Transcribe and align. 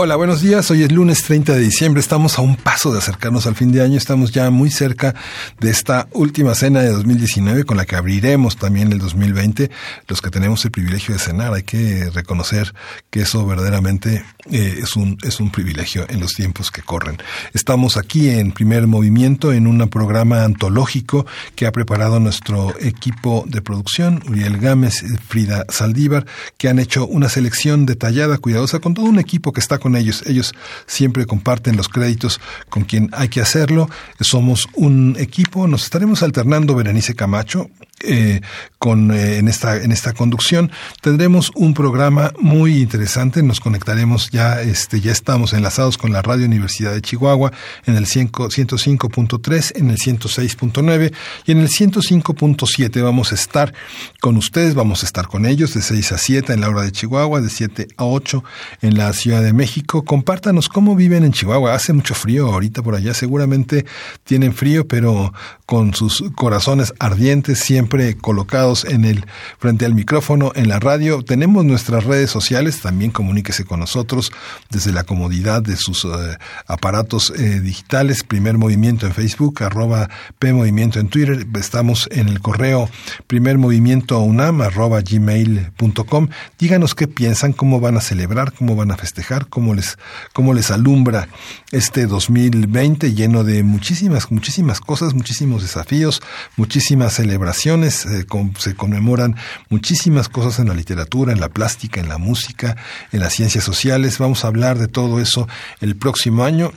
Hola, 0.00 0.14
buenos 0.14 0.42
días. 0.42 0.70
Hoy 0.70 0.84
es 0.84 0.92
lunes 0.92 1.24
30 1.24 1.54
de 1.54 1.58
diciembre. 1.58 2.00
Estamos 2.00 2.38
a 2.38 2.42
un 2.42 2.54
paso 2.54 2.92
de 2.92 2.98
acercarnos 2.98 3.48
al 3.48 3.56
fin 3.56 3.72
de 3.72 3.82
año. 3.82 3.98
Estamos 3.98 4.30
ya 4.30 4.48
muy 4.48 4.70
cerca 4.70 5.16
de 5.58 5.70
esta 5.70 6.06
última 6.12 6.54
cena 6.54 6.82
de 6.82 6.90
2019 6.90 7.64
con 7.64 7.76
la 7.76 7.84
que 7.84 7.96
abriremos 7.96 8.56
también 8.56 8.92
el 8.92 9.00
2020. 9.00 9.72
Los 10.06 10.22
que 10.22 10.30
tenemos 10.30 10.64
el 10.64 10.70
privilegio 10.70 11.14
de 11.14 11.18
cenar, 11.18 11.52
hay 11.52 11.64
que 11.64 12.10
reconocer 12.10 12.72
que 13.10 13.22
eso 13.22 13.44
verdaderamente 13.44 14.24
eh, 14.52 14.78
es, 14.80 14.94
un, 14.94 15.18
es 15.24 15.40
un 15.40 15.50
privilegio 15.50 16.06
en 16.08 16.20
los 16.20 16.34
tiempos 16.34 16.70
que 16.70 16.82
corren. 16.82 17.18
Estamos 17.52 17.96
aquí 17.96 18.30
en 18.30 18.52
primer 18.52 18.86
movimiento 18.86 19.52
en 19.52 19.66
un 19.66 19.88
programa 19.88 20.44
antológico 20.44 21.26
que 21.56 21.66
ha 21.66 21.72
preparado 21.72 22.20
nuestro 22.20 22.72
equipo 22.78 23.46
de 23.48 23.62
producción, 23.62 24.22
Uriel 24.28 24.58
Gámez, 24.58 25.02
Frida 25.26 25.64
Saldívar, 25.68 26.24
que 26.56 26.68
han 26.68 26.78
hecho 26.78 27.04
una 27.04 27.28
selección 27.28 27.84
detallada, 27.84 28.38
cuidadosa, 28.38 28.78
con 28.78 28.94
todo 28.94 29.06
un 29.06 29.18
equipo 29.18 29.52
que 29.52 29.58
está 29.58 29.78
con 29.78 29.87
ellos. 29.96 30.22
Ellos 30.26 30.54
siempre 30.86 31.26
comparten 31.26 31.76
los 31.76 31.88
créditos 31.88 32.40
con 32.68 32.84
quien 32.84 33.10
hay 33.12 33.28
que 33.28 33.40
hacerlo. 33.40 33.88
Somos 34.20 34.68
un 34.74 35.16
equipo, 35.18 35.66
nos 35.66 35.84
estaremos 35.84 36.22
alternando 36.22 36.74
Berenice 36.74 37.14
Camacho 37.14 37.70
eh, 38.04 38.40
con 38.78 39.10
eh, 39.10 39.38
en 39.38 39.48
esta 39.48 39.76
en 39.76 39.92
esta 39.92 40.12
conducción. 40.12 40.70
Tendremos 41.00 41.50
un 41.54 41.74
programa 41.74 42.32
muy 42.40 42.80
interesante. 42.80 43.42
Nos 43.42 43.60
conectaremos 43.60 44.30
ya 44.30 44.60
este 44.62 45.00
ya 45.00 45.12
estamos 45.12 45.52
enlazados 45.52 45.98
con 45.98 46.12
la 46.12 46.22
radio 46.22 46.46
Universidad 46.46 46.94
de 46.94 47.02
Chihuahua 47.02 47.52
en 47.86 47.96
el 47.96 48.06
105.3 48.06 49.72
en 49.76 49.90
el 49.90 49.96
106.9 49.96 51.12
y 51.46 51.52
en 51.52 51.58
el 51.58 51.68
105.7 51.68 53.02
vamos 53.02 53.32
a 53.32 53.34
estar 53.34 53.74
con 54.20 54.36
ustedes 54.36 54.74
vamos 54.74 55.02
a 55.02 55.06
estar 55.06 55.26
con 55.26 55.46
ellos 55.46 55.74
de 55.74 55.82
6 55.82 56.12
a 56.12 56.18
7 56.18 56.52
en 56.52 56.60
la 56.60 56.68
hora 56.68 56.82
de 56.82 56.92
Chihuahua 56.92 57.40
de 57.40 57.50
7 57.50 57.88
a 57.96 58.04
8 58.04 58.44
en 58.82 58.96
la 58.96 59.12
Ciudad 59.12 59.42
de 59.42 59.52
México. 59.52 60.04
Compártanos 60.04 60.68
cómo 60.68 60.94
viven 60.94 61.24
en 61.24 61.32
Chihuahua. 61.32 61.74
Hace 61.74 61.92
mucho 61.92 62.14
frío 62.14 62.46
ahorita 62.46 62.82
por 62.82 62.94
allá. 62.94 63.14
Seguramente 63.14 63.86
tienen 64.24 64.54
frío 64.54 64.86
pero 64.86 65.32
con 65.68 65.92
sus 65.92 66.24
corazones 66.34 66.94
ardientes 66.98 67.58
siempre 67.58 68.16
colocados 68.16 68.86
en 68.86 69.04
el 69.04 69.26
frente 69.58 69.84
al 69.84 69.94
micrófono 69.94 70.50
en 70.54 70.66
la 70.66 70.80
radio. 70.80 71.22
Tenemos 71.22 71.62
nuestras 71.66 72.04
redes 72.04 72.30
sociales, 72.30 72.80
también 72.80 73.10
comuníquese 73.10 73.66
con 73.66 73.80
nosotros 73.80 74.32
desde 74.70 74.92
la 74.92 75.04
comodidad 75.04 75.60
de 75.60 75.76
sus 75.76 76.06
eh, 76.06 76.38
aparatos 76.66 77.34
eh, 77.36 77.60
digitales. 77.60 78.24
Primer 78.24 78.56
Movimiento 78.56 79.06
en 79.06 79.12
Facebook, 79.12 79.62
arroba 79.62 80.08
P 80.38 80.54
Movimiento 80.54 81.00
en 81.00 81.08
Twitter. 81.08 81.46
Estamos 81.54 82.08
en 82.12 82.30
el 82.30 82.40
correo 82.40 82.88
primer 83.26 83.58
movimiento 83.58 84.18
unam 84.20 84.62
arroba 84.62 85.02
gmail.com. 85.02 86.28
Díganos 86.58 86.94
qué 86.94 87.08
piensan, 87.08 87.52
cómo 87.52 87.78
van 87.78 87.98
a 87.98 88.00
celebrar, 88.00 88.54
cómo 88.54 88.74
van 88.74 88.90
a 88.90 88.96
festejar, 88.96 89.48
cómo 89.48 89.74
les, 89.74 89.98
cómo 90.32 90.54
les 90.54 90.70
alumbra 90.70 91.28
este 91.72 92.06
2020 92.06 93.12
lleno 93.12 93.44
de 93.44 93.62
muchísimas, 93.64 94.32
muchísimas 94.32 94.80
cosas, 94.80 95.12
muchísimos 95.12 95.57
desafíos, 95.62 96.22
muchísimas 96.56 97.14
celebraciones 97.14 98.06
eh, 98.06 98.26
se 98.58 98.74
conmemoran 98.74 99.36
muchísimas 99.68 100.28
cosas 100.28 100.58
en 100.58 100.68
la 100.68 100.74
literatura, 100.74 101.32
en 101.32 101.40
la 101.40 101.48
plástica, 101.48 102.00
en 102.00 102.08
la 102.08 102.18
música, 102.18 102.76
en 103.12 103.20
las 103.20 103.34
ciencias 103.34 103.64
sociales. 103.64 104.18
Vamos 104.18 104.44
a 104.44 104.48
hablar 104.48 104.78
de 104.78 104.88
todo 104.88 105.20
eso 105.20 105.48
el 105.80 105.96
próximo 105.96 106.44
año. 106.44 106.72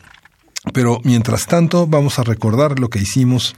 Pero 0.74 1.00
mientras 1.04 1.48
tanto, 1.48 1.88
vamos 1.88 2.20
a 2.20 2.24
recordar 2.24 2.80
lo 2.80 2.90
que 2.90 3.00
hicimos 3.00 3.56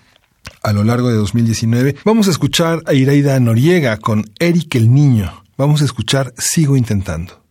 a 0.61 0.73
lo 0.73 0.83
largo 0.83 1.09
de 1.09 1.15
2019. 1.15 1.97
Vamos 2.05 2.27
a 2.27 2.31
escuchar 2.31 2.81
a 2.85 2.93
Iraida 2.93 3.39
Noriega 3.39 3.97
con 3.97 4.31
Eric 4.39 4.75
el 4.75 4.93
Niño. 4.93 5.43
Vamos 5.57 5.81
a 5.81 5.85
escuchar 5.85 6.33
Sigo 6.37 6.77
Intentando. 6.77 7.43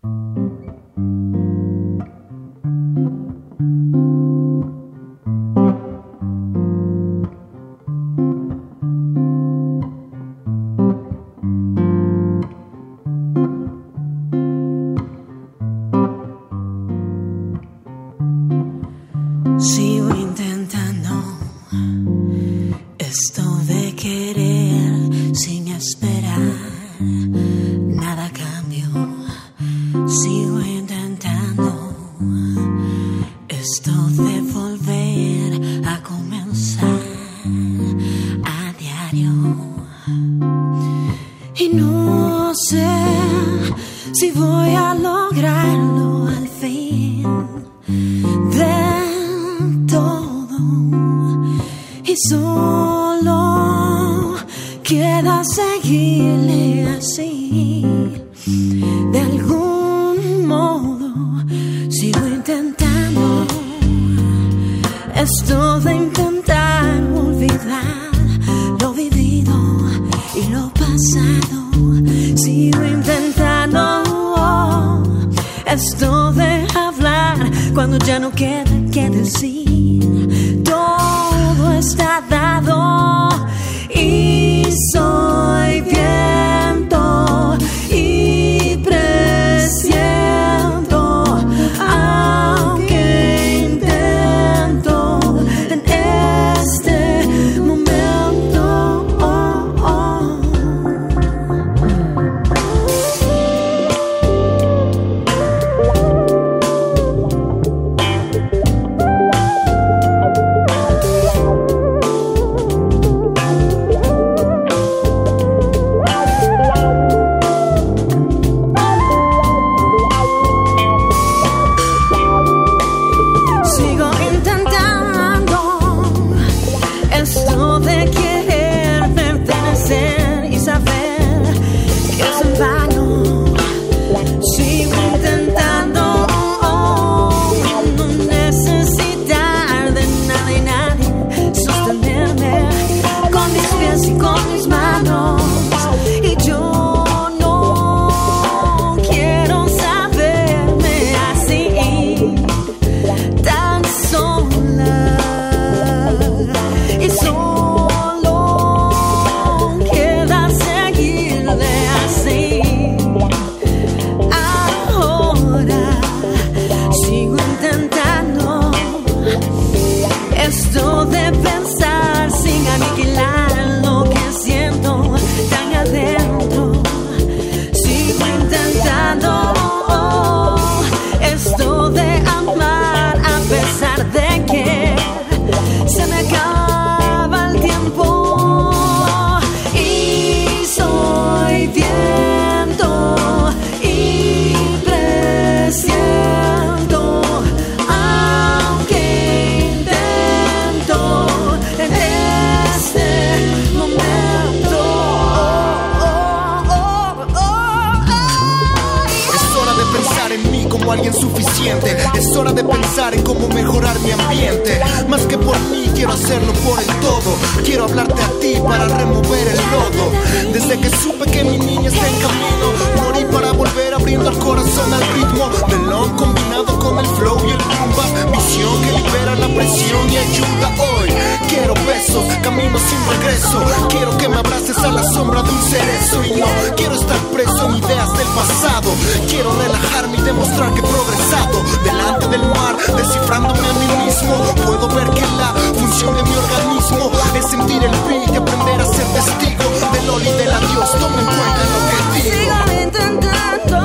Mejorar 213.52 213.98
mi 214.00 214.10
ambiente. 214.10 214.80
Más 215.08 215.22
que 215.26 215.38
por 215.38 215.58
mí, 215.70 215.90
quiero 215.94 216.12
hacerlo 216.12 216.52
por 216.64 216.78
el 216.80 216.86
todo. 217.00 217.36
Quiero 217.64 217.84
hablarte 217.84 218.22
a 218.22 218.28
ti 218.40 218.54
para 218.62 218.86
remover 218.88 219.48
el 219.48 219.60
lodo. 219.70 220.52
Desde 220.52 220.78
que 220.78 220.90
supe 220.90 221.30
que 221.30 221.44
mi 221.44 221.58
niña 221.58 221.88
está 221.88 222.06
en 222.08 222.14
camino, 222.20 222.66
morí 223.02 223.24
para 223.32 223.52
volver 223.52 223.94
abriendo 223.94 224.30
el 224.30 224.38
corazón 224.38 224.92
al 224.92 225.02
ritmo 225.14 225.50
del 225.68 225.82
combinado 226.16 226.78
con 226.78 226.98
el 226.98 227.06
flow 227.06 227.38
y 227.46 227.50
el 227.50 227.58
rumba. 227.58 228.04
Visión 228.32 228.82
que 228.82 228.92
libera 228.92 229.34
la 229.36 229.48
presión 229.48 230.10
y 230.10 230.16
ayuda 230.16 230.74
hoy. 230.78 231.11
Quiero 231.52 231.74
besos, 231.86 232.24
camino 232.42 232.78
sin 232.78 232.98
regreso. 233.10 233.62
Quiero 233.90 234.16
que 234.16 234.26
me 234.26 234.36
abraces 234.36 234.78
a 234.78 234.90
la 234.90 235.02
sombra 235.02 235.42
de 235.42 235.50
un 235.50 235.62
cerezo. 235.62 236.24
Y 236.24 236.40
no 236.40 236.46
quiero 236.76 236.94
estar 236.94 237.18
preso 237.34 237.66
en 237.66 237.76
ideas 237.76 238.10
del 238.16 238.26
pasado. 238.28 238.90
Quiero 239.28 239.52
relajarme 239.60 240.16
y 240.16 240.22
demostrar 240.22 240.72
que 240.72 240.80
he 240.80 240.82
progresado. 240.82 241.62
Delante 241.84 242.28
del 242.28 242.40
mar, 242.48 242.76
descifrándome 242.96 243.68
a 243.68 243.72
mí 243.74 243.86
mismo. 244.06 244.34
Puedo 244.64 244.88
ver 244.88 245.10
que 245.10 245.20
la 245.20 245.52
función 245.78 246.16
de 246.16 246.22
mi 246.22 246.34
organismo 246.34 247.12
es 247.36 247.44
sentir 247.50 247.84
el 247.84 247.90
beat 248.08 248.32
y 248.32 248.36
aprender 248.36 248.80
a 248.80 248.86
ser 248.86 249.06
testigo 249.12 249.64
del 249.92 250.08
ol 250.08 250.22
y 250.22 250.32
del 250.32 250.52
adiós. 250.52 250.90
Toma 250.92 251.20
en 251.20 251.26
cuenta 251.26 251.64
lo 251.68 251.80
que 251.88 251.96
digo. 252.16 252.34
Sigo 252.34 252.82
intentando 252.82 253.78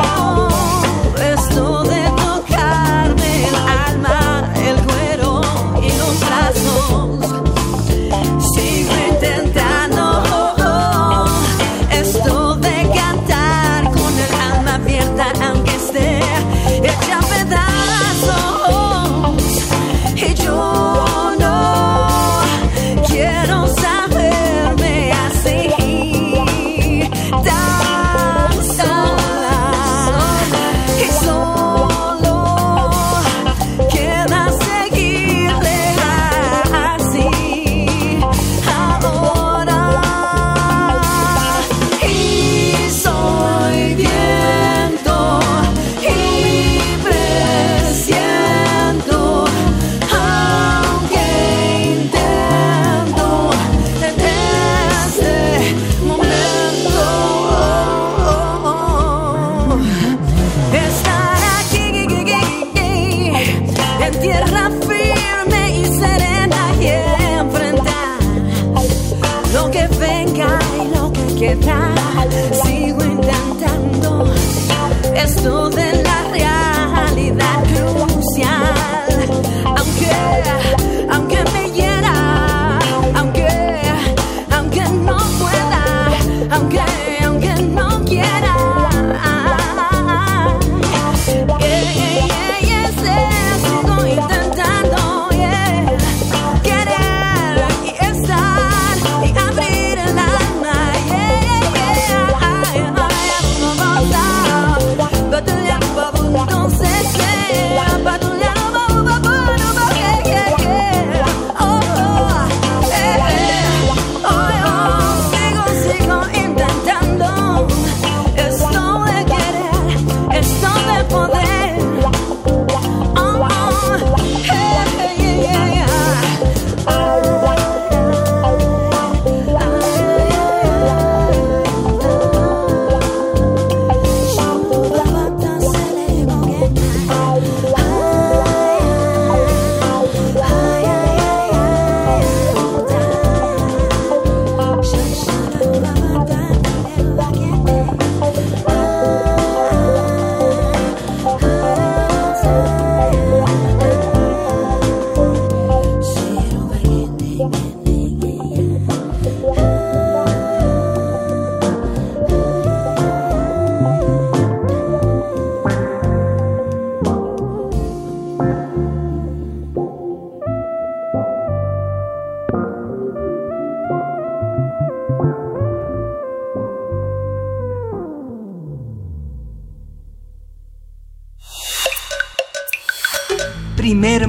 esto 1.36 1.84
de 1.84 2.02
tocarme 2.16 3.48
el 3.50 3.56
alma, 3.56 4.54
el 4.56 4.76
cuero 4.86 5.42
y 5.82 5.90
los 5.98 6.20
brazos. 6.22 7.47
Sigo 8.58 9.07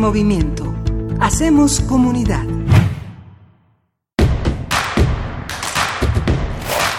movimiento. 0.08 0.74
Hacemos 1.20 1.80
comunidad. 1.80 2.46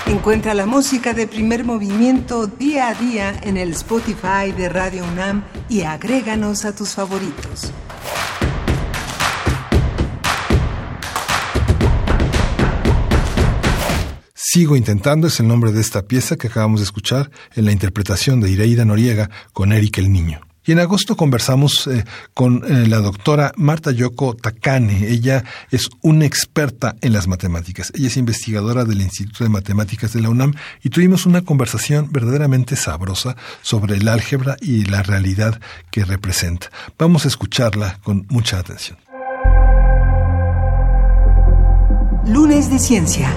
Encuentra 0.05 0.53
la 0.53 0.67
música 0.67 1.15
de 1.15 1.25
primer 1.25 1.63
movimiento 1.63 2.45
día 2.45 2.89
a 2.89 2.93
día 2.93 3.39
en 3.41 3.57
el 3.57 3.71
Spotify 3.71 4.51
de 4.55 4.69
Radio 4.69 5.05
UNAM 5.11 5.43
y 5.69 5.81
agréganos 5.81 6.65
a 6.65 6.75
tus 6.75 6.89
favoritos. 6.89 7.71
Sigo 14.35 14.75
intentando 14.75 15.25
es 15.25 15.39
el 15.39 15.47
nombre 15.47 15.71
de 15.71 15.81
esta 15.81 16.03
pieza 16.03 16.35
que 16.35 16.45
acabamos 16.45 16.79
de 16.79 16.83
escuchar 16.83 17.31
en 17.55 17.65
la 17.65 17.71
interpretación 17.71 18.39
de 18.39 18.51
Ireida 18.51 18.85
Noriega 18.85 19.31
con 19.51 19.73
Eric 19.73 19.97
el 19.97 20.11
Niño. 20.11 20.48
Y 20.69 20.71
en 20.71 20.77
agosto 20.77 21.17
conversamos 21.17 21.87
eh, 21.87 22.05
con 22.35 22.63
eh, 22.63 22.85
la 22.87 22.99
doctora 22.99 23.53
Marta 23.55 23.89
Yoko 23.89 24.35
Takane. 24.35 25.07
Ella 25.07 25.43
es 25.71 25.89
una 26.03 26.25
experta 26.25 26.95
en 27.01 27.11
las 27.11 27.27
matemáticas. 27.27 27.91
Ella 27.95 28.05
es 28.05 28.17
investigadora 28.17 28.85
del 28.85 29.01
Instituto 29.01 29.43
de 29.43 29.49
Matemáticas 29.49 30.13
de 30.13 30.21
la 30.21 30.29
UNAM 30.29 30.53
y 30.83 30.91
tuvimos 30.91 31.25
una 31.25 31.41
conversación 31.41 32.11
verdaderamente 32.11 32.75
sabrosa 32.75 33.35
sobre 33.63 33.95
el 33.95 34.07
álgebra 34.07 34.57
y 34.61 34.85
la 34.85 35.01
realidad 35.01 35.59
que 35.89 36.05
representa. 36.05 36.69
Vamos 36.99 37.25
a 37.25 37.29
escucharla 37.29 37.97
con 38.03 38.27
mucha 38.29 38.59
atención. 38.59 38.99
Lunes 42.27 42.69
de 42.69 42.77
Ciencia. 42.77 43.33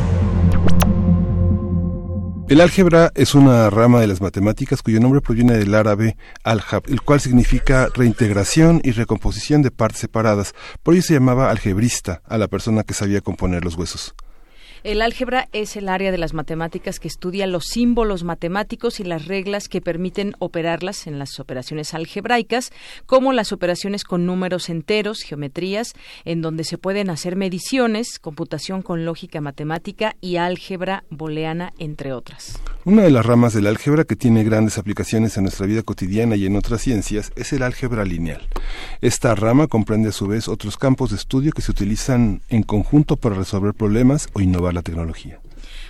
El 2.48 2.60
álgebra 2.60 3.12
es 3.14 3.34
una 3.34 3.70
rama 3.70 4.00
de 4.00 4.06
las 4.06 4.20
matemáticas 4.20 4.82
cuyo 4.82 5.00
nombre 5.00 5.20
proviene 5.20 5.56
del 5.56 5.74
árabe 5.74 6.16
al-jab, 6.44 6.82
el 6.88 7.00
cual 7.00 7.20
significa 7.20 7.88
reintegración 7.94 8.80
y 8.84 8.90
recomposición 8.90 9.62
de 9.62 9.70
partes 9.70 10.00
separadas. 10.00 10.54
Por 10.82 10.94
ello 10.94 11.02
se 11.02 11.14
llamaba 11.14 11.50
algebrista 11.50 12.20
a 12.26 12.36
la 12.38 12.48
persona 12.48 12.82
que 12.82 12.94
sabía 12.94 13.22
componer 13.22 13.64
los 13.64 13.76
huesos. 13.76 14.14
El 14.84 15.00
álgebra 15.00 15.48
es 15.52 15.76
el 15.76 15.88
área 15.88 16.10
de 16.10 16.18
las 16.18 16.34
matemáticas 16.34 16.98
que 16.98 17.06
estudia 17.06 17.46
los 17.46 17.66
símbolos 17.66 18.24
matemáticos 18.24 18.98
y 18.98 19.04
las 19.04 19.26
reglas 19.26 19.68
que 19.68 19.80
permiten 19.80 20.34
operarlas 20.40 21.06
en 21.06 21.20
las 21.20 21.38
operaciones 21.38 21.94
algebraicas, 21.94 22.72
como 23.06 23.32
las 23.32 23.52
operaciones 23.52 24.02
con 24.02 24.26
números 24.26 24.68
enteros, 24.68 25.22
geometrías, 25.22 25.92
en 26.24 26.42
donde 26.42 26.64
se 26.64 26.78
pueden 26.78 27.10
hacer 27.10 27.36
mediciones, 27.36 28.18
computación 28.18 28.82
con 28.82 29.04
lógica 29.04 29.40
matemática 29.40 30.16
y 30.20 30.34
álgebra 30.34 31.04
booleana, 31.10 31.72
entre 31.78 32.12
otras. 32.12 32.58
Una 32.84 33.02
de 33.02 33.12
las 33.12 33.24
ramas 33.24 33.54
del 33.54 33.68
álgebra 33.68 34.02
que 34.02 34.16
tiene 34.16 34.42
grandes 34.42 34.78
aplicaciones 34.78 35.36
en 35.36 35.44
nuestra 35.44 35.66
vida 35.66 35.84
cotidiana 35.84 36.34
y 36.34 36.46
en 36.46 36.56
otras 36.56 36.82
ciencias 36.82 37.30
es 37.36 37.52
el 37.52 37.62
álgebra 37.62 38.04
lineal. 38.04 38.48
Esta 39.00 39.36
rama 39.36 39.68
comprende 39.68 40.08
a 40.08 40.12
su 40.12 40.26
vez 40.26 40.48
otros 40.48 40.76
campos 40.76 41.10
de 41.10 41.16
estudio 41.16 41.52
que 41.52 41.62
se 41.62 41.70
utilizan 41.70 42.42
en 42.48 42.64
conjunto 42.64 43.16
para 43.16 43.36
resolver 43.36 43.74
problemas 43.74 44.28
o 44.32 44.40
innovar 44.40 44.71
la 44.72 44.82
tecnología. 44.82 45.40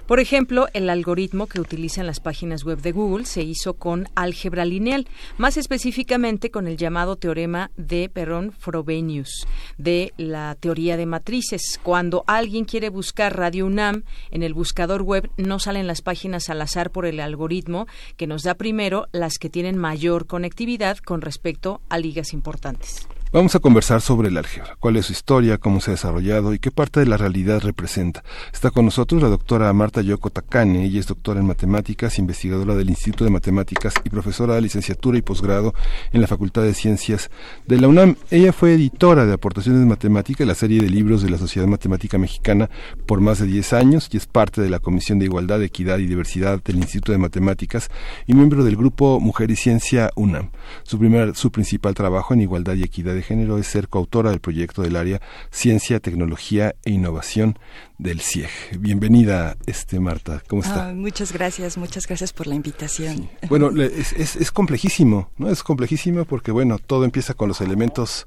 Por 0.06 0.20
ejemplo, 0.20 0.68
el 0.74 0.90
algoritmo 0.90 1.46
que 1.46 1.60
utilizan 1.60 2.06
las 2.06 2.20
páginas 2.20 2.64
web 2.64 2.80
de 2.80 2.92
Google 2.92 3.24
se 3.24 3.42
hizo 3.42 3.74
con 3.74 4.08
álgebra 4.14 4.64
lineal, 4.64 5.06
más 5.38 5.56
específicamente 5.56 6.50
con 6.50 6.66
el 6.66 6.76
llamado 6.76 7.16
teorema 7.16 7.70
de 7.76 8.10
Perron-Frobenius 8.12 9.46
de 9.78 10.12
la 10.16 10.56
teoría 10.58 10.96
de 10.96 11.06
matrices. 11.06 11.80
Cuando 11.82 12.24
alguien 12.26 12.64
quiere 12.64 12.88
buscar 12.88 13.36
Radio 13.36 13.66
UNAM 13.66 14.04
en 14.30 14.42
el 14.42 14.54
buscador 14.54 15.02
web, 15.02 15.30
no 15.36 15.58
salen 15.58 15.86
las 15.86 16.02
páginas 16.02 16.50
al 16.50 16.60
azar 16.60 16.90
por 16.90 17.06
el 17.06 17.20
algoritmo 17.20 17.86
que 18.16 18.26
nos 18.26 18.42
da 18.42 18.54
primero 18.54 19.06
las 19.12 19.38
que 19.38 19.50
tienen 19.50 19.78
mayor 19.78 20.26
conectividad 20.26 20.98
con 20.98 21.20
respecto 21.20 21.80
a 21.88 21.98
ligas 21.98 22.32
importantes. 22.32 23.06
Vamos 23.32 23.54
a 23.54 23.60
conversar 23.60 24.02
sobre 24.02 24.28
el 24.28 24.36
álgebra, 24.36 24.76
cuál 24.78 24.96
es 24.96 25.06
su 25.06 25.12
historia, 25.12 25.56
cómo 25.56 25.80
se 25.80 25.90
ha 25.90 25.94
desarrollado 25.94 26.52
y 26.52 26.58
qué 26.58 26.70
parte 26.70 27.00
de 27.00 27.06
la 27.06 27.16
realidad 27.16 27.62
representa. 27.62 28.22
Está 28.52 28.70
con 28.70 28.84
nosotros 28.84 29.22
la 29.22 29.30
doctora 29.30 29.72
Marta 29.72 30.02
Yoko 30.02 30.28
Takane, 30.28 30.84
ella 30.84 31.00
es 31.00 31.06
doctora 31.06 31.40
en 31.40 31.46
matemáticas, 31.46 32.18
investigadora 32.18 32.74
del 32.74 32.90
Instituto 32.90 33.24
de 33.24 33.30
Matemáticas 33.30 33.94
y 34.04 34.10
profesora 34.10 34.56
de 34.56 34.60
licenciatura 34.60 35.16
y 35.16 35.22
posgrado 35.22 35.72
en 36.12 36.20
la 36.20 36.26
Facultad 36.26 36.60
de 36.60 36.74
Ciencias 36.74 37.30
de 37.66 37.80
la 37.80 37.88
UNAM. 37.88 38.16
Ella 38.30 38.52
fue 38.52 38.74
editora 38.74 39.24
de 39.24 39.32
Aportaciones 39.32 39.80
de 39.80 39.86
Matemática, 39.86 40.44
la 40.44 40.54
serie 40.54 40.82
de 40.82 40.90
libros 40.90 41.22
de 41.22 41.30
la 41.30 41.38
Sociedad 41.38 41.66
Matemática 41.66 42.18
Mexicana 42.18 42.68
por 43.06 43.22
más 43.22 43.38
de 43.38 43.46
10 43.46 43.72
años 43.72 44.10
y 44.12 44.18
es 44.18 44.26
parte 44.26 44.60
de 44.60 44.68
la 44.68 44.78
Comisión 44.78 45.18
de 45.18 45.24
Igualdad, 45.24 45.62
Equidad 45.62 46.00
y 46.00 46.06
Diversidad 46.06 46.62
del 46.62 46.76
Instituto 46.76 47.12
de 47.12 47.18
Matemáticas 47.18 47.88
y 48.26 48.34
miembro 48.34 48.62
del 48.62 48.76
grupo 48.76 49.20
Mujer 49.20 49.50
y 49.50 49.56
Ciencia 49.56 50.10
UNAM. 50.16 50.50
Su, 50.82 50.98
primer, 50.98 51.34
su 51.34 51.50
principal 51.50 51.94
trabajo 51.94 52.34
en 52.34 52.42
igualdad 52.42 52.74
y 52.74 52.82
equidad 52.82 53.21
género 53.22 53.58
es 53.58 53.66
ser 53.66 53.88
coautora 53.88 54.30
del 54.30 54.40
proyecto 54.40 54.82
del 54.82 54.96
área 54.96 55.20
Ciencia, 55.50 56.00
Tecnología 56.00 56.74
e 56.84 56.90
Innovación 56.90 57.58
del 57.98 58.20
CIEG. 58.20 58.50
Bienvenida, 58.78 59.56
este 59.66 60.00
Marta, 60.00 60.42
¿cómo 60.48 60.62
está? 60.62 60.92
Muchas 60.92 61.32
gracias, 61.32 61.76
muchas 61.76 62.06
gracias 62.06 62.32
por 62.32 62.46
la 62.46 62.54
invitación. 62.54 63.30
Bueno, 63.48 63.70
es, 63.80 64.12
es, 64.12 64.50
complejísimo, 64.50 65.30
¿no? 65.38 65.48
Es 65.50 65.62
complejísimo 65.62 66.24
porque, 66.24 66.50
bueno, 66.50 66.78
todo 66.78 67.04
empieza 67.04 67.34
con 67.34 67.48
los 67.48 67.60
elementos, 67.60 68.26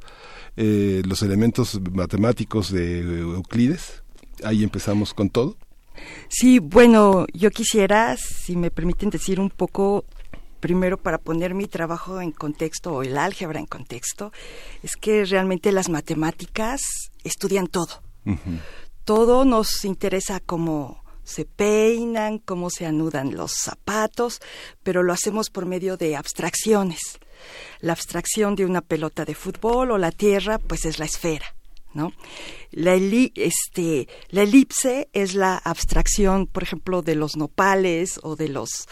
eh, 0.57 1.01
los 1.05 1.21
elementos 1.21 1.79
matemáticos 1.91 2.71
de 2.71 3.01
Euclides. 3.19 4.03
Ahí 4.43 4.63
empezamos 4.63 5.13
con 5.13 5.29
todo. 5.29 5.57
Sí, 6.27 6.59
bueno, 6.59 7.25
yo 7.33 7.51
quisiera, 7.51 8.17
si 8.17 8.55
me 8.55 8.71
permiten 8.71 9.09
decir 9.09 9.39
un 9.39 9.49
poco 9.49 10.05
primero 10.65 10.97
para 10.97 11.19
poner 11.19 11.53
mi 11.53 11.67
trabajo 11.67 12.21
en 12.21 12.31
contexto 12.31 12.91
o 12.91 13.03
el 13.03 13.19
álgebra 13.19 13.59
en 13.59 13.67
contexto, 13.67 14.31
es 14.81 14.95
que 14.95 15.23
realmente 15.23 15.71
las 15.71 15.89
matemáticas 15.89 16.81
estudian 17.23 17.67
todo. 17.67 18.01
Todo 19.03 19.45
nos 19.45 19.85
interesa 19.85 20.39
cómo 20.39 21.03
se 21.23 21.45
peinan, 21.45 22.39
cómo 22.39 22.71
se 22.71 22.87
anudan 22.87 23.35
los 23.35 23.51
zapatos, 23.51 24.41
pero 24.81 25.03
lo 25.03 25.13
hacemos 25.13 25.51
por 25.51 25.67
medio 25.67 25.97
de 25.97 26.15
abstracciones. 26.15 27.19
La 27.79 27.93
abstracción 27.93 28.55
de 28.55 28.65
una 28.65 28.81
pelota 28.81 29.23
de 29.23 29.35
fútbol 29.35 29.91
o 29.91 29.99
la 29.99 30.11
tierra, 30.11 30.57
pues 30.57 30.85
es 30.85 30.97
la 30.97 31.05
esfera. 31.05 31.45
¿No? 31.93 32.11
La, 32.71 32.95
este, 32.95 34.07
la 34.29 34.41
elipse 34.41 35.09
es 35.13 35.35
la 35.35 35.57
abstracción, 35.57 36.47
por 36.47 36.63
ejemplo, 36.63 37.03
de 37.03 37.13
los 37.13 37.37
nopales 37.37 38.19
o 38.23 38.35
de 38.35 38.49
los 38.49 38.87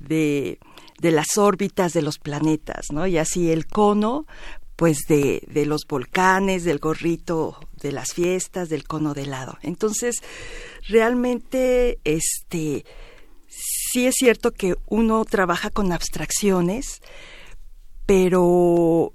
de 0.00 0.58
de 1.04 1.10
las 1.10 1.36
órbitas 1.36 1.92
de 1.92 2.00
los 2.00 2.18
planetas, 2.18 2.86
¿no? 2.90 3.06
Y 3.06 3.18
así 3.18 3.50
el 3.50 3.66
cono, 3.66 4.26
pues 4.74 5.00
de, 5.06 5.42
de 5.48 5.66
los 5.66 5.82
volcanes, 5.86 6.64
del 6.64 6.78
gorrito 6.78 7.60
de 7.82 7.92
las 7.92 8.14
fiestas, 8.14 8.70
del 8.70 8.84
cono 8.84 9.12
de 9.12 9.24
helado. 9.24 9.58
Entonces, 9.60 10.22
realmente, 10.88 11.98
este, 12.04 12.86
sí 13.48 14.06
es 14.06 14.14
cierto 14.16 14.52
que 14.52 14.76
uno 14.86 15.26
trabaja 15.26 15.68
con 15.68 15.92
abstracciones, 15.92 17.02
pero, 18.06 19.12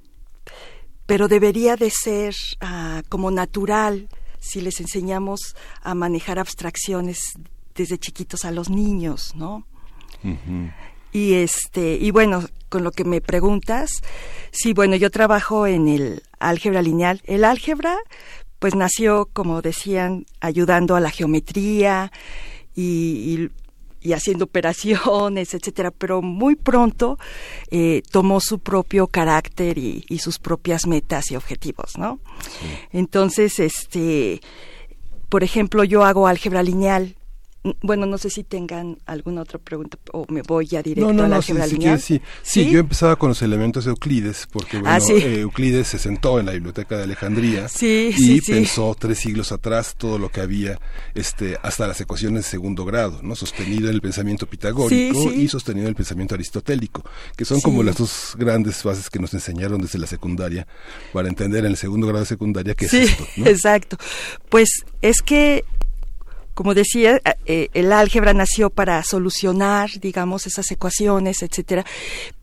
pero 1.07 1.27
debería 1.27 1.75
de 1.75 1.89
ser 1.89 2.35
ah, 2.61 3.01
como 3.09 3.31
natural 3.31 4.09
si 4.39 4.61
les 4.61 4.79
enseñamos 4.79 5.55
a 5.81 5.95
manejar 5.95 6.37
abstracciones 6.37 7.19
desde 7.73 7.97
chiquitos 7.97 8.45
a 8.45 8.51
los 8.51 8.69
niños, 8.69 9.33
¿no? 9.33 9.65
Y 11.11 11.35
este, 11.35 11.97
y 11.99 12.11
bueno, 12.11 12.43
con 12.69 12.83
lo 12.83 12.91
que 12.91 13.03
me 13.03 13.19
preguntas, 13.19 13.89
sí, 14.51 14.73
bueno, 14.73 14.95
yo 14.95 15.09
trabajo 15.09 15.67
en 15.67 15.87
el 15.87 16.23
álgebra 16.39 16.81
lineal. 16.81 17.21
El 17.25 17.43
álgebra, 17.43 17.97
pues 18.59 18.75
nació, 18.75 19.27
como 19.33 19.61
decían, 19.61 20.25
ayudando 20.39 20.95
a 20.95 20.99
la 20.99 21.09
geometría 21.09 22.11
y, 22.75 23.49
y, 24.01 24.13
haciendo 24.13 24.45
operaciones, 24.45 25.53
etcétera, 25.53 25.91
pero 25.91 26.21
muy 26.21 26.55
pronto 26.55 27.17
eh, 27.71 28.01
tomó 28.11 28.39
su 28.39 28.59
propio 28.59 29.07
carácter 29.07 29.77
y, 29.77 30.05
y, 30.07 30.19
sus 30.19 30.39
propias 30.39 30.87
metas 30.87 31.31
y 31.31 31.35
objetivos, 31.35 31.97
¿no? 31.97 32.19
Entonces, 32.93 33.59
este, 33.59 34.41
por 35.27 35.43
ejemplo, 35.43 35.83
yo 35.83 36.05
hago 36.05 36.27
álgebra 36.27 36.63
lineal 36.63 37.15
bueno, 37.81 38.05
no 38.05 38.17
sé 38.17 38.29
si 38.29 38.43
tengan 38.43 38.97
alguna 39.05 39.41
otra 39.41 39.59
pregunta 39.59 39.97
o 40.13 40.25
me 40.29 40.41
voy 40.41 40.67
ya 40.67 40.81
directo 40.81 41.09
a 41.09 41.27
la 41.27 41.35
álgebra 41.37 41.67
lineal. 41.67 41.99
sí, 41.99 42.21
sí. 42.41 42.69
yo 42.69 42.79
empezaba 42.79 43.17
con 43.17 43.29
los 43.29 43.41
elementos 43.41 43.85
de 43.85 43.91
Euclides, 43.91 44.47
porque 44.49 44.79
bueno, 44.79 44.89
ah, 44.89 45.11
eh, 45.11 45.41
Euclides 45.41 45.87
se 45.87 45.99
sentó 45.99 46.39
en 46.39 46.45
la 46.45 46.53
biblioteca 46.53 46.97
de 46.97 47.03
Alejandría 47.03 47.67
y 47.81 48.41
pensó 48.41 48.95
tres 48.97 49.19
siglos 49.19 49.51
atrás 49.51 49.95
todo 49.97 50.17
lo 50.17 50.29
que 50.29 50.41
había 50.41 50.79
este, 51.15 51.57
hasta 51.61 51.87
las 51.87 51.99
ecuaciones 51.99 52.45
de 52.45 52.49
segundo 52.49 52.85
grado, 52.85 53.19
¿no? 53.23 53.35
sostenido 53.35 53.89
en 53.89 53.95
el 53.95 54.01
pensamiento 54.01 54.47
pitagórico 54.47 55.33
y 55.33 55.47
sostenido 55.49 55.85
en 55.85 55.89
el 55.89 55.95
pensamiento 55.95 56.35
aristotélico, 56.35 57.03
que 57.35 57.43
son 57.43 57.59
como 57.59 57.83
las 57.83 57.97
dos 57.97 58.35
grandes 58.37 58.81
bases 58.83 59.09
que 59.09 59.19
nos 59.19 59.33
enseñaron 59.33 59.81
desde 59.81 59.99
la 59.99 60.07
secundaria 60.07 60.65
para 61.11 61.27
entender 61.27 61.65
en 61.65 61.71
el 61.71 61.77
segundo 61.77 62.07
grado 62.07 62.21
de 62.21 62.27
secundaria 62.27 62.73
qué 62.73 62.85
es 62.85 62.93
esto. 62.93 63.25
Exacto. 63.45 63.97
Pues 64.49 64.69
es 65.01 65.21
que 65.21 65.65
como 66.59 66.73
decía, 66.73 67.15
eh, 67.15 67.21
eh, 67.45 67.69
el 67.73 67.93
álgebra 67.93 68.33
nació 68.33 68.69
para 68.69 69.01
solucionar, 69.03 69.91
digamos, 70.01 70.45
esas 70.45 70.69
ecuaciones, 70.71 71.41
etcétera, 71.41 71.85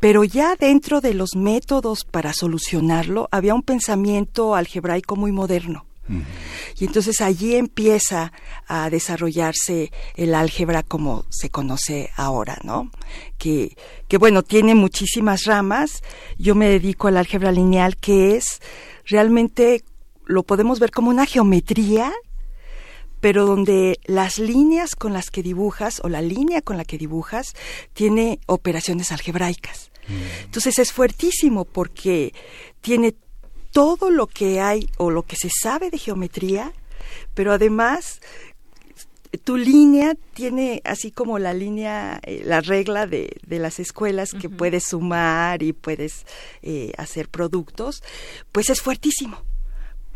pero 0.00 0.24
ya 0.24 0.56
dentro 0.56 1.02
de 1.02 1.12
los 1.12 1.36
métodos 1.36 2.06
para 2.06 2.32
solucionarlo 2.32 3.28
había 3.30 3.52
un 3.52 3.62
pensamiento 3.62 4.54
algebraico 4.54 5.16
muy 5.16 5.32
moderno. 5.32 5.84
Y 6.78 6.86
entonces 6.86 7.20
allí 7.20 7.56
empieza 7.56 8.32
a 8.66 8.88
desarrollarse 8.88 9.92
el 10.14 10.34
álgebra 10.34 10.82
como 10.82 11.26
se 11.28 11.50
conoce 11.50 12.08
ahora, 12.16 12.56
¿no? 12.64 12.90
Que, 13.36 13.76
que 14.08 14.16
bueno, 14.16 14.42
tiene 14.42 14.74
muchísimas 14.74 15.44
ramas. 15.44 16.02
Yo 16.38 16.54
me 16.54 16.70
dedico 16.70 17.08
al 17.08 17.18
álgebra 17.18 17.52
lineal, 17.52 17.98
que 17.98 18.36
es 18.36 18.62
realmente 19.04 19.84
lo 20.24 20.42
podemos 20.42 20.80
ver 20.80 20.90
como 20.90 21.10
una 21.10 21.26
geometría 21.26 22.14
pero 23.26 23.44
donde 23.44 23.98
las 24.04 24.38
líneas 24.38 24.94
con 24.94 25.12
las 25.12 25.32
que 25.32 25.42
dibujas 25.42 25.98
o 26.04 26.08
la 26.08 26.22
línea 26.22 26.62
con 26.62 26.76
la 26.76 26.84
que 26.84 26.96
dibujas 26.96 27.54
tiene 27.92 28.38
operaciones 28.46 29.10
algebraicas. 29.10 29.90
Mm. 30.06 30.44
Entonces 30.44 30.78
es 30.78 30.92
fuertísimo 30.92 31.64
porque 31.64 32.32
tiene 32.82 33.16
todo 33.72 34.12
lo 34.12 34.28
que 34.28 34.60
hay 34.60 34.88
o 34.96 35.10
lo 35.10 35.24
que 35.24 35.34
se 35.34 35.50
sabe 35.50 35.90
de 35.90 35.98
geometría, 35.98 36.72
pero 37.34 37.52
además 37.52 38.20
tu 39.42 39.56
línea 39.56 40.14
tiene 40.32 40.80
así 40.84 41.10
como 41.10 41.40
la 41.40 41.52
línea, 41.52 42.20
eh, 42.22 42.42
la 42.44 42.60
regla 42.60 43.08
de, 43.08 43.38
de 43.44 43.58
las 43.58 43.80
escuelas 43.80 44.30
que 44.40 44.48
puedes 44.48 44.84
sumar 44.84 45.64
y 45.64 45.72
puedes 45.72 46.26
eh, 46.62 46.92
hacer 46.96 47.28
productos, 47.28 48.04
pues 48.52 48.70
es 48.70 48.80
fuertísimo 48.80 49.42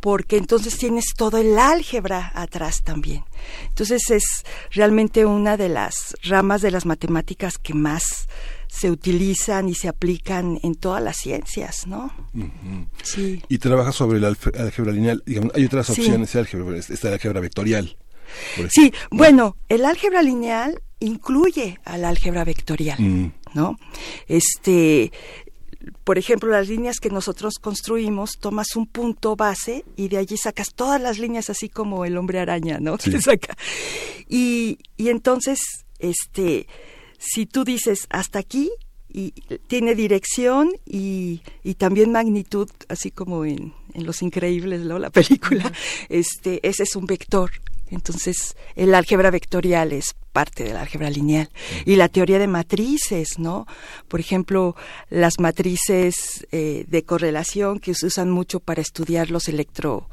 porque 0.00 0.36
entonces 0.36 0.76
tienes 0.78 1.14
todo 1.16 1.38
el 1.38 1.58
álgebra 1.58 2.32
atrás 2.34 2.82
también. 2.82 3.24
Entonces 3.68 4.10
es 4.10 4.24
realmente 4.70 5.24
una 5.26 5.56
de 5.56 5.68
las 5.68 6.16
ramas 6.24 6.62
de 6.62 6.70
las 6.70 6.86
matemáticas 6.86 7.58
que 7.58 7.74
más 7.74 8.28
se 8.68 8.90
utilizan 8.90 9.68
y 9.68 9.74
se 9.74 9.88
aplican 9.88 10.58
en 10.62 10.74
todas 10.76 11.02
las 11.02 11.16
ciencias, 11.16 11.86
¿no? 11.86 12.12
Sí. 13.02 13.42
Y 13.48 13.58
trabaja 13.58 13.92
sobre 13.92 14.18
el 14.18 14.24
álgebra 14.24 14.92
lineal. 14.92 15.22
Digamos, 15.26 15.52
hay 15.54 15.64
otras 15.64 15.90
opciones 15.90 16.32
de 16.32 16.38
álgebra. 16.40 16.78
Está 16.78 17.08
el 17.08 17.14
álgebra 17.14 17.40
vectorial. 17.40 17.96
Sí, 18.70 18.92
bueno, 19.10 19.56
el 19.68 19.84
álgebra 19.84 20.22
lineal 20.22 20.80
incluye 21.00 21.80
al 21.84 22.04
álgebra 22.04 22.44
vectorial, 22.44 23.00
Mm. 23.00 23.32
¿no? 23.54 23.76
Este, 24.28 25.10
por 26.04 26.18
ejemplo, 26.18 26.50
las 26.50 26.68
líneas 26.68 26.98
que 27.00 27.10
nosotros 27.10 27.54
construimos, 27.60 28.38
tomas 28.38 28.76
un 28.76 28.86
punto 28.86 29.36
base 29.36 29.84
y 29.96 30.08
de 30.08 30.18
allí 30.18 30.36
sacas 30.36 30.74
todas 30.74 31.00
las 31.00 31.18
líneas 31.18 31.50
así 31.50 31.68
como 31.68 32.04
el 32.04 32.16
hombre 32.16 32.40
araña, 32.40 32.78
¿no? 32.80 32.96
Sí. 33.00 33.10
Que 33.10 33.20
saca. 33.20 33.56
Y, 34.28 34.78
y 34.96 35.08
entonces, 35.08 35.60
este, 35.98 36.66
si 37.18 37.46
tú 37.46 37.64
dices 37.64 38.06
hasta 38.10 38.38
aquí 38.38 38.70
y 39.08 39.32
tiene 39.66 39.94
dirección 39.94 40.70
y, 40.86 41.42
y 41.62 41.74
también 41.74 42.12
magnitud, 42.12 42.70
así 42.88 43.10
como 43.10 43.44
en, 43.44 43.74
en 43.94 44.06
Los 44.06 44.22
Increíbles, 44.22 44.82
¿no? 44.82 44.98
La 44.98 45.10
película, 45.10 45.72
este, 46.08 46.66
ese 46.66 46.84
es 46.84 46.96
un 46.96 47.06
vector. 47.06 47.50
Entonces, 47.90 48.56
el 48.76 48.94
álgebra 48.94 49.30
vectorial 49.30 49.92
es 49.92 50.14
parte 50.32 50.62
del 50.64 50.76
álgebra 50.76 51.10
lineal. 51.10 51.50
Y 51.84 51.96
la 51.96 52.08
teoría 52.08 52.38
de 52.38 52.46
matrices, 52.46 53.38
¿no? 53.38 53.66
Por 54.08 54.20
ejemplo, 54.20 54.76
las 55.08 55.40
matrices 55.40 56.46
eh, 56.52 56.84
de 56.86 57.02
correlación 57.02 57.80
que 57.80 57.94
se 57.94 58.06
usan 58.06 58.30
mucho 58.30 58.60
para 58.60 58.80
estudiar 58.80 59.30
los 59.30 59.48
electro, 59.48 60.08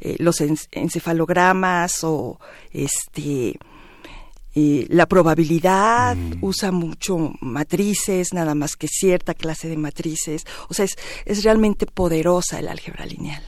eh, 0.00 0.16
los 0.18 0.40
en- 0.40 0.58
encefalogramas 0.72 2.02
o 2.02 2.40
este 2.72 3.56
eh, 4.54 4.86
la 4.90 5.06
probabilidad 5.06 6.16
usa 6.40 6.72
mucho 6.72 7.32
matrices, 7.40 8.32
nada 8.34 8.54
más 8.54 8.76
que 8.76 8.88
cierta 8.88 9.34
clase 9.34 9.68
de 9.68 9.76
matrices. 9.76 10.44
O 10.68 10.74
sea, 10.74 10.84
es, 10.84 10.96
es 11.24 11.42
realmente 11.44 11.86
poderosa 11.86 12.58
el 12.58 12.68
álgebra 12.68 13.06
lineal. 13.06 13.42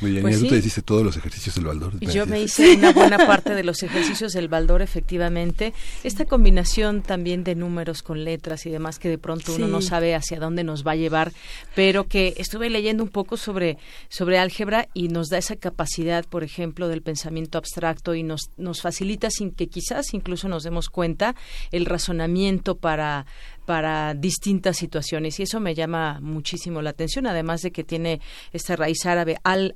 Muy 0.00 0.10
bien, 0.12 0.22
Pues 0.22 0.36
y 0.36 0.40
tú 0.40 0.44
sí. 0.46 0.50
te 0.50 0.56
hiciste 0.58 0.82
todos 0.82 1.02
los 1.04 1.16
ejercicios 1.16 1.54
del 1.56 1.66
Baldor. 1.66 1.94
Y 2.00 2.06
Yo 2.06 2.26
me 2.26 2.40
hice 2.40 2.74
una 2.76 2.92
buena 2.92 3.18
parte 3.26 3.54
de 3.54 3.64
los 3.64 3.82
ejercicios 3.82 4.32
del 4.32 4.48
Baldor, 4.48 4.82
efectivamente. 4.82 5.74
Esta 6.04 6.24
combinación 6.24 7.02
también 7.02 7.44
de 7.44 7.54
números 7.54 8.02
con 8.02 8.24
letras 8.24 8.64
y 8.66 8.70
demás 8.70 8.98
que 8.98 9.08
de 9.08 9.18
pronto 9.18 9.54
uno 9.54 9.66
Sí. 9.66 9.72
no 9.72 9.82
sabe 9.82 10.14
hacia 10.14 10.38
dónde 10.40 10.64
nos 10.64 10.86
va 10.86 10.92
a 10.92 10.96
llevar, 10.96 11.32
pero 11.74 12.06
que 12.08 12.34
estuve 12.38 12.70
leyendo 12.70 13.02
un 13.02 13.10
poco 13.10 13.36
sobre, 13.36 13.76
sobre 14.08 14.38
álgebra 14.38 14.88
y 14.94 15.08
nos 15.08 15.28
da 15.28 15.38
esa 15.38 15.56
capacidad, 15.56 16.24
por 16.24 16.44
ejemplo, 16.44 16.88
del 16.88 17.02
pensamiento 17.02 17.58
abstracto 17.58 18.14
y 18.14 18.22
nos, 18.22 18.50
nos 18.56 18.80
facilita 18.80 19.28
sin 19.30 19.50
que 19.50 19.66
quizás 19.68 20.14
incluso 20.14 20.29
nos 20.48 20.62
demos 20.62 20.88
cuenta 20.88 21.34
el 21.72 21.86
razonamiento 21.86 22.76
para 22.76 23.26
para 23.66 24.14
distintas 24.14 24.76
situaciones 24.78 25.38
y 25.38 25.44
eso 25.44 25.60
me 25.60 25.74
llama 25.74 26.18
muchísimo 26.20 26.82
la 26.82 26.90
atención 26.90 27.26
además 27.26 27.62
de 27.62 27.70
que 27.70 27.84
tiene 27.84 28.20
esta 28.52 28.74
raíz 28.76 29.06
árabe 29.06 29.36
al 29.44 29.74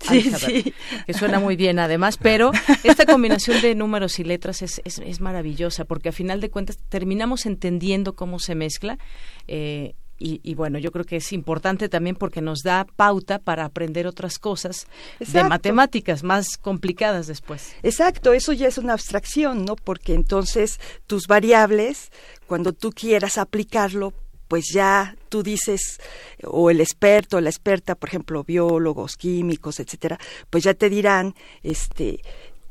Sí, 0.00 0.18
áljaber, 0.18 0.62
sí. 0.62 0.74
que 1.06 1.12
suena 1.12 1.40
muy 1.40 1.56
bien 1.56 1.78
además, 1.78 2.16
pero 2.16 2.52
esta 2.84 3.04
combinación 3.04 3.60
de 3.60 3.74
números 3.74 4.18
y 4.18 4.24
letras 4.24 4.62
es, 4.62 4.80
es, 4.84 4.98
es 4.98 5.20
maravillosa 5.20 5.84
porque 5.84 6.08
a 6.08 6.12
final 6.12 6.40
de 6.40 6.48
cuentas 6.48 6.78
terminamos 6.88 7.44
entendiendo 7.44 8.14
cómo 8.14 8.38
se 8.38 8.54
mezcla 8.54 8.98
eh, 9.46 9.94
y, 10.20 10.40
y 10.44 10.54
bueno, 10.54 10.78
yo 10.78 10.92
creo 10.92 11.04
que 11.04 11.16
es 11.16 11.32
importante 11.32 11.88
también 11.88 12.14
porque 12.14 12.42
nos 12.42 12.60
da 12.60 12.84
pauta 12.84 13.38
para 13.38 13.64
aprender 13.64 14.06
otras 14.06 14.38
cosas 14.38 14.86
de 15.18 15.42
matemáticas 15.44 16.22
más 16.22 16.58
complicadas 16.58 17.26
después. 17.26 17.74
Exacto, 17.82 18.34
eso 18.34 18.52
ya 18.52 18.68
es 18.68 18.78
una 18.78 18.92
abstracción, 18.92 19.64
¿no? 19.64 19.74
Porque 19.76 20.14
entonces 20.14 20.78
tus 21.06 21.26
variables, 21.26 22.12
cuando 22.46 22.72
tú 22.72 22.90
quieras 22.90 23.38
aplicarlo, 23.38 24.12
pues 24.46 24.66
ya 24.72 25.16
tú 25.28 25.42
dices, 25.42 26.00
o 26.44 26.70
el 26.70 26.80
experto, 26.80 27.40
la 27.40 27.50
experta, 27.50 27.94
por 27.94 28.08
ejemplo, 28.08 28.44
biólogos, 28.44 29.16
químicos, 29.16 29.80
etcétera, 29.80 30.18
pues 30.50 30.64
ya 30.64 30.74
te 30.74 30.90
dirán, 30.90 31.34
este, 31.62 32.20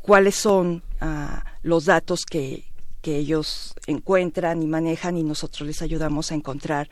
cuáles 0.02 0.36
son 0.36 0.84
ah, 1.02 1.44
los 1.64 1.86
datos 1.86 2.26
que, 2.30 2.69
que 3.02 3.16
ellos 3.18 3.74
encuentran 3.88 4.62
y 4.62 4.68
manejan 4.68 5.18
y 5.18 5.24
nosotros 5.24 5.66
les 5.68 5.82
ayudamos 5.82 6.32
a 6.32 6.36
encontrar 6.36 6.90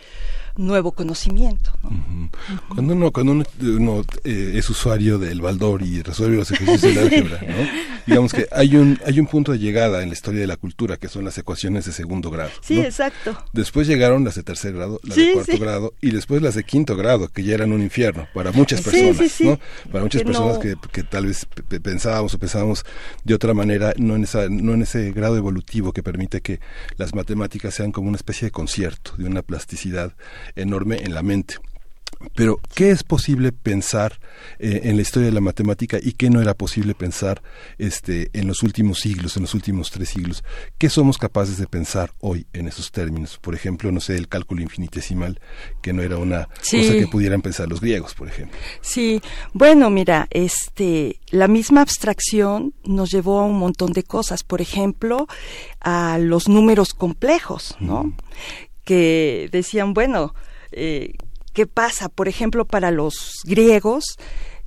nuevo 0.55 0.91
conocimiento. 0.91 1.71
¿no? 1.83 2.29
Cuando 2.69 2.93
uno, 2.93 3.11
cuando 3.11 3.31
uno, 3.33 3.43
uno, 3.61 4.05
eh, 4.23 4.53
es 4.55 4.69
usuario 4.69 5.19
del 5.19 5.41
Baldor 5.41 5.83
y 5.83 6.01
resuelve 6.01 6.37
los 6.37 6.49
ejercicios 6.51 6.81
del 6.81 7.03
álgebra, 7.03 7.39
¿no? 7.41 7.67
digamos 8.07 8.33
que 8.33 8.47
hay 8.51 8.75
un, 8.75 8.99
hay 9.05 9.19
un 9.19 9.27
punto 9.27 9.51
de 9.51 9.59
llegada 9.59 10.01
en 10.01 10.09
la 10.09 10.13
historia 10.13 10.41
de 10.41 10.47
la 10.47 10.57
cultura 10.57 10.97
que 10.97 11.09
son 11.09 11.25
las 11.25 11.37
ecuaciones 11.37 11.85
de 11.85 11.91
segundo 11.91 12.31
grado. 12.31 12.51
Sí, 12.61 12.77
¿no? 12.77 12.83
exacto. 12.83 13.37
Después 13.53 13.87
llegaron 13.87 14.23
las 14.23 14.35
de 14.35 14.43
tercer 14.43 14.73
grado, 14.73 14.99
las 15.03 15.15
Sí, 15.15 15.27
de 15.27 15.33
cuarto 15.33 15.51
sí. 15.51 15.57
grado 15.59 15.93
y 16.01 16.11
después 16.11 16.41
las 16.41 16.55
de 16.55 16.63
quinto 16.63 16.95
grado, 16.95 17.27
que 17.27 17.43
ya 17.43 17.53
eran 17.53 17.71
un 17.71 17.81
infierno 17.81 18.27
para 18.33 18.51
muchas 18.51 18.81
personas, 18.81 19.17
sí, 19.17 19.29
sí. 19.29 19.45
¿no? 19.45 19.59
Para 19.91 20.03
muchas 20.03 20.21
Que 20.21 20.25
personas 20.25 20.57
que, 20.57 20.75
que 20.91 21.03
tal 21.03 21.27
vez 21.27 21.45
pensábamos 21.83 22.33
o 22.33 22.39
pensábamos 22.39 22.85
de 23.23 23.33
otra 23.35 23.53
manera, 23.53 23.93
no 23.97 24.15
en, 24.15 24.23
esa, 24.23 24.49
no 24.49 24.73
en 24.73 24.81
ese 24.81 25.11
grado 25.11 25.37
evolutivo 25.37 25.93
que 25.97 26.03
permite 26.03 26.41
que 26.41 26.59
las 26.97 27.15
matemáticas 27.15 27.73
sean 27.73 27.91
como 27.91 28.07
una 28.07 28.17
especie 28.17 28.45
de 28.45 28.51
concierto, 28.51 29.13
de 29.17 29.25
una 29.25 29.41
plasticidad 29.41 30.13
enorme 30.55 30.97
en 30.97 31.15
la 31.15 31.23
mente. 31.23 31.55
Pero, 32.35 32.59
¿qué 32.73 32.89
es 32.91 33.03
posible 33.03 33.51
pensar 33.51 34.19
eh, 34.59 34.81
en 34.85 34.95
la 34.95 35.01
historia 35.01 35.27
de 35.27 35.33
la 35.33 35.41
matemática 35.41 35.97
y 36.01 36.13
qué 36.13 36.29
no 36.29 36.41
era 36.41 36.53
posible 36.53 36.95
pensar 36.95 37.41
este, 37.77 38.29
en 38.33 38.47
los 38.47 38.63
últimos 38.63 38.99
siglos, 38.99 39.35
en 39.37 39.43
los 39.43 39.53
últimos 39.53 39.91
tres 39.91 40.09
siglos? 40.09 40.43
¿Qué 40.77 40.89
somos 40.89 41.17
capaces 41.17 41.57
de 41.57 41.67
pensar 41.67 42.13
hoy 42.19 42.47
en 42.53 42.67
esos 42.67 42.91
términos? 42.91 43.37
Por 43.41 43.55
ejemplo, 43.55 43.91
no 43.91 43.99
sé, 43.99 44.15
el 44.17 44.27
cálculo 44.27 44.61
infinitesimal, 44.61 45.39
que 45.81 45.93
no 45.93 46.01
era 46.01 46.17
una 46.17 46.47
Sí. 46.61 46.79
cosa 46.81 46.93
que 46.93 47.07
pudieran 47.07 47.41
pensar 47.41 47.67
los 47.69 47.81
griegos, 47.81 48.13
por 48.13 48.27
ejemplo. 48.27 48.57
Sí, 48.81 49.21
bueno, 49.53 49.89
mira, 49.89 50.27
este, 50.31 51.19
la 51.29 51.47
misma 51.47 51.81
abstracción 51.81 52.73
nos 52.83 53.11
llevó 53.11 53.39
a 53.39 53.45
un 53.45 53.57
montón 53.59 53.93
de 53.93 54.03
cosas, 54.03 54.43
por 54.43 54.61
ejemplo, 54.61 55.27
a 55.81 56.17
los 56.19 56.47
números 56.47 56.93
complejos, 56.93 57.75
¿no? 57.79 58.13
Que 58.83 59.49
decían, 59.51 59.93
bueno, 59.93 60.33
eh, 60.71 61.13
¿qué 61.57 61.65
pasa? 61.65 62.07
Por 62.07 62.27
ejemplo, 62.27 62.65
para 62.65 62.91
los 62.91 63.39
griegos, 63.43 64.19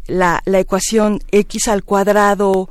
la, 0.08 0.42
la 0.44 0.58
ecuación 0.58 1.20
x 1.30 1.68
al 1.68 1.84
cuadrado 1.84 2.68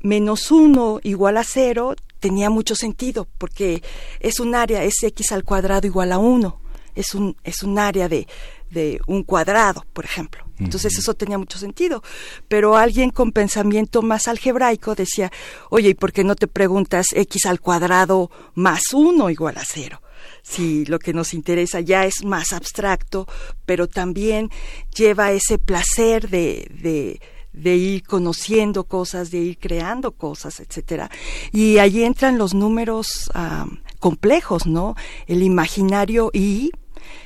menos 0.00 0.50
1 0.50 1.00
igual 1.02 1.36
a 1.36 1.44
0 1.44 1.94
tenía 2.20 2.48
mucho 2.48 2.74
sentido, 2.74 3.28
porque 3.36 3.82
es 4.18 4.40
un 4.40 4.54
área, 4.54 4.82
es 4.82 5.02
x 5.02 5.32
al 5.32 5.44
cuadrado 5.44 5.86
igual 5.86 6.10
a 6.12 6.16
1, 6.16 6.58
es 6.94 7.14
un, 7.14 7.36
es 7.44 7.62
un 7.62 7.78
área 7.78 8.08
de, 8.08 8.26
de 8.70 8.98
un 9.06 9.24
cuadrado, 9.24 9.84
por 9.92 10.06
ejemplo. 10.06 10.42
Entonces 10.58 10.96
eso 10.96 11.12
tenía 11.12 11.36
mucho 11.36 11.58
sentido. 11.58 12.02
Pero 12.48 12.78
alguien 12.78 13.10
con 13.10 13.30
pensamiento 13.30 14.00
más 14.00 14.26
algebraico 14.26 14.94
decía, 14.94 15.30
oye, 15.68 15.90
¿y 15.90 15.94
por 15.94 16.12
qué 16.12 16.24
no 16.24 16.34
te 16.34 16.46
preguntas 16.46 17.08
x 17.14 17.44
al 17.44 17.60
cuadrado 17.60 18.30
más 18.54 18.94
1 18.94 19.28
igual 19.28 19.58
a 19.58 19.64
0? 19.66 20.00
Si 20.42 20.84
lo 20.86 20.98
que 20.98 21.12
nos 21.12 21.34
interesa 21.34 21.80
ya 21.80 22.06
es 22.06 22.24
más 22.24 22.52
abstracto, 22.52 23.26
pero 23.66 23.88
también 23.88 24.50
lleva 24.96 25.32
ese 25.32 25.58
placer 25.58 26.28
de, 26.28 26.70
de, 26.82 27.20
de 27.52 27.76
ir 27.76 28.02
conociendo 28.04 28.84
cosas, 28.84 29.30
de 29.30 29.38
ir 29.38 29.58
creando 29.58 30.12
cosas, 30.12 30.60
etcétera. 30.60 31.10
Y 31.52 31.78
allí 31.78 32.04
entran 32.04 32.38
los 32.38 32.54
números 32.54 33.30
ah, 33.34 33.66
complejos, 33.98 34.66
¿no? 34.66 34.96
El 35.26 35.42
imaginario 35.42 36.30
y 36.32 36.70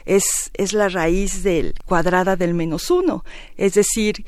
es, 0.05 0.25
es 0.55 0.73
la 0.73 0.89
raíz 0.89 1.43
del 1.43 1.75
cuadrada 1.85 2.37
del 2.37 2.55
menos 2.55 2.91
uno. 2.91 3.25
Es 3.57 3.75
decir, 3.75 4.25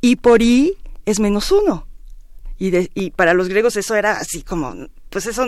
y 0.00 0.16
por 0.16 0.42
i 0.42 0.74
es 1.04 1.18
menos 1.20 1.50
uno. 1.52 1.86
Y, 2.58 2.70
de- 2.70 2.90
y 2.94 3.10
para 3.10 3.34
los 3.34 3.48
griegos 3.48 3.76
eso 3.76 3.96
era 3.96 4.18
así 4.18 4.42
como, 4.42 4.74
pues 5.10 5.26
eso 5.26 5.44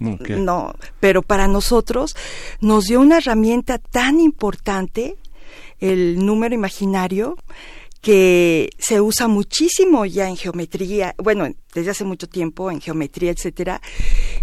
No, 0.00 0.74
pero 0.98 1.22
para 1.22 1.46
nosotros 1.46 2.16
nos 2.60 2.84
dio 2.84 3.00
una 3.00 3.18
herramienta 3.18 3.78
tan 3.78 4.18
importante, 4.18 5.16
el 5.78 6.24
número 6.24 6.54
imaginario, 6.54 7.36
que 8.00 8.70
se 8.78 9.00
usa 9.00 9.28
muchísimo 9.28 10.06
ya 10.06 10.28
en 10.28 10.36
geometría, 10.36 11.14
bueno, 11.18 11.46
desde 11.74 11.90
hace 11.90 12.04
mucho 12.04 12.28
tiempo 12.28 12.70
en 12.70 12.80
geometría, 12.80 13.30
etcétera, 13.30 13.80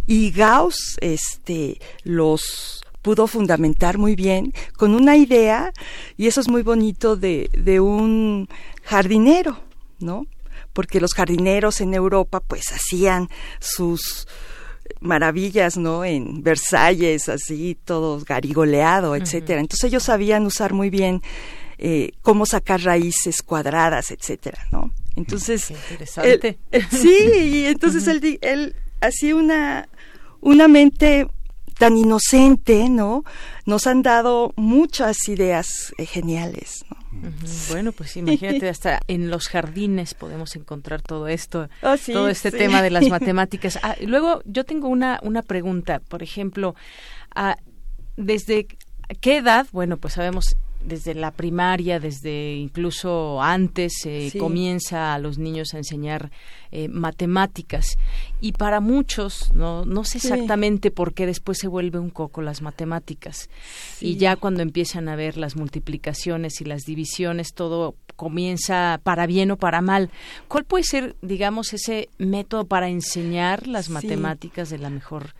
y 0.05 0.31
Gauss 0.31 0.97
este 1.01 1.79
los 2.03 2.83
pudo 3.01 3.25
fundamentar 3.25 3.97
muy 3.97 4.15
bien 4.15 4.53
con 4.77 4.93
una 4.93 5.17
idea, 5.17 5.73
y 6.17 6.27
eso 6.27 6.39
es 6.41 6.47
muy 6.47 6.61
bonito 6.61 7.15
de, 7.15 7.49
de 7.53 7.79
un 7.79 8.47
jardinero, 8.83 9.59
¿no? 9.99 10.27
Porque 10.73 11.01
los 11.01 11.13
jardineros 11.13 11.81
en 11.81 11.95
Europa 11.95 12.41
pues 12.41 12.71
hacían 12.71 13.29
sus 13.59 14.27
maravillas, 14.99 15.77
¿no? 15.77 16.03
En 16.05 16.43
Versalles, 16.43 17.29
así, 17.29 17.77
todo 17.85 18.19
garigoleado, 18.25 19.15
etcétera. 19.15 19.59
Entonces 19.61 19.85
ellos 19.85 20.03
sabían 20.03 20.45
usar 20.45 20.73
muy 20.73 20.89
bien 20.89 21.21
eh, 21.77 22.11
cómo 22.21 22.45
sacar 22.45 22.81
raíces 22.81 23.41
cuadradas, 23.43 24.11
etcétera, 24.11 24.65
¿no? 24.71 24.91
Entonces, 25.15 25.67
Qué 25.67 25.73
interesante. 25.73 26.57
él- 26.71 26.85
sí, 26.91 27.17
y 27.35 27.65
entonces 27.65 28.07
él, 28.07 28.19
di- 28.19 28.39
él 28.41 28.75
hacía 29.01 29.35
una, 29.35 29.87
una 30.41 30.67
mente 30.67 31.27
tan 31.77 31.97
inocente, 31.97 32.89
¿no? 32.89 33.23
Nos 33.65 33.85
han 33.87 34.01
dado 34.01 34.53
muchas 34.55 35.27
ideas 35.27 35.93
eh, 35.97 36.05
geniales, 36.05 36.83
¿no? 36.89 36.96
Bueno, 37.69 37.91
pues 37.91 38.15
imagínate, 38.17 38.69
hasta 38.69 38.99
en 39.07 39.29
los 39.29 39.47
jardines 39.47 40.13
podemos 40.13 40.55
encontrar 40.55 41.01
todo 41.01 41.27
esto, 41.27 41.69
Oh, 41.81 41.95
todo 42.05 42.29
este 42.29 42.51
tema 42.51 42.81
de 42.81 42.89
las 42.89 43.07
matemáticas. 43.09 43.79
Ah, 43.83 43.95
luego, 44.01 44.41
yo 44.45 44.63
tengo 44.63 44.87
una, 44.87 45.19
una 45.23 45.41
pregunta, 45.41 45.99
por 45.99 46.23
ejemplo, 46.23 46.75
ah, 47.35 47.57
¿desde 48.15 48.67
qué 49.21 49.37
edad? 49.37 49.67
Bueno, 49.71 49.97
pues 49.97 50.13
sabemos 50.15 50.55
desde 50.87 51.13
la 51.13 51.31
primaria, 51.31 51.99
desde 51.99 52.55
incluso 52.55 53.41
antes, 53.41 53.93
Sí. 54.01 54.31
comienza 54.39 55.13
a 55.13 55.19
los 55.19 55.37
niños 55.37 55.73
a 55.73 55.77
enseñar 55.77 56.31
eh, 56.71 56.89
matemáticas. 56.89 57.97
Y 58.41 58.51
para 58.51 58.79
muchos, 58.81 59.53
no, 59.53 59.85
no 59.85 60.03
sé 60.03 60.19
Sí. 60.19 60.27
exactamente 60.27 60.91
por 60.91 61.13
qué 61.13 61.25
después 61.25 61.57
se 61.57 61.67
vuelve 61.67 61.97
un 61.99 62.09
coco 62.09 62.41
las 62.41 62.61
matemáticas. 62.61 63.49
Y 64.01 64.17
ya 64.17 64.35
cuando 64.35 64.63
empiezan 64.63 65.07
a 65.07 65.15
ver 65.15 65.37
las 65.37 65.55
multiplicaciones 65.55 66.59
y 66.59 66.65
las 66.65 66.83
divisiones, 66.83 67.53
todo 67.53 67.95
comienza 68.17 68.99
para 69.03 69.27
bien 69.27 69.51
o 69.51 69.57
para 69.57 69.81
mal. 69.81 70.09
¿Cuál 70.47 70.65
puede 70.65 70.83
ser, 70.83 71.15
digamos, 71.21 71.71
ese 71.73 72.09
método 72.17 72.65
para 72.65 72.89
enseñar 72.89 73.67
las 73.67 73.89
matemáticas 73.89 74.69
de 74.69 74.77
la 74.79 74.89
mejor 74.89 75.35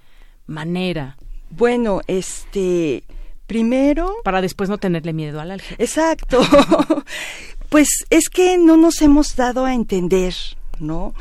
manera? 0.46 1.18
Bueno, 1.50 2.02
este, 2.08 3.04
primero, 3.48 4.18
Para 4.24 4.42
después 4.42 4.70
no 4.70 4.78
tenerle 4.78 5.14
miedo 5.14 5.40
al 5.40 5.52
álgebra. 5.52 5.84
exacto. 5.84 6.42
pues 7.70 7.88
es 8.10 8.30
que 8.30 8.58
no 8.58 8.78
nos 8.78 9.02
hemos 9.02 9.36
dado 9.36 9.66
a 9.66 9.74
entender, 9.74 10.36
¿no? 10.80 11.14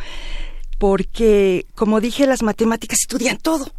Porque, 0.79 1.67
como 1.75 2.01
dije, 2.01 2.27
las 2.27 2.43
matemáticas 2.43 2.99
estudian 3.01 3.39
todo. 3.39 3.71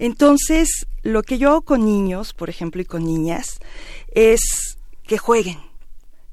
Entonces, 0.00 0.86
lo 1.02 1.22
que 1.22 1.38
yo 1.38 1.50
hago 1.50 1.62
con 1.62 1.84
niños, 1.84 2.32
por 2.32 2.50
ejemplo, 2.50 2.80
y 2.82 2.84
con 2.84 3.04
niñas, 3.04 3.58
es 4.12 4.76
que 5.04 5.18
jueguen, 5.18 5.58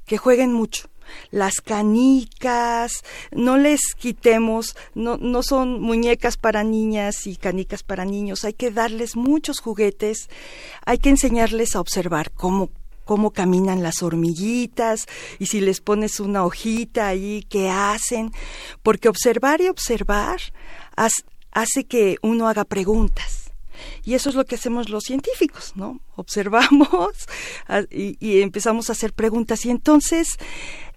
que 0.05 0.17
jueguen 0.17 0.53
mucho. 0.53 0.89
Las 1.31 1.61
canicas, 1.61 3.03
no 3.31 3.57
les 3.57 3.93
quitemos, 3.97 4.75
no, 4.93 5.17
no 5.17 5.43
son 5.43 5.81
muñecas 5.81 6.37
para 6.37 6.63
niñas 6.63 7.27
y 7.27 7.35
canicas 7.35 7.83
para 7.83 8.05
niños, 8.05 8.45
hay 8.45 8.53
que 8.53 8.71
darles 8.71 9.15
muchos 9.15 9.59
juguetes, 9.59 10.29
hay 10.85 10.97
que 10.97 11.09
enseñarles 11.09 11.75
a 11.75 11.81
observar 11.81 12.31
cómo 12.31 12.69
cómo 13.05 13.31
caminan 13.31 13.83
las 13.83 14.03
hormiguitas 14.03 15.05
y 15.39 15.45
si 15.45 15.61
les 15.61 15.79
pones 15.79 16.19
una 16.19 16.43
hojita 16.43 17.07
ahí, 17.07 17.45
qué 17.47 17.69
hacen, 17.69 18.33
porque 18.83 19.07
observar 19.07 19.61
y 19.61 19.69
observar 19.69 20.41
hace 21.51 21.85
que 21.85 22.17
uno 22.21 22.47
haga 22.47 22.65
preguntas. 22.65 23.51
Y 24.03 24.13
eso 24.13 24.29
es 24.29 24.35
lo 24.35 24.45
que 24.45 24.55
hacemos 24.55 24.89
los 24.89 25.03
científicos, 25.03 25.73
¿no? 25.75 25.99
Observamos 26.15 27.27
y 27.91 28.41
empezamos 28.41 28.89
a 28.89 28.93
hacer 28.93 29.13
preguntas. 29.13 29.65
Y 29.65 29.69
entonces, 29.69 30.37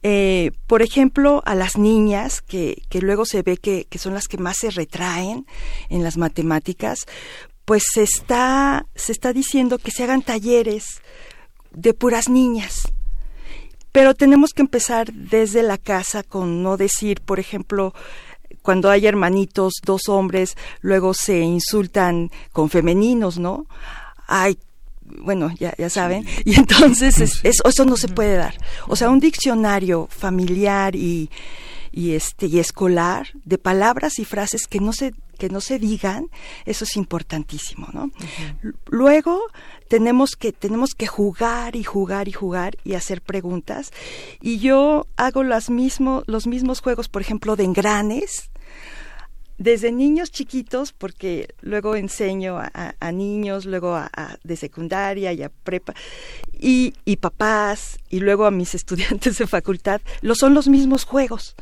eh, 0.02 0.52
por 0.66 0.82
ejemplo, 0.82 1.42
a 1.44 1.54
las 1.54 1.76
niñas, 1.76 2.40
que, 2.42 2.82
que 2.88 3.00
luego 3.00 3.24
se 3.24 3.42
ve 3.42 3.56
que, 3.56 3.86
que 3.88 3.98
son 3.98 4.14
las 4.14 4.28
que 4.28 4.38
más 4.38 4.58
se 4.58 4.70
retraen 4.70 5.46
en 5.88 6.02
las 6.02 6.16
matemáticas, 6.16 7.06
pues 7.64 7.82
se 7.92 8.02
está, 8.02 8.86
se 8.94 9.12
está 9.12 9.32
diciendo 9.32 9.78
que 9.78 9.90
se 9.90 10.04
hagan 10.04 10.22
talleres 10.22 11.02
de 11.72 11.94
puras 11.94 12.28
niñas. 12.28 12.88
Pero 13.92 14.14
tenemos 14.14 14.52
que 14.54 14.62
empezar 14.62 15.12
desde 15.12 15.62
la 15.62 15.78
casa 15.78 16.22
con 16.22 16.62
no 16.62 16.76
decir, 16.76 17.20
por 17.20 17.40
ejemplo, 17.40 17.94
cuando 18.62 18.90
hay 18.90 19.06
hermanitos, 19.06 19.74
dos 19.84 20.08
hombres, 20.08 20.56
luego 20.80 21.14
se 21.14 21.40
insultan 21.40 22.30
con 22.52 22.70
femeninos, 22.70 23.38
¿no? 23.38 23.66
Ay, 24.26 24.58
bueno, 25.20 25.50
ya, 25.58 25.74
ya 25.78 25.90
saben. 25.90 26.26
Y 26.44 26.54
entonces 26.56 27.20
es- 27.20 27.40
es- 27.44 27.60
eso 27.64 27.84
no 27.84 27.96
se 27.96 28.08
puede 28.08 28.36
dar. 28.36 28.56
O 28.88 28.96
sea, 28.96 29.10
un 29.10 29.20
diccionario 29.20 30.06
familiar 30.10 30.94
y, 30.96 31.30
y 31.92 32.12
este 32.12 32.46
y 32.46 32.58
escolar 32.58 33.28
de 33.44 33.58
palabras 33.58 34.18
y 34.18 34.24
frases 34.24 34.66
que 34.66 34.80
no 34.80 34.92
se 34.92 35.12
que 35.38 35.48
no 35.48 35.60
se 35.60 35.78
digan, 35.78 36.26
eso 36.66 36.82
es 36.84 36.96
importantísimo, 36.96 37.86
¿no? 37.92 38.10
Luego 38.86 39.40
tenemos 39.88 40.30
que 40.36 40.52
tenemos 40.52 40.94
que 40.96 41.06
jugar 41.06 41.76
y 41.76 41.84
jugar 41.84 42.26
y 42.28 42.32
jugar 42.32 42.76
y 42.84 42.94
hacer 42.94 43.22
preguntas 43.22 43.92
y 44.40 44.58
yo 44.58 45.06
hago 45.16 45.44
las 45.44 45.70
mismo, 45.70 46.24
los 46.26 46.48
mismos 46.48 46.80
juegos, 46.80 47.08
por 47.08 47.22
ejemplo, 47.22 47.54
de 47.54 47.64
engranes 47.64 48.50
desde 49.58 49.90
niños 49.92 50.30
chiquitos, 50.30 50.92
porque 50.92 51.48
luego 51.60 51.96
enseño 51.96 52.58
a, 52.58 52.70
a- 52.72 52.94
a 53.00 53.12
niños, 53.12 53.64
luego 53.66 53.94
a, 53.94 54.08
a- 54.16 54.36
de 54.44 54.56
secundaria 54.56 55.32
y 55.32 55.42
a 55.42 55.48
prepa, 55.50 55.94
y, 56.58 56.94
y 57.04 57.16
papás, 57.16 57.98
y 58.08 58.20
luego 58.20 58.46
a 58.46 58.50
mis 58.50 58.74
estudiantes 58.80 59.38
de 59.38 59.46
facultad, 59.46 60.00
lo 60.22 60.34
son 60.34 60.54
los 60.54 60.68
mismos 60.68 61.04
juegos, 61.04 61.56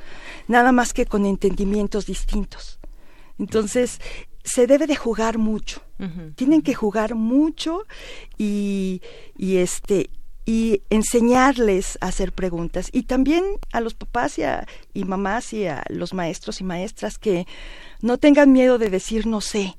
nada 0.47 0.73
más 0.73 0.93
que 0.93 1.07
con 1.07 1.27
entendimientos 1.27 2.07
distintos. 2.07 2.79
Entonces, 3.39 4.01
se 4.45 4.67
debe 4.67 4.87
de 4.87 4.97
jugar 4.97 5.39
mucho. 5.39 5.83
Tienen 6.37 6.61
que 6.61 6.75
jugar 6.75 7.15
mucho 7.15 7.85
y, 8.37 9.01
y 9.37 9.57
este 9.57 10.11
y 10.47 10.83
enseñarles 10.91 11.99
a 12.01 12.07
hacer 12.07 12.33
preguntas 12.33 12.89
y 12.93 13.03
también 13.03 13.45
a 13.73 13.81
los 13.81 13.95
papás 13.95 14.39
y, 14.39 14.45
a, 14.45 14.67
y 14.95 15.05
mamás 15.05 15.53
y 15.53 15.67
a 15.67 15.83
los 15.89 16.15
maestros 16.15 16.61
y 16.61 16.65
maestras 16.65 17.19
que 17.19 17.47
no 18.01 18.17
tengan 18.17 18.53
miedo 18.53 18.79
de 18.79 18.89
decir 18.89 19.27
no 19.27 19.41
sé. 19.41 19.77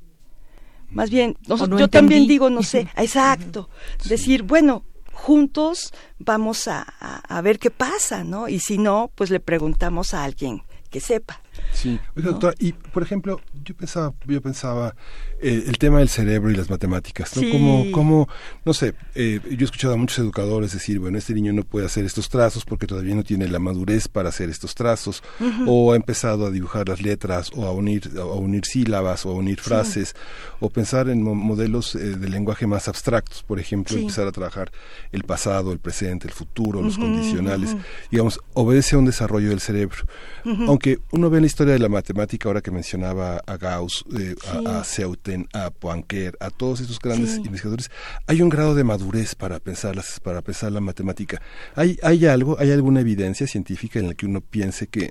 Más 0.90 1.10
bien, 1.10 1.38
no 1.68 1.76
yo 1.80 1.88
también 1.90 2.28
digo 2.28 2.50
no 2.50 2.64
sé, 2.64 2.88
exacto. 2.98 3.70
Decir, 4.10 4.44
bueno, 4.44 4.84
juntos 5.14 5.94
vamos 6.20 6.68
a, 6.68 6.86
a- 7.00 7.38
a 7.38 7.42
ver 7.42 7.60
qué 7.60 7.72
pasa, 7.72 8.24
¿no? 8.24 8.48
Y 8.50 8.60
si 8.60 8.78
no, 8.78 9.10
pues 9.16 9.30
le 9.30 9.40
preguntamos 9.40 10.14
a 10.14 10.24
alguien 10.24 10.64
que 10.90 11.00
sepa. 11.00 11.42
Sí, 11.74 12.00
Oiga, 12.16 12.32
doctora, 12.32 12.56
y 12.60 12.72
por 12.74 13.04
ejemplo, 13.04 13.40
yo 13.64 13.76
pensaba, 13.76 14.14
yo 14.26 14.42
pensaba 14.42 14.96
eh, 15.40 15.66
el 15.68 15.78
tema 15.78 16.00
del 16.00 16.10
cerebro 16.10 16.50
y 16.50 16.56
las 16.56 16.70
matemáticas, 16.70 17.36
¿no? 17.36 17.42
Sí. 17.44 17.52
Como, 17.52 17.92
como, 17.92 18.28
no 18.66 18.74
sé, 18.74 18.96
eh, 19.14 19.40
yo 19.44 19.58
he 19.60 19.64
escuchado 19.64 19.94
a 19.94 19.98
muchos 19.98 20.18
educadores 20.20 20.74
decir, 20.74 21.00
bueno, 21.00 21.18
este 21.20 21.34
niño 21.36 21.54
no 21.54 21.62
puede 21.64 21.86
hacer 21.86 22.04
estos 22.06 22.30
trazos 22.30 22.66
porque 22.66 22.88
todavía 22.88 23.14
no 23.14 23.24
tiene 23.24 23.48
la 23.48 23.60
madurez 23.60 24.08
para 24.08 24.30
hacer 24.30 24.50
estos 24.50 24.74
trazos, 24.74 25.22
o 25.68 25.94
ha 25.94 25.96
empezado 25.96 26.48
a 26.48 26.52
dibujar 26.52 26.90
las 26.90 27.02
letras, 27.02 27.52
o 27.56 27.66
a 27.66 27.72
unir, 27.72 28.10
a 28.18 28.24
unir 28.26 28.66
sílabas, 28.66 29.26
o 29.26 29.30
a 29.30 29.34
unir 29.34 29.60
frases, 29.60 30.16
o 30.60 30.70
pensar 30.70 31.10
en 31.10 31.22
mo- 31.22 31.36
modelos 31.36 31.94
eh, 31.96 32.00
de 32.00 32.30
lenguaje 32.30 32.66
más 32.66 32.88
abstractos, 32.88 33.44
por 33.44 33.60
ejemplo, 33.60 33.96
Sí. 33.96 34.02
empezar 34.02 34.28
a 34.28 34.32
trabajar 34.32 34.72
el 35.12 35.24
pasado, 35.24 35.72
el 35.72 35.80
presente, 35.80 36.28
el 36.28 36.34
futuro, 36.34 36.82
los 36.82 36.98
condicionales, 36.98 37.76
digamos, 38.10 38.40
obedece 38.54 38.96
a 38.96 39.00
un 39.00 39.06
desarrollo 39.06 39.50
del 39.50 39.60
cerebro. 39.60 39.98
Aunque 40.68 41.00
uno 41.12 41.30
ve 41.30 41.38
en 41.38 41.44
la 41.44 41.48
historia 41.58 41.74
de 41.74 41.80
la 41.80 41.90
matemática, 41.90 42.48
ahora 42.50 42.62
que 42.62 42.70
mencionaba 42.70 43.42
a 43.48 43.58
Gauss, 43.58 44.06
eh, 44.16 44.36
Sí. 44.40 44.48
a, 44.68 44.80
a 44.80 44.84
Seuten, 44.84 45.48
a 45.54 45.72
Poincaré, 45.72 46.34
a 46.40 46.52
todos 46.52 46.82
estos 46.82 47.00
grandes 47.00 47.32
Sí. 47.32 47.42
investigadores, 47.44 47.90
hay 48.28 48.44
un 48.44 48.50
grado 48.50 48.76
de 48.76 48.84
madurez 48.84 49.34
para 49.34 49.60
pensar 49.60 49.96
las, 49.96 50.20
para 50.20 50.44
pensar 50.44 50.72
la 50.72 50.82
matemática. 50.82 51.42
¿Hay, 51.74 51.98
hay 52.04 52.28
algo, 52.28 52.60
hay 52.60 52.72
alguna 52.72 53.00
evidencia 53.02 53.48
científica 53.48 53.98
en 53.98 54.08
la 54.10 54.14
que 54.14 54.28
uno 54.28 54.42
piense 54.42 54.86
que 54.86 55.10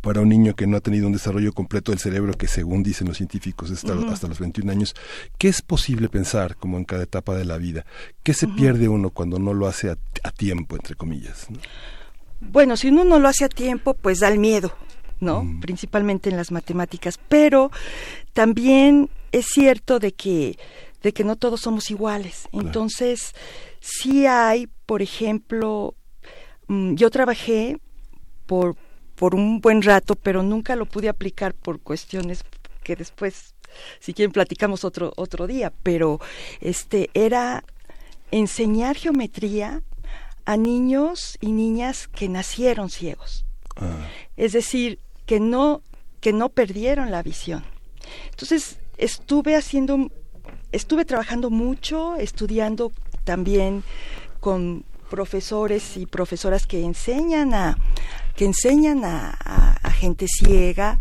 para 0.00 0.22
un 0.22 0.30
niño 0.30 0.54
que 0.56 0.66
no 0.66 0.78
ha 0.78 0.80
tenido 0.80 1.06
un 1.08 1.12
desarrollo 1.12 1.52
completo 1.52 1.92
del 1.92 1.98
cerebro, 1.98 2.32
que 2.32 2.48
según 2.48 2.82
dicen 2.82 3.06
los 3.06 3.18
científicos 3.18 3.70
hasta, 3.70 3.92
hasta 4.10 4.28
los 4.28 4.38
21 4.40 4.72
años, 4.72 4.94
¿qué 5.36 5.48
es 5.48 5.60
posible 5.60 6.08
pensar 6.08 6.56
como 6.56 6.78
en 6.78 6.84
cada 6.86 7.02
etapa 7.02 7.34
de 7.36 7.44
la 7.44 7.58
vida? 7.58 7.84
¿Qué 8.22 8.32
se 8.32 8.48
pierde 8.48 8.88
uno 8.88 9.10
cuando 9.10 9.38
no 9.38 9.52
lo 9.52 9.66
hace 9.66 9.90
a, 9.90 9.98
a 10.22 10.30
tiempo, 10.30 10.76
entre 10.76 10.94
comillas? 10.94 11.50
¿no? 11.50 11.58
Bueno, 12.40 12.78
si 12.78 12.88
uno 12.88 13.04
no 13.04 13.18
lo 13.18 13.28
hace 13.28 13.44
a 13.44 13.48
tiempo, 13.50 13.92
pues 13.92 14.20
da 14.20 14.28
el 14.28 14.38
miedo, 14.38 14.74
¿no? 15.20 15.44
Mm. 15.44 15.60
Principalmente 15.60 16.30
en 16.30 16.36
las 16.36 16.50
matemáticas, 16.50 17.18
pero 17.28 17.70
también 18.32 19.10
es 19.32 19.46
cierto 19.46 19.98
de 19.98 20.12
que 20.12 20.58
de 21.02 21.12
que 21.12 21.22
no 21.22 21.36
todos 21.36 21.60
somos 21.60 21.90
iguales. 21.90 22.48
Claro. 22.50 22.66
Entonces, 22.66 23.34
sí 23.80 24.26
hay, 24.26 24.68
por 24.86 25.02
ejemplo, 25.02 25.94
mm, 26.68 26.94
yo 26.94 27.10
trabajé 27.10 27.78
por 28.46 28.76
por 29.14 29.34
un 29.34 29.60
buen 29.60 29.82
rato, 29.82 30.16
pero 30.16 30.42
nunca 30.42 30.74
lo 30.76 30.86
pude 30.86 31.08
aplicar 31.08 31.54
por 31.54 31.80
cuestiones 31.80 32.42
que 32.82 32.96
después 32.96 33.54
si 34.00 34.12
quieren 34.14 34.32
platicamos 34.32 34.84
otro 34.84 35.12
otro 35.16 35.46
día, 35.46 35.72
pero 35.82 36.20
este 36.60 37.10
era 37.14 37.64
enseñar 38.30 38.96
geometría 38.96 39.82
a 40.44 40.56
niños 40.56 41.38
y 41.40 41.52
niñas 41.52 42.08
que 42.08 42.28
nacieron 42.28 42.90
ciegos, 42.90 43.44
Ah, 43.76 44.08
es 44.36 44.52
decir, 44.52 44.98
que 45.26 45.40
no 45.40 45.82
que 46.20 46.32
no 46.32 46.48
perdieron 46.48 47.10
la 47.10 47.22
visión. 47.22 47.64
Entonces, 48.30 48.78
estuve 48.96 49.56
haciendo 49.56 50.10
estuve 50.72 51.04
trabajando 51.04 51.50
mucho, 51.50 52.16
estudiando 52.16 52.92
también 53.24 53.84
con 54.40 54.84
profesores 55.10 55.96
y 55.96 56.06
profesoras 56.06 56.66
que 56.66 56.82
enseñan 56.82 57.54
a 57.54 57.78
que 58.36 58.44
enseñan 58.44 59.04
a, 59.04 59.38
gente 59.94 60.26
ciega 60.28 60.98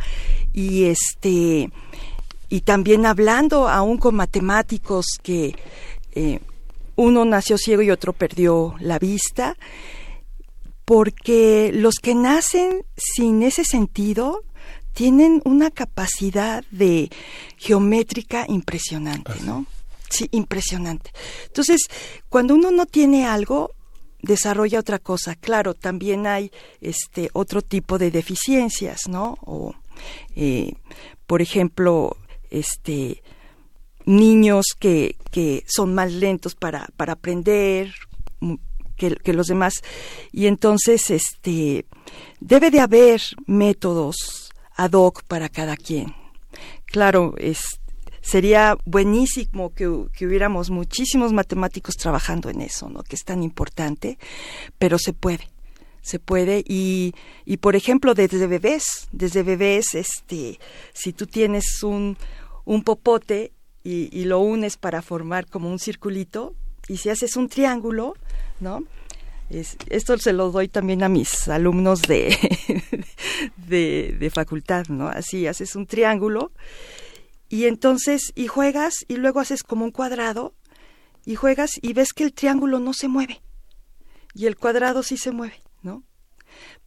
y 0.54 0.86
este 0.86 1.72
y 2.48 2.62
también 2.62 3.08
hablando 3.08 3.68
aún 3.68 3.98
con 3.98 4.14
matemáticos 4.16 5.06
que 5.22 5.56
eh, 6.14 6.40
uno 6.96 7.26
nació 7.26 7.58
ciego 7.58 7.82
y 7.82 7.90
otro 7.90 8.14
perdió 8.14 8.76
la 8.80 9.00
vista, 9.00 9.58
porque 10.86 11.72
los 11.74 11.96
que 11.96 12.16
nacen 12.16 12.86
sin 12.96 13.44
ese 13.44 13.64
sentido 13.64 14.44
tienen 14.94 15.42
una 15.46 15.72
capacidad 15.72 16.64
de 16.72 17.10
geométrica 17.58 18.46
impresionante, 18.48 19.34
¿no? 19.44 19.66
Sí, 20.10 20.28
impresionante. 20.32 21.12
Entonces, 21.48 21.82
cuando 22.30 22.54
uno 22.54 22.70
no 22.70 22.86
tiene 22.86 23.26
algo, 23.26 23.72
desarrolla 24.22 24.80
otra 24.80 25.00
cosa. 25.00 25.36
Claro, 25.36 25.74
también 25.74 26.28
hay 26.28 26.52
este 26.82 27.30
otro 27.34 27.62
tipo 27.62 27.98
de 27.98 28.12
deficiencias, 28.12 29.08
¿no? 29.08 29.38
O, 29.42 29.74
eh, 30.36 30.74
por 31.26 31.42
ejemplo, 31.42 32.18
este 32.52 33.24
niños 34.06 34.66
que, 34.78 35.16
que 35.32 35.64
son 35.68 35.96
más 35.96 36.12
lentos 36.12 36.56
para, 36.56 36.90
para 36.98 37.14
aprender 37.14 37.94
que, 38.96 39.16
que, 39.16 39.34
los 39.34 39.48
demás. 39.48 39.76
Y 40.32 40.48
entonces 40.48 41.10
este 41.10 41.86
debe 42.40 42.72
de 42.72 42.80
haber 42.80 43.22
métodos 43.46 44.52
ad 44.76 44.94
hoc 44.94 45.24
para 45.24 45.50
cada 45.50 45.76
quien. 45.78 46.16
Claro 46.86 47.34
es 47.38 47.80
sería 48.24 48.78
buenísimo 48.86 49.74
que, 49.74 50.08
que, 50.14 50.26
hubiéramos 50.26 50.70
muchísimos 50.70 51.34
matemáticos 51.34 51.96
trabajando 51.96 52.50
en 52.50 52.62
eso, 52.62 52.90
¿no? 52.90 53.04
Que 53.04 53.16
es 53.16 53.24
tan 53.24 53.44
importante, 53.44 54.18
pero 54.80 54.98
se 54.98 55.14
puede, 55.14 55.50
se 56.02 56.20
puede. 56.20 56.64
Y, 56.66 57.14
y 57.46 57.58
por 57.58 57.76
ejemplo 57.76 58.16
desde 58.16 58.48
bebés, 58.48 59.10
desde 59.12 59.44
bebés, 59.44 59.94
este, 59.94 60.58
si 60.94 61.14
tú 61.14 61.28
tienes 61.28 61.84
un, 61.84 62.18
un 62.66 62.84
popote 62.84 63.52
y, 63.84 64.10
y 64.18 64.24
lo 64.24 64.40
unes 64.40 64.78
para 64.78 65.02
formar 65.02 65.46
como 65.46 65.70
un 65.70 65.80
circulito 65.80 66.56
y 66.88 66.98
si 66.98 67.10
haces 67.10 67.36
un 67.36 67.50
triángulo, 67.50 68.16
¿no? 68.60 68.84
Es, 69.50 69.78
esto 69.90 70.18
se 70.18 70.34
lo 70.34 70.52
doy 70.52 70.68
también 70.68 71.04
a 71.04 71.10
mis 71.10 71.48
alumnos 71.48 72.02
de, 72.02 72.36
de, 73.58 74.16
de, 74.20 74.30
facultad, 74.30 74.88
¿no? 74.88 75.10
Así 75.10 75.48
haces 75.48 75.76
un 75.76 75.86
triángulo 75.86 76.52
y 77.50 77.66
entonces, 77.66 78.32
y 78.36 78.48
juegas 78.48 79.06
y 79.08 79.18
luego 79.18 79.40
haces 79.40 79.64
como 79.64 79.86
un 79.86 79.92
cuadrado 79.92 80.56
y 81.26 81.36
juegas 81.36 81.72
y 81.82 81.94
ves 81.94 82.14
que 82.14 82.24
el 82.24 82.34
triángulo 82.34 82.80
no 82.80 82.94
se 82.94 83.08
mueve 83.08 83.42
y 84.34 84.48
el 84.48 84.58
cuadrado 84.58 85.04
sí 85.04 85.18
se 85.18 85.32
mueve, 85.32 85.62
¿no? 85.82 86.04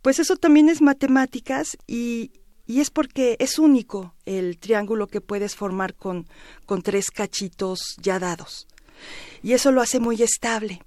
Pues 0.02 0.18
eso 0.18 0.36
también 0.36 0.68
es 0.68 0.80
matemáticas 0.82 1.76
y, 1.86 2.32
y 2.66 2.80
es 2.80 2.90
porque 2.90 3.36
es 3.38 3.58
único 3.58 4.14
el 4.24 4.58
triángulo 4.58 5.06
que 5.06 5.20
puedes 5.20 5.54
formar 5.54 5.94
con, 5.94 6.26
con 6.64 6.82
tres 6.82 7.10
cachitos 7.10 7.96
ya 8.00 8.18
dados. 8.18 8.66
Y 9.42 9.52
eso 9.52 9.72
lo 9.72 9.80
hace 9.80 10.00
muy 10.00 10.22
estable 10.22 10.82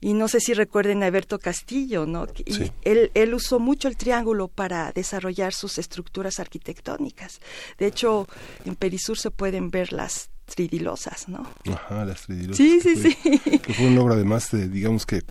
y 0.00 0.14
no 0.14 0.28
sé 0.28 0.40
si 0.40 0.54
recuerden 0.54 1.02
a 1.02 1.06
Alberto 1.06 1.38
Castillo, 1.38 2.06
¿no? 2.06 2.26
Y 2.44 2.54
sí. 2.54 2.72
él, 2.82 3.10
él 3.14 3.34
usó 3.34 3.58
mucho 3.58 3.88
el 3.88 3.96
triángulo 3.96 4.48
para 4.48 4.92
desarrollar 4.92 5.52
sus 5.52 5.78
estructuras 5.78 6.40
arquitectónicas. 6.40 7.40
De 7.78 7.86
hecho, 7.86 8.26
en 8.64 8.76
Perisur 8.76 9.18
se 9.18 9.30
pueden 9.30 9.70
ver 9.70 9.92
las 9.92 10.30
tridilosas, 10.46 11.28
¿no? 11.28 11.46
Ajá, 11.70 12.04
las 12.04 12.22
tridilosas. 12.22 12.56
Sí, 12.56 12.80
sí, 12.80 12.96
fue, 12.96 13.12
sí. 13.12 13.58
Que 13.58 13.74
fue 13.74 13.86
un 13.86 13.94
logro 13.94 14.14
además 14.14 14.50
de, 14.50 14.68
digamos 14.68 15.04
que, 15.06 15.22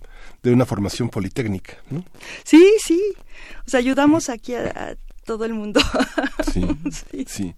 de 0.42 0.52
una 0.52 0.64
formación 0.64 1.10
politécnica, 1.10 1.78
¿no? 1.90 2.04
Sí, 2.44 2.74
sí. 2.82 3.02
O 3.66 3.70
sea, 3.70 3.78
ayudamos 3.78 4.28
aquí 4.28 4.54
a, 4.54 4.68
a 4.68 4.96
todo 5.24 5.44
el 5.44 5.54
mundo. 5.54 5.80
Sí, 6.52 6.64
sí. 6.90 7.24
sí. 7.28 7.54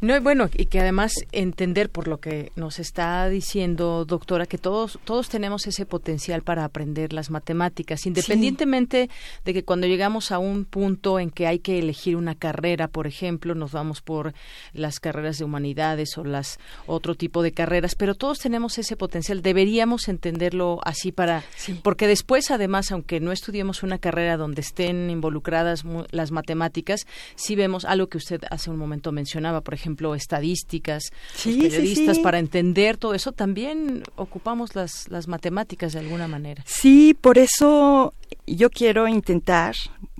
No, 0.00 0.16
y 0.16 0.20
bueno, 0.20 0.48
y 0.54 0.66
que 0.66 0.80
además 0.80 1.12
entender 1.32 1.90
por 1.90 2.08
lo 2.08 2.18
que 2.18 2.52
nos 2.56 2.78
está 2.78 3.28
diciendo, 3.28 4.04
doctora, 4.04 4.46
que 4.46 4.58
todos, 4.58 4.98
todos 5.04 5.28
tenemos 5.28 5.66
ese 5.66 5.86
potencial 5.86 6.42
para 6.42 6.64
aprender 6.64 7.12
las 7.12 7.30
matemáticas, 7.30 8.06
independientemente 8.06 9.08
sí. 9.10 9.40
de 9.44 9.54
que 9.54 9.64
cuando 9.64 9.86
llegamos 9.86 10.32
a 10.32 10.38
un 10.38 10.64
punto 10.64 11.18
en 11.18 11.30
que 11.30 11.46
hay 11.46 11.58
que 11.58 11.78
elegir 11.78 12.16
una 12.16 12.34
carrera, 12.34 12.88
por 12.88 13.06
ejemplo, 13.06 13.54
nos 13.54 13.72
vamos 13.72 14.00
por 14.00 14.34
las 14.72 15.00
carreras 15.00 15.38
de 15.38 15.44
humanidades 15.44 16.16
o 16.18 16.24
las 16.24 16.58
otro 16.86 17.14
tipo 17.14 17.42
de 17.42 17.52
carreras, 17.52 17.94
pero 17.94 18.14
todos 18.14 18.38
tenemos 18.38 18.78
ese 18.78 18.96
potencial. 18.96 19.42
Deberíamos 19.42 20.08
entenderlo 20.08 20.80
así 20.84 21.12
para, 21.12 21.44
sí. 21.56 21.78
porque 21.82 22.06
después, 22.06 22.50
además, 22.50 22.92
aunque 22.92 23.20
no 23.20 23.32
estudiemos 23.32 23.82
una 23.82 23.98
carrera 23.98 24.36
donde 24.36 24.60
estén 24.60 25.10
involucradas 25.10 25.84
las 26.10 26.30
matemáticas, 26.30 27.06
sí 27.34 27.56
vemos 27.56 27.84
algo 27.84 28.08
que 28.08 28.18
usted 28.18 28.40
hace 28.50 28.70
un 28.70 28.76
momento 28.76 29.12
mencionaba, 29.12 29.60
por 29.60 29.74
ejemplo, 29.74 29.77
estadísticas, 30.14 31.04
sí, 31.34 31.54
los 31.54 31.62
periodistas, 31.62 32.16
sí, 32.16 32.20
sí. 32.20 32.22
para 32.22 32.38
entender 32.38 32.96
todo 32.96 33.14
eso, 33.14 33.32
también 33.32 34.02
ocupamos 34.16 34.74
las, 34.74 35.08
las 35.08 35.28
matemáticas 35.28 35.92
de 35.92 36.00
alguna 36.00 36.28
manera. 36.28 36.62
Sí, 36.66 37.14
por 37.18 37.38
eso 37.38 38.14
yo 38.46 38.70
quiero 38.70 39.08
intentar, 39.08 39.74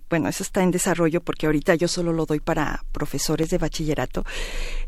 bueno, 0.09 0.29
eso 0.29 0.43
está 0.43 0.63
en 0.63 0.71
desarrollo 0.71 1.21
porque 1.21 1.47
ahorita 1.47 1.75
yo 1.75 1.89
solo 1.89 2.13
lo 2.13 2.27
doy 2.27 2.41
para 2.41 2.85
profesores 2.93 3.51
de 3.51 3.59
bachillerato, 3.59 4.25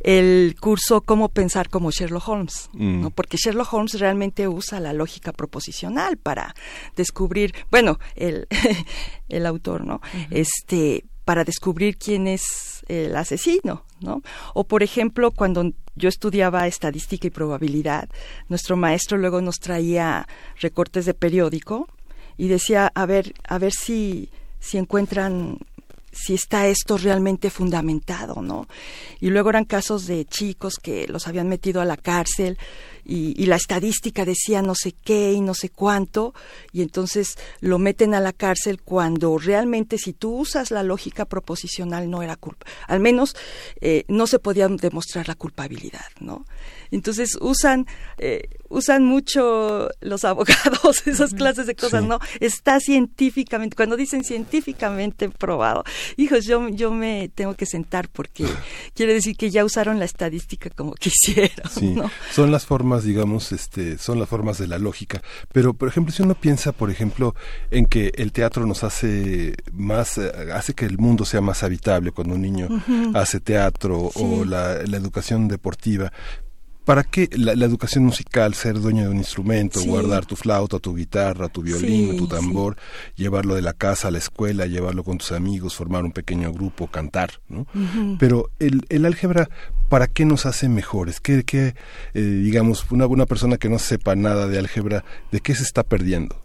el 0.01 0.57
curso 0.61 1.03
Cómo 1.03 1.29
pensar 1.29 1.69
como 1.69 1.91
Sherlock 1.91 2.29
Holmes, 2.29 2.71
mm. 2.73 3.01
¿no? 3.03 3.11
porque 3.11 3.37
Sherlock 3.37 3.73
Holmes 3.73 3.99
realmente 3.99 4.49
usa 4.49 4.81
la 4.81 4.93
lógica 4.93 5.33
proposicional 5.33 6.17
para 6.17 6.55
descubrir, 6.97 7.55
bueno, 7.71 7.99
el, 8.15 8.47
el 9.29 9.47
autor, 9.47 9.85
¿no? 9.85 9.97
Uh 9.97 9.99
-huh. 9.99 10.27
Este, 10.31 11.05
para 11.25 11.45
descubrir 11.45 11.97
quién 11.97 12.27
es 12.27 12.43
el 12.89 13.15
asesino, 13.15 13.85
¿no? 14.01 14.23
O 14.55 14.65
por 14.65 14.83
ejemplo, 14.83 15.31
cuando 15.31 15.73
yo 15.97 16.09
estudiaba 16.09 16.67
estadística 16.67 17.27
y 17.27 17.31
probabilidad, 17.31 18.09
nuestro 18.49 18.77
maestro 18.77 19.19
luego 19.19 19.41
nos 19.41 19.57
traía 19.57 20.27
recortes 20.61 21.07
de 21.07 21.15
periódico 21.15 21.89
y 22.37 22.49
decía, 22.49 22.91
a 22.95 23.07
ver, 23.07 23.35
a 23.47 23.59
ver 23.59 23.73
si 23.73 24.31
si 24.61 24.77
encuentran 24.77 25.59
si 26.13 26.35
está 26.35 26.67
esto 26.67 26.99
realmente 26.99 27.51
fundamentado, 27.51 28.43
¿no? 28.43 28.67
Y 29.21 29.31
luego 29.31 29.51
eran 29.51 29.65
casos 29.65 30.07
de 30.07 30.25
chicos 30.25 30.75
que 30.83 31.07
los 31.07 31.29
habían 31.29 31.49
metido 31.49 31.81
a 31.81 31.85
la 31.85 31.97
cárcel 31.97 32.59
y, 33.05 33.47
la 33.47 33.57
estadística 33.57 34.25
decía 34.25 34.63
no 34.63 34.75
sé 34.75 34.93
qué 34.93 35.33
y 35.33 35.41
no 35.41 35.55
sé 35.55 35.71
cuánto, 35.71 36.33
y 36.73 36.83
entonces 36.83 37.37
lo 37.61 37.79
meten 37.79 38.15
a 38.15 38.21
la 38.21 38.33
cárcel 38.33 38.81
cuando 38.83 39.37
realmente 39.39 39.99
si 39.99 40.13
tú 40.13 40.37
usas 40.37 40.71
la 40.71 40.83
lógica 40.83 41.25
proposicional 41.25 42.09
no 42.09 42.23
era 42.23 42.37
culpa, 42.37 42.67
al 42.87 43.01
menos 43.01 43.35
eh, 43.81 44.05
no 44.09 44.27
se 44.27 44.39
podía 44.39 44.69
demostrar 44.69 45.27
la 45.27 45.35
culpabilidad, 45.35 46.07
¿no? 46.21 46.45
Entonces 46.91 47.37
usan 47.41 47.87
eh, 48.19 48.49
usan 48.71 49.05
mucho 49.05 49.91
los 50.01 50.25
abogados 50.25 51.07
esas 51.07 51.35
clases 51.35 51.67
de 51.67 51.75
cosas, 51.75 52.03
sí. 52.03 52.09
¿no? 52.09 52.19
Está 52.39 52.81
científicamente, 52.81 53.77
cuando 53.77 53.97
dicen 53.97 54.25
científicamente 54.25 55.29
probado, 55.29 55.85
hijos, 56.17 56.47
yo, 56.47 56.69
yo 56.71 56.91
me 56.91 57.29
tengo 57.35 57.55
que 57.55 57.67
sentar 57.67 58.09
porque 58.09 58.47
quiere 58.95 59.13
decir 59.13 59.37
que 59.37 59.51
ya 59.51 59.65
usaron 59.65 59.99
la 59.99 60.07
estadística 60.07 60.71
como 60.71 60.93
quisieron, 60.95 61.69
sí. 61.71 61.89
¿no? 61.91 62.11
Son 62.33 62.51
las 62.51 62.65
formas, 62.65 63.05
digamos, 63.05 63.53
este, 63.53 63.99
son 63.99 64.19
las 64.19 64.29
formas 64.29 64.59
de 64.59 64.69
la 64.69 64.79
lógica. 64.79 65.21
Pero, 65.53 65.75
por 65.75 65.89
ejemplo, 65.89 66.15
si 66.15 66.23
uno 66.23 66.35
piensa, 66.35 66.73
por 66.73 66.91
ejemplo, 66.91 67.35
en 67.71 67.87
que 67.87 68.13
el 68.15 68.33
teatro 68.33 68.67
nos 68.67 68.85
hace 68.85 69.55
más, 69.73 70.19
hace 70.19 70.75
que 70.75 70.87
el 70.87 70.99
mundo 70.99 71.25
sea 71.25 71.41
más 71.41 71.63
habitable 71.65 72.13
cuando 72.13 72.35
un 72.35 72.43
niño 72.43 72.69
uh 72.71 72.79
-huh. 72.79 73.19
hace 73.19 73.41
teatro 73.41 74.11
sí. 74.15 74.21
o 74.23 74.45
la, 74.45 74.83
la 74.85 74.97
educación 74.97 75.49
deportiva, 75.49 76.13
¿Para 76.91 77.05
qué 77.05 77.29
la, 77.37 77.55
la, 77.55 77.67
educación 77.67 78.03
musical, 78.03 78.53
ser 78.55 78.81
dueño 78.81 79.05
de 79.05 79.11
un 79.11 79.19
instrumento, 79.19 79.79
sí. 79.79 79.89
guardar 79.89 80.27
tu 80.27 80.35
flauta, 80.35 80.81
tu 80.81 80.97
guitarra, 80.97 81.47
tu 81.49 81.63
violín, 81.63 82.11
sí, 82.11 82.17
tu 82.17 82.27
tambor, 82.27 82.75
sí. 83.15 83.23
llevarlo 83.23 83.55
de 83.55 83.63
la 83.63 83.75
casa 83.75 84.09
a 84.09 84.11
la 84.11 84.19
escuela, 84.19 84.67
llevarlo 84.67 85.05
con 85.05 85.19
tus 85.19 85.31
amigos, 85.31 85.77
formar 85.77 86.03
un 86.03 86.11
pequeño 86.11 86.53
grupo, 86.53 86.89
cantar, 86.89 87.41
¿no? 87.49 87.61
Uh 87.61 87.67
-huh. 87.79 88.17
Pero 88.19 88.51
el, 88.59 88.85
el, 88.89 89.07
álgebra, 89.07 89.49
¿para 89.89 90.09
qué 90.09 90.25
nos 90.25 90.47
hace 90.47 90.69
mejores? 90.69 91.21
¿Qué, 91.21 91.45
qué 91.45 91.77
eh, 92.15 92.21
digamos, 92.21 92.85
una, 92.91 93.07
una 93.07 93.27
persona 93.27 93.57
que 93.57 93.69
no 93.69 93.79
sepa 93.79 94.17
nada 94.17 94.49
de 94.49 94.59
álgebra, 94.59 95.05
¿de 95.31 95.39
qué 95.39 95.55
se 95.55 95.63
está 95.63 95.85
perdiendo? 95.85 96.43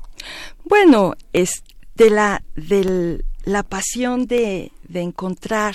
Bueno, 0.63 1.15
es 1.33 1.63
de 1.95 2.11
la, 2.11 2.43
de 2.55 3.25
la 3.45 3.63
pasión 3.63 4.27
de, 4.27 4.71
de 4.87 5.01
encontrar 5.01 5.73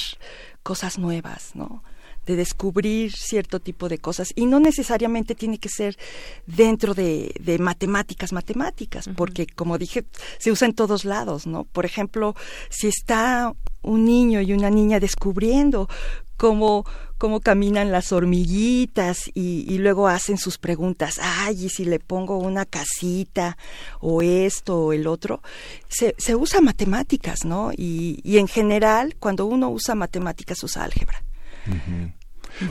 cosas 0.63 0.97
nuevas, 0.97 1.57
¿no? 1.57 1.83
De 2.31 2.37
descubrir 2.37 3.13
cierto 3.13 3.59
tipo 3.59 3.89
de 3.89 3.99
cosas 3.99 4.33
y 4.37 4.47
no 4.47 4.61
necesariamente 4.61 5.35
tiene 5.35 5.59
que 5.59 5.69
ser 5.69 5.99
dentro 6.47 6.95
de, 6.95 7.35
de 7.41 7.59
matemáticas 7.59 8.33
matemáticas 8.33 9.07
uh 9.07 9.11
-huh. 9.11 9.17
porque 9.17 9.47
como 9.47 9.79
dije 9.79 10.05
se 10.39 10.53
usa 10.53 10.67
en 10.69 10.75
todos 10.75 11.05
lados 11.05 11.47
no 11.47 11.65
por 11.65 11.85
ejemplo 11.85 12.35
si 12.69 12.87
está 12.87 13.53
un 13.83 14.05
niño 14.05 14.41
y 14.41 14.53
una 14.53 14.71
niña 14.71 15.01
descubriendo 15.01 15.89
cómo 16.37 16.85
cómo 17.21 17.41
caminan 17.41 17.93
las 17.93 18.13
hormiguitas 18.13 19.29
y, 19.35 19.67
y, 19.69 19.77
luego 19.77 20.09
hacen 20.09 20.39
sus 20.39 20.57
preguntas, 20.57 21.21
ay, 21.23 21.67
y 21.67 21.69
si 21.69 21.85
le 21.85 21.99
pongo 21.99 22.39
una 22.39 22.65
casita 22.65 23.59
o 24.01 24.23
esto 24.23 24.87
o 24.87 24.93
el 24.95 25.07
otro, 25.07 25.43
se, 25.87 26.15
se 26.17 26.35
usa 26.35 26.63
matemáticas, 26.63 27.45
¿no? 27.45 27.73
Y, 27.77 28.21
y 28.25 28.39
en 28.39 28.49
general, 28.49 29.17
cuando 29.21 29.45
uno 29.45 29.69
usa 29.69 29.95
matemáticas, 29.95 30.65
usa 30.65 30.85
álgebra. 30.85 31.23
Uh 31.67 31.73
-huh. 31.73 32.13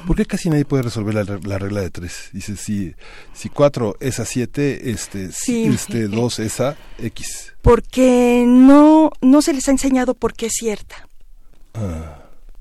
¿Por 0.08 0.16
qué 0.16 0.26
casi 0.26 0.50
nadie 0.50 0.66
puede 0.66 0.84
resolver 0.84 1.14
la, 1.14 1.24
la 1.44 1.58
regla 1.58 1.82
de 1.82 1.90
tres? 1.90 2.30
Dice, 2.34 2.56
si, 2.56 2.94
si 3.34 3.50
cuatro 3.50 3.96
es 4.00 4.20
a 4.20 4.26
siete, 4.26 4.92
este, 4.92 5.32
Sí. 5.32 5.64
este 5.66 6.08
dos 6.08 6.40
es 6.40 6.60
a 6.60 6.76
X. 6.98 7.54
Porque 7.62 8.44
no, 8.48 9.12
no 9.22 9.42
se 9.42 9.54
les 9.54 9.68
ha 9.68 9.72
enseñado 9.72 10.14
por 10.14 10.34
qué 10.34 10.48
es 10.48 10.54
cierta. 10.54 11.08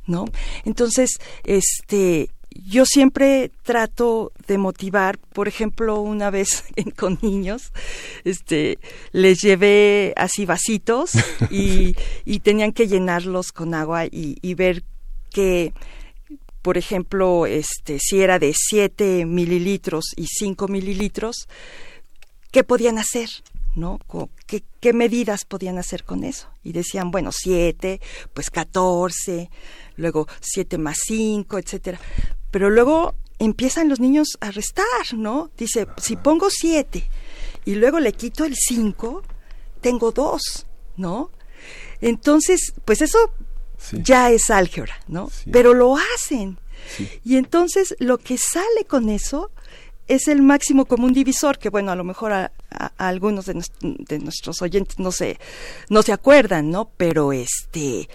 ¿No? 0.06 0.24
Entonces, 0.64 1.18
este, 1.44 2.30
yo 2.50 2.84
siempre 2.86 3.50
trato 3.62 4.32
de 4.46 4.56
motivar, 4.56 5.18
por 5.18 5.48
ejemplo, 5.48 6.00
una 6.00 6.30
vez 6.30 6.64
en- 6.76 6.90
con 6.92 7.18
niños, 7.20 7.72
este, 8.24 8.78
les 9.12 9.40
llevé 9.42 10.14
así 10.16 10.46
vasitos 10.46 11.10
y, 11.50 11.94
y 12.24 12.40
tenían 12.40 12.72
que 12.72 12.88
llenarlos 12.88 13.52
con 13.52 13.74
agua 13.74 14.06
y, 14.06 14.38
y 14.40 14.54
ver 14.54 14.82
que, 15.30 15.74
por 16.62 16.78
ejemplo, 16.78 17.46
este, 17.46 17.98
si 17.98 18.20
era 18.20 18.38
de 18.38 18.54
7 18.54 19.24
mililitros 19.26 20.06
y 20.16 20.26
5 20.26 20.68
mililitros, 20.68 21.48
¿qué 22.50 22.64
podían 22.64 22.98
hacer? 22.98 23.28
¿No? 23.74 24.00
¿Qué, 24.46 24.64
qué 24.80 24.92
medidas 24.92 25.44
podían 25.44 25.78
hacer 25.78 26.04
con 26.04 26.24
eso? 26.24 26.48
Y 26.64 26.72
decían, 26.72 27.10
bueno, 27.10 27.30
7, 27.32 28.00
pues 28.34 28.50
14, 28.50 29.50
luego 29.96 30.26
7 30.40 30.78
más 30.78 30.98
5, 31.06 31.58
etcétera. 31.58 32.00
Pero 32.50 32.70
luego 32.70 33.14
empiezan 33.38 33.88
los 33.88 34.00
niños 34.00 34.36
a 34.40 34.50
restar, 34.50 34.84
¿no? 35.14 35.50
Dice, 35.56 35.86
si 35.98 36.16
pongo 36.16 36.48
7 36.50 37.08
y 37.64 37.74
luego 37.74 38.00
le 38.00 38.12
quito 38.12 38.44
el 38.44 38.56
5, 38.56 39.22
tengo 39.80 40.10
2, 40.10 40.66
¿no? 40.96 41.30
Entonces, 42.00 42.72
pues 42.84 43.02
eso 43.02 43.18
Sí. 43.78 43.98
ya 44.02 44.30
es 44.30 44.50
álgebra, 44.50 44.94
¿no? 45.08 45.30
Sí. 45.30 45.50
Pero 45.52 45.72
lo 45.74 45.96
hacen. 45.96 46.58
Sí. 46.96 47.08
Y 47.24 47.36
entonces 47.36 47.94
lo 47.98 48.18
que 48.18 48.36
sale 48.38 48.84
con 48.86 49.08
eso 49.08 49.50
es 50.08 50.26
el 50.28 50.40
máximo 50.42 50.86
común 50.86 51.12
divisor, 51.12 51.58
que 51.58 51.68
bueno, 51.68 51.92
a 51.92 51.96
lo 51.96 52.02
mejor 52.04 52.32
a, 52.32 52.50
a- 52.70 52.92
a 52.96 53.08
algunos 53.08 53.46
de 53.46 54.18
nuestros 54.20 54.62
oyentes 54.62 54.98
no 54.98 55.12
se, 55.12 55.38
no 55.90 56.02
se 56.02 56.12
acuerdan, 56.12 56.70
¿no? 56.70 56.90
Pero 56.96 57.32
este, 57.32 58.08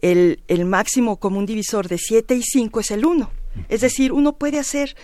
el, 0.00 0.42
el 0.48 0.64
máximo 0.64 1.16
común 1.18 1.46
divisor 1.46 1.88
de 1.88 1.98
7 1.98 2.36
y 2.36 2.42
5 2.42 2.80
es 2.80 2.90
el 2.92 3.04
1. 3.04 3.30
Es 3.68 3.80
decir, 3.80 4.12
uno 4.12 4.34
puede 4.36 4.60
hacer 4.60 4.94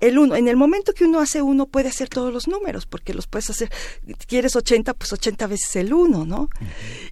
el 0.00 0.18
1. 0.18 0.36
En 0.36 0.48
el 0.48 0.56
momento 0.56 0.92
que 0.92 1.04
uno 1.04 1.18
hace 1.18 1.40
1 1.40 1.64
puede 1.66 1.88
hacer 1.88 2.08
todos 2.10 2.32
los 2.32 2.46
números, 2.46 2.84
porque 2.84 3.14
los 3.14 3.26
puedes 3.26 3.48
hacer, 3.48 3.70
quieres 4.26 4.56
80, 4.56 4.92
pues 4.94 5.12
80 5.14 5.46
veces 5.46 5.76
el 5.76 5.94
1, 5.94 6.26
¿no? 6.26 6.50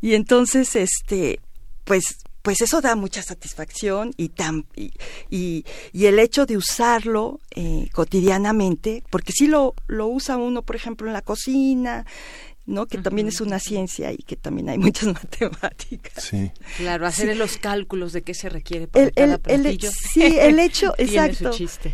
Y 0.02 0.12
entonces, 0.14 0.76
este, 0.76 1.40
pues 1.84 2.04
pues 2.48 2.62
eso 2.62 2.80
da 2.80 2.96
mucha 2.96 3.22
satisfacción 3.22 4.14
y, 4.16 4.30
tan, 4.30 4.64
y, 4.74 4.90
y, 5.28 5.66
y 5.92 6.06
el 6.06 6.18
hecho 6.18 6.46
de 6.46 6.56
usarlo 6.56 7.40
eh, 7.54 7.90
cotidianamente, 7.92 9.04
porque 9.10 9.32
si 9.34 9.48
lo, 9.48 9.74
lo 9.86 10.06
usa 10.06 10.38
uno, 10.38 10.62
por 10.62 10.74
ejemplo, 10.74 11.08
en 11.08 11.12
la 11.12 11.20
cocina, 11.20 12.06
¿no? 12.64 12.86
que 12.86 12.96
también 12.96 13.28
es 13.28 13.42
una 13.42 13.58
ciencia 13.58 14.12
y 14.12 14.16
que 14.16 14.36
también 14.36 14.70
hay 14.70 14.78
muchas 14.78 15.08
matemáticas. 15.12 16.24
Sí. 16.24 16.50
Claro, 16.78 17.06
hacer 17.06 17.36
los 17.36 17.58
cálculos 17.58 18.14
de 18.14 18.22
qué 18.22 18.32
se 18.32 18.48
requiere 18.48 18.88
para 18.88 19.04
El, 19.04 19.12
cada 19.12 19.40
el, 19.44 19.78
sí, 19.90 20.22
el 20.22 20.58
hecho, 20.58 20.94
exacto. 20.96 21.50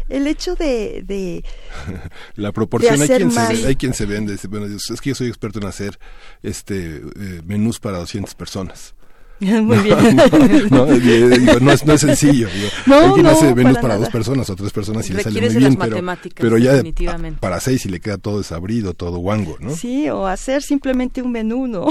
El 0.08 0.28
hecho 0.28 0.54
de, 0.54 1.02
de 1.04 1.44
La 2.36 2.52
proporción, 2.52 2.96
De 2.96 3.02
hay 3.02 3.08
quien, 3.08 3.32
se, 3.32 3.66
hay 3.66 3.74
quien 3.74 3.92
se 3.92 4.06
vende, 4.06 4.34
dice, 4.34 4.46
bueno, 4.46 4.66
es 4.66 5.00
que 5.00 5.08
yo 5.08 5.16
soy 5.16 5.26
experto 5.26 5.58
en 5.58 5.66
hacer 5.66 5.98
este 6.44 6.98
eh, 6.98 7.42
menús 7.44 7.80
para 7.80 7.98
200 7.98 8.36
personas. 8.36 8.94
muy 9.62 9.78
bien. 9.78 10.16
no, 10.70 10.86
no, 10.86 10.92
digo, 10.98 11.60
no 11.60 11.72
es, 11.72 11.84
no 11.84 11.92
es 11.92 12.00
sencillo. 12.00 12.48
digo, 12.48 12.68
no, 13.22 13.28
hace 13.30 13.54
menús 13.54 13.74
para 13.74 13.82
para, 13.82 13.96
dos 13.96 14.08
personas 14.08 14.48
o 14.50 14.56
tres 14.56 14.72
personas 14.72 15.08
y 15.10 15.12
le 15.14 15.22
sale 15.22 15.40
muy 15.40 15.56
bien, 15.56 15.76
pero, 15.76 16.00
pero 16.36 16.58
ya 16.58 16.80
a- 16.80 17.30
para 17.40 17.60
seis 17.60 17.84
y 17.86 17.88
le 17.88 18.00
queda 18.00 18.18
todo 18.18 18.38
desabrido, 18.38 18.94
todo 18.94 19.18
guango, 19.18 19.56
¿no? 19.60 19.74
Sí, 19.74 20.08
o 20.08 20.26
hacer 20.26 20.62
simplemente 20.62 21.22
un 21.22 21.32
menú, 21.32 21.66
¿no? 21.66 21.88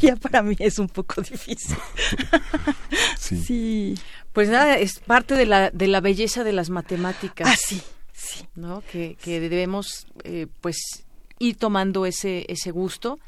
ya 0.00 0.16
para 0.16 0.42
mí 0.42 0.56
es 0.58 0.78
un 0.78 0.88
poco 0.88 1.22
difícil. 1.22 1.76
Sí. 3.18 3.42
sí. 3.42 3.94
Pues 4.32 4.50
nada, 4.50 4.76
es 4.78 4.98
parte 5.00 5.34
de 5.34 5.46
la, 5.46 5.70
de 5.70 5.86
la 5.86 6.00
belleza 6.00 6.44
de 6.44 6.52
las 6.52 6.68
matemáticas. 6.68 7.48
Ah, 7.48 7.56
sí, 7.58 7.80
sí. 8.12 8.44
¿no? 8.54 8.82
Que, 8.92 9.16
que 9.22 9.40
debemos, 9.40 10.06
eh, 10.24 10.46
pues, 10.60 10.76
ir 11.38 11.56
tomando 11.56 12.04
ese, 12.04 12.44
ese 12.48 12.70
gusto, 12.70 13.18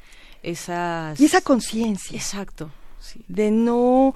esas... 0.43 1.19
Y 1.19 1.25
esa 1.25 1.41
conciencia. 1.41 2.15
Exacto, 2.15 2.71
sí. 3.13 3.23
de 3.27 3.51
no 3.51 4.13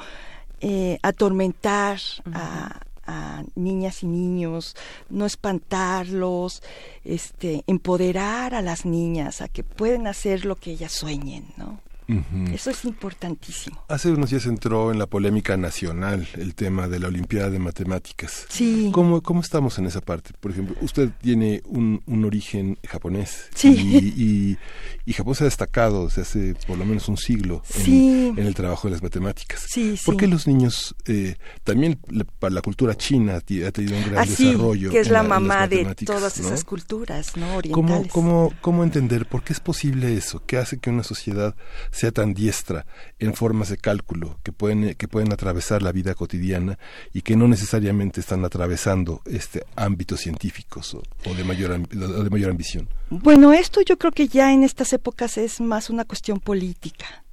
eh, 0.62 0.98
atormentar 1.02 2.00
a, 2.34 2.80
a 3.06 3.44
niñas 3.56 4.04
y 4.04 4.08
niños, 4.08 4.76
no 5.10 5.26
espantarlos, 5.26 6.64
este, 7.04 7.64
empoderar 7.68 8.56
a 8.56 8.62
las 8.62 8.86
niñas 8.86 9.42
a 9.42 9.48
que 9.48 9.64
pueden 9.64 10.08
hacer 10.08 10.46
lo 10.46 10.56
que 10.56 10.72
ellas 10.72 10.92
sueñen, 10.92 11.46
¿no? 11.58 11.80
Ujú. 12.20 12.54
Eso 12.54 12.70
es 12.70 12.86
importantísimo. 12.86 13.84
Hace 13.88 14.12
unos 14.12 14.30
días 14.30 14.46
entró 14.46 14.92
en 14.92 15.00
la 15.00 15.08
polémica 15.08 15.58
nacional 15.58 16.28
el 16.34 16.56
tema 16.56 16.88
de 16.88 17.00
la 17.00 17.08
Olimpiada 17.08 17.50
de 17.50 17.60
Matemáticas. 17.60 18.46
Sí. 18.50 18.90
¿Cómo, 18.94 19.22
¿Cómo 19.22 19.42
estamos 19.42 19.78
en 19.80 19.86
esa 19.86 20.02
parte? 20.02 20.32
Por 20.40 20.52
ejemplo, 20.52 20.76
usted 20.82 21.10
tiene 21.22 21.62
un, 21.66 22.02
un 22.06 22.26
origen 22.26 22.78
japonés 22.88 23.50
Sí. 23.56 23.70
y, 24.16 24.24
y, 24.24 24.58
y 25.06 25.14
Japón 25.14 25.36
se 25.36 25.44
ha 25.44 25.46
destacado 25.46 26.06
desde 26.08 26.22
hace 26.24 26.56
por 26.68 26.78
lo 26.78 26.86
menos 26.86 27.08
un 27.08 27.18
siglo 27.18 27.64
en, 27.78 27.84
Sí. 27.86 28.34
en 28.38 28.40
el 28.46 28.54
trabajo 28.56 28.88
de 28.88 28.92
las 28.94 29.04
matemáticas. 29.04 29.66
Sí, 29.68 29.96
¿Por 30.06 30.16
sí. 30.16 30.20
qué 30.20 30.28
los 30.28 30.48
niños, 30.48 30.96
eh, 31.06 31.36
también 31.64 32.00
la, 32.10 32.24
para 32.26 32.54
la 32.54 32.62
cultura 32.62 32.96
china 32.96 33.36
ha 33.38 33.42
tenido 33.42 33.98
un 33.98 34.04
gran 34.06 34.18
Así, 34.20 34.46
desarrollo? 34.48 34.92
que 34.92 35.00
es 35.00 35.10
la 35.10 35.20
las 35.24 35.30
mamá 35.30 35.68
de 35.68 35.94
todas 36.06 36.40
¿no? 36.40 36.48
esas 36.48 36.64
culturas, 36.64 37.36
¿no? 37.38 37.46
¿Cómo, 37.48 37.58
Orientales. 37.58 38.12
cómo, 38.12 38.54
¿Cómo 38.62 38.84
entender 38.84 39.26
por 39.26 39.44
qué 39.44 39.54
es 39.54 39.60
posible 39.60 40.16
eso? 40.16 40.44
¿Qué 40.46 40.58
hace 40.58 40.78
que 40.80 40.90
una 40.90 41.04
sociedad 41.04 41.56
sea 42.04 42.12
tan 42.12 42.34
diestra 42.34 42.86
en 43.18 43.34
formas 43.34 43.70
de 43.70 43.78
cálculo 43.78 44.38
que 44.44 44.52
pueden, 44.52 44.94
que 44.96 45.08
pueden 45.08 45.32
atravesar 45.32 45.82
la 45.82 45.94
vida 45.94 46.16
cotidiana 46.16 46.78
y 47.14 47.22
que 47.22 47.38
no 47.38 47.48
necesariamente 47.48 48.20
están 48.20 48.44
atravesando 48.44 49.22
este 49.24 49.64
ámbitos 49.78 50.20
científicos 50.20 50.96
o, 50.96 51.04
o 51.30 51.34
de, 51.34 51.46
mayor, 51.46 51.72
o 51.72 52.24
de 52.24 52.30
mayor 52.30 52.52
ambición? 52.52 52.90
Bueno, 53.10 53.54
esto 53.54 53.80
yo 53.82 53.98
creo 53.98 54.12
que 54.12 54.28
ya 54.28 54.52
en 54.52 54.64
estas 54.64 54.92
épocas 54.92 55.38
es 55.38 55.62
más 55.62 55.90
una 55.90 56.04
cuestión 56.04 56.42
política. 56.42 57.24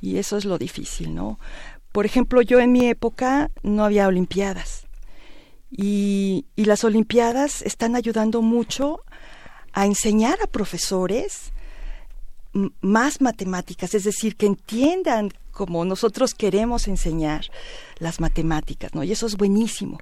Y 0.00 0.18
eso 0.18 0.36
es 0.36 0.44
lo 0.44 0.58
difícil, 0.58 1.14
¿no? 1.14 1.38
Por 1.92 2.04
ejemplo, 2.04 2.42
yo 2.42 2.60
en 2.60 2.72
mi 2.72 2.86
época 2.88 3.50
no 3.62 3.84
había 3.84 4.08
Olimpiadas. 4.08 4.86
Y, 5.70 6.44
y 6.54 6.66
las 6.66 6.84
Olimpiadas 6.84 7.62
están 7.62 7.96
ayudando 7.96 8.42
mucho 8.42 9.00
a 9.72 9.86
enseñar 9.86 10.38
a 10.42 10.46
profesores 10.46 11.52
más 12.80 13.20
matemáticas, 13.20 13.94
es 13.94 14.04
decir, 14.04 14.36
que 14.36 14.46
entiendan 14.46 15.32
como 15.52 15.84
nosotros 15.84 16.34
queremos 16.34 16.86
enseñar 16.86 17.46
las 17.98 18.20
matemáticas, 18.20 18.94
¿no? 18.94 19.02
Y 19.04 19.12
eso 19.12 19.26
es 19.26 19.36
buenísimo. 19.36 19.98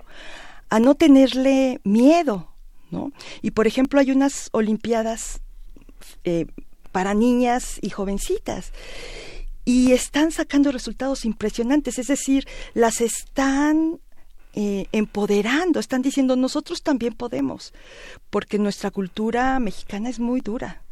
A 0.68 0.80
no 0.80 0.94
tenerle 0.94 1.80
miedo, 1.84 2.48
¿no? 2.90 3.12
Y 3.42 3.52
por 3.52 3.66
ejemplo, 3.66 4.00
hay 4.00 4.10
unas 4.10 4.48
Olimpiadas 4.52 5.40
eh, 6.24 6.46
para 6.92 7.14
niñas 7.14 7.78
y 7.82 7.90
jovencitas 7.90 8.72
y 9.64 9.92
están 9.92 10.30
sacando 10.30 10.70
resultados 10.70 11.24
impresionantes, 11.24 11.98
es 11.98 12.08
decir, 12.08 12.46
las 12.74 13.00
están 13.00 14.00
eh, 14.54 14.86
empoderando, 14.92 15.80
están 15.80 16.02
diciendo 16.02 16.36
nosotros 16.36 16.82
también 16.82 17.14
podemos, 17.14 17.72
porque 18.30 18.58
nuestra 18.58 18.92
cultura 18.92 19.58
mexicana 19.58 20.08
es 20.08 20.20
muy 20.20 20.40
dura, 20.40 20.83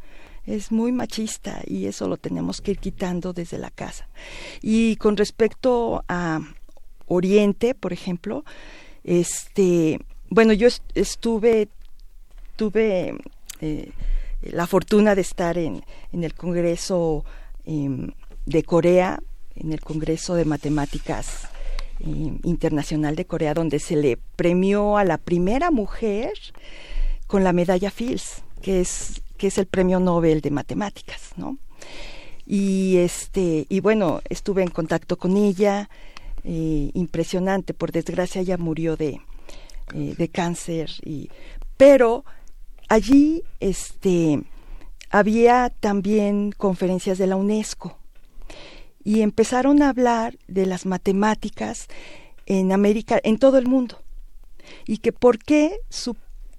es 0.45 0.71
muy 0.71 0.91
machista 0.91 1.61
y 1.65 1.85
eso 1.85 2.07
lo 2.07 2.17
tenemos 2.17 2.61
que 2.61 2.71
ir 2.71 2.77
quitando 2.79 3.33
desde 3.33 3.57
la 3.57 3.69
casa. 3.71 4.07
Y 4.61 4.95
con 4.97 5.15
respecto 5.17 6.03
a 6.07 6.39
Oriente, 7.07 7.75
por 7.75 7.93
ejemplo, 7.93 8.43
este, 9.03 9.99
bueno, 10.29 10.53
yo 10.53 10.67
est- 10.67 10.83
estuve, 10.95 11.67
tuve 12.55 13.15
eh, 13.61 13.91
la 14.41 14.67
fortuna 14.67 15.15
de 15.15 15.21
estar 15.21 15.57
en, 15.57 15.83
en 16.11 16.23
el 16.23 16.33
Congreso 16.33 17.23
em, 17.65 18.11
de 18.45 18.63
Corea, 18.63 19.21
en 19.55 19.71
el 19.71 19.79
Congreso 19.81 20.35
de 20.35 20.45
Matemáticas 20.45 21.47
em, 21.99 22.39
Internacional 22.43 23.15
de 23.15 23.25
Corea, 23.25 23.53
donde 23.53 23.79
se 23.79 23.95
le 23.95 24.17
premió 24.35 24.97
a 24.97 25.03
la 25.05 25.17
primera 25.17 25.71
mujer 25.71 26.33
con 27.27 27.43
la 27.43 27.53
medalla 27.53 27.89
Fields, 27.91 28.43
que 28.61 28.81
es, 28.81 29.21
que 29.43 29.47
es 29.47 29.57
el 29.57 29.65
premio 29.65 29.99
Nobel 29.99 30.39
de 30.39 30.51
Matemáticas, 30.51 31.33
¿no? 31.35 31.57
Y 32.45 32.95
este, 32.95 33.65
y 33.67 33.81
bueno, 33.81 34.21
estuve 34.29 34.63
en 34.63 34.69
contacto 34.69 35.17
con 35.17 35.35
ella, 35.35 35.89
eh, 36.45 36.91
impresionante, 36.93 37.73
por 37.73 37.91
desgracia 37.91 38.39
ella 38.39 38.57
murió 38.57 38.95
de, 38.95 39.19
eh, 39.95 40.15
de 40.17 40.29
cáncer, 40.29 40.91
y, 41.03 41.29
pero 41.75 42.23
allí 42.87 43.43
este, 43.59 44.41
había 45.09 45.69
también 45.77 46.53
conferencias 46.53 47.17
de 47.17 47.27
la 47.27 47.35
UNESCO 47.35 47.97
y 49.03 49.23
empezaron 49.23 49.81
a 49.81 49.89
hablar 49.89 50.37
de 50.47 50.67
las 50.67 50.85
matemáticas 50.85 51.89
en 52.45 52.71
América, 52.71 53.19
en 53.25 53.37
todo 53.39 53.57
el 53.57 53.67
mundo. 53.67 53.99
y 54.87 54.99
que 54.99 55.11
por 55.11 55.37
qué 55.39 55.79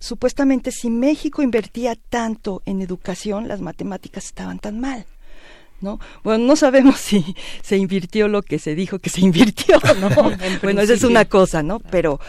supuestamente 0.05 0.71
si 0.71 0.91
México 0.91 1.41
invertía 1.41 1.97
tanto 1.97 2.61
en 2.67 2.83
educación, 2.83 3.49
las 3.49 3.63
matemáticas 3.63 4.27
estaban 4.27 4.59
tan 4.59 4.79
mal. 4.79 5.07
¿No? 5.81 5.99
Bueno, 6.23 6.45
no 6.45 6.57
sabemos 6.57 6.97
si 7.01 7.35
se 7.63 7.79
invirtió 7.79 8.29
lo 8.29 8.43
que 8.43 8.59
se 8.59 8.75
dijo 8.75 8.99
que 8.99 9.09
se 9.09 9.23
invirtió, 9.23 9.79
¿no? 10.01 10.11
bueno, 10.63 10.83
esa 10.83 10.93
es 10.93 11.05
una 11.05 11.25
cosa, 11.25 11.63
¿no? 11.63 11.81
Pero, 11.81 12.21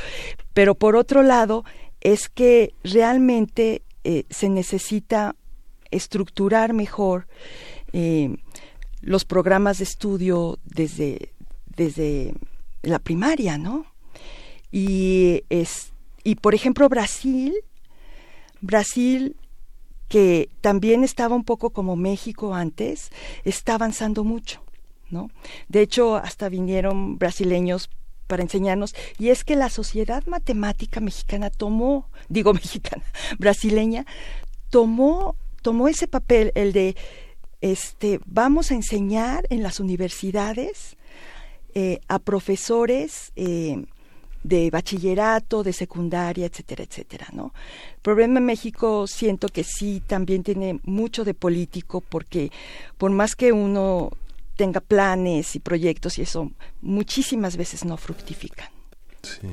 pero 0.54 0.76
por 0.76 0.96
otro 0.96 1.22
lado, 1.22 1.66
es 2.00 2.30
que 2.30 2.74
realmente 2.84 3.82
eh, 4.06 4.24
se 4.30 4.48
necesita 4.50 5.36
estructurar 5.92 6.72
mejor 6.72 7.28
eh, 7.92 8.38
los 9.02 9.26
programas 9.26 9.80
de 9.80 9.84
estudio 9.84 10.60
desde, 10.64 11.34
desde 11.76 12.34
la 12.84 13.00
primaria, 13.00 13.58
¿no? 13.58 13.86
Y, 14.72 15.44
es, 15.50 15.94
y 16.26 16.36
por 16.36 16.54
ejemplo, 16.54 16.90
Brasil, 16.90 17.54
Brasil 18.60 19.38
que 20.10 20.50
también 20.62 21.04
estaba 21.04 21.36
un 21.36 21.44
poco 21.44 21.72
como 21.72 21.96
México 21.96 22.54
antes, 22.54 23.12
está 23.44 23.76
avanzando 23.76 24.24
mucho, 24.24 24.64
¿no? 25.10 25.30
De 25.68 25.82
hecho, 25.82 26.16
hasta 26.16 26.50
vinieron 26.50 27.18
brasileños 27.18 27.90
para 28.28 28.44
enseñarnos, 28.44 28.96
y 29.20 29.30
es 29.30 29.44
que 29.44 29.56
la 29.56 29.70
sociedad 29.70 30.26
matemática 30.26 31.00
mexicana 31.00 31.50
tomó, 31.50 32.10
digo 32.30 32.54
mexicana, 32.54 33.04
brasileña, 33.40 34.06
tomó, 34.70 35.36
tomó 35.62 35.88
ese 35.88 36.08
papel, 36.08 36.52
el 36.56 36.74
de 36.74 36.96
este, 37.62 38.20
vamos 38.26 38.72
a 38.72 38.76
enseñar 38.76 39.46
en 39.50 39.64
las 39.64 39.80
universidades 39.80 40.98
eh, 41.74 42.00
a 42.08 42.20
profesores 42.20 43.32
eh, 43.36 43.86
de 44.46 44.70
bachillerato, 44.70 45.64
de 45.64 45.74
secundaria, 45.74 46.46
etcétera, 46.46 46.84
etcétera, 46.84 47.28
¿no? 47.34 47.52
El 47.96 48.02
problema 48.02 48.38
en 48.38 48.46
México 48.46 49.08
siento 49.08 49.48
que 49.48 49.64
sí 49.64 50.04
también 50.06 50.44
tiene 50.44 50.80
mucho 50.84 51.24
de 51.26 51.34
político 51.34 52.02
porque 52.02 52.52
por 53.00 53.10
más 53.10 53.36
que 53.36 53.52
uno 53.52 54.12
tenga 54.56 54.82
planes 54.82 55.56
y 55.56 55.60
proyectos 55.60 56.20
y 56.20 56.22
eso, 56.22 56.52
muchísimas 56.82 57.58
veces 57.58 57.86
no 57.86 57.98
fructifican. 57.98 58.70
Sí. 59.24 59.48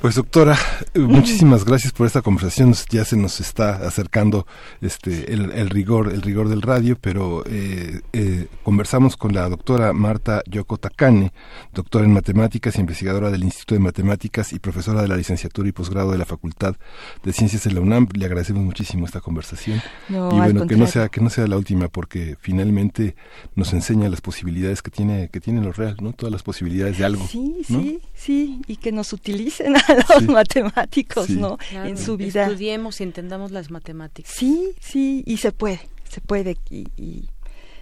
Pues 0.00 0.14
doctora, 0.14 0.56
muchísimas 0.94 1.64
gracias 1.64 1.92
por 1.92 2.06
esta 2.06 2.22
conversación. 2.22 2.72
Ya 2.88 3.04
se 3.04 3.16
nos 3.16 3.40
está 3.40 3.84
acercando 3.84 4.46
este 4.80 5.32
el, 5.32 5.68
rigor 5.70 6.12
el 6.12 6.22
rigor 6.22 6.48
del 6.48 6.62
radio, 6.62 6.96
pero 7.00 7.42
eh, 7.46 8.00
eh, 8.12 8.46
conversamos 8.62 9.16
con 9.16 9.34
la 9.34 9.48
doctora 9.48 9.92
Marta 9.92 10.42
Yoko 10.48 10.76
Takane, 10.76 11.32
doctora 11.74 12.04
en 12.04 12.12
matemáticas 12.12 12.76
y 12.76 12.80
investigadora 12.80 13.32
del 13.32 13.42
Instituto 13.42 13.74
de 13.74 13.80
Matemáticas 13.80 14.52
y 14.52 14.60
profesora 14.60 15.02
de 15.02 15.08
la 15.08 15.16
licenciatura 15.16 15.68
y 15.68 15.72
posgrado 15.72 16.12
de 16.12 16.18
la 16.18 16.24
Facultad 16.24 16.76
de 17.24 17.32
Ciencias 17.32 17.64
de 17.64 17.72
la 17.72 17.80
UNAM. 17.80 18.06
Le 18.14 18.24
agradecemos 18.24 18.62
muchísimo 18.62 19.04
esta 19.04 19.20
conversación 19.20 19.82
y 20.08 20.14
bueno 20.14 20.68
que 20.68 20.76
no 20.76 20.86
sea 20.86 21.08
que 21.08 21.20
no 21.20 21.28
sea 21.28 21.48
la 21.48 21.56
última 21.56 21.88
porque 21.88 22.36
finalmente 22.40 23.16
nos 23.56 23.72
enseña 23.72 24.08
las 24.08 24.20
posibilidades 24.20 24.80
que 24.80 24.92
tiene 24.92 25.28
que 25.28 25.40
tiene 25.40 25.60
lo 25.60 25.72
real, 25.72 25.96
no 26.00 26.12
todas 26.12 26.32
las 26.32 26.44
posibilidades 26.44 26.98
de 26.98 27.04
algo. 27.04 27.26
Sí, 27.26 27.62
sí, 27.66 28.00
sí 28.14 28.62
y 28.68 28.76
que 28.76 28.92
nos 28.92 29.12
utilicen 29.12 29.74
los 30.08 30.22
matemáticos, 30.28 31.30
¿no? 31.30 31.58
en 31.72 31.96
su 31.98 32.16
vida. 32.16 32.44
Estudiemos 32.44 33.00
y 33.00 33.04
entendamos 33.04 33.50
las 33.50 33.70
matemáticas. 33.70 34.32
Sí, 34.32 34.74
sí, 34.80 35.22
y 35.26 35.38
se 35.38 35.52
puede, 35.52 35.80
se 36.08 36.20
puede 36.20 36.56
y, 36.70 37.28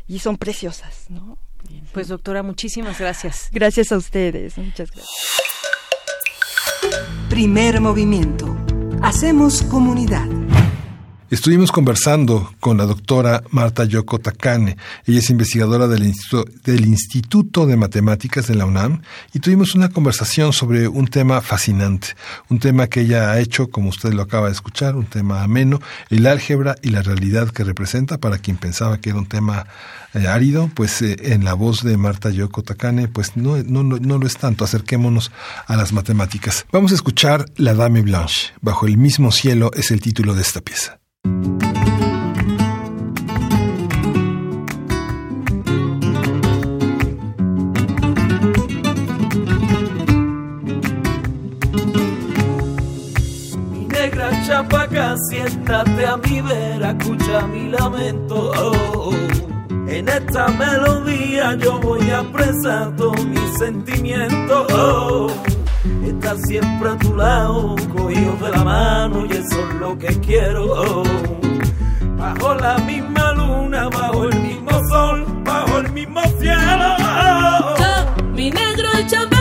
y, 0.07 0.18
son 0.18 0.36
preciosas, 0.36 1.07
¿no? 1.09 1.38
Pues 1.92 2.09
doctora, 2.09 2.42
muchísimas 2.42 2.98
gracias. 2.98 3.48
Gracias 3.52 3.90
a 3.90 3.96
ustedes, 3.96 4.57
muchas 4.57 4.90
gracias. 4.90 5.16
Primer 7.28 7.80
movimiento. 7.80 8.57
Hacemos 9.02 9.62
comunidad. 9.62 10.45
Estuvimos 11.28 11.72
conversando 11.72 12.54
con 12.60 12.76
la 12.76 12.86
doctora 12.86 13.42
Marta 13.50 13.84
Yoko 13.84 14.20
Takane. 14.20 14.76
Ella 15.06 15.18
es 15.18 15.28
investigadora 15.28 15.88
del 15.88 16.04
Instituto, 16.04 16.48
del 16.64 16.86
Instituto 16.86 17.66
de 17.66 17.76
Matemáticas 17.76 18.46
de 18.46 18.54
la 18.54 18.64
UNAM 18.64 19.02
y 19.34 19.40
tuvimos 19.40 19.74
una 19.74 19.88
conversación 19.88 20.52
sobre 20.52 20.86
un 20.86 21.08
tema 21.08 21.40
fascinante, 21.40 22.10
un 22.48 22.60
tema 22.60 22.86
que 22.86 23.00
ella 23.00 23.32
ha 23.32 23.40
hecho, 23.40 23.70
como 23.70 23.88
usted 23.88 24.12
lo 24.12 24.22
acaba 24.22 24.46
de 24.46 24.52
escuchar, 24.52 24.94
un 24.94 25.06
tema 25.06 25.42
ameno, 25.42 25.80
el 26.10 26.28
álgebra 26.28 26.76
y 26.80 26.90
la 26.90 27.02
realidad 27.02 27.50
que 27.50 27.64
representa 27.64 28.18
para 28.18 28.38
quien 28.38 28.56
pensaba 28.56 29.00
que 29.00 29.10
era 29.10 29.18
un 29.18 29.26
tema 29.26 29.66
eh, 30.14 30.28
árido, 30.28 30.70
pues 30.74 31.02
eh, 31.02 31.16
en 31.32 31.44
la 31.44 31.54
voz 31.54 31.82
de 31.82 31.96
Marta 31.96 32.30
Yoko 32.30 32.62
Takane, 32.62 33.08
pues 33.08 33.36
no, 33.36 33.60
no, 33.64 33.82
no 33.82 34.18
lo 34.18 34.28
es 34.28 34.36
tanto. 34.36 34.62
Acerquémonos 34.62 35.32
a 35.66 35.74
las 35.74 35.92
matemáticas. 35.92 36.66
Vamos 36.70 36.92
a 36.92 36.94
escuchar 36.94 37.46
La 37.56 37.74
Dame 37.74 38.02
Blanche. 38.02 38.52
Bajo 38.60 38.86
el 38.86 38.96
mismo 38.96 39.32
cielo 39.32 39.72
es 39.74 39.90
el 39.90 40.00
título 40.00 40.32
de 40.32 40.42
esta 40.42 40.60
pieza. 40.60 41.00
Mi 53.70 53.86
negra 53.86 54.30
chapaca, 54.46 55.16
siéntate 55.28 56.06
a 56.06 56.16
mi 56.16 56.40
vera, 56.40 56.90
escucha 56.90 57.46
mi 57.46 57.70
lamento. 57.70 58.52
Oh, 58.56 59.12
En 59.88 60.08
esta 60.08 60.48
melodía 60.48 61.54
yo 61.56 61.78
voy 61.80 62.10
todos 62.96 63.24
mis 63.26 63.58
sentimientos. 63.58 64.66
Oh, 64.72 65.28
Está 66.05 66.37
siempre 66.47 66.91
a 66.91 66.97
tu 66.97 67.16
lado, 67.16 67.76
cogido 67.97 68.37
de 68.43 68.51
la 68.51 68.64
mano 68.64 69.26
y 69.26 69.32
eso 69.32 69.68
es 69.68 69.74
lo 69.80 69.99
que 69.99 70.09
quiero. 70.20 71.03
Bajo 72.16 72.55
la 72.55 72.78
misma 72.78 73.32
luna, 73.32 73.89
bajo 73.89 74.24
el 74.24 74.41
mismo 74.41 74.70
sol, 74.89 75.26
bajo 75.45 75.78
el 75.78 75.93
mismo 75.93 76.20
cielo. 76.39 76.97
Mi 78.34 78.51
negro 78.51 78.89
champán, 79.07 79.36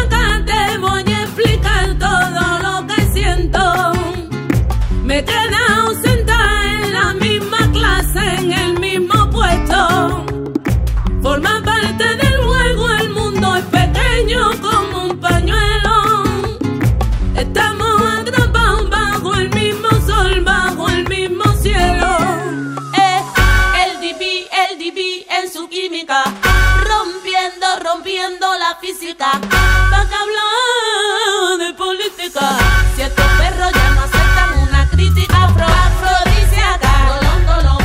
Para 29.14 29.40
que 29.40 30.16
hablar 30.16 31.60
de 31.60 31.74
política, 31.76 32.58
si 32.96 33.04
estos 33.04 33.26
perros 33.38 33.72
ya 33.72 33.90
no 33.92 34.02
aceptan 34.02 34.68
una 34.68 34.90
crítica 34.90 35.44
afro 35.44 35.64
afrodisíaca. 35.64 36.90
Dolón, 37.14 37.46
dolón. 37.46 37.84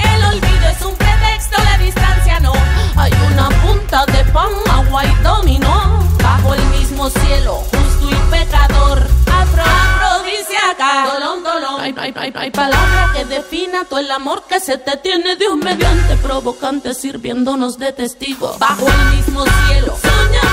El 0.00 0.24
olvido 0.24 0.68
es 0.70 0.82
un 0.82 0.96
pretexto, 0.96 1.62
la 1.62 1.76
distancia 1.76 2.40
no. 2.40 2.54
Hay 2.96 3.12
una 3.30 3.50
punta 3.60 4.06
de 4.06 4.24
pan, 4.32 4.48
agua 4.70 5.04
y 5.04 5.14
dominó. 5.22 6.08
Bajo 6.22 6.54
el 6.54 6.64
mismo 6.68 7.10
cielo, 7.10 7.56
justo 7.56 8.10
y 8.10 8.30
pecador. 8.30 9.06
Afro, 9.30 9.62
afrodisíaca. 9.62 11.12
Dolón, 11.12 11.44
dolón. 11.44 11.80
Hay, 11.82 11.94
hay, 11.98 12.14
hay, 12.16 12.32
hay 12.34 12.50
palabras 12.50 13.10
que 13.14 13.26
defina 13.26 13.84
todo 13.84 14.00
el 14.00 14.10
amor 14.10 14.44
que 14.48 14.58
se 14.58 14.78
te 14.78 14.96
tiene 14.96 15.36
Dios 15.36 15.54
mediante 15.54 16.16
provocante 16.16 16.94
sirviéndonos 16.94 17.76
de 17.76 17.92
testigo. 17.92 18.56
Bajo 18.58 18.86
el 18.88 19.16
mismo 19.16 19.44
cielo, 19.44 19.98
soñando 20.00 20.51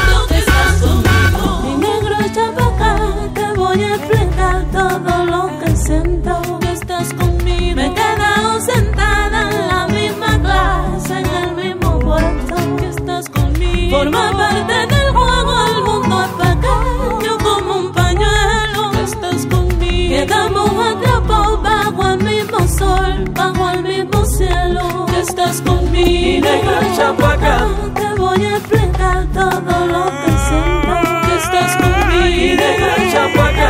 estás 25.29 25.61
conmigo. 25.61 25.91
Mi 25.91 26.41
negra 26.41 26.79
chapaca. 26.95 27.67
Te 27.95 28.07
voy 28.19 28.45
a 28.45 28.57
explicar 28.57 29.25
todo 29.33 29.85
lo 29.93 30.05
que 30.21 30.31
siento. 30.47 30.93
Que 31.25 31.35
estás 31.43 31.71
conmigo. 31.77 32.25
Mi 32.25 32.55
negra 32.55 32.95
chapaca. 33.11 33.69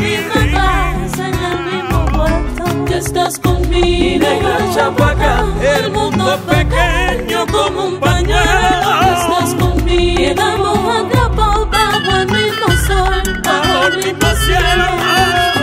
Misma 0.00 0.40
clase, 0.52 1.24
en 1.30 1.38
el 1.50 1.58
mismo 1.70 1.98
puesto. 2.14 2.84
Que 2.84 2.96
estás 2.98 3.38
conmigo. 3.38 3.86
Mi 3.86 4.18
negra 4.18 4.58
chapaca. 4.74 5.44
El 5.76 5.90
mundo 5.92 6.34
es 6.34 6.40
pequeño 6.54 7.46
como 7.46 7.84
un 7.86 8.00
pañuelo. 8.00 8.90
Que 9.00 9.10
estás 9.20 9.54
conmigo. 9.54 10.42
Atrapados 11.00 11.70
bajo 11.70 12.16
el 12.20 12.26
mismo 12.26 12.68
sol, 12.86 13.42
bajo 13.44 13.86
el 13.88 13.96
mismo 13.96 14.28
cielo. 14.44 15.55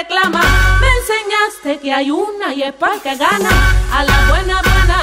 Reclama. 0.00 0.42
Me 0.80 0.88
enseñaste 0.98 1.78
que 1.80 1.92
hay 1.92 2.10
una 2.10 2.54
y 2.54 2.62
es 2.62 2.72
para 2.72 2.98
que 3.04 3.14
gana. 3.16 3.50
A 3.92 4.04
la 4.04 4.18
buena, 4.28 4.56
buena, 4.62 4.98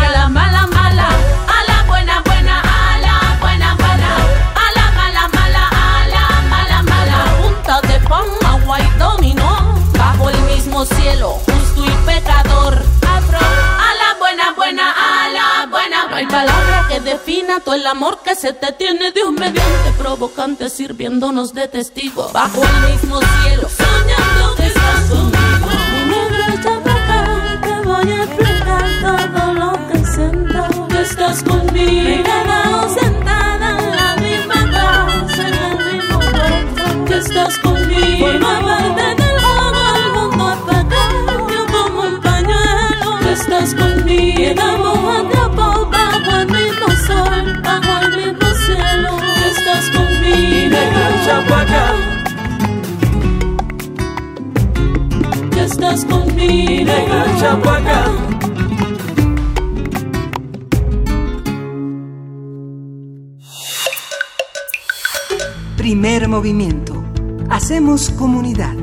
a 0.00 0.10
la 0.16 0.28
mala, 0.28 0.66
mala. 0.66 1.08
A 1.56 1.58
la 1.70 1.78
buena, 1.90 2.22
buena, 2.28 2.54
a 2.60 2.98
la 3.04 3.16
buena, 3.40 3.74
buena. 3.82 4.10
A 4.64 4.66
la 4.78 4.86
mala, 4.98 5.22
mala, 5.36 5.64
a 5.68 6.08
la 6.14 6.24
mala, 6.52 6.82
mala. 6.82 7.18
Punta 7.40 7.80
de 7.88 7.98
pan, 8.10 8.28
agua 8.46 8.80
y 8.80 8.88
dominó. 8.98 9.52
Bajo 9.98 10.30
el 10.30 10.40
mismo 10.42 10.84
cielo, 10.84 11.28
justo 11.46 11.84
y 11.86 11.94
pecador. 12.06 12.74
Afro, 13.16 13.44
a 13.88 13.90
la 14.00 14.10
buena, 14.18 14.52
buena, 14.52 14.86
a 15.08 15.28
la 15.36 15.66
buena. 15.70 16.08
No 16.08 16.16
hay 16.16 16.26
palabra 16.26 16.71
defina 17.02 17.60
todo 17.60 17.74
el 17.74 17.86
amor 17.86 18.20
que 18.24 18.34
se 18.34 18.52
te 18.52 18.72
tiene 18.72 19.12
un 19.26 19.34
mediante 19.34 19.92
provocante 19.98 20.70
sirviéndonos 20.70 21.52
de 21.52 21.68
testigo. 21.68 22.30
Bajo 22.32 22.62
el 22.62 22.92
mismo 22.92 23.20
cielo, 23.20 23.68
soñando 23.68 24.54
que 24.56 24.66
estás 24.66 25.10
conmigo. 25.10 25.68
Mi 26.08 26.56
para 26.62 26.94
acá, 26.94 27.60
te 27.62 27.88
voy 27.88 28.12
a 28.12 28.24
explicar 28.24 28.84
todo 29.02 29.54
lo 29.54 29.72
que 29.88 29.98
siento. 30.06 30.88
Que 30.88 31.02
estás 31.02 31.42
conmigo. 31.42 32.02
Me 32.02 32.14
he 32.14 32.22
quedado 32.22 32.88
sentada 32.94 33.78
en 33.78 33.96
la 33.96 34.16
misma 34.16 34.70
casa, 34.70 35.48
en 35.48 35.54
el 35.54 35.94
mismo 35.94 36.18
cuarto. 36.18 37.04
Que 37.06 37.18
estás 37.18 37.58
conmigo. 37.58 38.26
Forma 38.26 38.60
parte 38.60 39.22
del 39.22 39.32
Chapaca, 51.42 51.94
Que 55.50 55.64
estás 55.64 56.04
conmigo. 56.04 56.92
chapaca. 57.40 58.04
Primer 65.76 66.28
movimiento. 66.28 67.02
Hacemos 67.50 68.10
comunidad. 68.10 68.74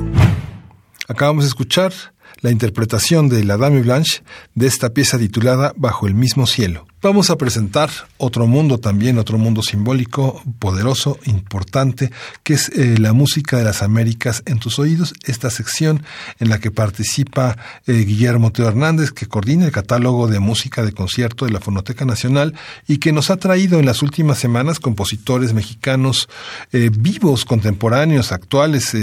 Acabamos 1.08 1.44
de 1.46 1.48
escuchar 1.50 1.94
la 2.42 2.52
interpretación 2.52 3.30
de 3.30 3.44
la 3.44 3.58
Dame 3.58 3.82
Blanche 3.82 4.24
de 4.54 4.68
esta 4.68 4.90
pieza 4.94 5.18
titulada 5.18 5.74
Bajo 5.76 6.08
el 6.08 6.14
mismo 6.14 6.46
cielo. 6.46 6.88
Vamos 7.02 7.30
a 7.30 7.38
presentar 7.38 7.90
otro 8.18 8.46
mundo 8.46 8.78
también, 8.78 9.20
otro 9.20 9.38
mundo 9.38 9.62
simbólico, 9.62 10.44
poderoso, 10.60 11.18
importante, 11.28 12.12
que 12.44 12.56
es 12.56 12.68
eh, 12.76 12.98
la 13.00 13.14
música 13.14 13.56
de 13.56 13.64
las 13.64 13.82
Américas 13.84 14.44
en 14.46 14.60
tus 14.60 14.80
oídos, 14.80 15.14
esta 15.24 15.50
sección 15.50 16.04
en 16.40 16.50
la 16.50 16.60
que 16.60 16.72
participa 16.72 17.58
eh, 17.88 17.94
Guillermo 17.94 18.52
Teo 18.52 18.68
Hernández, 18.68 19.12
que 19.14 19.28
coordina 19.28 19.66
el 19.66 19.72
catálogo 19.72 20.28
de 20.28 20.42
música 20.42 20.84
de 20.84 20.92
concierto 20.92 21.46
de 21.46 21.54
la 21.54 21.62
Fonoteca 21.62 22.04
Nacional 22.04 22.54
y 22.86 22.98
que 22.98 23.14
nos 23.14 23.30
ha 23.30 23.38
traído 23.38 23.80
en 23.80 23.86
las 23.86 24.02
últimas 24.02 24.38
semanas 24.38 24.82
compositores 24.82 25.54
mexicanos 25.54 26.28
eh, 26.74 26.90
vivos, 26.92 27.46
contemporáneos, 27.46 28.34
actuales. 28.34 28.94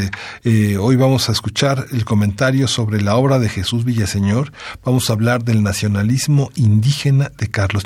Hoy 0.44 0.97
vamos 0.97 1.30
a 1.30 1.32
escuchar 1.32 1.86
el 1.92 2.05
comentario 2.05 2.68
sobre 2.68 3.01
la 3.01 3.16
obra 3.16 3.38
de 3.38 3.49
Jesús 3.49 3.86
Villaseñor. 3.86 4.53
Vamos 4.84 5.09
a 5.09 5.14
hablar 5.14 5.44
del 5.44 5.62
nacionalismo 5.62 6.51
indígena 6.57 7.32
de 7.38 7.49
Carlos 7.49 7.86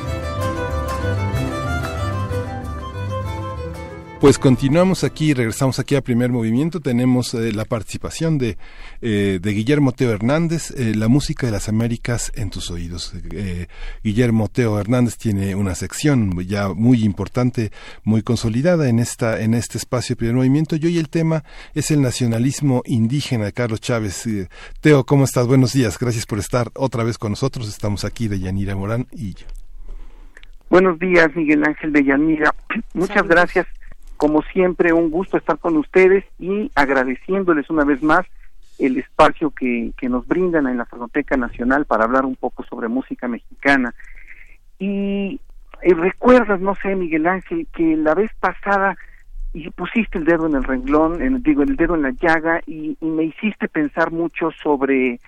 Pues 4.21 4.37
continuamos 4.37 5.03
aquí, 5.03 5.33
regresamos 5.33 5.79
aquí 5.79 5.95
a 5.95 6.01
primer 6.01 6.29
movimiento. 6.29 6.79
Tenemos 6.79 7.33
eh, 7.33 7.51
la 7.53 7.65
participación 7.65 8.37
de, 8.37 8.55
eh, 9.01 9.39
de 9.41 9.51
Guillermo 9.51 9.93
Teo 9.93 10.11
Hernández, 10.11 10.69
eh, 10.77 10.93
la 10.95 11.07
música 11.07 11.47
de 11.47 11.51
las 11.51 11.67
Américas 11.67 12.31
en 12.35 12.51
tus 12.51 12.69
oídos. 12.69 13.15
Eh, 13.31 13.65
Guillermo 14.03 14.47
Teo 14.47 14.79
Hernández 14.79 15.17
tiene 15.17 15.55
una 15.55 15.73
sección 15.73 16.39
ya 16.45 16.69
muy 16.69 17.03
importante, 17.03 17.71
muy 18.03 18.21
consolidada 18.21 18.89
en 18.89 18.99
esta 18.99 19.41
en 19.41 19.55
este 19.55 19.79
espacio 19.79 20.13
de 20.13 20.17
primer 20.17 20.35
movimiento. 20.35 20.75
Y 20.75 20.85
hoy 20.85 20.99
el 20.99 21.09
tema 21.09 21.43
es 21.73 21.89
el 21.89 22.03
nacionalismo 22.03 22.83
indígena 22.85 23.45
de 23.45 23.53
Carlos 23.53 23.81
Chávez. 23.81 24.27
Eh, 24.27 24.49
Teo, 24.81 25.03
¿cómo 25.03 25.23
estás? 25.23 25.47
Buenos 25.47 25.73
días. 25.73 25.97
Gracias 25.97 26.27
por 26.27 26.37
estar 26.37 26.69
otra 26.75 27.03
vez 27.03 27.17
con 27.17 27.31
nosotros. 27.31 27.67
Estamos 27.67 28.05
aquí 28.05 28.27
de 28.27 28.39
Yanira 28.39 28.75
Morán 28.75 29.07
y 29.11 29.33
yo. 29.33 29.47
Buenos 30.69 30.99
días, 30.99 31.35
Miguel 31.35 31.63
Ángel 31.63 31.91
de 31.91 32.03
Yanira. 32.03 32.53
Muchas 32.93 33.15
Saludos. 33.15 33.35
gracias. 33.35 33.80
Como 34.21 34.43
siempre, 34.43 34.93
un 34.93 35.09
gusto 35.09 35.35
estar 35.37 35.57
con 35.57 35.77
ustedes 35.77 36.23
y 36.37 36.69
agradeciéndoles 36.75 37.71
una 37.71 37.83
vez 37.85 38.03
más 38.03 38.23
el 38.77 38.99
espacio 38.99 39.49
que, 39.49 39.93
que 39.97 40.09
nos 40.09 40.27
brindan 40.27 40.67
en 40.67 40.77
la 40.77 40.85
Fonoteca 40.85 41.37
Nacional 41.37 41.85
para 41.85 42.03
hablar 42.03 42.25
un 42.25 42.35
poco 42.35 42.61
sobre 42.65 42.87
música 42.87 43.27
mexicana. 43.27 43.95
Y, 44.77 45.39
eh, 45.81 45.93
recuerdas, 45.95 46.61
no 46.61 46.75
sé, 46.75 46.95
Miguel 46.95 47.25
Ángel, 47.25 47.65
que 47.75 47.97
la 47.97 48.13
vez 48.13 48.29
pasada 48.39 48.95
y 49.53 49.67
pusiste 49.71 50.19
el 50.19 50.25
dedo 50.25 50.45
en 50.45 50.53
el 50.53 50.65
renglón, 50.65 51.19
en- 51.23 51.41
digo, 51.41 51.63
el 51.63 51.75
dedo 51.75 51.95
en 51.95 52.03
la 52.03 52.11
llaga 52.11 52.61
y, 52.67 52.95
y 53.01 53.05
me 53.07 53.23
hiciste 53.23 53.67
pensar 53.69 54.11
mucho 54.11 54.51
sobre, 54.61 55.19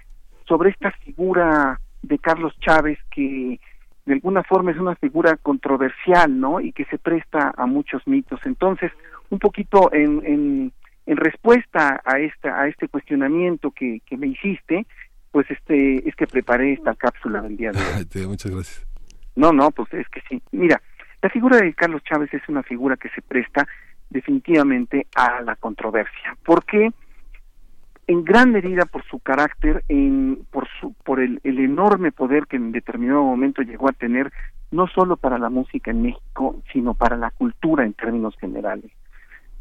sobre 0.48 0.70
esta 0.70 0.92
figura 0.92 1.80
de 2.04 2.20
Carlos 2.20 2.54
Chávez 2.60 3.00
que 3.10 3.60
de 4.06 4.14
alguna 4.14 4.44
forma 4.44 4.72
es 4.72 4.78
una 4.78 4.96
figura 4.96 5.38
controversial, 5.38 6.40
¿no? 6.40 6.60
Y 6.60 6.74
que 6.74 6.86
se 6.86 6.98
presta 6.98 7.54
a 7.56 7.66
muchos 7.66 8.06
mitos. 8.08 8.40
Entonces, 8.46 8.92
un 9.30 9.40
poquito 9.40 9.94
en, 9.94 10.22
en, 10.26 10.74
en 11.06 11.18
respuesta 11.18 12.02
a 12.04 12.20
esta 12.20 12.62
a 12.62 12.68
este 12.68 12.88
cuestionamiento 12.88 13.72
que, 13.72 14.02
que 14.06 14.18
me 14.18 14.28
hiciste, 14.28 14.86
pues 15.32 15.50
este 15.50 16.08
es 16.08 16.16
que 16.16 16.28
preparé 16.28 16.74
esta 16.74 16.96
cápsula 16.96 17.42
del 17.42 17.58
día 17.58 17.72
de 17.72 17.80
hoy. 17.80 18.28
Muchas 18.28 18.52
gracias. 18.52 18.88
No, 19.36 19.52
no, 19.52 19.72
pues 19.72 19.92
es 19.94 20.08
que 20.10 20.22
sí. 20.30 20.42
Mira, 20.52 20.82
la 21.22 21.30
figura 21.30 21.58
de 21.58 21.74
Carlos 21.74 22.04
Chávez 22.04 22.34
es 22.34 22.48
una 22.48 22.62
figura 22.64 22.98
que 22.98 23.10
se 23.10 23.22
presta 23.22 23.68
definitivamente 24.10 25.08
a 25.16 25.42
la 25.42 25.56
controversia. 25.56 26.38
¿Por 26.46 26.64
qué? 26.66 26.92
En 28.08 28.24
gran 28.26 28.52
medida 28.52 28.86
por 28.86 29.04
su 29.06 29.20
carácter, 29.20 29.84
en, 29.88 30.46
por, 30.52 30.68
su, 30.80 30.94
por 31.06 31.20
el, 31.20 31.40
el 31.44 31.60
enorme 31.60 32.12
poder 32.12 32.48
que 32.48 32.58
en 32.58 32.72
determinado 32.72 33.24
momento 33.24 33.62
llegó 33.62 33.90
a 33.90 33.94
tener, 33.94 34.32
no 34.72 34.88
solo 34.88 35.16
para 35.18 35.38
la 35.38 35.50
música 35.50 35.92
en 35.92 36.02
México, 36.02 36.62
sino 36.74 36.94
para 36.94 37.16
la 37.16 37.32
cultura 37.32 37.86
en 37.86 37.94
términos 37.94 38.36
generales. 38.40 38.92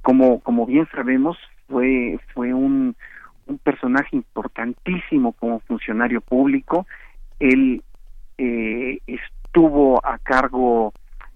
Como, 0.03 0.41
como 0.41 0.67
bien 0.67 0.89
sabemos, 0.93 1.39
fue, 1.69 2.19
fue 2.35 2.53
un, 2.53 2.97
un 3.47 3.59
personaje 3.59 4.17
importantísimo 4.17 5.33
como 5.33 5.61
funcionario 5.61 6.21
público. 6.21 6.87
Él 7.39 7.83
eh, 8.39 8.99
estuvo 9.07 10.05
a 10.05 10.19
cargo 10.19 10.93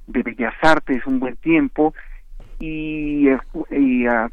de 0.06 0.22
Bellas 0.22 0.54
Artes 0.62 1.06
un 1.06 1.20
buen 1.20 1.36
tiempo 1.36 1.94
y, 2.58 3.28
y, 3.70 4.06
ah, 4.06 4.30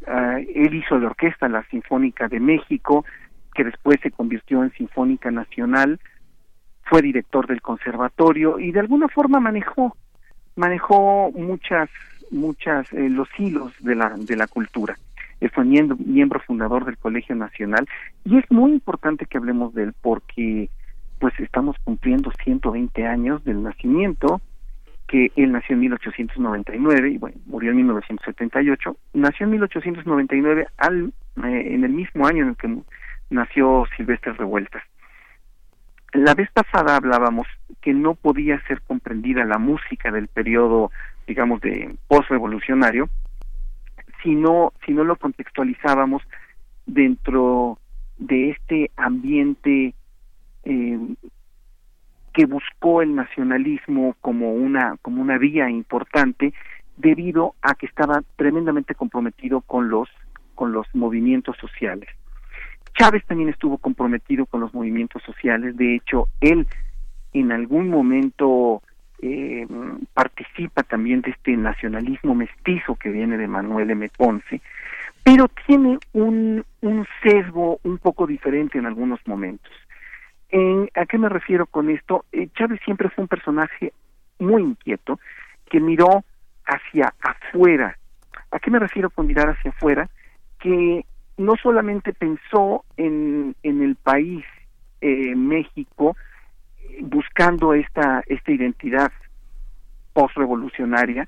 él 0.55 0.74
hizo 0.74 0.97
la 0.97 1.07
orquesta 1.07 1.49
la 1.49 1.63
Sinfónica 1.63 2.28
de 2.28 2.39
México 2.39 3.05
que 3.53 3.63
después 3.63 3.99
se 4.01 4.11
convirtió 4.11 4.63
en 4.63 4.71
Sinfónica 4.71 5.30
Nacional 5.30 5.99
fue 6.84 7.01
director 7.01 7.47
del 7.47 7.61
conservatorio 7.61 8.59
y 8.59 8.71
de 8.71 8.80
alguna 8.80 9.07
forma 9.07 9.39
manejó 9.39 9.95
manejó 10.55 11.32
muchas 11.32 11.89
muchas 12.32 12.91
eh, 12.93 13.09
los 13.09 13.28
hilos 13.38 13.71
de 13.80 13.95
la 13.95 14.09
de 14.17 14.36
la 14.36 14.47
cultura. 14.47 14.97
Él 15.39 15.49
fue 15.49 15.65
miembro, 15.65 15.97
miembro 15.97 16.39
fundador 16.39 16.86
del 16.86 16.97
Colegio 16.97 17.36
Nacional 17.36 17.88
y 18.24 18.38
es 18.38 18.49
muy 18.49 18.71
importante 18.71 19.26
que 19.26 19.38
hablemos 19.38 19.74
de 19.74 19.84
él 19.84 19.93
porque 20.01 20.69
pues 21.19 21.34
estamos 21.39 21.76
cumpliendo 21.84 22.32
120 22.43 23.05
años 23.05 23.43
del 23.43 23.63
nacimiento 23.63 24.41
que 25.08 25.32
él 25.36 25.51
nació 25.51 25.74
en 25.74 25.82
1899 25.82 27.10
y 27.10 27.18
bueno, 27.18 27.38
murió 27.45 27.72
en 27.72 27.78
1978. 27.78 28.97
Nació 29.14 29.45
en 29.45 29.51
1899 29.51 30.68
al, 30.78 31.14
eh, 31.43 31.68
en 31.74 31.84
el 31.84 31.91
mismo 31.91 32.26
año 32.26 32.43
en 32.43 32.49
el 32.49 32.56
que 32.56 32.78
nació 33.30 33.86
Silvestre 33.95 34.34
Revueltas. 34.34 34.84
La 36.14 36.36
vez 36.36 36.49
pasada 36.51 36.95
hablábamos 36.95 37.47
que 37.82 37.93
no 37.93 38.14
podía 38.14 38.62
ser 38.68 38.82
comprendida 38.82 39.45
la 39.45 39.58
música 39.58 40.12
del 40.12 40.28
periodo, 40.28 40.91
digamos, 41.28 41.60
de 41.62 41.95
postrevolucionario, 42.08 43.10
si 44.22 44.36
no, 44.36 44.74
si 44.86 44.93
no 44.93 45.04
lo 45.04 45.16
contextualizábamos 45.16 46.22
dentro 46.86 47.80
de 48.18 48.51
este 48.51 48.91
ambiente 48.95 49.95
eh, 50.66 50.99
que 52.34 52.46
buscó 52.46 53.02
el 53.02 53.16
nacionalismo 53.16 54.16
como 54.22 54.54
una 54.54 54.98
como 55.02 55.22
una 55.22 55.38
vía 55.38 55.70
importante 55.70 56.54
debido 56.98 57.56
a 57.62 57.76
que 57.76 57.86
estaba 57.86 58.22
tremendamente 58.36 58.96
comprometido 58.96 59.62
con 59.62 59.90
los 59.90 60.10
con 60.56 60.72
los 60.72 60.88
movimientos 60.94 61.58
sociales. 61.58 62.10
Chávez 62.98 63.24
también 63.26 63.50
estuvo 63.50 63.78
comprometido 63.78 64.46
con 64.46 64.62
los 64.62 64.74
movimientos 64.74 65.24
sociales, 65.24 65.76
de 65.78 65.96
hecho, 65.96 66.28
él 66.42 66.68
en 67.34 67.52
algún 67.52 67.90
momento 67.90 68.84
eh, 69.22 69.66
participa 70.14 70.84
también 70.84 71.22
de 71.22 71.32
este 71.32 71.58
nacionalismo 71.58 72.36
mestizo 72.36 72.96
que 72.96 73.10
viene 73.10 73.38
de 73.38 73.48
Manuel 73.48 73.90
M. 73.90 74.10
Ponce, 74.16 74.62
pero 75.24 75.48
tiene 75.66 75.98
un, 76.12 76.64
un 76.82 77.06
sesgo 77.24 77.80
un 77.84 77.98
poco 77.98 78.28
diferente 78.28 78.78
en 78.78 78.86
algunos 78.86 79.20
momentos. 79.26 79.72
En, 80.54 80.88
¿A 80.93 81.08
qué 81.08 81.18
me 81.18 81.30
refiero 81.30 81.66
con 81.66 81.89
esto? 81.89 82.26
Eh, 82.32 82.47
Chávez 82.56 82.80
siempre 82.86 83.10
fue 83.10 83.24
un 83.24 83.28
personaje 83.28 83.91
muy 84.38 84.62
inquieto 84.62 85.20
que 85.66 85.80
miró 85.80 86.24
hacia 86.68 87.12
afuera. 87.22 87.97
¿A 88.51 88.60
qué 88.60 88.70
me 88.70 88.78
refiero 88.78 89.10
con 89.10 89.26
mirar 89.26 89.49
hacia 89.49 89.72
afuera? 89.72 90.08
Que 90.60 91.08
no 91.38 91.56
solamente 91.56 92.14
pensó 92.14 92.86
en, 92.97 93.56
en 93.64 93.82
el 93.82 93.95
país 93.95 94.45
eh, 95.01 95.36
México 95.36 96.16
buscando 97.01 97.74
esta, 97.74 98.24
esta 98.28 98.51
identidad 98.51 99.12
postrevolucionaria, 100.14 101.28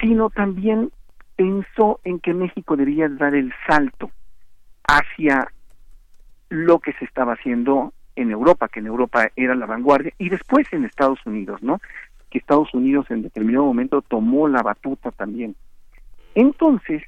sino 0.00 0.28
también 0.28 0.90
pensó 1.36 2.00
en 2.02 2.18
que 2.18 2.34
México 2.34 2.76
debía 2.76 3.08
dar 3.08 3.36
el 3.36 3.54
salto 3.68 4.10
hacia 4.88 5.52
lo 6.52 6.80
que 6.80 6.92
se 6.92 7.06
estaba 7.06 7.32
haciendo 7.32 7.94
en 8.14 8.30
Europa, 8.30 8.68
que 8.68 8.80
en 8.80 8.86
Europa 8.86 9.30
era 9.36 9.54
la 9.54 9.64
vanguardia, 9.64 10.12
y 10.18 10.28
después 10.28 10.70
en 10.70 10.84
Estados 10.84 11.18
Unidos, 11.24 11.62
¿no? 11.62 11.80
Que 12.28 12.36
Estados 12.36 12.74
Unidos 12.74 13.06
en 13.10 13.22
determinado 13.22 13.64
momento 13.64 14.02
tomó 14.02 14.48
la 14.48 14.62
batuta 14.62 15.10
también. 15.12 15.56
Entonces, 16.34 17.02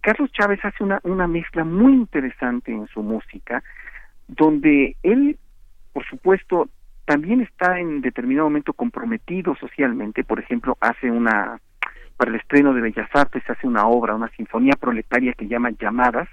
Carlos 0.00 0.32
Chávez 0.32 0.64
hace 0.64 0.82
una, 0.82 1.00
una 1.02 1.26
mezcla 1.26 1.62
muy 1.62 1.92
interesante 1.92 2.72
en 2.72 2.86
su 2.86 3.02
música, 3.02 3.62
donde 4.28 4.96
él, 5.02 5.38
por 5.92 6.06
supuesto, 6.06 6.70
también 7.04 7.42
está 7.42 7.78
en 7.78 8.00
determinado 8.00 8.46
momento 8.46 8.72
comprometido 8.72 9.54
socialmente, 9.56 10.24
por 10.24 10.40
ejemplo, 10.40 10.78
hace 10.80 11.10
una, 11.10 11.60
para 12.16 12.30
el 12.30 12.36
estreno 12.36 12.72
de 12.72 12.80
Bellas 12.80 13.10
Artes, 13.12 13.42
hace 13.46 13.66
una 13.66 13.86
obra, 13.86 14.14
una 14.14 14.30
sinfonía 14.30 14.72
proletaria 14.80 15.34
que 15.34 15.48
llama 15.48 15.70
Llamadas, 15.78 16.30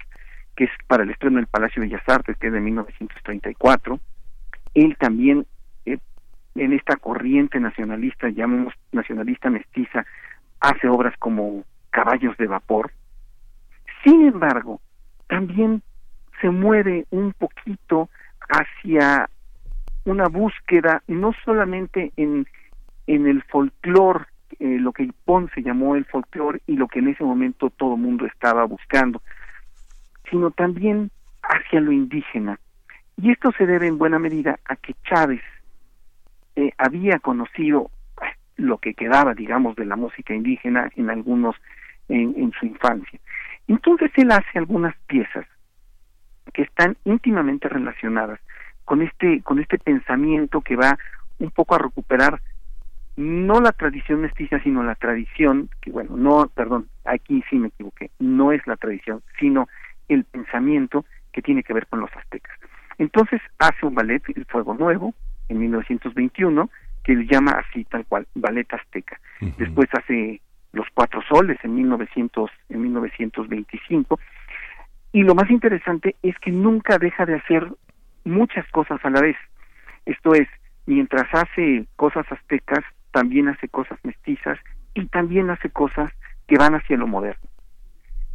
que 0.56 0.64
es 0.64 0.70
para 0.86 1.02
el 1.02 1.10
estreno 1.10 1.36
del 1.36 1.46
Palacio 1.46 1.82
de 1.82 1.88
Bellas 1.88 2.08
Artes, 2.08 2.36
que 2.38 2.48
es 2.48 2.52
de 2.52 2.60
1934. 2.60 3.98
Él 4.74 4.96
también, 4.98 5.46
eh, 5.86 5.98
en 6.54 6.72
esta 6.72 6.96
corriente 6.96 7.60
nacionalista, 7.60 8.28
llamamos 8.28 8.74
nacionalista 8.92 9.50
mestiza, 9.50 10.04
hace 10.60 10.88
obras 10.88 11.14
como 11.18 11.64
Caballos 11.90 12.36
de 12.36 12.46
Vapor. 12.46 12.92
Sin 14.04 14.26
embargo, 14.26 14.80
también 15.28 15.82
se 16.40 16.50
mueve 16.50 17.06
un 17.10 17.32
poquito 17.32 18.08
hacia 18.48 19.28
una 20.04 20.28
búsqueda 20.28 21.02
no 21.06 21.32
solamente 21.44 22.12
en, 22.16 22.46
en 23.06 23.26
el 23.26 23.42
folclore, 23.44 24.26
eh, 24.58 24.78
lo 24.78 24.92
que 24.92 25.10
Ponce 25.24 25.62
llamó 25.62 25.96
el 25.96 26.04
folclore 26.04 26.60
y 26.66 26.76
lo 26.76 26.88
que 26.88 26.98
en 26.98 27.08
ese 27.08 27.24
momento 27.24 27.70
todo 27.70 27.94
el 27.94 28.00
mundo 28.00 28.26
estaba 28.26 28.64
buscando, 28.64 29.22
sino 30.30 30.50
también 30.50 31.10
hacia 31.42 31.80
lo 31.80 31.92
indígena. 31.92 32.58
Y 33.16 33.30
esto 33.30 33.52
se 33.56 33.66
debe 33.66 33.86
en 33.86 33.98
buena 33.98 34.18
medida 34.18 34.58
a 34.64 34.76
que 34.76 34.94
Chávez 35.04 35.42
eh, 36.56 36.72
había 36.78 37.18
conocido 37.18 37.90
eh, 38.22 38.26
lo 38.56 38.78
que 38.78 38.94
quedaba, 38.94 39.34
digamos, 39.34 39.76
de 39.76 39.84
la 39.84 39.96
música 39.96 40.34
indígena 40.34 40.90
en 40.96 41.10
algunos, 41.10 41.56
en, 42.08 42.34
en 42.36 42.52
su 42.52 42.66
infancia. 42.66 43.20
Entonces 43.68 44.10
él 44.16 44.30
hace 44.32 44.58
algunas 44.58 44.94
piezas 45.06 45.46
que 46.52 46.62
están 46.62 46.96
íntimamente 47.04 47.68
relacionadas 47.68 48.40
con 48.84 49.02
este, 49.02 49.42
con 49.42 49.58
este 49.58 49.78
pensamiento 49.78 50.60
que 50.60 50.76
va 50.76 50.98
un 51.38 51.50
poco 51.50 51.74
a 51.74 51.78
recuperar 51.78 52.40
no 53.16 53.60
la 53.60 53.72
tradición 53.72 54.22
mestiza, 54.22 54.60
sino 54.60 54.82
la 54.82 54.96
tradición, 54.96 55.68
que 55.80 55.90
bueno, 55.90 56.16
no, 56.16 56.48
perdón, 56.48 56.88
aquí 57.04 57.44
sí 57.48 57.56
me 57.56 57.68
equivoqué, 57.68 58.10
no 58.18 58.50
es 58.52 58.66
la 58.66 58.76
tradición, 58.76 59.22
sino 59.38 59.68
el 60.08 60.24
pensamiento 60.24 61.04
que 61.32 61.42
tiene 61.42 61.62
que 61.62 61.72
ver 61.72 61.86
con 61.86 62.00
los 62.00 62.10
aztecas. 62.16 62.56
Entonces 62.98 63.40
hace 63.58 63.86
un 63.86 63.94
ballet, 63.94 64.22
El 64.34 64.44
Fuego 64.46 64.74
Nuevo, 64.74 65.14
en 65.48 65.58
1921, 65.58 66.70
que 67.02 67.12
él 67.12 67.28
llama 67.28 67.52
así 67.52 67.84
tal 67.84 68.06
cual, 68.06 68.26
Ballet 68.34 68.72
Azteca. 68.72 69.20
Después 69.58 69.88
hace 69.92 70.40
Los 70.72 70.86
Cuatro 70.94 71.22
Soles 71.28 71.58
en, 71.62 71.74
1900, 71.74 72.50
en 72.70 72.82
1925. 72.82 74.18
Y 75.12 75.22
lo 75.22 75.34
más 75.34 75.50
interesante 75.50 76.16
es 76.22 76.36
que 76.38 76.50
nunca 76.50 76.98
deja 76.98 77.26
de 77.26 77.34
hacer 77.34 77.68
muchas 78.24 78.66
cosas 78.70 79.04
a 79.04 79.10
la 79.10 79.20
vez. 79.20 79.36
Esto 80.06 80.34
es, 80.34 80.48
mientras 80.86 81.26
hace 81.32 81.86
cosas 81.96 82.26
aztecas, 82.30 82.84
también 83.10 83.48
hace 83.48 83.68
cosas 83.68 83.98
mestizas 84.02 84.58
y 84.94 85.06
también 85.06 85.50
hace 85.50 85.70
cosas 85.70 86.10
que 86.48 86.56
van 86.56 86.74
hacia 86.74 86.96
lo 86.96 87.06
moderno. 87.06 87.48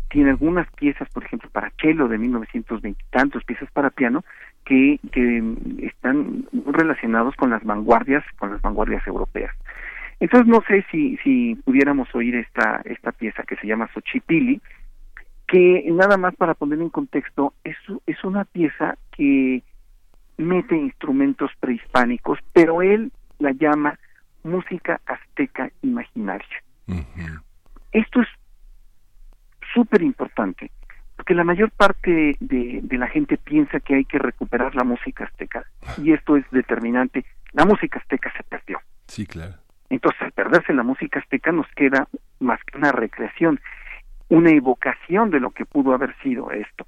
Tiene 0.10 0.32
algunas 0.32 0.70
piezas, 0.74 1.08
por 1.10 1.24
ejemplo, 1.24 1.50
para 1.52 1.72
cello 1.82 2.08
de 2.08 2.18
1920 2.18 3.00
y 3.02 3.12
tantos, 3.12 3.44
piezas 3.44 3.70
para 3.72 3.90
piano, 3.90 4.24
que, 4.66 5.00
que 5.12 5.42
están 5.84 6.46
relacionados 6.66 7.36
con 7.36 7.50
las 7.50 7.64
vanguardias, 7.64 8.24
con 8.38 8.52
las 8.52 8.62
vanguardias 8.62 9.06
europeas. 9.08 9.56
Entonces 10.20 10.48
no 10.48 10.62
sé 10.68 10.86
si, 10.92 11.18
si 11.18 11.56
pudiéramos 11.64 12.14
oír 12.14 12.36
esta, 12.36 12.82
esta 12.86 13.12
pieza 13.12 13.44
que 13.44 13.56
se 13.56 13.68
llama 13.68 13.90
Xochipili, 13.94 14.62
que 15.48 15.86
nada 15.92 16.18
más 16.18 16.36
para 16.36 16.54
poner 16.54 16.80
en 16.80 16.90
contexto, 16.90 17.54
es, 17.64 17.78
es 18.06 18.24
una 18.24 18.46
pieza 18.46 18.98
que 19.12 19.64
mete 20.38 20.76
instrumentos 20.76 21.52
prehispánicos, 21.60 22.40
pero 22.54 22.82
él 22.82 23.12
la 23.40 23.52
llama 23.52 23.98
música 24.44 25.02
azteca 25.06 25.72
imaginaria. 25.82 26.64
Esto 27.92 28.22
es 28.22 28.28
súper 29.80 30.02
importante, 30.02 30.72
porque 31.16 31.34
la 31.34 31.46
mayor 31.46 31.72
parte 31.72 32.36
de, 32.40 32.80
de, 32.84 32.98
la 32.98 33.08
gente 33.08 33.38
piensa 33.38 33.80
que 33.80 33.96
hay 33.96 34.06
que 34.06 34.20
recuperar 34.20 34.76
la 34.76 34.84
música 34.84 35.24
azteca, 35.24 35.64
y 35.98 36.12
esto 36.12 36.36
es 36.36 36.46
determinante. 36.52 37.26
La 37.54 37.66
música 37.66 38.00
azteca 38.00 38.32
se 38.36 38.44
perdió. 38.44 38.80
Sí, 39.08 39.26
claro. 39.26 39.54
Entonces, 39.90 40.22
al 40.22 40.34
perderse 40.34 40.74
la 40.74 40.84
música 40.84 41.20
azteca 41.20 41.52
nos 41.52 41.68
queda 41.76 42.08
más 42.40 42.60
que 42.66 42.78
una 42.78 42.92
recreación, 42.92 43.60
una 44.28 44.52
evocación 44.52 45.32
de 45.32 45.40
lo 45.40 45.52
que 45.52 45.66
pudo 45.66 45.94
haber 45.94 46.14
sido 46.22 46.52
esto. 46.52 46.86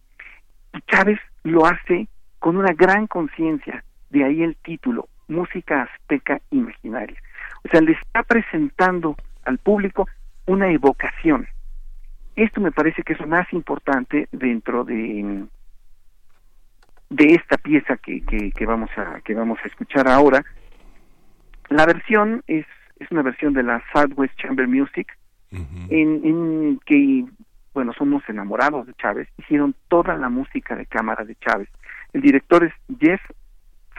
Y 0.74 0.82
Chávez 0.82 1.20
lo 1.44 1.66
hace 1.66 2.08
con 2.40 2.58
una 2.58 2.74
gran 2.74 3.08
conciencia, 3.08 3.84
de 4.10 4.26
ahí 4.26 4.44
el 4.44 4.58
título, 4.58 5.08
Música 5.30 5.84
Azteca 5.84 6.42
Imaginaria. 6.52 7.18
O 7.64 7.70
sea, 7.70 7.80
le 7.80 7.94
está 7.94 8.24
presentando 8.24 9.16
al 9.46 9.58
público 9.60 10.08
una 10.46 10.70
evocación. 10.70 11.48
Esto 12.36 12.62
me 12.62 12.72
parece 12.72 13.04
que 13.04 13.14
es 13.14 13.20
lo 13.20 13.28
más 13.28 13.52
importante 13.54 14.28
dentro 14.32 14.84
de 14.84 15.46
de 17.10 17.26
esta 17.26 17.58
pieza 17.58 17.98
que, 17.98 18.24
que, 18.24 18.66
vamos 18.66 18.90
a 18.96 19.20
que 19.22 19.34
vamos 19.34 19.60
a 19.64 19.68
escuchar 19.68 20.08
ahora. 20.08 20.44
La 21.70 21.86
versión 21.86 22.44
es 22.48 22.66
es 23.00 23.12
una 23.12 23.22
versión 23.22 23.54
de 23.54 23.64
la 23.64 23.84
Southwest 23.92 24.36
Chamber 24.38 24.68
Music 24.68 25.18
en, 25.52 26.22
en 26.24 26.80
que 26.86 27.26
bueno 27.74 27.92
somos 27.94 28.24
enamorados 28.30 28.88
de 28.88 28.94
Chávez 28.94 29.28
hicieron 29.38 29.76
toda 29.90 30.16
la 30.16 30.30
música 30.30 30.76
de 30.76 30.86
cámara 30.86 31.26
de 31.26 31.36
Chávez 31.36 31.68
el 32.14 32.22
director 32.22 32.64
es 32.64 32.74
Jeff 33.00 33.22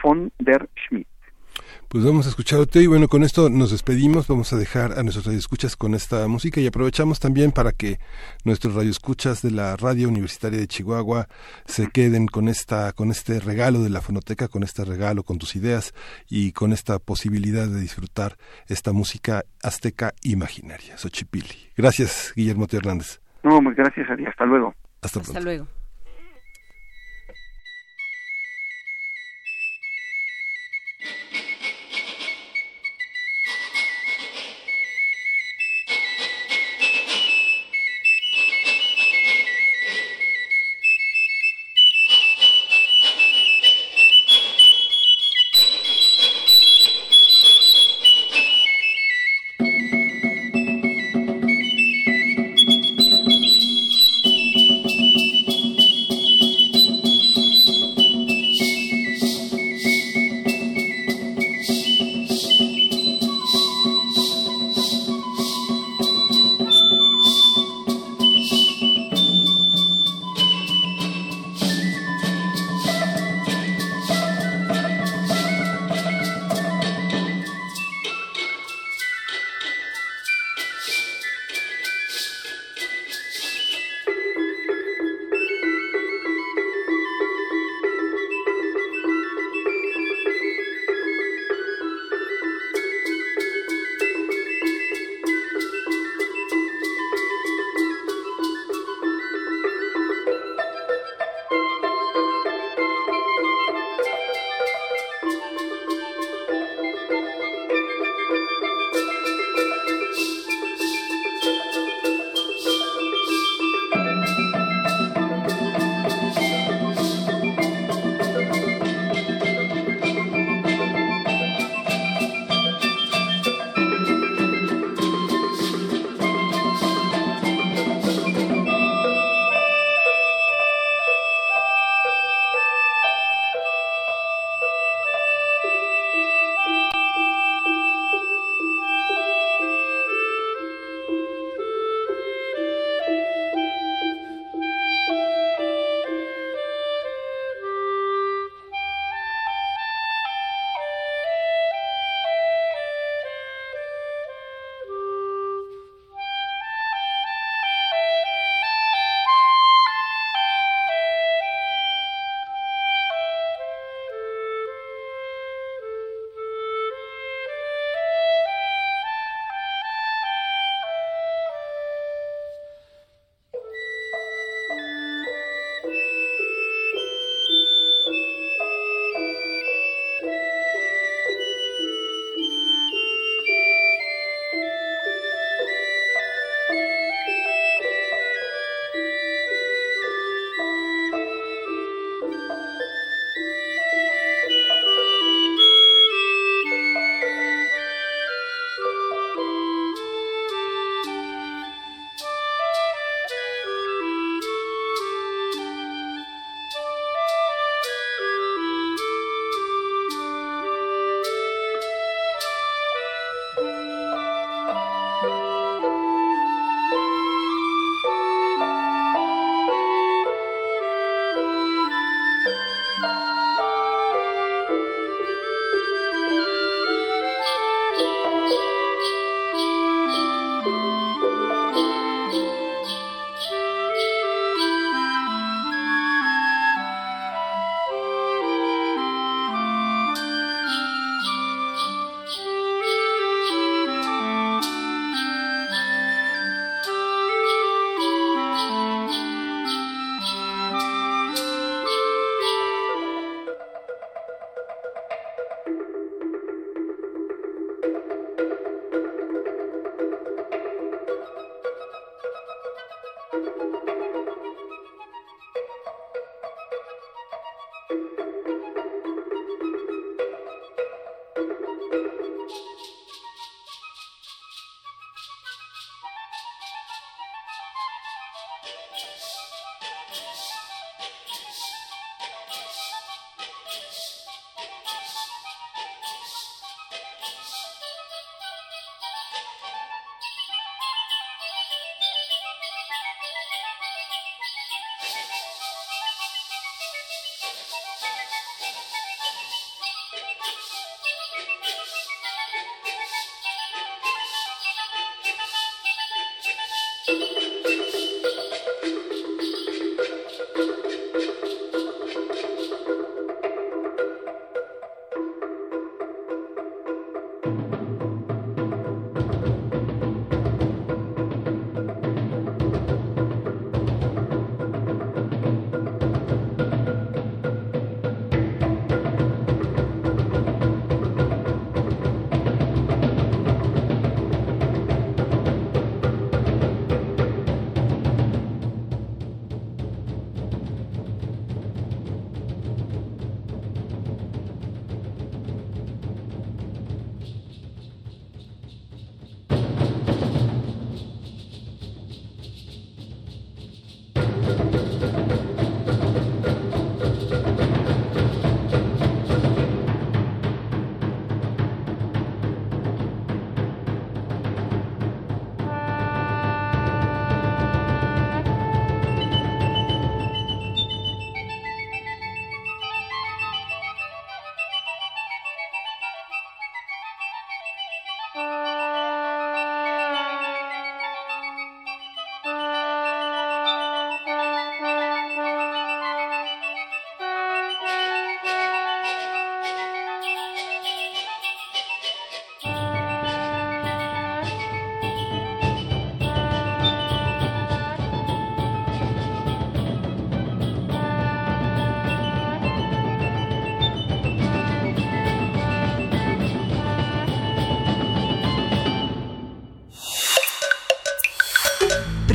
von 0.01 0.31
der 0.39 0.69
Schmidt. 0.75 1.07
Pues 1.87 2.03
vamos 2.03 2.25
a 2.25 2.29
escuchar 2.29 2.59
a 2.59 2.79
y 2.79 2.87
bueno, 2.87 3.07
con 3.07 3.23
esto 3.23 3.49
nos 3.49 3.69
despedimos, 3.69 4.27
vamos 4.27 4.51
a 4.51 4.57
dejar 4.57 4.97
a 4.97 5.03
nuestros 5.03 5.27
radioescuchas 5.27 5.75
con 5.75 5.93
esta 5.93 6.27
música 6.27 6.59
y 6.59 6.65
aprovechamos 6.65 7.19
también 7.19 7.51
para 7.51 7.71
que 7.71 7.99
nuestros 8.43 8.73
radioescuchas 8.73 9.43
de 9.43 9.51
la 9.51 9.75
Radio 9.75 10.09
Universitaria 10.09 10.59
de 10.59 10.67
Chihuahua 10.67 11.27
se 11.65 11.91
queden 11.91 12.25
con 12.25 12.49
esta 12.49 12.93
con 12.93 13.11
este 13.11 13.39
regalo 13.39 13.83
de 13.83 13.91
la 13.91 14.01
fonoteca, 14.01 14.47
con 14.47 14.63
este 14.63 14.83
regalo 14.85 15.21
con 15.21 15.37
tus 15.37 15.55
ideas 15.55 15.93
y 16.27 16.51
con 16.51 16.73
esta 16.73 16.97
posibilidad 16.97 17.67
de 17.67 17.79
disfrutar 17.79 18.37
esta 18.67 18.91
música 18.91 19.43
azteca 19.61 20.13
imaginaria, 20.23 20.97
Xochipili. 20.97 21.71
Gracias, 21.77 22.33
Guillermo 22.35 22.65
T. 22.65 22.77
Hernández. 22.77 23.21
No, 23.43 23.61
gracias 23.75 24.09
a 24.09 24.15
ti, 24.15 24.25
hasta 24.25 24.45
luego. 24.45 24.73
Hasta, 25.01 25.19
hasta 25.19 25.39
luego. 25.41 25.67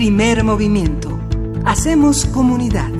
Primer 0.08 0.42
movimiento. 0.42 1.20
Hacemos 1.66 2.24
comunidad. 2.24 2.90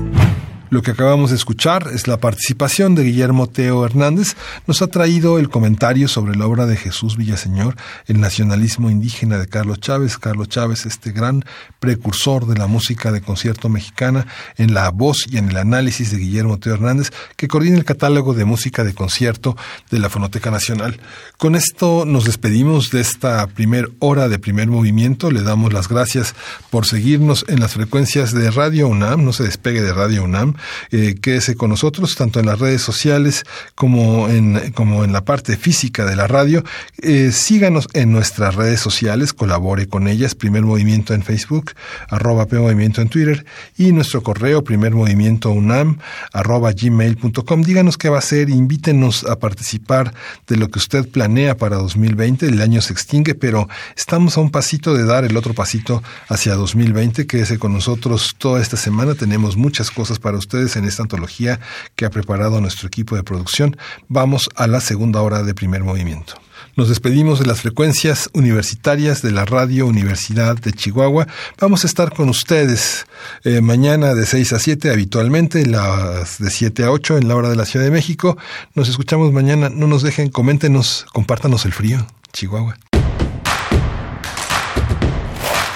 Lo 0.69 0.83
que 0.83 0.91
acabamos 0.91 1.31
de 1.31 1.37
escuchar 1.37 1.87
es 1.91 2.07
la 2.07 2.17
participación 2.17 2.93
de 2.93 3.03
Guillermo 3.03 3.47
Teo 3.47 3.83
Hernández. 3.83 4.35
Nos 4.67 4.83
ha 4.83 4.87
traído 4.87 5.39
el 5.39 5.49
comentario 5.49 6.07
sobre 6.07 6.35
la 6.35 6.45
obra 6.45 6.67
de 6.67 6.77
Jesús 6.77 7.17
Villaseñor, 7.17 7.75
el 8.05 8.19
nacionalismo 8.19 8.91
indígena 8.91 9.39
de 9.39 9.47
Carlos 9.47 9.79
Chávez. 9.79 10.19
Carlos 10.19 10.49
Chávez, 10.49 10.85
este 10.85 11.11
gran 11.11 11.43
precursor 11.79 12.45
de 12.45 12.57
la 12.57 12.67
música 12.67 13.11
de 13.11 13.21
concierto 13.21 13.69
mexicana, 13.69 14.27
en 14.57 14.73
la 14.73 14.89
voz 14.89 15.25
y 15.29 15.37
en 15.37 15.49
el 15.49 15.57
análisis 15.57 16.11
de 16.11 16.17
Guillermo 16.17 16.59
Teo 16.59 16.73
Hernández, 16.73 17.11
que 17.35 17.47
coordina 17.47 17.77
el 17.77 17.85
catálogo 17.85 18.33
de 18.33 18.45
música 18.45 18.83
de 18.83 18.93
concierto 18.93 19.55
de 19.89 19.99
la 19.99 20.09
Fonoteca 20.09 20.51
Nacional. 20.51 20.99
Con 21.37 21.55
esto 21.55 22.05
nos 22.05 22.25
despedimos 22.25 22.91
de 22.91 23.01
esta 23.01 23.47
primer 23.47 23.91
hora 23.99 24.27
de 24.27 24.39
primer 24.39 24.67
movimiento. 24.67 25.31
Le 25.31 25.41
damos 25.41 25.73
las 25.73 25.87
gracias 25.87 26.35
por 26.69 26.85
seguirnos 26.85 27.45
en 27.47 27.59
las 27.59 27.73
frecuencias 27.73 28.33
de 28.33 28.51
Radio 28.51 28.87
UNAM. 28.87 29.23
No 29.23 29.33
se 29.33 29.43
despegue 29.43 29.81
de 29.81 29.93
Radio 29.93 30.23
UNAM 30.23 30.55
eh, 30.91 31.15
quédese 31.21 31.55
con 31.55 31.69
nosotros, 31.69 32.15
tanto 32.15 32.39
en 32.39 32.45
las 32.45 32.59
redes 32.59 32.81
sociales 32.81 33.43
como 33.75 34.27
en, 34.29 34.71
como 34.71 35.03
en 35.03 35.13
la 35.13 35.23
parte 35.23 35.57
física 35.57 36.05
de 36.05 36.15
la 36.15 36.27
radio. 36.27 36.63
Eh, 37.01 37.31
síganos 37.31 37.87
en 37.93 38.11
nuestras 38.11 38.55
redes 38.55 38.79
sociales, 38.79 39.33
colabore 39.33 39.87
con 39.87 40.07
ellas, 40.07 40.35
Primer 40.35 40.63
Movimiento 40.63 41.13
en 41.13 41.23
Facebook, 41.23 41.68
arroba 42.09 42.45
P 42.45 42.57
Movimiento 42.57 43.01
en 43.01 43.09
Twitter 43.09 43.45
y 43.77 43.91
nuestro 43.91 44.23
correo 44.23 44.63
Primer 44.63 44.93
Movimiento 44.93 45.51
UNAM, 45.51 45.99
arroba 46.33 46.71
gmail.com. 46.71 47.61
Díganos 47.61 47.97
qué 47.97 48.09
va 48.09 48.17
a 48.17 48.19
hacer, 48.19 48.49
invítenos 48.49 49.23
a 49.25 49.37
participar 49.37 50.13
de 50.47 50.57
lo 50.57 50.69
que 50.69 50.79
usted 50.79 51.07
planea 51.07 51.57
para 51.57 51.77
2020. 51.77 52.47
El 52.47 52.61
año 52.61 52.81
se 52.81 52.93
extingue, 52.93 53.35
pero 53.35 53.67
estamos 53.95 54.37
a 54.37 54.41
un 54.41 54.51
pasito 54.51 54.93
de 54.93 55.05
dar 55.05 55.25
el 55.25 55.37
otro 55.37 55.53
pasito 55.53 56.03
hacia 56.27 56.55
2020. 56.55 57.27
Quédese 57.27 57.59
con 57.59 57.73
nosotros 57.73 58.35
toda 58.37 58.61
esta 58.61 58.77
semana. 58.77 59.15
Tenemos 59.15 59.57
muchas 59.57 59.91
cosas 59.91 60.19
para 60.19 60.37
ustedes 60.37 60.75
en 60.75 60.85
esta 60.85 61.03
antología 61.03 61.59
que 61.95 62.05
ha 62.05 62.09
preparado 62.09 62.61
nuestro 62.61 62.87
equipo 62.87 63.15
de 63.15 63.23
producción. 63.23 63.77
Vamos 64.07 64.49
a 64.55 64.67
la 64.67 64.81
segunda 64.81 65.21
hora 65.21 65.43
de 65.43 65.53
primer 65.53 65.83
movimiento. 65.83 66.48
Nos 66.79 66.87
despedimos 66.87 67.39
de 67.39 67.45
las 67.45 67.59
frecuencias 67.59 68.29
universitarias 68.31 69.21
de 69.21 69.31
la 69.31 69.43
Radio 69.43 69.85
Universidad 69.85 70.55
de 70.55 70.71
Chihuahua. 70.71 71.27
Vamos 71.59 71.83
a 71.83 71.87
estar 71.87 72.13
con 72.13 72.29
ustedes 72.29 73.05
eh, 73.43 73.59
mañana 73.59 74.15
de 74.15 74.25
6 74.25 74.53
a 74.53 74.59
7 74.59 74.89
habitualmente, 74.89 75.65
las 75.65 76.39
de 76.39 76.49
7 76.49 76.85
a 76.85 76.91
8 76.91 77.17
en 77.17 77.27
la 77.27 77.35
hora 77.35 77.49
de 77.49 77.57
la 77.57 77.65
Ciudad 77.65 77.83
de 77.83 77.91
México. 77.91 78.37
Nos 78.75 78.87
escuchamos 78.87 79.33
mañana. 79.33 79.67
No 79.67 79.87
nos 79.87 80.03
dejen, 80.03 80.29
coméntenos, 80.29 81.05
compártanos 81.11 81.65
el 81.65 81.73
frío. 81.73 82.07
Chihuahua. 82.31 82.77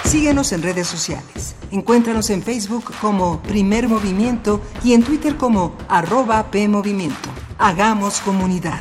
Síguenos 0.06 0.52
en 0.52 0.62
redes 0.62 0.86
sociales. 0.86 1.54
Encuéntranos 1.70 2.30
en 2.30 2.42
Facebook 2.42 2.90
como 3.02 3.42
Primer 3.42 3.88
Movimiento 3.88 4.62
y 4.82 4.94
en 4.94 5.02
Twitter 5.02 5.36
como 5.36 5.76
arroba 5.86 6.50
PMovimiento. 6.50 7.28
Hagamos 7.58 8.20
comunidad. 8.20 8.80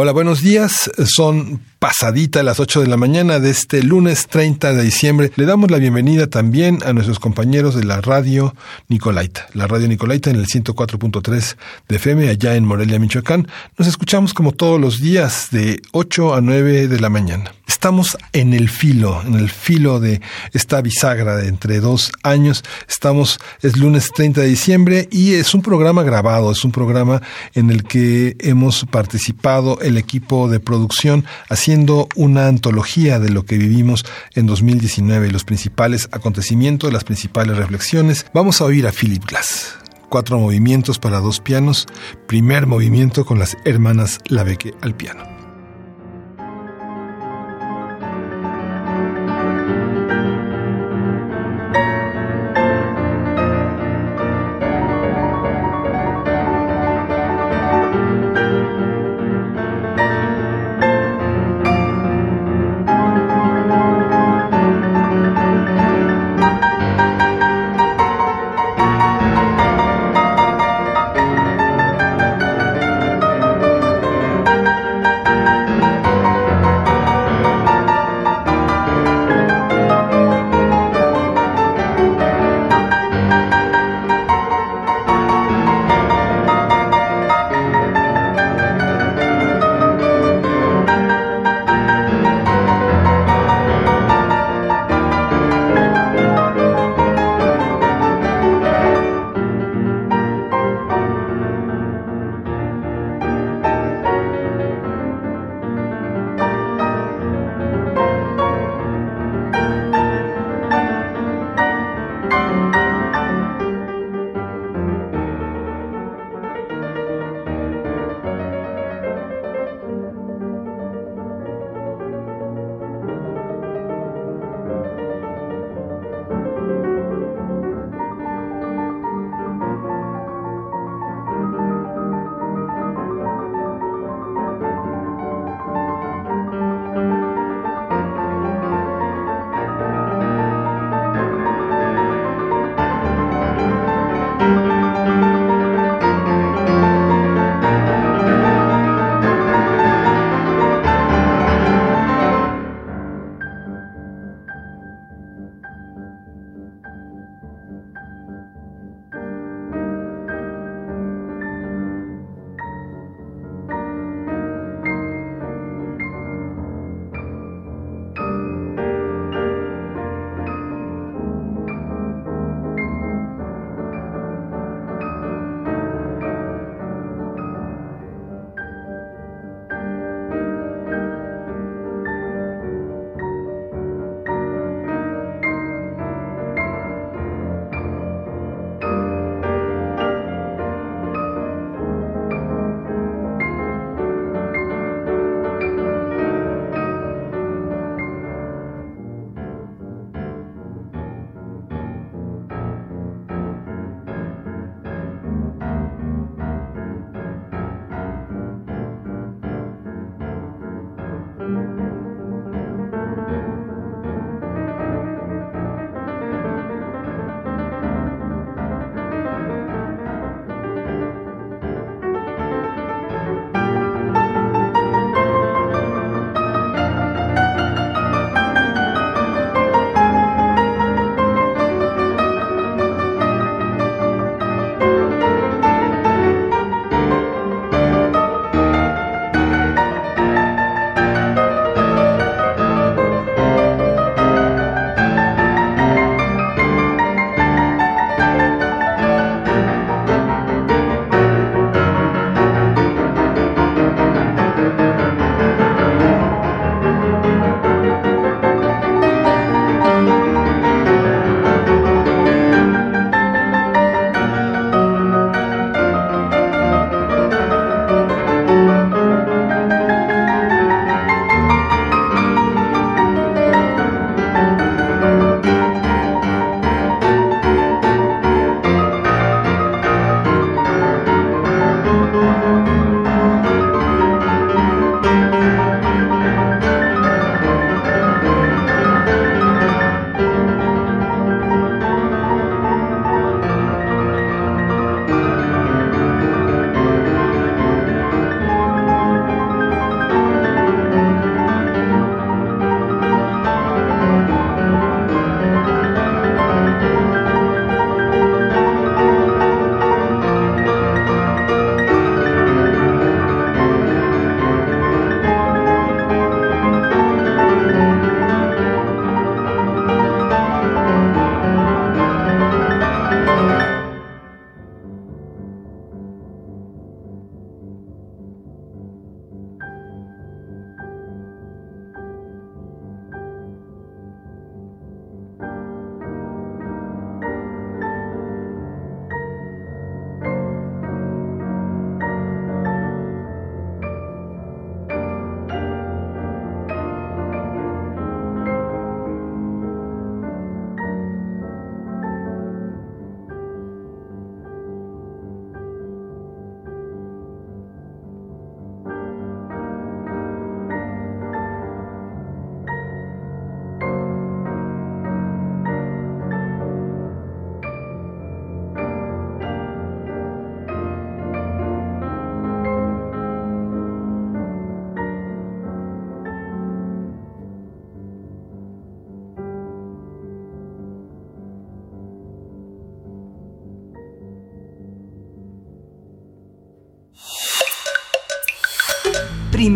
Hola, 0.00 0.12
buenos 0.12 0.42
días. 0.42 0.88
Son 1.06 1.60
pasadita 1.78 2.40
a 2.40 2.42
las 2.42 2.60
8 2.60 2.80
de 2.80 2.86
la 2.88 2.96
mañana 2.96 3.38
de 3.38 3.50
este 3.50 3.82
lunes 3.82 4.26
30 4.26 4.72
de 4.72 4.82
diciembre. 4.82 5.32
Le 5.36 5.44
damos 5.44 5.70
la 5.70 5.78
bienvenida 5.78 6.26
también 6.26 6.80
a 6.84 6.92
nuestros 6.92 7.20
compañeros 7.20 7.74
de 7.74 7.84
la 7.84 8.00
radio 8.00 8.54
Nicolaita. 8.88 9.46
La 9.54 9.66
radio 9.66 9.86
Nicolaita 9.86 10.30
en 10.30 10.36
el 10.36 10.46
104.3 10.46 11.56
de 11.88 11.96
FM 11.96 12.28
allá 12.28 12.56
en 12.56 12.64
Morelia, 12.64 12.98
Michoacán. 12.98 13.48
Nos 13.76 13.86
escuchamos 13.86 14.34
como 14.34 14.52
todos 14.52 14.80
los 14.80 15.00
días 15.00 15.48
de 15.52 15.80
8 15.92 16.34
a 16.34 16.40
9 16.40 16.88
de 16.88 17.00
la 17.00 17.10
mañana. 17.10 17.52
Estamos 17.68 18.16
en 18.32 18.54
el 18.54 18.70
filo, 18.70 19.22
en 19.24 19.34
el 19.34 19.50
filo 19.50 20.00
de 20.00 20.20
esta 20.52 20.80
bisagra 20.80 21.36
de 21.36 21.48
entre 21.48 21.80
dos 21.80 22.10
años. 22.22 22.64
Estamos, 22.88 23.38
es 23.60 23.76
lunes 23.76 24.10
30 24.12 24.40
de 24.40 24.46
diciembre 24.48 25.08
y 25.12 25.34
es 25.34 25.54
un 25.54 25.62
programa 25.62 26.02
grabado, 26.02 26.50
es 26.50 26.64
un 26.64 26.72
programa 26.72 27.22
en 27.54 27.70
el 27.70 27.84
que 27.84 28.36
hemos 28.40 28.84
participado 28.86 29.78
el 29.80 29.96
equipo 29.96 30.48
de 30.48 30.60
producción 30.60 31.24
haciendo 31.68 32.08
una 32.16 32.46
antología 32.46 33.18
de 33.18 33.28
lo 33.28 33.44
que 33.44 33.58
vivimos 33.58 34.06
en 34.34 34.46
2019, 34.46 35.30
los 35.30 35.44
principales 35.44 36.08
acontecimientos, 36.12 36.90
las 36.90 37.04
principales 37.04 37.58
reflexiones. 37.58 38.24
Vamos 38.32 38.62
a 38.62 38.64
oír 38.64 38.86
a 38.86 38.90
Philip 38.90 39.22
Glass. 39.22 39.74
Cuatro 40.08 40.38
movimientos 40.38 40.98
para 40.98 41.20
dos 41.20 41.40
pianos. 41.40 41.86
Primer 42.26 42.66
movimiento 42.66 43.26
con 43.26 43.38
las 43.38 43.58
hermanas 43.66 44.18
Laveque 44.28 44.72
al 44.80 44.94
piano. 44.94 45.37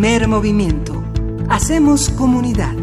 Primer 0.03 0.27
movimiento. 0.27 1.01
Hacemos 1.47 2.09
comunidad. 2.09 2.75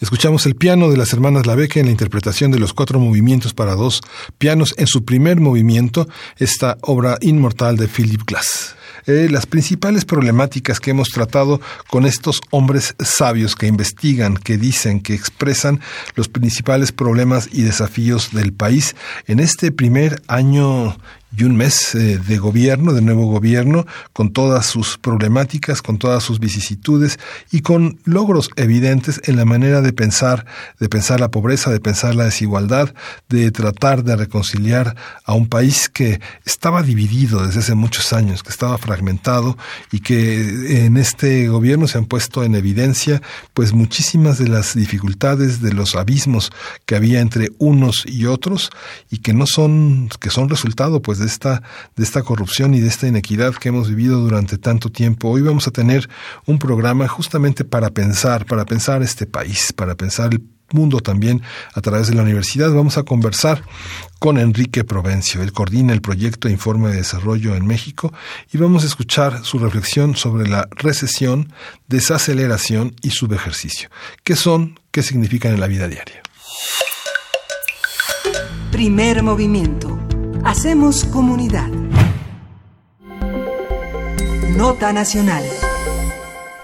Escuchamos 0.00 0.44
el 0.44 0.56
piano 0.56 0.90
de 0.90 0.96
las 0.96 1.12
hermanas 1.12 1.46
Labeque 1.46 1.78
en 1.78 1.86
la 1.86 1.92
interpretación 1.92 2.50
de 2.50 2.58
los 2.58 2.74
cuatro 2.74 2.98
movimientos 2.98 3.54
para 3.54 3.76
dos 3.76 4.00
pianos 4.36 4.74
en 4.76 4.88
su 4.88 5.04
primer 5.04 5.38
movimiento, 5.38 6.08
esta 6.36 6.78
obra 6.80 7.16
inmortal 7.20 7.76
de 7.76 7.86
Philip 7.86 8.22
Glass. 8.26 8.74
Eh, 9.06 9.28
las 9.30 9.46
principales 9.46 10.04
problemáticas 10.04 10.80
que 10.80 10.90
hemos 10.90 11.08
tratado 11.08 11.60
con 11.88 12.06
estos 12.06 12.40
hombres 12.50 12.94
sabios 12.98 13.54
que 13.54 13.66
investigan, 13.66 14.36
que 14.36 14.58
dicen, 14.58 15.00
que 15.00 15.14
expresan 15.14 15.80
los 16.14 16.28
principales 16.28 16.92
problemas 16.92 17.48
y 17.52 17.62
desafíos 17.62 18.32
del 18.32 18.52
país. 18.52 18.94
En 19.26 19.40
este 19.40 19.72
primer 19.72 20.22
año 20.26 20.96
y 21.36 21.44
un 21.44 21.56
mes 21.56 21.94
eh, 21.94 22.18
de 22.18 22.38
gobierno, 22.38 22.92
de 22.92 23.02
nuevo 23.02 23.26
gobierno, 23.26 23.86
con 24.12 24.32
todas 24.32 24.66
sus 24.66 24.98
problemáticas, 24.98 25.80
con 25.80 25.98
todas 25.98 26.24
sus 26.24 26.40
vicisitudes 26.40 27.18
y 27.52 27.60
con 27.60 27.98
logros 28.04 28.50
evidentes 28.56 29.20
en 29.24 29.36
la 29.36 29.44
manera 29.44 29.80
de 29.80 29.92
pensar, 29.92 30.44
de 30.80 30.88
pensar 30.88 31.20
la 31.20 31.30
pobreza, 31.30 31.70
de 31.70 31.80
pensar 31.80 32.14
la 32.14 32.24
desigualdad, 32.24 32.94
de 33.28 33.50
tratar 33.52 34.02
de 34.02 34.16
reconciliar 34.16 34.96
a 35.24 35.34
un 35.34 35.48
país 35.48 35.88
que 35.88 36.20
estaba 36.44 36.82
dividido 36.82 37.46
desde 37.46 37.60
hace 37.60 37.74
muchos 37.74 38.12
años, 38.12 38.42
que 38.42 38.50
estaba 38.50 38.76
fragmentado 38.90 39.56
y 39.92 40.00
que 40.00 40.84
en 40.84 40.96
este 40.96 41.46
gobierno 41.46 41.86
se 41.86 41.96
han 41.96 42.06
puesto 42.06 42.42
en 42.42 42.56
evidencia 42.56 43.22
pues 43.54 43.72
muchísimas 43.72 44.38
de 44.38 44.48
las 44.48 44.74
dificultades, 44.74 45.62
de 45.62 45.72
los 45.72 45.94
abismos 45.94 46.50
que 46.86 46.96
había 46.96 47.20
entre 47.20 47.50
unos 47.58 48.02
y 48.04 48.26
otros 48.26 48.70
y 49.08 49.18
que 49.18 49.32
no 49.32 49.46
son, 49.46 50.08
que 50.18 50.30
son 50.30 50.48
resultado 50.48 51.00
pues 51.02 51.18
de 51.18 51.26
esta, 51.26 51.62
de 51.94 52.02
esta 52.02 52.22
corrupción 52.22 52.74
y 52.74 52.80
de 52.80 52.88
esta 52.88 53.06
inequidad 53.06 53.54
que 53.54 53.68
hemos 53.68 53.88
vivido 53.88 54.18
durante 54.18 54.58
tanto 54.58 54.90
tiempo. 54.90 55.28
Hoy 55.28 55.42
vamos 55.42 55.68
a 55.68 55.70
tener 55.70 56.08
un 56.46 56.58
programa 56.58 57.06
justamente 57.06 57.64
para 57.64 57.90
pensar, 57.90 58.44
para 58.44 58.64
pensar 58.64 59.02
este 59.02 59.26
país, 59.26 59.72
para 59.72 59.94
pensar 59.94 60.32
el 60.32 60.42
mundo 60.72 61.00
también 61.00 61.42
a 61.74 61.80
través 61.80 62.08
de 62.08 62.14
la 62.14 62.22
universidad. 62.22 62.72
Vamos 62.72 62.98
a 62.98 63.02
conversar 63.02 63.62
con 64.18 64.38
Enrique 64.38 64.84
Provencio. 64.84 65.42
Él 65.42 65.52
coordina 65.52 65.92
el 65.92 66.00
proyecto 66.00 66.48
Informe 66.48 66.90
de 66.90 66.96
Desarrollo 66.96 67.54
en 67.54 67.66
México 67.66 68.12
y 68.52 68.58
vamos 68.58 68.84
a 68.84 68.86
escuchar 68.86 69.44
su 69.44 69.58
reflexión 69.58 70.16
sobre 70.16 70.48
la 70.48 70.68
recesión, 70.70 71.52
desaceleración 71.88 72.94
y 73.02 73.10
subejercicio. 73.10 73.88
¿Qué 74.24 74.36
son? 74.36 74.78
¿Qué 74.90 75.02
significan 75.02 75.54
en 75.54 75.60
la 75.60 75.66
vida 75.66 75.88
diaria? 75.88 76.22
Primer 78.72 79.22
movimiento. 79.22 79.98
Hacemos 80.44 81.04
comunidad. 81.04 81.68
Nota 84.56 84.92
Nacional. 84.92 85.44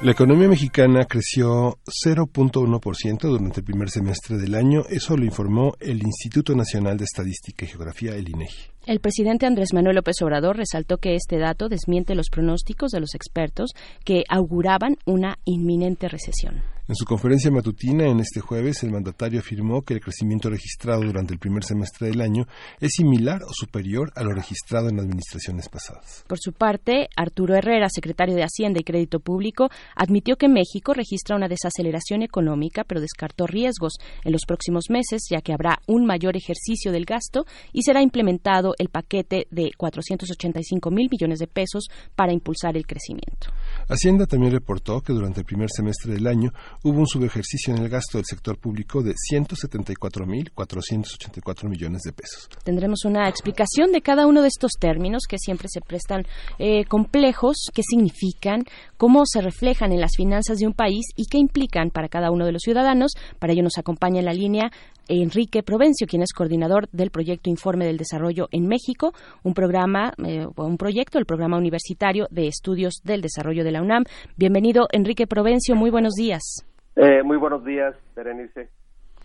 La 0.02 0.12
economía 0.12 0.46
mexicana 0.46 1.06
creció 1.06 1.78
0.1% 1.86 3.18
durante 3.22 3.60
el 3.60 3.64
primer 3.64 3.88
semestre 3.88 4.36
del 4.36 4.54
año, 4.54 4.82
eso 4.90 5.16
lo 5.16 5.24
informó 5.24 5.74
el 5.80 6.02
Instituto 6.02 6.54
Nacional 6.54 6.98
de 6.98 7.04
Estadística 7.04 7.64
y 7.64 7.68
Geografía, 7.68 8.14
el 8.14 8.28
INEGI. 8.28 8.72
El 8.84 9.00
presidente 9.00 9.46
Andrés 9.46 9.72
Manuel 9.72 9.96
López 9.96 10.20
Obrador 10.20 10.58
resaltó 10.58 10.98
que 10.98 11.14
este 11.14 11.38
dato 11.38 11.70
desmiente 11.70 12.14
los 12.14 12.28
pronósticos 12.28 12.90
de 12.90 13.00
los 13.00 13.14
expertos 13.14 13.70
que 14.04 14.24
auguraban 14.28 14.98
una 15.06 15.38
inminente 15.46 16.08
recesión. 16.08 16.75
En 16.88 16.94
su 16.94 17.04
conferencia 17.04 17.50
matutina 17.50 18.06
en 18.06 18.20
este 18.20 18.38
jueves, 18.38 18.84
el 18.84 18.92
mandatario 18.92 19.40
afirmó 19.40 19.82
que 19.82 19.94
el 19.94 20.00
crecimiento 20.00 20.48
registrado 20.48 21.02
durante 21.02 21.32
el 21.32 21.40
primer 21.40 21.64
semestre 21.64 22.06
del 22.06 22.20
año 22.20 22.46
es 22.78 22.92
similar 22.92 23.42
o 23.42 23.52
superior 23.52 24.12
a 24.14 24.22
lo 24.22 24.30
registrado 24.30 24.88
en 24.88 25.00
administraciones 25.00 25.68
pasadas. 25.68 26.24
Por 26.28 26.38
su 26.38 26.52
parte, 26.52 27.08
Arturo 27.16 27.56
Herrera, 27.56 27.88
secretario 27.88 28.36
de 28.36 28.44
Hacienda 28.44 28.78
y 28.78 28.84
Crédito 28.84 29.18
Público, 29.18 29.68
admitió 29.96 30.36
que 30.36 30.48
México 30.48 30.94
registra 30.94 31.34
una 31.34 31.48
desaceleración 31.48 32.22
económica, 32.22 32.84
pero 32.84 33.00
descartó 33.00 33.48
riesgos 33.48 33.94
en 34.22 34.30
los 34.30 34.42
próximos 34.46 34.84
meses, 34.88 35.22
ya 35.28 35.40
que 35.40 35.52
habrá 35.52 35.80
un 35.88 36.06
mayor 36.06 36.36
ejercicio 36.36 36.92
del 36.92 37.04
gasto 37.04 37.46
y 37.72 37.82
será 37.82 38.00
implementado 38.00 38.74
el 38.78 38.90
paquete 38.90 39.48
de 39.50 39.72
485 39.76 40.92
mil 40.92 41.08
millones 41.10 41.40
de 41.40 41.48
pesos 41.48 41.88
para 42.14 42.32
impulsar 42.32 42.76
el 42.76 42.86
crecimiento. 42.86 43.48
Hacienda 43.88 44.26
también 44.26 44.52
reportó 44.52 45.00
que 45.00 45.12
durante 45.12 45.40
el 45.40 45.46
primer 45.46 45.70
semestre 45.70 46.12
del 46.12 46.26
año 46.26 46.50
hubo 46.82 46.98
un 46.98 47.06
subejercicio 47.06 47.72
en 47.72 47.80
el 47.82 47.88
gasto 47.88 48.18
del 48.18 48.24
sector 48.24 48.58
público 48.58 49.00
de 49.00 49.14
174.484 49.32 51.68
millones 51.68 52.02
de 52.02 52.12
pesos. 52.12 52.48
Tendremos 52.64 53.04
una 53.04 53.28
explicación 53.28 53.92
de 53.92 54.02
cada 54.02 54.26
uno 54.26 54.42
de 54.42 54.48
estos 54.48 54.72
términos 54.80 55.26
que 55.28 55.38
siempre 55.38 55.68
se 55.70 55.80
prestan 55.80 56.26
eh, 56.58 56.84
complejos, 56.86 57.70
qué 57.72 57.82
significan, 57.88 58.64
cómo 58.96 59.22
se 59.24 59.40
reflejan 59.40 59.92
en 59.92 60.00
las 60.00 60.16
finanzas 60.16 60.58
de 60.58 60.66
un 60.66 60.72
país 60.72 61.06
y 61.14 61.26
qué 61.26 61.38
implican 61.38 61.90
para 61.90 62.08
cada 62.08 62.32
uno 62.32 62.44
de 62.44 62.50
los 62.50 62.62
ciudadanos. 62.62 63.12
Para 63.38 63.52
ello 63.52 63.62
nos 63.62 63.78
acompaña 63.78 64.18
en 64.18 64.26
la 64.26 64.32
línea 64.32 64.72
Enrique 65.08 65.62
Provencio, 65.62 66.06
quien 66.06 66.22
es 66.22 66.32
coordinador 66.32 66.88
del 66.90 67.10
proyecto 67.10 67.50
Informe 67.50 67.86
del 67.86 67.96
Desarrollo 67.96 68.48
en 68.50 68.66
México, 68.66 69.12
un 69.42 69.54
programa, 69.54 70.12
eh, 70.24 70.46
un 70.56 70.76
proyecto, 70.76 71.18
el 71.18 71.26
programa 71.26 71.58
universitario 71.58 72.26
de 72.30 72.48
estudios 72.48 73.00
del 73.04 73.20
desarrollo 73.20 73.64
de 73.64 73.72
la 73.72 73.82
UNAM. 73.82 74.04
Bienvenido, 74.36 74.86
Enrique 74.92 75.26
Provencio, 75.26 75.74
muy 75.74 75.90
buenos 75.90 76.14
días. 76.14 76.64
Eh, 76.96 77.22
muy 77.22 77.36
buenos 77.36 77.64
días, 77.64 77.94
Berenice. 78.14 78.68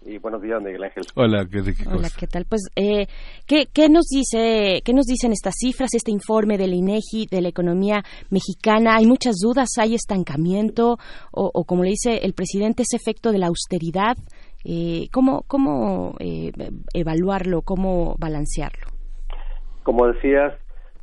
Y 0.04 0.18
buenos 0.18 0.42
días, 0.42 0.60
Miguel 0.62 0.84
Ángel. 0.84 1.04
Hola, 1.16 1.46
¿qué, 1.46 1.60
Hola, 1.88 2.10
¿qué 2.18 2.26
tal? 2.26 2.46
Pues, 2.46 2.64
eh, 2.76 3.06
¿qué, 3.46 3.68
¿qué, 3.72 3.88
nos 3.88 4.08
dice, 4.08 4.82
qué 4.84 4.94
nos 4.94 5.06
dicen 5.06 5.32
estas 5.32 5.54
cifras, 5.60 5.94
este 5.94 6.12
informe 6.12 6.58
del 6.58 6.74
INEGI 6.74 7.28
de 7.30 7.42
la 7.42 7.50
economía 7.50 8.04
mexicana? 8.32 8.96
Hay 8.96 9.06
muchas 9.06 9.36
dudas, 9.40 9.70
hay 9.78 9.94
estancamiento 9.94 10.98
o, 11.32 11.52
o 11.54 11.64
como 11.66 11.84
le 11.84 11.92
dice 11.92 12.18
el 12.24 12.34
presidente, 12.34 12.82
ese 12.82 12.98
efecto 12.98 13.32
de 13.32 13.38
la 13.38 13.48
austeridad. 13.48 14.18
Eh, 14.64 15.08
¿Cómo, 15.12 15.44
cómo 15.48 16.16
eh, 16.20 16.52
evaluarlo, 16.94 17.62
cómo 17.62 18.16
balancearlo? 18.20 18.88
Como 19.84 20.08
decías, 20.08 20.54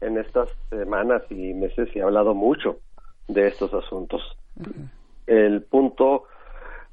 en 0.00 0.18
estas 0.18 0.48
semanas 0.70 1.22
y 1.30 1.54
meses 1.54 1.88
se 1.92 2.00
ha 2.00 2.04
hablado 2.04 2.34
mucho 2.34 2.78
de 3.26 3.48
estos 3.48 3.74
asuntos. 3.74 4.22
El 5.26 5.62
punto 5.62 6.24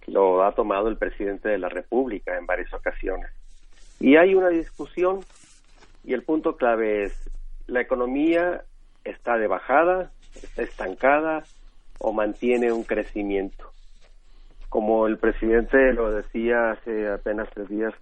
lo 0.08 0.44
ha 0.44 0.54
tomado 0.54 0.88
el 0.88 0.98
presidente 0.98 1.50
de 1.50 1.58
la 1.58 1.70
República 1.70 2.38
en 2.38 2.46
varias 2.46 2.74
ocasiones. 2.74 3.30
Y 4.00 4.18
hay 4.18 4.36
una 4.36 4.50
discusión 4.50 5.22
y 6.04 6.14
el 6.14 6.24
punto 6.24 6.58
clave 6.58 7.04
es, 7.04 7.30
¿la 7.68 7.82
economía 7.82 8.64
está 9.04 9.38
de 9.38 9.48
bajada, 9.48 10.12
está 10.36 10.64
estancada 10.64 11.44
o 12.00 12.12
mantiene 12.12 12.72
un 12.72 12.84
crecimiento? 12.84 13.72
Como 14.70 15.08
el 15.08 15.18
presidente 15.18 15.94
lo 15.94 16.12
decía 16.12 16.72
hace 16.72 17.10
apenas 17.10 17.50
tres 17.54 17.70
días, 17.70 17.94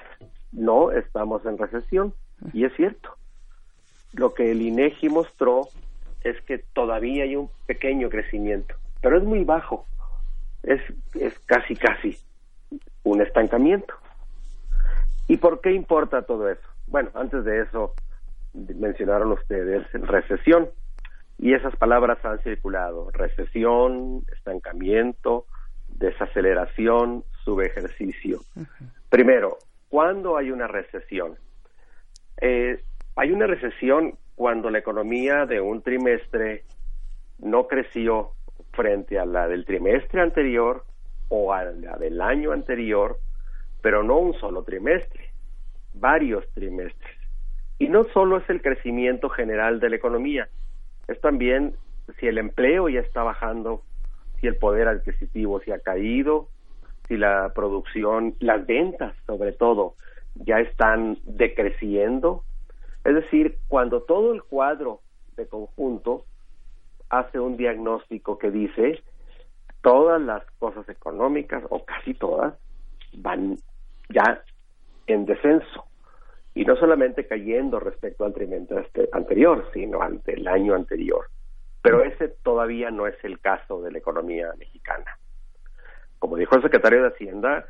no 0.52 0.91
estamos 0.91 1.45
en 1.45 1.57
recesión 1.57 2.14
y 2.53 2.65
es 2.65 2.73
cierto. 2.76 3.15
Lo 4.14 4.34
que 4.34 4.52
el 4.52 4.61
INEGI 4.61 5.10
mostró 5.10 5.68
es 6.23 6.40
que 6.41 6.60
todavía 6.60 7.23
hay 7.23 7.35
un 7.35 7.49
pequeño 7.65 8.10
crecimiento, 8.10 8.76
pero 9.02 9.18
es 9.18 9.23
muy 9.23 9.44
bajo 9.44 9.85
es, 10.64 10.81
es 11.14 11.38
casi, 11.40 11.76
casi 11.76 12.18
un 13.03 13.22
estancamiento. 13.22 13.94
¿Y 15.27 15.38
por 15.38 15.61
qué 15.61 15.73
importa 15.73 16.23
todo 16.23 16.49
eso? 16.49 16.68
Bueno, 16.88 17.11
antes 17.14 17.44
de 17.45 17.61
eso 17.61 17.94
mencionaron 18.53 19.31
ustedes 19.31 19.85
recesión 19.94 20.69
y 21.38 21.53
esas 21.53 21.76
palabras 21.76 22.23
han 22.23 22.40
circulado, 22.40 23.10
recesión, 23.11 24.23
estancamiento, 24.31 25.45
desaceleración, 26.03 27.23
subejercicio. 27.45 28.41
Primero, 29.09 29.57
¿cuándo 29.89 30.38
hay 30.38 30.51
una 30.51 30.67
recesión? 30.67 31.38
Eh, 32.41 32.84
hay 33.15 33.31
una 33.31 33.47
recesión 33.47 34.17
cuando 34.35 34.69
la 34.69 34.80
economía 34.80 35.45
de 35.45 35.61
un 35.61 35.81
trimestre 35.81 36.65
no 37.39 37.67
creció 37.67 38.31
frente 38.73 39.17
a 39.17 39.25
la 39.25 39.47
del 39.47 39.65
trimestre 39.65 40.21
anterior 40.21 40.84
o 41.30 41.53
a 41.53 41.63
la 41.63 41.97
del 41.97 42.19
año 42.21 42.51
anterior, 42.51 43.17
pero 43.81 44.03
no 44.03 44.17
un 44.17 44.34
solo 44.34 44.63
trimestre, 44.63 45.30
varios 45.93 46.45
trimestres. 46.53 47.17
Y 47.80 47.88
no 47.88 48.03
solo 48.05 48.38
es 48.38 48.49
el 48.49 48.61
crecimiento 48.61 49.30
general 49.30 49.80
de 49.80 49.89
la 49.89 49.95
economía, 49.95 50.49
es 51.07 51.19
también 51.21 51.75
si 52.19 52.27
el 52.27 52.38
empleo 52.38 52.89
ya 52.89 52.99
está 52.99 53.23
bajando, 53.23 53.84
si 54.43 54.47
el 54.47 54.57
poder 54.57 54.89
adquisitivo 54.89 55.61
se 55.61 55.71
ha 55.71 55.79
caído, 55.79 56.49
si 57.07 57.15
la 57.15 57.53
producción, 57.55 58.35
las 58.39 58.67
ventas 58.67 59.15
sobre 59.25 59.53
todo, 59.53 59.93
ya 60.35 60.59
están 60.59 61.17
decreciendo. 61.23 62.43
Es 63.05 63.15
decir, 63.15 63.57
cuando 63.69 64.01
todo 64.01 64.33
el 64.33 64.43
cuadro 64.43 64.99
de 65.37 65.47
conjunto 65.47 66.25
hace 67.09 67.39
un 67.39 67.55
diagnóstico 67.55 68.37
que 68.37 68.51
dice 68.51 69.01
todas 69.81 70.21
las 70.21 70.43
cosas 70.59 70.89
económicas 70.89 71.63
o 71.69 71.85
casi 71.85 72.13
todas 72.13 72.53
van 73.13 73.55
ya 74.09 74.43
en 75.07 75.25
descenso 75.25 75.85
y 76.53 76.65
no 76.65 76.75
solamente 76.75 77.27
cayendo 77.27 77.79
respecto 77.79 78.25
al 78.25 78.33
trimestre 78.33 79.07
anterior, 79.13 79.69
sino 79.73 80.01
ante 80.01 80.33
el 80.33 80.49
año 80.49 80.75
anterior. 80.75 81.27
Pero 81.84 82.03
ese 82.03 82.30
todavía 82.30 82.89
no 82.91 83.07
es 83.07 83.23
el 83.23 83.39
caso 83.39 83.81
de 83.84 83.91
la 83.91 83.97
economía 83.97 84.51
mexicana. 84.57 85.19
Como 86.18 86.38
dijo 86.38 86.55
el 86.55 86.61
secretario 86.61 87.03
de 87.03 87.10
Hacienda, 87.10 87.65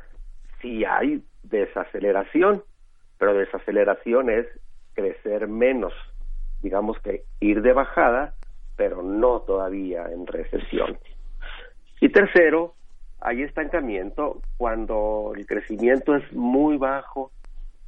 sí 0.62 0.84
hay 0.84 1.22
desaceleración, 1.42 2.62
pero 3.18 3.34
desaceleración 3.34 4.30
es 4.30 4.46
crecer 4.94 5.48
menos, 5.48 5.92
digamos 6.62 6.96
que 7.00 7.24
ir 7.40 7.60
de 7.60 7.72
bajada, 7.72 8.34
pero 8.76 9.02
no 9.02 9.40
todavía 9.40 10.06
en 10.06 10.28
recesión. 10.28 10.96
Y 12.00 12.10
tercero, 12.10 12.74
hay 13.20 13.42
estancamiento 13.42 14.40
cuando 14.56 15.32
el 15.34 15.44
crecimiento 15.44 16.14
es 16.14 16.32
muy 16.32 16.76
bajo 16.76 17.32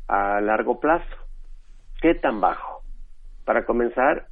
a 0.09 0.41
largo 0.41 0.81
plazo. 0.81 1.17
¿Qué 2.01 2.15
tan 2.17 2.41
bajo? 2.41 2.83
Para 3.45 3.65
comenzar, 3.65 4.27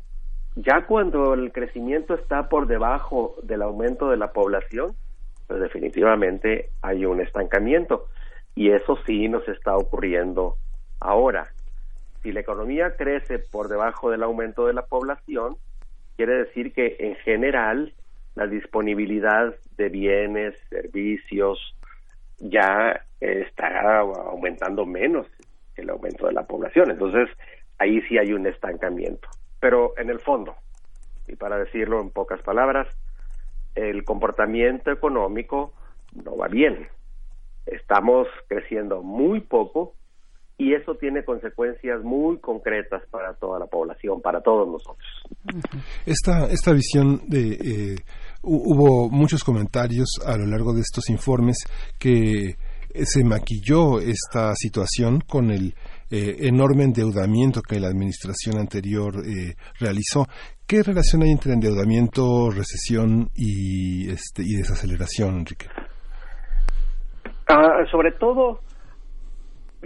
ya 0.56 0.86
cuando 0.86 1.34
el 1.34 1.52
crecimiento 1.52 2.14
está 2.14 2.48
por 2.48 2.66
debajo 2.66 3.34
del 3.42 3.62
aumento 3.62 4.10
de 4.10 4.16
la 4.16 4.32
población, 4.32 4.94
pues 5.46 5.60
definitivamente 5.60 6.70
hay 6.80 7.04
un 7.06 7.20
estancamiento. 7.20 8.06
Y 8.54 8.70
eso 8.70 8.96
sí 9.04 9.28
nos 9.28 9.46
está 9.48 9.76
ocurriendo 9.76 10.56
ahora. 11.00 11.48
Si 12.22 12.32
la 12.32 12.40
economía 12.40 12.96
crece 12.96 13.38
por 13.38 13.68
debajo 13.68 14.10
del 14.10 14.22
aumento 14.22 14.66
de 14.66 14.74
la 14.74 14.86
población, 14.86 15.56
quiere 16.16 16.36
decir 16.44 16.72
que 16.72 16.96
en 17.00 17.16
general 17.16 17.92
la 18.36 18.46
disponibilidad 18.46 19.54
de 19.76 19.88
bienes, 19.88 20.54
servicios, 20.70 21.58
ya 22.38 23.04
está 23.20 23.98
aumentando 23.98 24.86
menos 24.86 25.26
que 25.74 25.82
el 25.82 25.90
aumento 25.90 26.26
de 26.26 26.32
la 26.32 26.44
población. 26.44 26.90
Entonces, 26.90 27.28
ahí 27.78 28.00
sí 28.02 28.18
hay 28.18 28.32
un 28.32 28.46
estancamiento. 28.46 29.28
Pero 29.64 29.94
en 29.96 30.10
el 30.10 30.20
fondo, 30.20 30.56
y 31.26 31.36
para 31.36 31.56
decirlo 31.56 31.98
en 32.02 32.10
pocas 32.10 32.42
palabras, 32.42 32.86
el 33.74 34.04
comportamiento 34.04 34.90
económico 34.90 35.72
no 36.22 36.36
va 36.36 36.48
bien. 36.48 36.86
Estamos 37.64 38.28
creciendo 38.46 39.00
muy 39.02 39.40
poco 39.40 39.94
y 40.58 40.74
eso 40.74 40.96
tiene 40.96 41.24
consecuencias 41.24 42.02
muy 42.02 42.40
concretas 42.40 43.04
para 43.10 43.32
toda 43.36 43.58
la 43.58 43.64
población, 43.64 44.20
para 44.20 44.42
todos 44.42 44.68
nosotros. 44.68 45.08
Esta, 46.04 46.44
esta 46.50 46.74
visión 46.74 47.22
de... 47.26 47.52
Eh, 47.54 47.96
hubo 48.42 49.08
muchos 49.08 49.42
comentarios 49.42 50.20
a 50.26 50.36
lo 50.36 50.44
largo 50.44 50.74
de 50.74 50.82
estos 50.82 51.08
informes 51.08 51.56
que 51.98 52.56
se 53.02 53.24
maquilló 53.24 53.98
esta 53.98 54.54
situación 54.56 55.20
con 55.26 55.50
el 55.50 55.74
eh, 56.16 56.46
enorme 56.46 56.84
endeudamiento 56.84 57.60
que 57.60 57.80
la 57.80 57.88
administración 57.88 58.56
anterior 58.56 59.14
eh, 59.26 59.56
realizó. 59.80 60.26
¿Qué 60.64 60.84
relación 60.84 61.22
hay 61.22 61.32
entre 61.32 61.52
endeudamiento, 61.52 62.50
recesión 62.50 63.30
y, 63.34 64.08
este, 64.08 64.42
y 64.44 64.54
desaceleración, 64.54 65.38
Enrique? 65.38 65.66
Ah, 67.48 67.84
sobre 67.90 68.12
todo, 68.12 68.60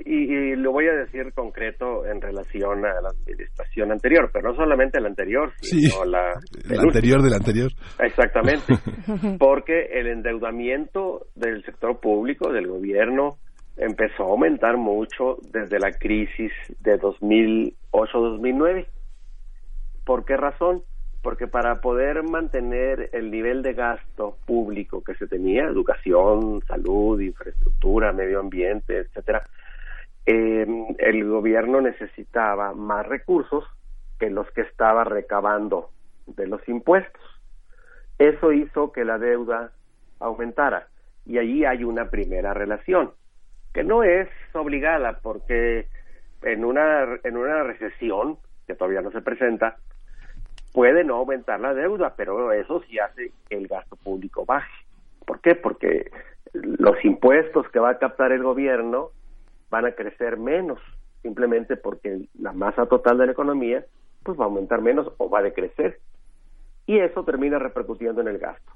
y, 0.05 0.55
lo 0.57 0.71
voy 0.73 0.89
a 0.89 0.93
decir 0.93 1.33
concreto 1.33 2.05
en 2.05 2.21
relación 2.21 2.85
a 2.85 3.01
la 3.01 3.09
administración 3.09 3.91
anterior, 3.91 4.29
pero 4.31 4.51
no 4.51 4.55
solamente 4.55 5.01
la 5.01 5.09
anterior, 5.09 5.53
sino 5.63 6.05
la, 6.05 6.35
anterior 6.79 7.23
de 7.23 7.31
la 7.31 7.37
anterior. 7.37 7.71
Exactamente, 8.01 8.75
porque 9.39 9.87
el 9.95 10.09
endeudamiento 10.09 11.29
del 11.35 11.65
sector 11.65 11.99
público, 12.01 12.53
del 12.53 12.67
gobierno, 12.67 13.39
empezó 13.79 14.25
a 14.25 14.31
aumentar 14.31 14.77
mucho 14.77 15.39
desde 15.51 15.79
la 15.79 15.93
crisis 15.93 16.53
de 16.81 17.01
2008-2009. 17.01 18.87
¿Por 20.05 20.25
qué 20.25 20.37
razón? 20.37 20.83
Porque 21.23 21.47
para 21.47 21.81
poder 21.81 22.23
mantener 22.23 23.11
el 23.13 23.31
nivel 23.31 23.63
de 23.63 23.75
gasto 23.75 24.37
público 24.47 25.03
que 25.03 25.15
se 25.15 25.27
tenía, 25.27 25.65
educación, 25.65 26.63
salud, 26.67 27.21
infraestructura, 27.21 28.13
medio 28.13 28.41
ambiente, 28.41 28.99
etcétera, 28.99 29.49
eh, 30.27 30.67
el 30.99 31.25
gobierno 31.25 31.81
necesitaba 31.81 32.75
más 32.75 33.07
recursos 33.07 33.65
que 34.19 34.31
los 34.31 34.51
que 34.51 34.63
estaba 34.63 35.05
recabando 35.05 35.91
de 36.27 36.47
los 36.47 36.67
impuestos. 36.69 37.23
Eso 38.19 38.53
hizo 38.53 38.93
que 38.93 39.05
la 39.05 39.19
deuda 39.19 39.71
aumentara 40.19 40.89
y 41.25 41.39
allí 41.39 41.65
hay 41.65 41.85
una 41.85 42.11
primera 42.11 42.53
relación 42.55 43.13
que 43.73 43.85
no 43.85 44.03
es 44.03 44.29
obligada 44.53 45.21
porque 45.23 45.87
en 46.43 46.65
una 46.65 47.19
en 47.25 47.37
una 47.37 47.63
recesión 47.63 48.39
que 48.67 48.75
todavía 48.75 49.03
no 49.03 49.11
se 49.11 49.21
presenta 49.21 49.77
puede 50.73 51.05
no 51.05 51.17
aumentar 51.17 51.61
la 51.61 51.75
deuda, 51.75 52.15
pero 52.17 52.53
eso 52.53 52.83
sí 52.89 52.99
hace 52.99 53.33
que 53.49 53.57
el 53.57 53.67
gasto 53.67 53.97
público 53.97 54.45
baje. 54.45 54.71
¿Por 55.27 55.41
qué? 55.41 55.55
Porque 55.55 56.11
los 56.53 57.05
impuestos 57.05 57.69
que 57.71 57.79
va 57.79 57.91
a 57.91 57.99
captar 57.99 58.33
el 58.33 58.43
gobierno 58.43 59.11
van 59.71 59.87
a 59.87 59.93
crecer 59.93 60.39
menos, 60.39 60.79
simplemente 61.23 61.77
porque 61.77 62.29
la 62.39 62.53
masa 62.53 62.87
total 62.87 63.19
de 63.19 63.27
la 63.27 63.33
economía 63.33 63.85
pues 64.23 64.39
va 64.39 64.45
a 64.45 64.47
aumentar 64.47 64.81
menos 64.81 65.11
o 65.19 65.31
va 65.31 65.41
a 65.41 65.43
decrecer. 65.43 66.01
Y 66.87 66.99
eso 66.99 67.25
termina 67.25 67.59
repercutiendo 67.59 68.21
en 68.21 68.29
el 68.29 68.39
gasto. 68.39 68.73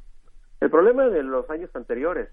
El 0.61 0.71
problema 0.71 1.09
de 1.09 1.23
los 1.23 1.49
años 1.51 1.71
anteriores 1.75 2.29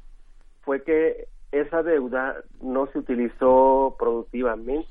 fue 0.70 0.84
que 0.84 1.28
esa 1.52 1.82
deuda 1.82 2.44
no 2.62 2.86
se 2.92 3.00
utilizó 3.00 3.96
productivamente. 3.98 4.88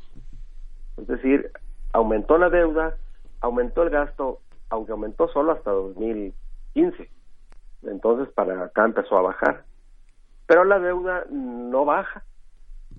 Es 0.97 1.07
decir, 1.07 1.53
aumentó 1.93 2.37
la 2.37 2.51
deuda, 2.51 2.97
aumentó 3.41 3.85
el 3.85 3.91
gasto, 3.91 4.41
aunque 4.71 4.91
aumentó 4.91 5.29
solo 5.29 5.53
hasta 5.53 5.71
2015. 5.71 7.09
Entonces 7.85 8.35
para 8.35 8.65
acá 8.65 8.87
empezó 8.87 9.19
a 9.19 9.23
bajar. 9.23 9.67
Pero 10.49 10.65
la 10.65 10.81
deuda 10.81 11.27
no 11.31 11.85
baja. 11.85 12.25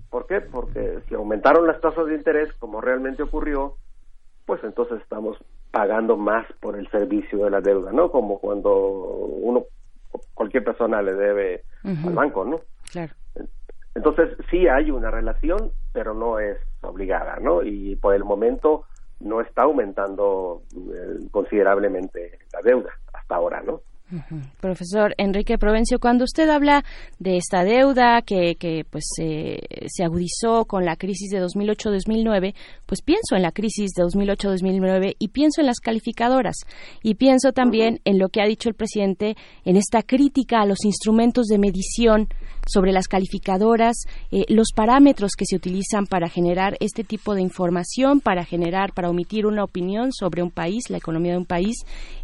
¿Por 0.08 0.26
qué? 0.26 0.40
Porque 0.40 1.00
si 1.06 1.14
aumentaron 1.14 1.66
las 1.66 1.82
tasas 1.82 2.06
de 2.06 2.14
interés, 2.14 2.50
como 2.54 2.80
realmente 2.80 3.24
ocurrió, 3.24 3.74
pues 4.46 4.64
entonces 4.64 5.02
estamos 5.02 5.36
pagando 5.70 6.16
más 6.16 6.50
por 6.62 6.78
el 6.78 6.88
servicio 6.88 7.44
de 7.44 7.50
la 7.50 7.60
deuda, 7.60 7.92
¿no? 7.92 8.10
Como 8.10 8.38
cuando 8.38 8.74
uno, 8.74 9.66
cualquier 10.34 10.64
persona 10.64 11.02
le 11.02 11.14
debe 11.14 11.64
al 11.84 12.14
banco, 12.14 12.44
¿no? 12.44 12.60
Claro. 12.90 13.14
Entonces 13.94 14.36
sí 14.50 14.68
hay 14.68 14.90
una 14.90 15.10
relación, 15.10 15.72
pero 15.92 16.14
no 16.14 16.38
es 16.38 16.58
obligada, 16.82 17.38
¿no? 17.40 17.62
Y 17.62 17.96
por 17.96 18.14
el 18.14 18.24
momento 18.24 18.86
no 19.20 19.40
está 19.40 19.62
aumentando 19.62 20.62
eh, 20.74 21.18
considerablemente 21.30 22.38
la 22.52 22.62
deuda 22.62 22.90
hasta 23.12 23.34
ahora, 23.34 23.62
¿no? 23.62 23.82
Profesor 24.60 25.14
Enrique 25.18 25.58
Provencio, 25.58 25.98
cuando 25.98 26.24
usted 26.24 26.48
habla 26.48 26.84
de 27.18 27.36
esta 27.36 27.64
deuda 27.64 28.22
que, 28.22 28.56
que 28.56 28.84
pues 28.88 29.04
se 29.16 30.04
agudizó 30.04 30.64
con 30.64 30.84
la 30.84 30.96
crisis 30.96 31.30
de 31.30 31.42
2008-2009, 31.42 32.54
pues 32.86 33.02
pienso 33.02 33.36
en 33.36 33.42
la 33.42 33.52
crisis 33.52 33.92
de 33.92 34.04
2008-2009 34.04 35.16
y 35.18 35.28
pienso 35.28 35.60
en 35.60 35.66
las 35.66 35.80
calificadoras 35.80 36.56
y 37.02 37.14
pienso 37.14 37.52
también 37.52 38.00
en 38.04 38.18
lo 38.18 38.28
que 38.28 38.40
ha 38.40 38.46
dicho 38.46 38.68
el 38.68 38.74
presidente 38.74 39.36
en 39.64 39.76
esta 39.76 40.02
crítica 40.02 40.60
a 40.60 40.66
los 40.66 40.84
instrumentos 40.84 41.46
de 41.46 41.58
medición 41.58 42.28
sobre 42.66 42.92
las 42.92 43.08
calificadoras, 43.08 43.96
eh, 44.30 44.44
los 44.48 44.68
parámetros 44.74 45.32
que 45.36 45.44
se 45.46 45.56
utilizan 45.56 46.06
para 46.06 46.28
generar 46.28 46.76
este 46.80 47.04
tipo 47.04 47.34
de 47.34 47.42
información, 47.42 48.20
para 48.20 48.44
generar, 48.44 48.92
para 48.92 49.10
omitir 49.10 49.46
una 49.46 49.64
opinión 49.64 50.12
sobre 50.12 50.42
un 50.42 50.50
país, 50.50 50.90
la 50.90 50.98
economía 50.98 51.32
de 51.32 51.38
un 51.38 51.46
país. 51.46 51.76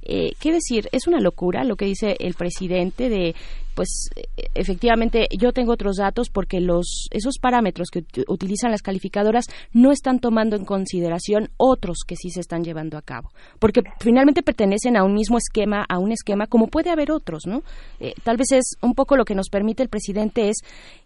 Eh, 0.08 0.32
¿Qué 0.40 0.52
decir? 0.52 0.88
Es 0.92 1.06
una 1.06 1.20
locura 1.20 1.64
lo 1.64 1.76
que 1.76 1.84
dice 1.84 2.16
el 2.20 2.34
presidente 2.34 3.08
de 3.08 3.34
pues 3.74 4.08
efectivamente 4.54 5.28
yo 5.38 5.52
tengo 5.52 5.72
otros 5.72 5.96
datos 5.96 6.30
porque 6.30 6.60
los 6.60 7.08
esos 7.10 7.38
parámetros 7.38 7.90
que 7.90 8.04
utilizan 8.26 8.70
las 8.70 8.80
calificadoras 8.80 9.44
no 9.74 9.92
están 9.92 10.18
tomando 10.18 10.56
en 10.56 10.64
consideración 10.64 11.50
otros 11.58 11.98
que 12.06 12.16
sí 12.16 12.30
se 12.30 12.40
están 12.40 12.64
llevando 12.64 12.96
a 12.96 13.02
cabo 13.02 13.30
porque 13.58 13.82
finalmente 14.00 14.42
pertenecen 14.42 14.96
a 14.96 15.04
un 15.04 15.12
mismo 15.12 15.36
esquema 15.36 15.84
a 15.86 15.98
un 15.98 16.10
esquema 16.10 16.46
como 16.46 16.68
puede 16.68 16.88
haber 16.88 17.12
otros 17.12 17.46
no 17.46 17.62
eh, 18.00 18.14
tal 18.24 18.38
vez 18.38 18.52
es 18.52 18.76
un 18.80 18.94
poco 18.94 19.14
lo 19.14 19.26
que 19.26 19.34
nos 19.34 19.50
permite 19.50 19.82
el 19.82 19.90
presidente 19.90 20.48
es 20.48 20.56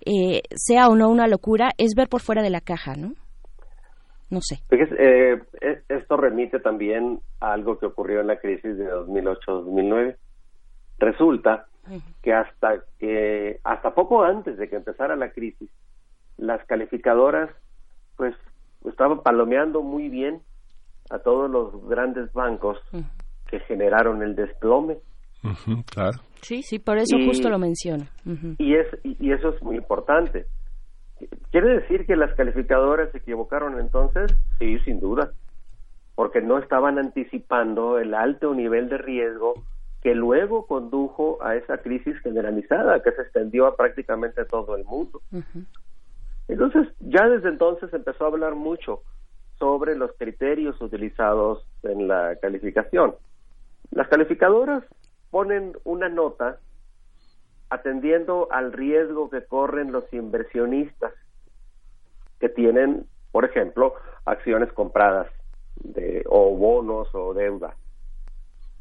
eh, 0.06 0.43
sea 0.55 0.86
o 0.86 0.94
no 0.94 1.10
una 1.10 1.27
locura 1.27 1.72
es 1.77 1.94
ver 1.97 2.09
por 2.09 2.20
fuera 2.20 2.40
de 2.40 2.51
la 2.51 2.60
caja 2.60 2.94
no 2.94 3.14
no 4.31 4.40
sé. 4.40 4.61
Eh, 4.70 5.40
esto 5.89 6.16
remite 6.16 6.61
también 6.61 7.20
a 7.40 7.52
algo 7.52 7.78
que 7.78 7.86
ocurrió 7.86 8.20
en 8.20 8.28
la 8.28 8.39
crisis 8.39 8.77
de 8.78 8.86
2008-2009. 8.89 10.16
Resulta 10.98 11.66
que 12.23 12.32
hasta 12.32 12.85
que 12.98 13.59
hasta 13.65 13.94
poco 13.94 14.23
antes 14.23 14.57
de 14.59 14.69
que 14.69 14.77
empezara 14.77 15.16
la 15.16 15.32
crisis 15.32 15.70
las 16.36 16.65
calificadoras 16.66 17.51
pues 18.16 18.35
estaban 18.85 19.23
palomeando 19.23 19.82
muy 19.82 20.09
bien 20.09 20.40
a 21.11 21.19
todos 21.19 21.51
los 21.51 21.89
grandes 21.89 22.32
bancos 22.32 22.78
que 23.48 23.59
generaron 23.61 24.23
el 24.23 24.36
desplome. 24.36 24.98
Claro. 25.93 26.19
Sí 26.43 26.62
sí 26.62 26.78
por 26.78 26.98
eso 26.98 27.16
justo 27.27 27.48
lo 27.48 27.59
menciona. 27.59 28.09
Y 28.59 28.74
es 28.74 28.86
y 29.02 29.32
eso 29.32 29.48
es 29.48 29.62
muy 29.62 29.77
importante 29.77 30.47
quiere 31.51 31.80
decir 31.80 32.06
que 32.06 32.16
las 32.16 32.34
calificadoras 32.34 33.10
se 33.12 33.18
equivocaron 33.18 33.78
entonces 33.78 34.34
sí 34.59 34.78
sin 34.80 35.01
duda 35.01 35.32
porque 36.14 36.42
no 36.42 36.59
estaban 36.59 36.98
anticipando 36.98 37.98
el 37.98 38.14
alto 38.14 38.55
nivel 38.55 38.88
de 38.88 38.98
riesgo 38.98 39.55
que 40.02 40.14
luego 40.14 40.66
condujo 40.66 41.38
a 41.42 41.56
esa 41.56 41.78
crisis 41.78 42.18
generalizada 42.20 43.02
que 43.02 43.12
se 43.12 43.22
extendió 43.22 43.66
a 43.66 43.76
prácticamente 43.76 44.44
todo 44.44 44.76
el 44.76 44.84
mundo. 44.84 45.20
Entonces, 46.48 46.88
ya 47.01 47.28
desde 47.28 47.48
entonces 47.48 47.92
empezó 47.92 48.24
a 48.24 48.28
hablar 48.28 48.55
mucho 48.55 49.02
sobre 49.59 49.94
los 49.94 50.10
criterios 50.18 50.80
utilizados 50.80 51.64
en 51.82 52.09
la 52.09 52.36
calificación. 52.40 53.14
Las 53.90 54.09
calificadoras 54.09 54.82
ponen 55.30 55.72
una 55.84 56.09
nota 56.09 56.59
atendiendo 57.70 58.48
al 58.51 58.72
riesgo 58.72 59.30
que 59.30 59.44
corren 59.44 59.92
los 59.92 60.12
inversionistas 60.12 61.12
que 62.40 62.48
tienen, 62.48 63.06
por 63.30 63.44
ejemplo, 63.44 63.94
acciones 64.24 64.72
compradas 64.72 65.28
de, 65.76 66.24
o 66.26 66.56
bonos 66.56 67.09
o 67.14 67.32
deuda. 67.32 67.76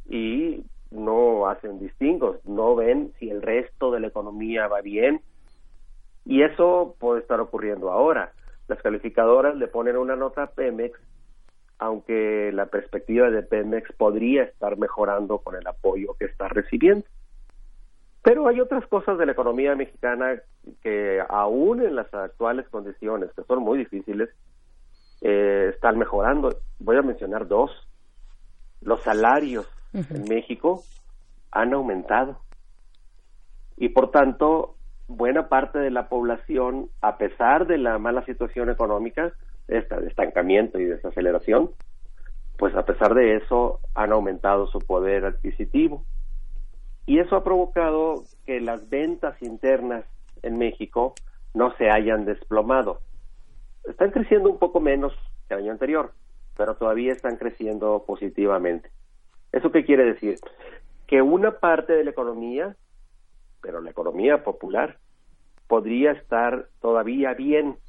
Y 0.09 0.65
no 0.91 1.47
hacen 1.47 1.79
distingos, 1.79 2.43
no 2.45 2.75
ven 2.75 3.13
si 3.19 3.29
el 3.29 3.41
resto 3.41 3.91
de 3.91 3.99
la 3.99 4.07
economía 4.07 4.67
va 4.67 4.81
bien. 4.81 5.21
Y 6.25 6.41
eso 6.41 6.95
puede 6.99 7.21
estar 7.21 7.39
ocurriendo 7.39 7.91
ahora. 7.91 8.33
Las 8.67 8.81
calificadoras 8.81 9.55
le 9.55 9.67
ponen 9.67 9.97
una 9.97 10.15
nota 10.15 10.43
a 10.43 10.51
Pemex, 10.51 10.99
aunque 11.77 12.51
la 12.53 12.67
perspectiva 12.67 13.29
de 13.29 13.43
Pemex 13.43 13.91
podría 13.93 14.43
estar 14.43 14.77
mejorando 14.77 15.39
con 15.39 15.55
el 15.55 15.65
apoyo 15.67 16.15
que 16.15 16.25
está 16.25 16.47
recibiendo. 16.47 17.05
Pero 18.21 18.47
hay 18.47 18.59
otras 18.59 18.85
cosas 18.87 19.17
de 19.17 19.25
la 19.25 19.31
economía 19.31 19.75
mexicana 19.75 20.41
que 20.81 21.21
aún 21.29 21.81
en 21.81 21.95
las 21.95 22.13
actuales 22.13 22.67
condiciones, 22.69 23.31
que 23.35 23.43
son 23.43 23.59
muy 23.59 23.77
difíciles, 23.77 24.29
eh, 25.21 25.71
están 25.73 25.97
mejorando. 25.97 26.49
Voy 26.79 26.97
a 26.97 27.01
mencionar 27.01 27.47
dos. 27.47 27.71
Los 28.81 29.01
salarios 29.01 29.67
en 29.93 30.23
México 30.23 30.83
han 31.51 31.73
aumentado. 31.73 32.39
Y 33.77 33.89
por 33.89 34.11
tanto, 34.11 34.75
buena 35.07 35.49
parte 35.49 35.79
de 35.79 35.89
la 35.89 36.07
población, 36.07 36.89
a 37.01 37.17
pesar 37.17 37.67
de 37.67 37.77
la 37.77 37.97
mala 37.97 38.23
situación 38.25 38.69
económica, 38.69 39.33
esta, 39.67 39.99
de 39.99 40.07
estancamiento 40.07 40.79
y 40.79 40.85
desaceleración, 40.85 41.71
pues 42.57 42.75
a 42.75 42.85
pesar 42.85 43.13
de 43.13 43.37
eso 43.37 43.79
han 43.95 44.11
aumentado 44.11 44.67
su 44.67 44.79
poder 44.79 45.25
adquisitivo. 45.25 46.03
Eso 47.19 47.35
ha 47.35 47.43
provocado 47.43 48.23
que 48.45 48.61
las 48.61 48.89
ventas 48.89 49.41
internas 49.41 50.05
en 50.41 50.57
México 50.57 51.15
no 51.53 51.75
se 51.75 51.89
hayan 51.89 52.23
desplomado. 52.23 53.01
Están 53.83 54.11
creciendo 54.11 54.49
un 54.49 54.57
poco 54.57 54.79
menos 54.79 55.11
que 55.45 55.55
el 55.55 55.63
año 55.63 55.73
anterior, 55.73 56.13
pero 56.55 56.75
todavía 56.75 57.11
están 57.11 57.35
creciendo 57.35 58.05
positivamente. 58.07 58.89
¿Eso 59.51 59.69
qué 59.69 59.83
quiere 59.83 60.05
decir? 60.05 60.39
Que 61.07 61.21
una 61.21 61.59
parte 61.59 61.91
de 61.91 62.05
la 62.05 62.11
economía, 62.11 62.77
pero 63.61 63.81
la 63.81 63.89
economía 63.89 64.45
popular, 64.45 64.97
podría 65.67 66.13
estar 66.13 66.69
todavía 66.79 67.33
bien 67.33 67.79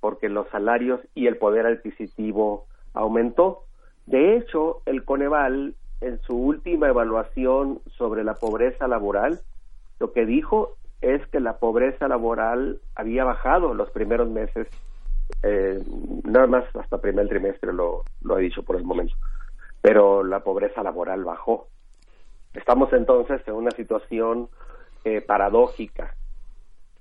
porque 0.00 0.30
los 0.30 0.48
salarios 0.48 1.00
y 1.14 1.26
el 1.26 1.36
poder 1.36 1.66
adquisitivo 1.66 2.64
aumentó. 2.94 3.64
De 4.06 4.38
hecho, 4.38 4.80
el 4.86 5.04
Coneval, 5.04 5.74
en 6.06 6.20
su 6.22 6.36
última 6.36 6.88
evaluación 6.88 7.80
sobre 7.96 8.24
la 8.24 8.34
pobreza 8.34 8.88
laboral, 8.88 9.40
lo 9.98 10.12
que 10.12 10.26
dijo 10.26 10.76
es 11.00 11.26
que 11.28 11.40
la 11.40 11.58
pobreza 11.58 12.08
laboral 12.08 12.80
había 12.94 13.24
bajado 13.24 13.74
los 13.74 13.90
primeros 13.90 14.28
meses, 14.28 14.68
eh, 15.42 15.82
nada 16.24 16.46
más 16.46 16.64
hasta 16.76 16.98
primer 16.98 17.28
trimestre 17.28 17.72
lo, 17.72 18.02
lo 18.22 18.38
he 18.38 18.42
dicho 18.42 18.62
por 18.62 18.76
el 18.76 18.84
momento 18.84 19.14
pero 19.84 20.24
la 20.24 20.40
pobreza 20.40 20.82
laboral 20.82 21.24
bajó. 21.24 21.68
Estamos 22.54 22.90
entonces 22.94 23.46
en 23.46 23.52
una 23.52 23.70
situación 23.72 24.48
eh, 25.04 25.20
paradójica. 25.20 26.14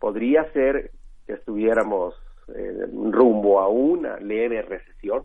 Podría 0.02 0.52
ser 0.52 0.92
que 1.26 1.32
estuviéramos 1.32 2.14
eh, 2.54 2.86
rumbo 3.10 3.62
a 3.62 3.70
una 3.70 4.18
leve 4.18 4.64
recesión, 4.64 5.24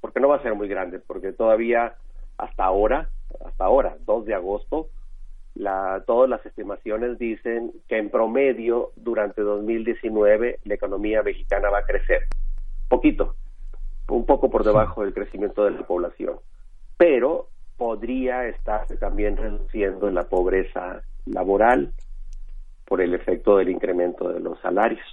porque 0.00 0.18
no 0.18 0.28
va 0.28 0.36
a 0.36 0.42
ser 0.42 0.54
muy 0.54 0.66
grande, 0.66 0.98
porque 0.98 1.32
todavía 1.32 1.94
hasta 2.38 2.64
ahora, 2.64 3.08
hasta 3.44 3.64
ahora, 3.64 3.96
2 4.06 4.26
de 4.26 4.34
agosto, 4.34 4.88
la, 5.54 6.02
todas 6.06 6.28
las 6.28 6.44
estimaciones 6.44 7.18
dicen 7.18 7.72
que 7.88 7.98
en 7.98 8.10
promedio 8.10 8.90
durante 8.96 9.42
2019 9.42 10.60
la 10.64 10.74
economía 10.74 11.22
mexicana 11.22 11.70
va 11.70 11.78
a 11.78 11.84
crecer, 11.84 12.22
poquito, 12.88 13.36
un 14.08 14.26
poco 14.26 14.50
por 14.50 14.64
debajo 14.64 15.02
del 15.02 15.14
crecimiento 15.14 15.64
de 15.64 15.72
la 15.72 15.86
población 15.86 16.38
pero 16.96 17.48
podría 17.76 18.46
estar 18.46 18.86
también 18.98 19.36
reduciendo 19.36 20.10
la 20.10 20.24
pobreza 20.24 21.02
laboral 21.26 21.92
por 22.86 23.00
el 23.00 23.14
efecto 23.14 23.56
del 23.56 23.70
incremento 23.70 24.28
de 24.28 24.40
los 24.40 24.60
salarios. 24.60 25.06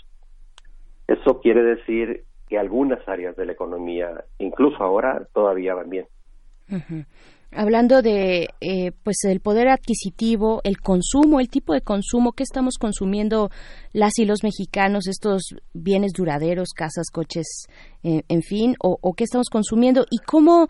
Eso 1.07 1.41
quiere 1.41 1.63
decir 1.63 2.25
que 2.47 2.59
algunas 2.59 3.07
áreas 3.07 3.35
de 3.35 3.45
la 3.45 3.53
economía, 3.53 4.25
incluso 4.37 4.83
ahora, 4.83 5.27
todavía 5.33 5.73
van 5.73 5.89
bien. 5.89 6.05
Hablando 7.53 8.01
de 8.01 8.47
eh, 8.61 8.91
pues 9.03 9.17
el 9.25 9.41
poder 9.41 9.67
adquisitivo, 9.67 10.61
el 10.63 10.79
consumo, 10.79 11.41
el 11.41 11.49
tipo 11.49 11.73
de 11.73 11.81
consumo 11.81 12.31
que 12.31 12.43
estamos 12.43 12.77
consumiendo 12.77 13.49
las 13.91 14.19
y 14.19 14.25
los 14.25 14.41
mexicanos, 14.43 15.07
estos 15.07 15.43
bienes 15.73 16.13
duraderos, 16.13 16.69
casas, 16.73 17.09
coches, 17.11 17.65
eh, 18.03 18.21
en 18.29 18.41
fin, 18.41 18.75
o, 18.81 18.97
qué 19.13 19.25
estamos 19.25 19.49
consumiendo 19.49 20.05
y 20.09 20.19
cómo 20.19 20.67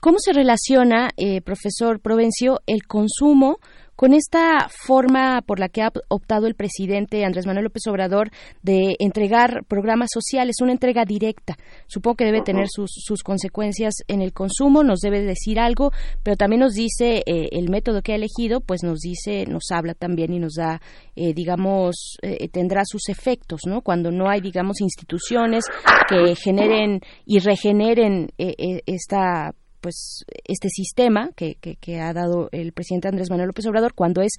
¿Cómo 0.00 0.18
se 0.18 0.34
relaciona, 0.34 1.08
eh, 1.16 1.40
profesor 1.40 1.98
Provencio, 1.98 2.60
el 2.66 2.86
consumo 2.86 3.56
con 3.96 4.12
esta 4.14 4.68
forma 4.68 5.42
por 5.42 5.58
la 5.58 5.68
que 5.68 5.82
ha 5.82 5.92
optado 6.08 6.46
el 6.46 6.54
presidente 6.54 7.24
Andrés 7.24 7.46
Manuel 7.46 7.64
López 7.64 7.86
Obrador 7.86 8.30
de 8.62 8.96
entregar 8.98 9.64
programas 9.68 10.10
sociales, 10.12 10.56
una 10.60 10.72
entrega 10.72 11.04
directa? 11.04 11.56
Supongo 11.86 12.16
que 12.16 12.24
debe 12.24 12.42
tener 12.42 12.66
sus, 12.68 13.22
consecuencias 13.22 13.94
en 14.08 14.22
el 14.22 14.32
consumo, 14.32 14.82
nos 14.82 15.00
debe 15.00 15.22
decir 15.22 15.58
algo, 15.58 15.92
pero 16.22 16.36
también 16.36 16.60
nos 16.60 16.74
dice 16.74 17.22
eh, 17.26 17.48
el 17.52 17.70
método 17.70 18.02
que 18.02 18.12
ha 18.12 18.16
elegido, 18.16 18.60
pues 18.60 18.82
nos 18.82 19.00
dice, 19.00 19.46
nos 19.46 19.70
habla 19.70 19.94
también 19.94 20.32
y 20.32 20.38
nos 20.38 20.54
da, 20.54 20.80
eh, 21.16 21.32
digamos, 21.34 22.18
tendrá 22.52 22.82
sus 22.84 23.08
efectos, 23.08 23.62
¿no? 23.66 23.82
Cuando 23.82 24.10
no 24.10 24.28
hay, 24.28 24.40
digamos, 24.40 24.80
instituciones 24.80 25.64
que 26.08 26.34
generen 26.36 27.00
y 27.26 27.38
regeneren 27.38 28.30
esta 28.36 29.54
pues 29.84 30.24
este 30.46 30.70
sistema 30.70 31.28
que, 31.36 31.56
que, 31.60 32.00
ha 32.00 32.14
dado 32.14 32.48
el 32.52 32.72
presidente 32.72 33.08
Andrés 33.08 33.28
Manuel 33.28 33.48
López 33.48 33.66
Obrador 33.66 33.92
cuando 33.92 34.22
es 34.22 34.32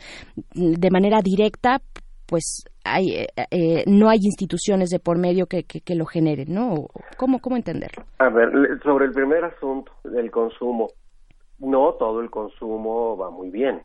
de 0.56 0.90
manera 0.90 1.20
directa 1.22 1.82
pues 2.26 2.66
hay, 2.84 3.12
eh, 3.12 3.28
eh, 3.52 3.84
no 3.86 4.10
hay 4.10 4.18
instituciones 4.24 4.90
de 4.90 4.98
por 4.98 5.20
medio 5.20 5.46
que, 5.46 5.62
que, 5.64 5.94
lo 5.94 6.08
generen, 6.08 6.52
¿no? 6.52 6.88
¿Cómo, 7.18 7.38
¿Cómo 7.38 7.58
entenderlo? 7.58 8.06
A 8.18 8.30
ver, 8.30 8.50
sobre 8.82 9.06
el 9.06 9.12
primer 9.12 9.44
asunto 9.44 9.92
del 10.04 10.32
consumo, 10.32 10.90
no 11.60 11.94
todo 11.94 12.22
el 12.22 12.32
consumo 12.32 13.16
va 13.16 13.30
muy 13.30 13.52
bien. 13.52 13.84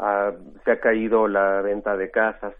Ah, 0.00 0.32
se 0.64 0.72
ha 0.72 0.80
caído 0.80 1.28
la 1.28 1.62
venta 1.62 1.96
de 1.96 2.10
casas 2.10 2.54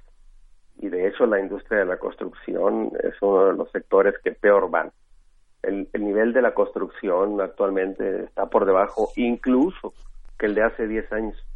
y 0.78 0.88
de 0.88 1.08
hecho 1.08 1.26
la 1.26 1.40
industria 1.40 1.80
de 1.80 1.86
la 1.86 1.96
construcción 1.96 2.92
es 3.02 3.20
uno 3.20 3.46
de 3.46 3.54
los 3.54 3.68
sectores 3.72 4.14
que 4.22 4.30
peor 4.30 4.70
van 4.70 4.92
el, 5.62 5.88
nivel 5.92 6.32
de 6.32 6.42
la 6.42 6.54
construcción 6.54 7.40
actualmente 7.40 8.24
está 8.24 8.46
por 8.46 8.64
debajo 8.64 9.10
incluso 9.16 9.92
que 10.38 10.46
el 10.46 10.54
de 10.54 10.62
hace 10.62 10.86
10 10.86 11.12
años. 11.12 11.46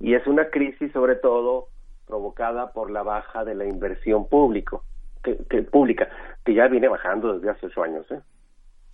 Y 0.00 0.14
es 0.14 0.26
una 0.26 0.48
crisis 0.50 0.92
sobre 0.92 1.16
todo 1.16 1.68
provocada 2.06 2.72
por 2.72 2.90
la 2.90 3.02
baja 3.02 3.44
de 3.44 3.54
la 3.54 3.64
inversión 3.66 4.28
público, 4.28 4.84
que, 5.22 5.62
pública, 5.62 6.08
que 6.44 6.54
ya 6.54 6.68
viene 6.68 6.88
bajando 6.88 7.34
desde 7.34 7.50
hace 7.50 7.66
ocho 7.66 7.82
años. 7.82 8.10
¿eh? 8.10 8.20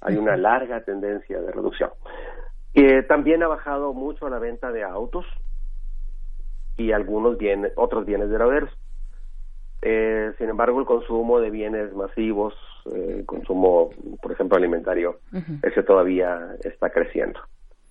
Hay 0.01 0.17
una 0.17 0.37
larga 0.37 0.83
tendencia 0.85 1.41
de 1.41 1.53
reducción. 1.53 1.91
que 2.73 3.03
también 3.03 3.43
ha 3.43 3.49
bajado 3.49 3.93
mucho 3.93 4.29
la 4.29 4.39
venta 4.39 4.71
de 4.71 4.85
autos 4.85 5.27
y 6.77 6.93
algunos 6.93 7.37
bienes, 7.37 7.73
otros 7.77 8.07
bienes 8.07 8.31
duraderos. 8.31 8.71
Eh, 9.83 10.33
sin 10.39 10.49
embargo, 10.49 10.79
el 10.81 10.87
consumo 10.87 11.41
de 11.41 11.51
bienes 11.51 11.95
masivos, 11.95 12.55
eh, 12.93 13.17
el 13.19 13.27
consumo, 13.27 13.91
por 14.21 14.33
ejemplo, 14.33 14.57
alimentario, 14.57 15.21
ese 15.63 15.83
todavía 15.83 16.57
está 16.65 16.91
creciendo. 16.91 17.41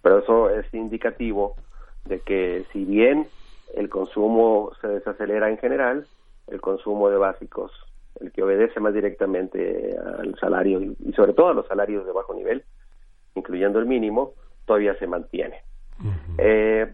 Pero 0.02 0.20
eso 0.20 0.50
es 0.50 0.72
indicativo 0.74 1.56
de 2.06 2.20
que 2.20 2.66
si 2.72 2.86
bien 2.86 3.28
el 3.74 3.90
consumo 3.90 4.72
se 4.82 4.88
desacelera 4.88 5.50
en 5.50 5.58
general, 5.58 6.08
el 6.48 6.62
consumo 6.62 7.10
de 7.10 7.18
básicos, 7.18 7.72
el 8.20 8.32
que 8.32 8.44
obedece 8.44 8.80
más 8.80 8.94
directamente 8.94 9.96
al 9.98 10.38
salario 10.40 10.82
y 10.82 11.14
sobre 11.14 11.34
todo 11.34 11.50
a 11.50 11.54
los 11.54 11.68
salarios 11.68 12.06
de 12.06 12.12
bajo 12.12 12.34
nivel, 12.34 12.64
incluyendo 13.36 13.80
el 13.80 13.86
mínimo, 13.86 14.34
todavía 14.66 14.96
se 14.98 15.08
mantiene. 15.08 15.62
eh, 16.38 16.94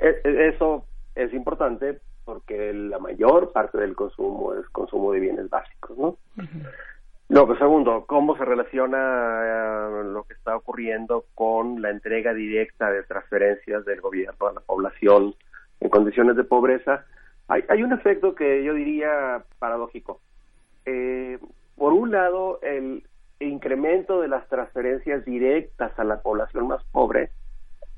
e, 0.00 0.20
e, 0.24 0.48
eso 0.48 0.86
es 1.14 1.32
importante 1.32 2.00
porque 2.24 2.72
la 2.72 2.98
mayor 2.98 3.52
parte 3.52 3.78
del 3.78 3.94
consumo 3.94 4.54
es 4.54 4.68
consumo 4.70 5.12
de 5.12 5.20
bienes 5.20 5.50
básicos, 5.50 5.96
¿no? 5.96 6.16
No, 7.28 7.46
pues 7.46 7.58
segundo, 7.58 8.04
¿cómo 8.06 8.36
se 8.36 8.44
relaciona 8.44 8.98
eh, 8.98 10.04
lo 10.04 10.24
que 10.24 10.34
está 10.34 10.56
ocurriendo 10.56 11.24
con 11.34 11.80
la 11.80 11.90
entrega 11.90 12.34
directa 12.34 12.90
de 12.90 13.02
transferencias 13.02 13.84
del 13.84 14.00
gobierno 14.00 14.46
a 14.46 14.52
la 14.52 14.60
población 14.60 15.34
en 15.80 15.88
condiciones 15.88 16.36
de 16.36 16.44
pobreza? 16.44 17.06
Hay, 17.48 17.64
hay 17.68 17.82
un 17.82 17.92
efecto 17.92 18.34
que 18.34 18.62
yo 18.62 18.74
diría 18.74 19.42
paradójico. 19.58 20.20
Eh, 20.84 21.38
por 21.76 21.92
un 21.92 22.10
lado, 22.10 22.60
el 22.62 23.04
incremento 23.40 24.20
de 24.20 24.28
las 24.28 24.46
transferencias 24.48 25.24
directas 25.24 25.98
a 25.98 26.04
la 26.04 26.20
población 26.22 26.68
más 26.68 26.84
pobre 26.92 27.30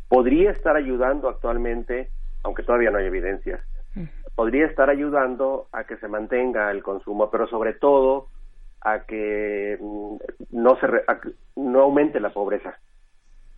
podría 0.09 0.51
estar 0.53 0.77
ayudando 0.77 1.29
actualmente, 1.29 2.11
aunque 2.45 2.63
todavía 2.63 2.91
no 2.91 2.99
hay 2.99 3.07
evidencias, 3.07 3.61
podría 4.37 4.67
estar 4.67 4.89
ayudando 4.89 5.67
a 5.73 5.85
que 5.85 5.97
se 5.97 6.07
mantenga 6.07 6.71
el 6.71 6.83
consumo, 6.83 7.31
pero 7.31 7.49
sobre 7.49 7.73
todo 7.73 8.29
a 8.83 9.01
que 9.01 9.77
mm, 9.81 10.17
no 10.53 10.79
se 10.79 10.87
a 11.09 11.21
que 11.21 11.31
no 11.57 11.81
aumente 11.81 12.21
la 12.21 12.31
pobreza 12.31 12.79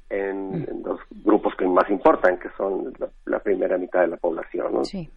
en, 0.09 0.67
en 0.67 0.83
los 0.83 1.01
grupos 1.11 1.55
que 1.57 1.67
más 1.67 1.91
importan, 1.91 2.39
que 2.39 2.49
son 2.57 2.95
la, 2.99 3.09
la 3.27 3.41
primera 3.41 3.77
mitad 3.77 4.01
de 4.01 4.09
la 4.09 4.17
población. 4.17 4.73
¿no? 4.73 4.85
Sí. 4.85 5.11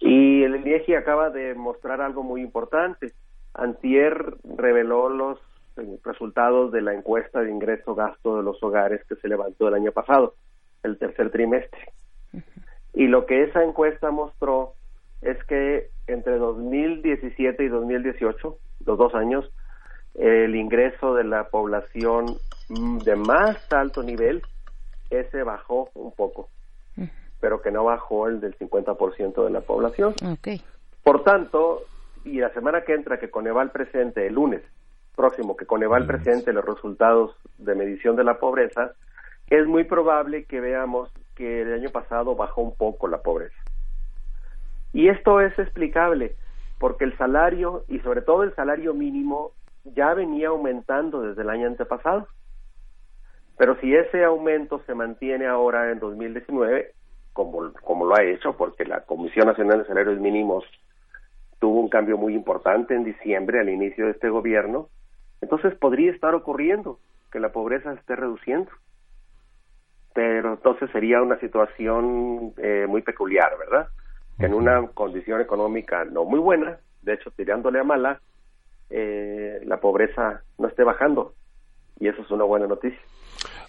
Y 0.00 0.42
el 0.42 0.56
INEGI 0.56 0.96
acaba 0.96 1.30
de 1.30 1.54
mostrar 1.54 2.00
algo 2.00 2.22
muy 2.24 2.42
importante. 2.42 3.12
Antier 3.54 4.34
reveló 4.56 5.08
los 5.08 5.38
eh, 5.76 5.98
resultados 6.04 6.72
de 6.72 6.82
la 6.82 6.92
encuesta 6.92 7.40
de 7.40 7.50
ingreso-gasto 7.50 8.36
de 8.36 8.42
los 8.42 8.62
hogares 8.62 9.04
que 9.08 9.16
se 9.16 9.28
levantó 9.28 9.68
el 9.68 9.74
año 9.74 9.92
pasado, 9.92 10.34
el 10.82 10.98
tercer 10.98 11.30
trimestre. 11.30 11.92
Y 12.94 13.06
lo 13.06 13.26
que 13.26 13.44
esa 13.44 13.62
encuesta 13.62 14.10
mostró 14.10 14.74
es 15.22 15.42
que 15.44 15.90
entre 16.06 16.36
2017 16.36 17.64
y 17.64 17.68
2018, 17.68 18.58
los 18.84 18.98
dos 18.98 19.14
años, 19.14 19.50
el 20.14 20.54
ingreso 20.56 21.14
de 21.14 21.24
la 21.24 21.48
población 21.48 22.26
de 23.04 23.16
más 23.16 23.56
alto 23.72 24.02
nivel, 24.02 24.42
ese 25.10 25.42
bajó 25.42 25.90
un 25.94 26.12
poco, 26.12 26.48
pero 27.40 27.62
que 27.62 27.70
no 27.70 27.84
bajó 27.84 28.28
el 28.28 28.40
del 28.40 28.56
50% 28.58 29.44
de 29.44 29.50
la 29.50 29.60
población. 29.60 30.14
Por 31.02 31.24
tanto, 31.24 31.82
y 32.24 32.38
la 32.38 32.52
semana 32.52 32.82
que 32.82 32.94
entra 32.94 33.18
que 33.18 33.30
Coneval 33.30 33.70
presente, 33.70 34.26
el 34.26 34.34
lunes 34.34 34.62
próximo, 35.16 35.56
que 35.56 35.66
Coneval 35.66 36.06
presente 36.06 36.52
los 36.52 36.64
resultados 36.64 37.36
de 37.58 37.74
medición 37.74 38.16
de 38.16 38.24
la 38.24 38.38
pobreza, 38.38 38.92
es 39.50 39.66
muy 39.66 39.84
probable 39.84 40.44
que 40.44 40.60
veamos 40.60 41.12
que 41.34 41.62
el 41.62 41.74
año 41.74 41.90
pasado 41.90 42.34
bajó 42.34 42.62
un 42.62 42.74
poco 42.74 43.08
la 43.08 43.22
pobreza. 43.22 43.56
Y 44.92 45.08
esto 45.08 45.40
es 45.40 45.58
explicable 45.58 46.36
porque 46.78 47.04
el 47.04 47.16
salario 47.16 47.84
y 47.88 48.00
sobre 48.00 48.22
todo 48.22 48.42
el 48.42 48.54
salario 48.54 48.92
mínimo 48.92 49.52
ya 49.84 50.14
venía 50.14 50.48
aumentando 50.48 51.22
desde 51.22 51.42
el 51.42 51.50
año 51.50 51.66
antepasado. 51.66 52.26
Pero 53.56 53.78
si 53.80 53.94
ese 53.94 54.24
aumento 54.24 54.82
se 54.86 54.94
mantiene 54.94 55.46
ahora 55.46 55.92
en 55.92 56.00
2019, 56.00 56.92
como, 57.32 57.72
como 57.82 58.04
lo 58.04 58.16
ha 58.16 58.24
hecho, 58.24 58.56
porque 58.56 58.84
la 58.84 59.02
Comisión 59.02 59.46
Nacional 59.46 59.78
de 59.78 59.86
Salarios 59.86 60.18
Mínimos 60.18 60.64
tuvo 61.58 61.80
un 61.80 61.88
cambio 61.88 62.18
muy 62.18 62.34
importante 62.34 62.94
en 62.94 63.04
diciembre 63.04 63.60
al 63.60 63.68
inicio 63.68 64.06
de 64.06 64.12
este 64.12 64.28
gobierno, 64.28 64.88
entonces 65.40 65.74
podría 65.76 66.10
estar 66.10 66.34
ocurriendo 66.34 66.98
que 67.30 67.38
la 67.38 67.52
pobreza 67.52 67.94
se 67.94 68.00
esté 68.00 68.16
reduciendo. 68.16 68.70
Pero 70.14 70.54
entonces 70.54 70.90
sería 70.90 71.22
una 71.22 71.38
situación 71.40 72.52
eh, 72.58 72.86
muy 72.88 73.02
peculiar, 73.02 73.56
¿verdad? 73.58 73.88
Que 74.38 74.46
en 74.46 74.54
una 74.54 74.86
condición 74.88 75.40
económica 75.40 76.04
no 76.04 76.24
muy 76.24 76.38
buena, 76.38 76.78
de 77.02 77.14
hecho 77.14 77.30
tirándole 77.30 77.80
a 77.80 77.84
mala, 77.84 78.20
eh, 78.90 79.60
la 79.64 79.78
pobreza 79.78 80.42
no 80.58 80.68
esté 80.68 80.84
bajando. 80.84 81.34
Y 81.98 82.08
eso 82.08 82.22
es 82.22 82.30
una 82.30 82.44
buena 82.44 82.66
noticia. 82.66 83.00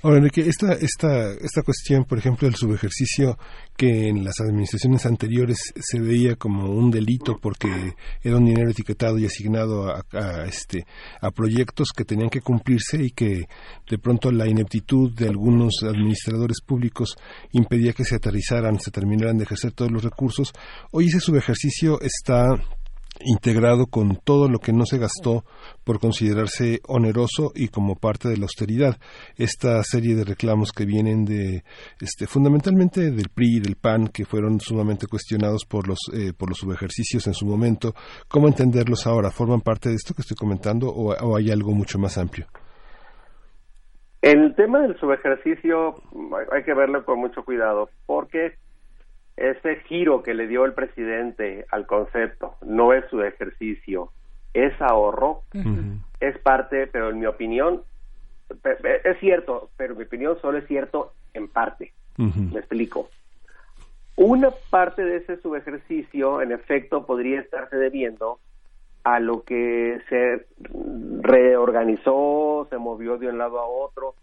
Ahora, 0.04 0.18
Enrique, 0.18 0.42
esta, 0.42 0.74
esta, 0.74 1.32
esta 1.32 1.62
cuestión, 1.62 2.04
por 2.04 2.18
ejemplo, 2.18 2.46
del 2.46 2.58
subejercicio 2.58 3.38
que 3.78 4.10
en 4.10 4.26
las 4.26 4.42
administraciones 4.42 5.06
anteriores 5.06 5.74
se 5.80 5.98
veía 6.02 6.36
como 6.36 6.70
un 6.70 6.92
delito 6.92 7.40
porque 7.42 7.96
era 8.22 8.36
un 8.36 8.44
dinero 8.44 8.70
etiquetado 8.70 9.18
y 9.18 9.26
asignado 9.26 9.90
a, 9.90 10.04
a, 10.12 10.46
este, 10.46 10.86
a 11.22 11.32
proyectos 11.32 11.94
que 11.96 12.04
tenían 12.04 12.30
que 12.30 12.42
cumplirse 12.42 13.02
y 13.02 13.12
que 13.12 13.46
de 13.90 13.98
pronto 13.98 14.30
la 14.30 14.46
ineptitud 14.46 15.10
de 15.14 15.30
algunos 15.30 15.76
administradores 15.84 16.60
públicos 16.60 17.16
impedía 17.54 17.94
que 17.94 18.04
se 18.04 18.16
aterrizaran, 18.16 18.82
se 18.82 18.92
terminaran 18.92 19.38
de 19.38 19.46
ejercer 19.46 19.72
todos 19.72 19.90
los 19.90 20.04
recursos. 20.04 20.52
Hoy 20.92 21.06
ese 21.06 21.22
subejercicio 21.22 22.02
está 22.02 22.60
integrado 23.22 23.86
con 23.88 24.18
todo 24.18 24.50
lo 24.50 24.60
que 24.60 24.74
no 24.74 24.86
se 24.86 24.98
gastó 24.98 25.44
por 25.84 26.00
considerarse 26.00 26.80
oneroso 26.88 27.52
y 27.56 27.68
como 27.68 27.96
parte 27.96 28.30
de 28.30 28.38
la 28.38 28.44
austeridad. 28.44 28.98
Esta 29.38 29.82
serie 29.84 30.16
de 30.16 30.24
reclamos 30.24 30.72
que 30.72 30.86
vienen 30.86 31.26
de, 31.26 31.64
este, 32.02 32.28
fundamentalmente 32.28 33.12
del 33.12 33.30
PRI 33.34 33.58
y 33.58 33.60
del 33.60 33.76
PAN, 33.76 34.08
que 34.08 34.26
fueron 34.26 34.60
sumamente 34.60 35.08
cuestionados 35.08 35.66
por 35.66 35.88
los, 35.88 36.00
eh, 36.14 36.34
por 36.38 36.50
los 36.50 36.58
subejercicios 36.58 37.28
en 37.28 37.34
su 37.34 37.46
momento, 37.46 37.94
¿cómo 38.28 38.48
entenderlos 38.48 39.08
ahora? 39.08 39.32
¿Forman 39.32 39.62
parte 39.62 39.90
de 39.90 39.96
esto 39.96 40.14
que 40.14 40.22
estoy 40.22 40.38
comentando 40.38 40.88
o, 40.90 41.14
o 41.14 41.38
hay 41.38 41.52
algo 41.52 41.72
mucho 41.72 42.00
más 42.00 42.18
amplio? 42.18 42.48
El 44.22 44.56
tema 44.56 44.80
del 44.80 44.98
subejercicio 45.00 45.96
hay 46.54 46.64
que 46.64 46.74
verlo 46.74 47.04
con 47.04 47.20
mucho 47.20 47.44
cuidado, 47.44 47.90
porque 48.06 48.54
ese 49.38 49.78
giro 49.88 50.22
que 50.24 50.34
le 50.34 50.48
dio 50.48 50.66
el 50.66 50.74
presidente 50.74 51.66
al 51.72 51.88
concepto 51.88 52.56
no 52.62 52.94
es 52.94 53.06
su 53.10 53.22
ejercicio, 53.22 54.10
es 54.54 54.80
ahorro, 54.82 55.42
es 56.20 56.38
parte, 56.40 56.88
pero 56.88 57.10
en 57.10 57.20
mi 57.20 57.26
opinión, 57.26 57.84
es 59.04 59.20
cierto, 59.20 59.70
pero 59.78 59.94
en 59.94 60.00
mi 60.00 60.06
opinión 60.06 60.38
solo 60.42 60.60
es 60.60 60.68
cierto 60.68 61.14
en 61.34 61.48
parte. 61.48 61.94
Me 62.18 62.60
explico. 62.60 63.10
Una 64.16 64.52
parte 64.70 65.04
de 65.04 65.18
ese 65.18 65.38
subejercicio, 65.38 66.42
en 66.42 66.52
efecto, 66.52 67.08
podría 67.08 67.42
estarse 67.42 67.78
debiendo 67.78 68.40
a 69.04 69.20
lo 69.20 69.44
que 69.44 70.00
se 70.08 70.46
reorganizó, 71.22 72.68
se 72.70 72.78
movió 72.78 73.18
de 73.18 73.28
un 73.30 73.40
lado 73.40 73.60
a 73.60 73.66
otro. 73.66 74.14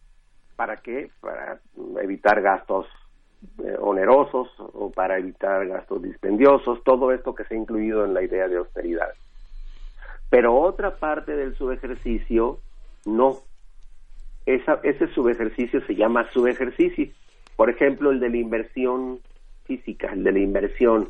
¿Para 0.54 0.76
qué? 0.76 1.10
Para 1.20 1.58
evitar 2.00 2.40
gastos 2.40 2.86
eh, 3.64 3.76
onerosos 3.80 4.48
o 4.58 4.90
para 4.90 5.18
evitar 5.18 5.66
gastos 5.66 6.02
dispendiosos, 6.02 6.82
todo 6.84 7.12
esto 7.12 7.34
que 7.34 7.44
se 7.44 7.54
ha 7.54 7.58
incluido 7.58 8.04
en 8.04 8.14
la 8.14 8.22
idea 8.22 8.48
de 8.48 8.56
austeridad. 8.56 9.08
Pero 10.28 10.56
otra 10.56 10.96
parte 10.96 11.34
del 11.34 11.56
subejercicio, 11.56 12.60
no. 13.04 13.38
Esa, 14.46 14.80
ese 14.82 15.08
subejercicio 15.08 15.84
se 15.86 15.94
llama 15.94 16.30
subejercicio. 16.32 17.08
Por 17.56 17.70
ejemplo, 17.70 18.10
el 18.10 18.20
de 18.20 18.30
la 18.30 18.36
inversión 18.36 19.20
física, 19.64 20.12
el 20.12 20.24
de 20.24 20.32
la 20.32 20.38
inversión 20.38 21.08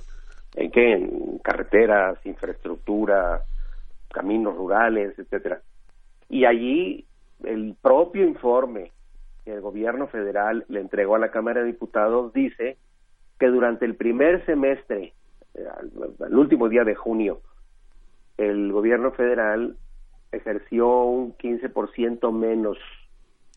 en 0.55 0.71
qué, 0.71 0.93
en 0.93 1.39
carreteras, 1.39 2.19
infraestructura, 2.25 3.43
caminos 4.13 4.57
rurales, 4.57 5.19
etcétera. 5.19 5.61
Y 6.29 6.45
allí 6.45 7.05
el 7.45 7.75
propio 7.81 8.27
informe 8.27 8.93
que 9.45 9.53
el 9.55 9.61
gobierno 9.61 10.07
federal 10.09 10.65
le 10.69 10.81
entregó 10.81 11.17
a 11.17 11.19
la 11.19 11.31
Cámara 11.31 11.61
de 11.61 11.67
Diputados 11.67 12.33
dice 12.33 12.77
que 13.39 13.47
durante 13.47 13.87
el 13.87 13.97
primer 13.97 14.45
semestre, 14.45 15.15
eh, 15.55 15.67
el 16.27 16.37
último 16.37 16.69
día 16.69 16.85
de 16.85 16.95
junio, 16.95 17.41
el 18.37 18.73
gobierno 18.73 19.13
federal 19.13 19.77
ejerció 20.33 21.03
un 21.05 21.37
15% 21.37 22.33
menos 22.33 22.79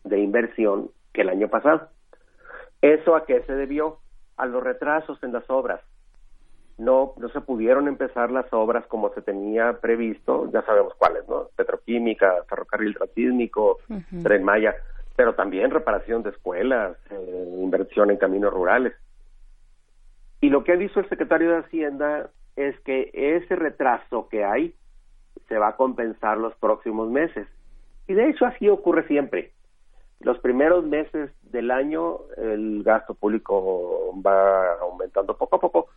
de 0.04 0.20
inversión 0.20 0.90
que 1.12 1.22
el 1.22 1.28
año 1.28 1.48
pasado. 1.48 1.88
¿Eso 2.82 3.14
a 3.14 3.24
qué 3.24 3.42
se 3.42 3.54
debió? 3.54 3.98
A 4.36 4.46
los 4.46 4.62
retrasos 4.62 5.22
en 5.22 5.32
las 5.32 5.48
obras. 5.48 5.80
No, 6.76 7.14
no 7.18 7.28
se 7.28 7.40
pudieron 7.40 7.86
empezar 7.86 8.32
las 8.32 8.52
obras 8.52 8.84
como 8.86 9.14
se 9.14 9.22
tenía 9.22 9.80
previsto, 9.80 10.50
ya 10.52 10.62
sabemos 10.62 10.92
cuáles, 10.96 11.26
¿no? 11.28 11.48
Petroquímica, 11.56 12.42
ferrocarril 12.48 12.96
transísmico, 12.96 13.78
Tren 14.22 14.42
Maya 14.42 14.74
pero 15.16 15.34
también 15.34 15.70
reparación 15.70 16.22
de 16.22 16.30
escuelas, 16.30 16.96
eh, 17.10 17.58
inversión 17.58 18.10
en 18.10 18.16
caminos 18.16 18.52
rurales. 18.52 18.94
Y 20.40 20.50
lo 20.50 20.64
que 20.64 20.72
ha 20.72 20.76
dicho 20.76 21.00
el 21.00 21.08
secretario 21.08 21.50
de 21.50 21.58
Hacienda 21.58 22.30
es 22.56 22.78
que 22.80 23.10
ese 23.12 23.56
retraso 23.56 24.28
que 24.28 24.44
hay 24.44 24.74
se 25.48 25.58
va 25.58 25.68
a 25.68 25.76
compensar 25.76 26.38
los 26.38 26.54
próximos 26.56 27.10
meses. 27.10 27.46
Y 28.06 28.14
de 28.14 28.28
hecho 28.28 28.46
así 28.46 28.68
ocurre 28.68 29.06
siempre. 29.06 29.52
Los 30.20 30.38
primeros 30.38 30.84
meses 30.84 31.30
del 31.42 31.70
año 31.70 32.18
el 32.36 32.82
gasto 32.82 33.14
público 33.14 34.14
va 34.24 34.74
aumentando 34.80 35.36
poco 35.36 35.56
a 35.56 35.60
poco 35.60 35.88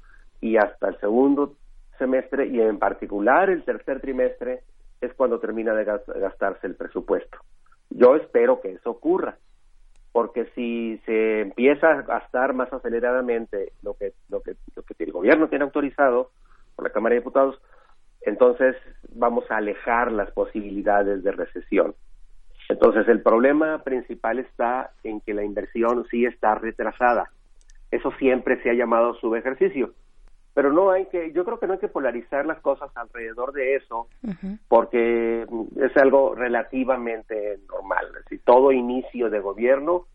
y 0.41 0.57
hasta 0.57 0.89
el 0.89 0.99
segundo 0.99 1.53
semestre 1.97 2.47
y 2.47 2.59
en 2.59 2.77
particular 2.77 3.49
el 3.49 3.63
tercer 3.63 4.01
trimestre 4.01 4.61
es 5.01 5.13
cuando 5.13 5.39
termina 5.39 5.73
de 5.73 5.85
gastarse 5.85 6.67
el 6.67 6.75
presupuesto. 6.75 7.37
Yo 7.97 8.15
espero 8.15 8.61
que 8.61 8.73
eso 8.73 8.91
ocurra, 8.91 9.39
porque 10.11 10.45
si 10.53 11.01
se 11.07 11.41
empieza 11.41 11.89
a 11.89 12.01
gastar 12.03 12.53
más 12.53 12.71
aceleradamente 12.71 13.73
lo 13.81 13.95
que, 13.95 14.13
lo 14.29 14.41
que, 14.41 14.55
lo 14.75 14.83
que 14.83 15.03
el 15.03 15.11
gobierno 15.11 15.49
tiene 15.49 15.65
autorizado 15.65 16.29
por 16.75 16.85
la 16.85 16.91
Cámara 16.91 17.15
de 17.15 17.21
Diputados, 17.21 17.59
entonces 18.21 18.75
vamos 19.15 19.49
a 19.49 19.57
alejar 19.57 20.11
las 20.11 20.29
posibilidades 20.29 21.23
de 21.23 21.31
recesión. 21.31 21.95
Entonces 22.69 23.07
el 23.07 23.23
problema 23.23 23.83
principal 23.83 24.37
está 24.37 24.91
en 25.03 25.19
que 25.21 25.33
la 25.33 25.43
inversión 25.43 26.05
sí 26.11 26.25
está 26.25 26.53
retrasada. 26.53 27.31
Eso 27.89 28.11
siempre 28.19 28.61
se 28.61 28.69
ha 28.69 28.75
llamado 28.75 29.15
subejercicio. 29.15 29.93
Pero 30.57 30.73
no 30.73 30.89
hay 30.89 31.05
que, 31.05 31.31
yo 31.33 31.45
creo 31.45 31.59
que 31.59 31.67
no 31.67 31.73
hay 31.73 31.79
que 31.79 31.87
polarizar 31.87 32.47
las 32.47 32.59
cosas 32.61 32.89
alrededor 32.95 33.53
de 33.53 33.75
eso, 33.75 34.07
porque 34.67 35.45
es 35.75 35.97
algo 35.97 36.33
relativamente 36.33 37.59
normal. 37.69 38.07
Si 38.27 38.39
todo 38.39 38.71
inicio 38.71 39.29
de 39.29 39.39
gobierno 39.39 40.07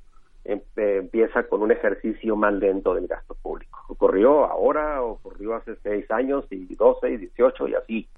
em, 0.45 0.59
eh, 0.75 0.97
empieza 0.99 1.45
con 1.45 1.63
un 1.63 1.71
ejercicio 1.71 2.35
más 2.35 2.55
lento 2.55 2.93
del 2.93 3.07
gasto 3.07 3.37
público. 3.41 3.85
Ocurrió 3.87 4.45
ahora, 4.47 5.01
ocurrió 5.03 5.55
hace 5.55 5.77
seis 5.77 6.11
años 6.11 6.45
y 6.51 6.75
doce 6.75 7.11
y 7.11 7.19
dieciocho 7.19 7.69
y 7.69 7.77
así 7.77 8.09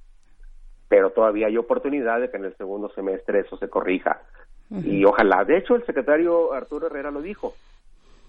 pero 0.89 1.11
todavía 1.11 1.49
hay 1.49 1.59
oportunidad 1.59 2.21
de 2.21 2.31
que 2.31 2.37
en 2.39 2.45
el 2.47 2.57
segundo 2.57 2.89
semestre 2.95 3.41
eso 3.41 3.59
se 3.59 3.69
corrija. 3.69 4.23
Y 4.71 5.05
ojalá, 5.05 5.45
de 5.45 5.59
hecho 5.59 5.75
el 5.75 5.85
secretario 5.85 6.55
Arturo 6.55 6.87
Herrera 6.87 7.11
lo 7.11 7.21
dijo, 7.21 7.55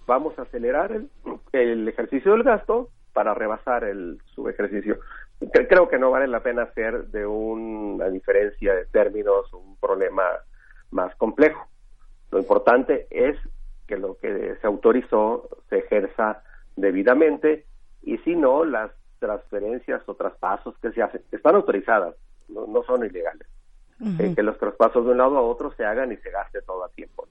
vamos 0.06 0.38
a 0.38 0.42
acelerar 0.42 0.92
el, 0.92 1.08
el 1.52 1.88
ejercicio 1.88 2.32
del 2.32 2.42
gasto 2.42 2.90
para 3.16 3.32
rebasar 3.32 3.84
el 3.84 4.20
subejercicio. 4.34 5.00
Creo 5.50 5.88
que 5.88 5.98
no 5.98 6.10
vale 6.10 6.26
la 6.26 6.42
pena 6.42 6.64
hacer 6.64 7.06
de 7.06 7.24
una 7.24 8.10
diferencia 8.10 8.74
de 8.74 8.84
términos 8.84 9.50
un 9.54 9.74
problema 9.76 10.22
más 10.90 11.16
complejo. 11.16 11.66
Lo 12.30 12.38
importante 12.38 13.06
es 13.10 13.38
que 13.86 13.96
lo 13.96 14.18
que 14.18 14.56
se 14.60 14.66
autorizó 14.66 15.48
se 15.70 15.78
ejerza 15.78 16.42
debidamente 16.76 17.64
y 18.02 18.18
si 18.18 18.36
no, 18.36 18.66
las 18.66 18.90
transferencias 19.18 20.06
o 20.06 20.14
traspasos 20.14 20.76
que 20.82 20.92
se 20.92 21.00
hacen 21.00 21.22
están 21.32 21.54
autorizadas 21.54 22.16
no, 22.50 22.82
son 22.82 23.02
ilegales. 23.02 23.48
Eh, 24.18 24.34
que 24.36 24.42
los 24.42 24.58
traspasos 24.58 25.06
de 25.06 25.12
un 25.12 25.16
lado 25.16 25.38
a 25.38 25.40
otro 25.40 25.72
se 25.72 25.86
hagan 25.86 26.12
y 26.12 26.18
se 26.18 26.30
gaste 26.30 26.60
todo 26.60 26.84
a 26.84 26.90
tiempo. 26.90 27.26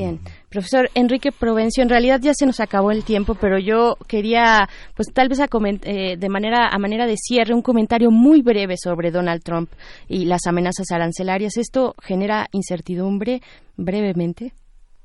Bien, 0.00 0.18
profesor 0.48 0.88
Enrique 0.94 1.30
Provencio, 1.30 1.82
en 1.82 1.90
realidad 1.90 2.20
ya 2.22 2.32
se 2.32 2.46
nos 2.46 2.58
acabó 2.60 2.90
el 2.90 3.04
tiempo, 3.04 3.34
pero 3.38 3.58
yo 3.58 3.96
quería, 4.08 4.66
pues 4.96 5.12
tal 5.12 5.28
vez 5.28 5.40
a 5.40 5.48
eh, 5.84 6.16
de 6.16 6.28
manera 6.30 6.70
a 6.72 6.78
manera 6.78 7.06
de 7.06 7.18
cierre 7.18 7.52
un 7.52 7.60
comentario 7.60 8.10
muy 8.10 8.40
breve 8.40 8.78
sobre 8.78 9.10
Donald 9.10 9.42
Trump 9.42 9.68
y 10.08 10.24
las 10.24 10.46
amenazas 10.46 10.90
arancelarias. 10.90 11.58
¿Esto 11.58 11.92
genera 12.00 12.46
incertidumbre 12.52 13.42
brevemente? 13.76 14.54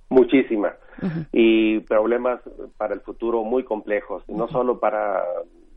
Muchísima. 0.07 0.73
Y 1.33 1.81
problemas 1.81 2.39
para 2.77 2.93
el 2.93 3.01
futuro 3.01 3.43
muy 3.43 3.65
complejos, 3.65 4.23
no 4.29 4.47
solo 4.47 4.79
para 4.79 5.25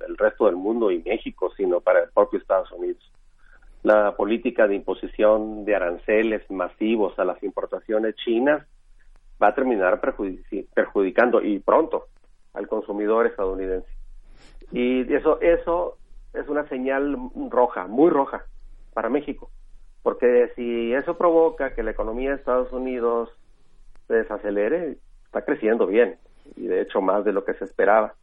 el 0.06 0.16
resto 0.16 0.46
del 0.46 0.54
mundo 0.54 0.92
y 0.92 1.02
México, 1.02 1.50
sino 1.56 1.80
para 1.80 2.04
el 2.04 2.10
propio 2.10 2.38
Estados 2.38 2.70
Unidos. 2.70 3.02
La 3.82 4.14
política 4.14 4.68
de 4.68 4.76
imposición 4.76 5.64
de 5.64 5.74
aranceles 5.74 6.48
masivos 6.52 7.18
a 7.18 7.24
las 7.24 7.42
importaciones 7.42 8.14
chinas 8.14 8.64
va 9.42 9.48
a 9.48 9.54
terminar 9.54 10.00
perjudicando 10.00 11.42
y 11.42 11.58
pronto 11.60 12.06
al 12.54 12.66
consumidor 12.66 13.26
estadounidense. 13.26 13.88
Y 14.72 15.12
eso 15.14 15.40
eso 15.40 15.96
es 16.34 16.48
una 16.48 16.68
señal 16.68 17.16
roja, 17.50 17.86
muy 17.86 18.10
roja 18.10 18.44
para 18.92 19.08
México, 19.08 19.50
porque 20.02 20.50
si 20.56 20.92
eso 20.92 21.16
provoca 21.16 21.74
que 21.74 21.82
la 21.82 21.92
economía 21.92 22.30
de 22.30 22.36
Estados 22.36 22.72
Unidos 22.72 23.30
se 24.06 24.14
desacelere, 24.14 24.96
está 25.26 25.42
creciendo 25.44 25.86
bien 25.86 26.16
y 26.56 26.66
de 26.66 26.80
hecho 26.80 27.00
más 27.00 27.24
de 27.24 27.32
lo 27.32 27.44
que 27.44 27.54
se 27.54 27.64
esperaba. 27.64 28.14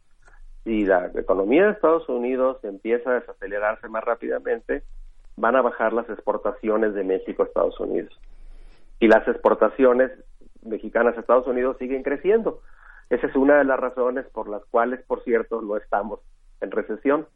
Si 0.64 0.84
la 0.84 1.12
economía 1.14 1.66
de 1.66 1.72
Estados 1.72 2.08
Unidos 2.08 2.58
empieza 2.64 3.10
a 3.10 3.20
desacelerarse 3.20 3.88
más 3.88 4.04
rápidamente, 4.04 4.82
van 5.36 5.54
a 5.54 5.62
bajar 5.62 5.92
las 5.92 6.08
exportaciones 6.10 6.94
de 6.94 7.04
México 7.04 7.42
a 7.42 7.46
Estados 7.46 7.78
Unidos. 7.78 8.18
Y 8.98 9.06
las 9.06 9.26
exportaciones 9.28 10.10
mexicanas 10.66 11.16
a 11.16 11.20
Estados 11.20 11.46
Unidos 11.46 11.76
siguen 11.78 12.02
creciendo. 12.02 12.60
Esa 13.10 13.26
es 13.26 13.36
una 13.36 13.58
de 13.58 13.64
las 13.64 13.78
razones 13.78 14.26
por 14.32 14.48
las 14.48 14.64
cuales, 14.66 15.00
por 15.06 15.22
cierto, 15.22 15.60
no 15.62 15.76
estamos 15.76 16.20
en 16.60 16.70
recesión. 16.70 17.26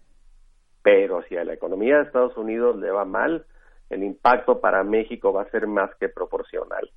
Pero 0.82 1.22
si 1.28 1.36
a 1.36 1.44
la 1.44 1.54
economía 1.54 1.96
de 1.96 2.02
Estados 2.04 2.36
Unidos 2.36 2.76
le 2.76 2.90
va 2.90 3.04
mal, 3.04 3.44
el 3.90 4.02
impacto 4.02 4.60
para 4.60 4.82
México 4.82 5.32
va 5.32 5.42
a 5.42 5.50
ser 5.50 5.66
más 5.66 5.90
que 5.98 6.08
proporcional. 6.08 6.90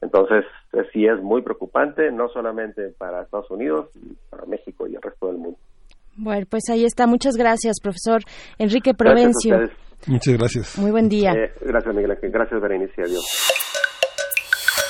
Entonces, 0.00 0.44
sí 0.92 1.06
es 1.06 1.20
muy 1.22 1.42
preocupante, 1.42 2.12
no 2.12 2.28
solamente 2.28 2.90
para 2.98 3.22
Estados 3.22 3.50
Unidos, 3.50 3.90
para 4.30 4.44
México 4.46 4.86
y 4.86 4.94
el 4.94 5.02
resto 5.02 5.26
del 5.28 5.38
mundo. 5.38 5.58
Bueno, 6.16 6.46
pues 6.48 6.68
ahí 6.70 6.84
está. 6.84 7.06
Muchas 7.06 7.36
gracias, 7.36 7.80
profesor 7.82 8.20
Enrique 8.58 8.94
Provencio. 8.94 9.58
Muchas 10.06 10.34
gracias. 10.38 10.78
Muy 10.78 10.90
buen 10.90 11.08
día. 11.08 11.32
Eh, 11.32 11.52
gracias, 11.60 11.94
Miguel 11.94 12.12
Ángel. 12.12 12.30
Gracias, 12.30 12.60
Berenice. 12.60 13.02
Adiós. 13.02 13.64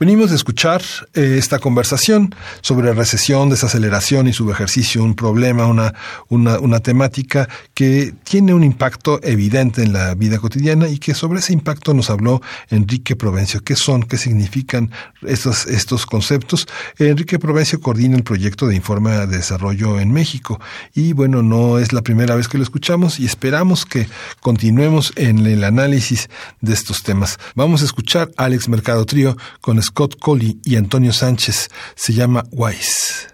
Venimos 0.00 0.32
a 0.32 0.34
escuchar 0.34 0.82
eh, 1.14 1.36
esta 1.38 1.60
conversación 1.60 2.34
sobre 2.62 2.92
recesión, 2.92 3.48
desaceleración 3.48 4.26
y 4.26 4.32
subejercicio, 4.32 5.04
un 5.04 5.14
problema, 5.14 5.66
una, 5.66 5.94
una, 6.28 6.58
una, 6.58 6.80
temática 6.80 7.48
que 7.74 8.12
tiene 8.24 8.54
un 8.54 8.64
impacto 8.64 9.20
evidente 9.22 9.84
en 9.84 9.92
la 9.92 10.16
vida 10.16 10.38
cotidiana 10.38 10.88
y 10.88 10.98
que 10.98 11.14
sobre 11.14 11.38
ese 11.38 11.52
impacto 11.52 11.94
nos 11.94 12.10
habló 12.10 12.42
Enrique 12.70 13.14
Provencio. 13.14 13.60
¿Qué 13.62 13.76
son? 13.76 14.02
¿Qué 14.02 14.18
significan 14.18 14.90
estos, 15.22 15.66
estos 15.68 16.06
conceptos? 16.06 16.66
Enrique 16.98 17.38
Provencio 17.38 17.80
coordina 17.80 18.16
el 18.16 18.24
proyecto 18.24 18.66
de 18.66 18.74
informe 18.74 19.12
de 19.12 19.26
desarrollo 19.28 20.00
en 20.00 20.10
México 20.10 20.60
y 20.92 21.12
bueno, 21.12 21.44
no 21.44 21.78
es 21.78 21.92
la 21.92 22.02
primera 22.02 22.34
vez 22.34 22.48
que 22.48 22.58
lo 22.58 22.64
escuchamos 22.64 23.20
y 23.20 23.26
esperamos 23.26 23.86
que 23.86 24.08
continuemos 24.40 25.12
en 25.14 25.46
el 25.46 25.62
análisis 25.62 26.28
de 26.60 26.74
estos 26.74 27.04
temas. 27.04 27.38
Vamos 27.54 27.82
a 27.82 27.84
escuchar 27.84 28.32
a 28.36 28.46
Alex 28.46 28.68
Mercado 28.68 29.06
Trío 29.06 29.36
con 29.60 29.83
Scott 29.84 30.18
Colley 30.18 30.58
y 30.64 30.76
Antonio 30.76 31.12
Sánchez. 31.12 31.68
Se 31.94 32.12
llama 32.12 32.44
Wise. 32.50 33.28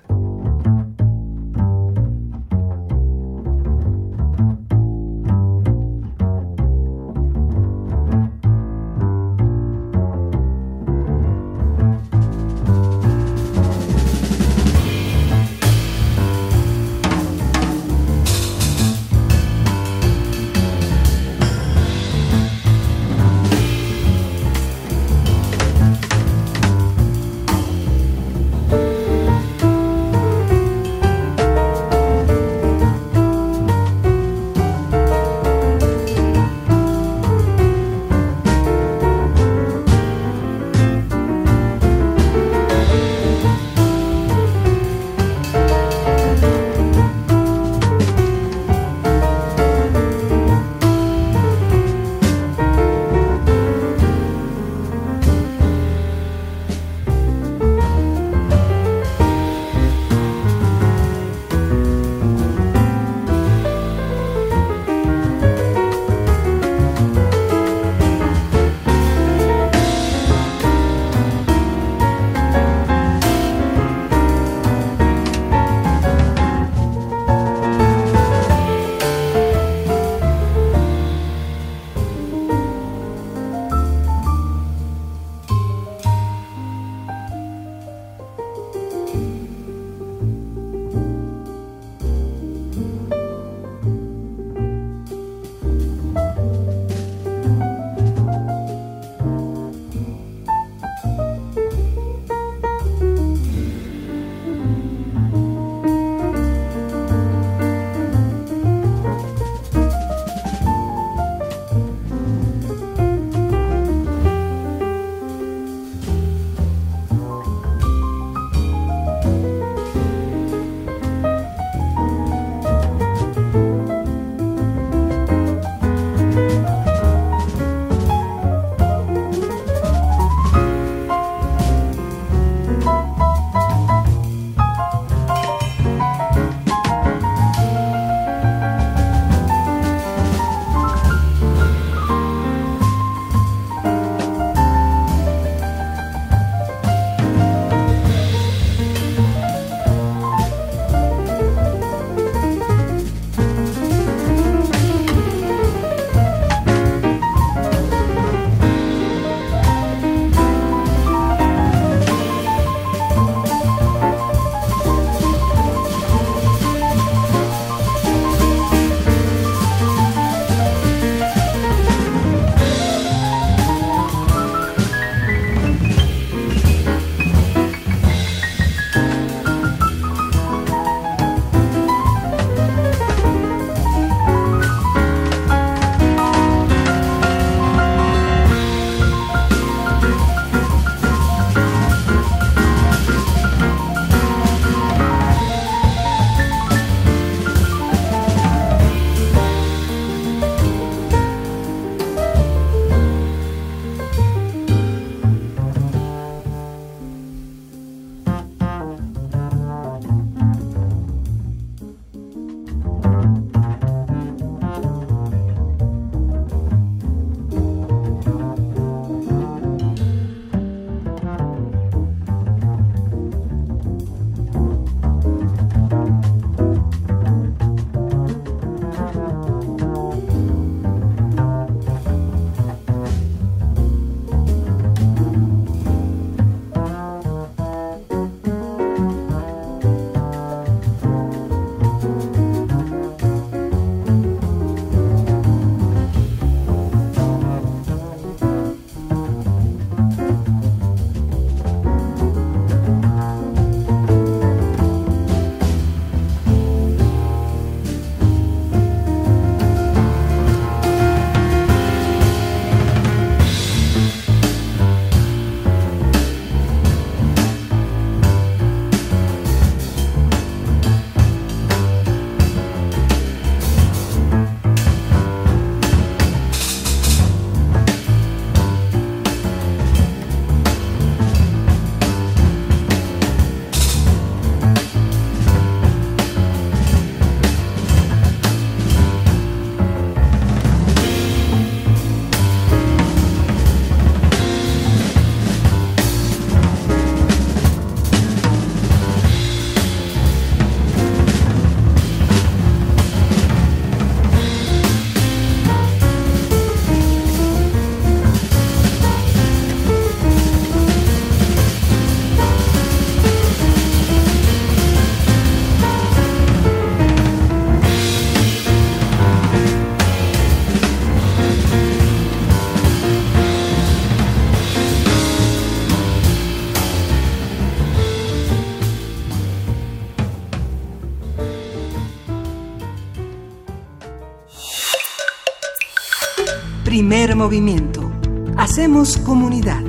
Movimiento. 337.35 338.11
Hacemos 338.57 339.17
comunidad. 339.19 339.83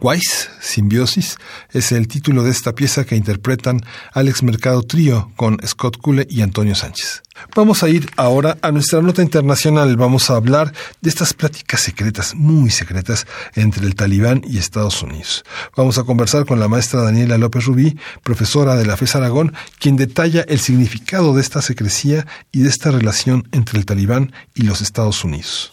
Wise, 0.00 0.48
Simbiosis, 0.60 1.38
es 1.72 1.90
el 1.90 2.06
título 2.06 2.44
de 2.44 2.50
esta 2.50 2.74
pieza 2.74 3.04
que 3.04 3.16
interpretan 3.16 3.80
Alex 4.12 4.42
Mercado 4.42 4.82
Trío 4.82 5.32
con 5.36 5.58
Scott 5.66 5.96
Cule 5.98 6.26
y 6.30 6.42
Antonio 6.42 6.74
Sánchez. 6.74 7.22
Vamos 7.56 7.82
a 7.82 7.88
ir 7.88 8.08
ahora 8.16 8.58
a 8.62 8.70
nuestra 8.70 9.00
nota 9.02 9.22
internacional. 9.22 9.96
Vamos 9.96 10.30
a 10.30 10.36
hablar 10.36 10.72
de 11.00 11.10
estas 11.10 11.34
pláticas 11.34 11.80
secretas, 11.80 12.34
muy 12.34 12.70
secretas, 12.70 13.26
entre 13.54 13.86
el 13.86 13.94
talibán 13.94 14.42
y 14.46 14.58
Estados 14.58 15.02
Unidos. 15.02 15.44
Vamos 15.76 15.98
a 15.98 16.04
conversar 16.04 16.46
con 16.46 16.60
la 16.60 16.68
maestra 16.68 17.02
Daniela 17.02 17.38
López 17.38 17.64
Rubí, 17.64 17.98
profesora 18.22 18.76
de 18.76 18.86
la 18.86 18.96
FES 18.96 19.16
Aragón, 19.16 19.54
quien 19.78 19.96
detalla 19.96 20.42
el 20.42 20.60
significado 20.60 21.34
de 21.34 21.40
esta 21.40 21.62
secrecía 21.62 22.26
y 22.52 22.60
de 22.60 22.68
esta 22.68 22.90
relación 22.90 23.48
entre 23.52 23.78
el 23.78 23.86
talibán 23.86 24.32
y 24.54 24.62
los 24.62 24.80
Estados 24.80 25.24
Unidos. 25.24 25.72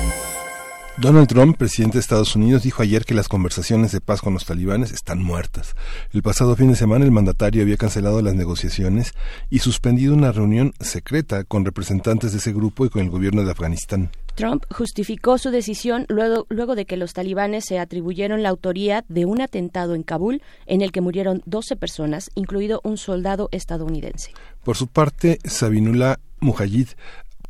Donald 1.01 1.27
Trump, 1.27 1.57
presidente 1.57 1.95
de 1.95 2.01
Estados 2.01 2.35
Unidos, 2.35 2.61
dijo 2.61 2.83
ayer 2.83 3.05
que 3.05 3.15
las 3.15 3.27
conversaciones 3.27 3.91
de 3.91 4.01
paz 4.01 4.21
con 4.21 4.35
los 4.35 4.45
talibanes 4.45 4.91
están 4.91 5.23
muertas. 5.23 5.75
El 6.13 6.21
pasado 6.21 6.55
fin 6.55 6.67
de 6.67 6.75
semana 6.75 7.03
el 7.03 7.09
mandatario 7.09 7.63
había 7.63 7.75
cancelado 7.75 8.21
las 8.21 8.35
negociaciones 8.35 9.13
y 9.49 9.59
suspendido 9.59 10.13
una 10.13 10.31
reunión 10.31 10.73
secreta 10.79 11.43
con 11.43 11.65
representantes 11.65 12.33
de 12.33 12.37
ese 12.37 12.53
grupo 12.53 12.85
y 12.85 12.89
con 12.89 13.01
el 13.01 13.09
gobierno 13.09 13.43
de 13.43 13.49
Afganistán. 13.49 14.11
Trump 14.35 14.63
justificó 14.69 15.39
su 15.39 15.49
decisión 15.49 16.05
luego, 16.07 16.45
luego, 16.49 16.75
de 16.75 16.85
que 16.85 16.97
los 16.97 17.13
talibanes 17.13 17.65
se 17.65 17.79
atribuyeron 17.79 18.43
la 18.43 18.49
autoría 18.49 19.03
de 19.09 19.25
un 19.25 19.41
atentado 19.41 19.95
en 19.95 20.03
Kabul 20.03 20.43
en 20.67 20.83
el 20.83 20.91
que 20.91 21.01
murieron 21.01 21.41
12 21.47 21.77
personas, 21.77 22.29
incluido 22.35 22.79
un 22.83 22.97
soldado 22.97 23.49
estadounidense. 23.51 24.33
Por 24.63 24.77
su 24.77 24.85
parte, 24.85 25.39
Sabinullah 25.45 26.19
Mujahid, 26.41 26.89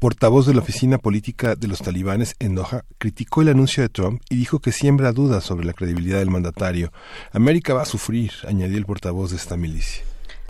portavoz 0.01 0.47
de 0.47 0.55
la 0.55 0.61
oficina 0.61 0.97
política 0.97 1.55
de 1.55 1.67
los 1.67 1.77
talibanes 1.77 2.35
en 2.39 2.55
Doha, 2.55 2.85
criticó 2.97 3.43
el 3.43 3.49
anuncio 3.49 3.83
de 3.83 3.89
Trump 3.89 4.23
y 4.31 4.35
dijo 4.35 4.57
que 4.57 4.71
siembra 4.71 5.11
dudas 5.11 5.43
sobre 5.43 5.63
la 5.63 5.73
credibilidad 5.73 6.17
del 6.17 6.31
mandatario. 6.31 6.91
América 7.31 7.75
va 7.75 7.83
a 7.83 7.85
sufrir, 7.85 8.31
añadió 8.47 8.79
el 8.79 8.87
portavoz 8.87 9.29
de 9.29 9.37
esta 9.37 9.57
milicia. 9.57 10.03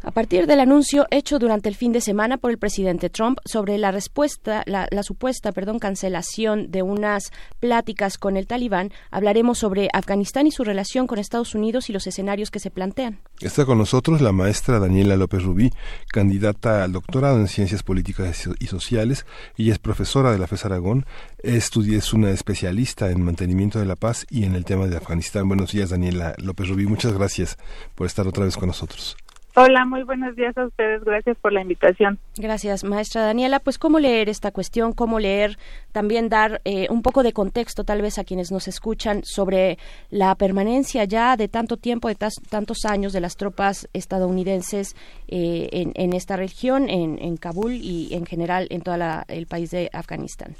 A 0.03 0.11
partir 0.11 0.47
del 0.47 0.59
anuncio 0.59 1.05
hecho 1.11 1.37
durante 1.37 1.69
el 1.69 1.75
fin 1.75 1.91
de 1.91 2.01
semana 2.01 2.37
por 2.37 2.51
el 2.51 2.57
presidente 2.57 3.09
Trump 3.09 3.37
sobre 3.45 3.77
la 3.77 3.91
respuesta, 3.91 4.63
la, 4.65 4.87
la, 4.89 5.03
supuesta, 5.03 5.51
perdón, 5.51 5.79
cancelación 5.79 6.71
de 6.71 6.81
unas 6.81 7.31
pláticas 7.59 8.17
con 8.17 8.35
el 8.35 8.47
talibán, 8.47 8.91
hablaremos 9.11 9.59
sobre 9.59 9.89
Afganistán 9.93 10.47
y 10.47 10.51
su 10.51 10.63
relación 10.63 11.05
con 11.05 11.19
Estados 11.19 11.53
Unidos 11.53 11.89
y 11.89 11.93
los 11.93 12.07
escenarios 12.07 12.49
que 12.49 12.59
se 12.59 12.71
plantean. 12.71 13.19
Está 13.41 13.65
con 13.65 13.77
nosotros 13.77 14.21
la 14.21 14.31
maestra 14.31 14.79
Daniela 14.79 15.15
López 15.17 15.43
Rubí, 15.43 15.71
candidata 16.11 16.83
al 16.83 16.93
doctorado 16.93 17.37
en 17.37 17.47
Ciencias 17.47 17.83
Políticas 17.83 18.49
y 18.59 18.67
Sociales. 18.67 19.25
Ella 19.57 19.73
es 19.73 19.79
profesora 19.79 20.31
de 20.31 20.39
la 20.39 20.47
FES 20.47 20.65
Aragón, 20.65 21.05
es 21.43 22.13
una 22.13 22.31
especialista 22.31 23.11
en 23.11 23.23
mantenimiento 23.23 23.79
de 23.79 23.85
la 23.85 23.95
paz 23.95 24.25
y 24.29 24.45
en 24.45 24.55
el 24.55 24.65
tema 24.65 24.87
de 24.87 24.97
Afganistán. 24.97 25.47
Buenos 25.47 25.71
días, 25.71 25.89
Daniela 25.89 26.35
López 26.37 26.69
Rubí. 26.69 26.85
Muchas 26.85 27.13
gracias 27.13 27.57
por 27.95 28.07
estar 28.07 28.27
otra 28.27 28.45
vez 28.45 28.57
con 28.57 28.67
nosotros. 28.67 29.15
Hola, 29.53 29.83
muy 29.85 30.03
buenos 30.03 30.33
días 30.37 30.57
a 30.57 30.65
ustedes. 30.65 31.03
Gracias 31.03 31.37
por 31.37 31.51
la 31.51 31.61
invitación. 31.61 32.19
Gracias, 32.37 32.85
maestra 32.85 33.23
Daniela. 33.23 33.59
Pues 33.59 33.77
cómo 33.77 33.99
leer 33.99 34.29
esta 34.29 34.51
cuestión, 34.51 34.93
cómo 34.93 35.19
leer, 35.19 35.57
también 35.91 36.29
dar 36.29 36.61
eh, 36.63 36.87
un 36.89 37.01
poco 37.01 37.21
de 37.21 37.33
contexto 37.33 37.83
tal 37.83 38.01
vez 38.01 38.17
a 38.17 38.23
quienes 38.23 38.49
nos 38.49 38.69
escuchan 38.69 39.21
sobre 39.25 39.77
la 40.09 40.33
permanencia 40.35 41.03
ya 41.03 41.35
de 41.35 41.49
tanto 41.49 41.75
tiempo, 41.75 42.07
de 42.07 42.15
tantos 42.49 42.85
años 42.85 43.11
de 43.11 43.19
las 43.19 43.35
tropas 43.35 43.89
estadounidenses 43.91 44.95
eh, 45.27 45.67
en, 45.73 45.91
en, 45.95 46.13
esta 46.13 46.37
región, 46.37 46.89
en, 46.89 47.19
en, 47.19 47.35
Kabul 47.35 47.73
y 47.73 48.13
en 48.13 48.25
general 48.25 48.67
en 48.69 48.81
todo 48.81 48.95
el 49.27 49.47
país 49.47 49.69
de 49.71 49.89
Afganistán. 49.91 50.55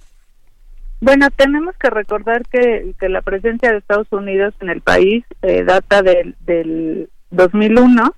Bueno, 0.99 1.29
tenemos 1.35 1.75
que 1.77 1.89
recordar 1.89 2.43
que, 2.47 2.93
que, 2.99 3.07
la 3.07 3.21
presencia 3.21 3.71
de 3.71 3.77
Estados 3.77 4.11
Unidos 4.11 4.53
en 4.59 4.69
el 4.69 4.81
país 4.81 5.23
eh, 5.41 5.63
data 5.63 6.01
del, 6.01 6.35
del 6.41 7.09
2001 7.31 8.15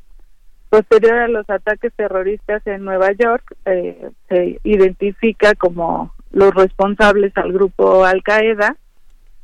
Posterior 0.74 1.20
a 1.20 1.28
los 1.28 1.48
ataques 1.52 1.94
terroristas 1.94 2.66
en 2.66 2.84
Nueva 2.84 3.12
York, 3.12 3.44
eh, 3.66 4.10
se 4.28 4.60
identifica 4.64 5.54
como 5.54 6.16
los 6.32 6.52
responsables 6.52 7.32
al 7.38 7.54
grupo 7.54 8.04
Al 8.06 8.24
Qaeda, 8.24 8.76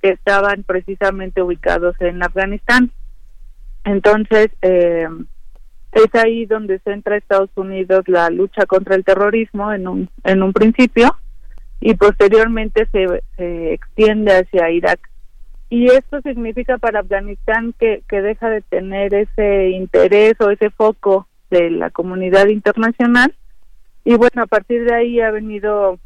que 0.02 0.10
estaban 0.10 0.64
precisamente 0.64 1.44
ubicados 1.44 1.96
en 2.00 2.24
Afganistán. 2.24 2.90
Entonces, 3.84 4.48
eh, 4.64 5.08
es 5.92 6.16
ahí 6.16 6.48
donde 6.48 6.80
centra 6.80 7.18
Estados 7.18 7.52
Unidos 7.54 8.06
la 8.08 8.32
lucha 8.32 8.66
contra 8.66 8.96
el 8.96 9.06
terrorismo 9.06 9.72
en 9.72 9.88
un, 9.88 10.10
en 10.24 10.42
un 10.42 10.52
principio 10.52 11.16
y 11.80 11.94
posteriormente 11.94 12.88
se, 12.92 13.22
se 13.38 13.74
extiende 13.74 14.32
hacia 14.32 14.72
Irak 14.72 15.09
y 15.70 15.86
esto 15.88 16.22
significa 16.22 16.78
para 16.80 17.02
Afganistán 17.02 17.74
que, 17.78 18.02
que 18.08 18.22
deja 18.22 18.50
de 18.50 18.62
tener 18.62 19.14
ese 19.14 19.70
interés 19.70 20.34
o 20.40 20.50
ese 20.50 20.72
foco 20.72 21.28
de 21.52 21.70
la 21.70 21.92
comunidad 21.92 22.48
internacional. 22.48 23.34
Y 24.04 24.16
bueno 24.16 24.44
a 24.44 24.48
partir 24.48 24.84
de 24.86 24.96
ahí 24.96 25.22
ha 25.22 25.30
venido 25.30 26.00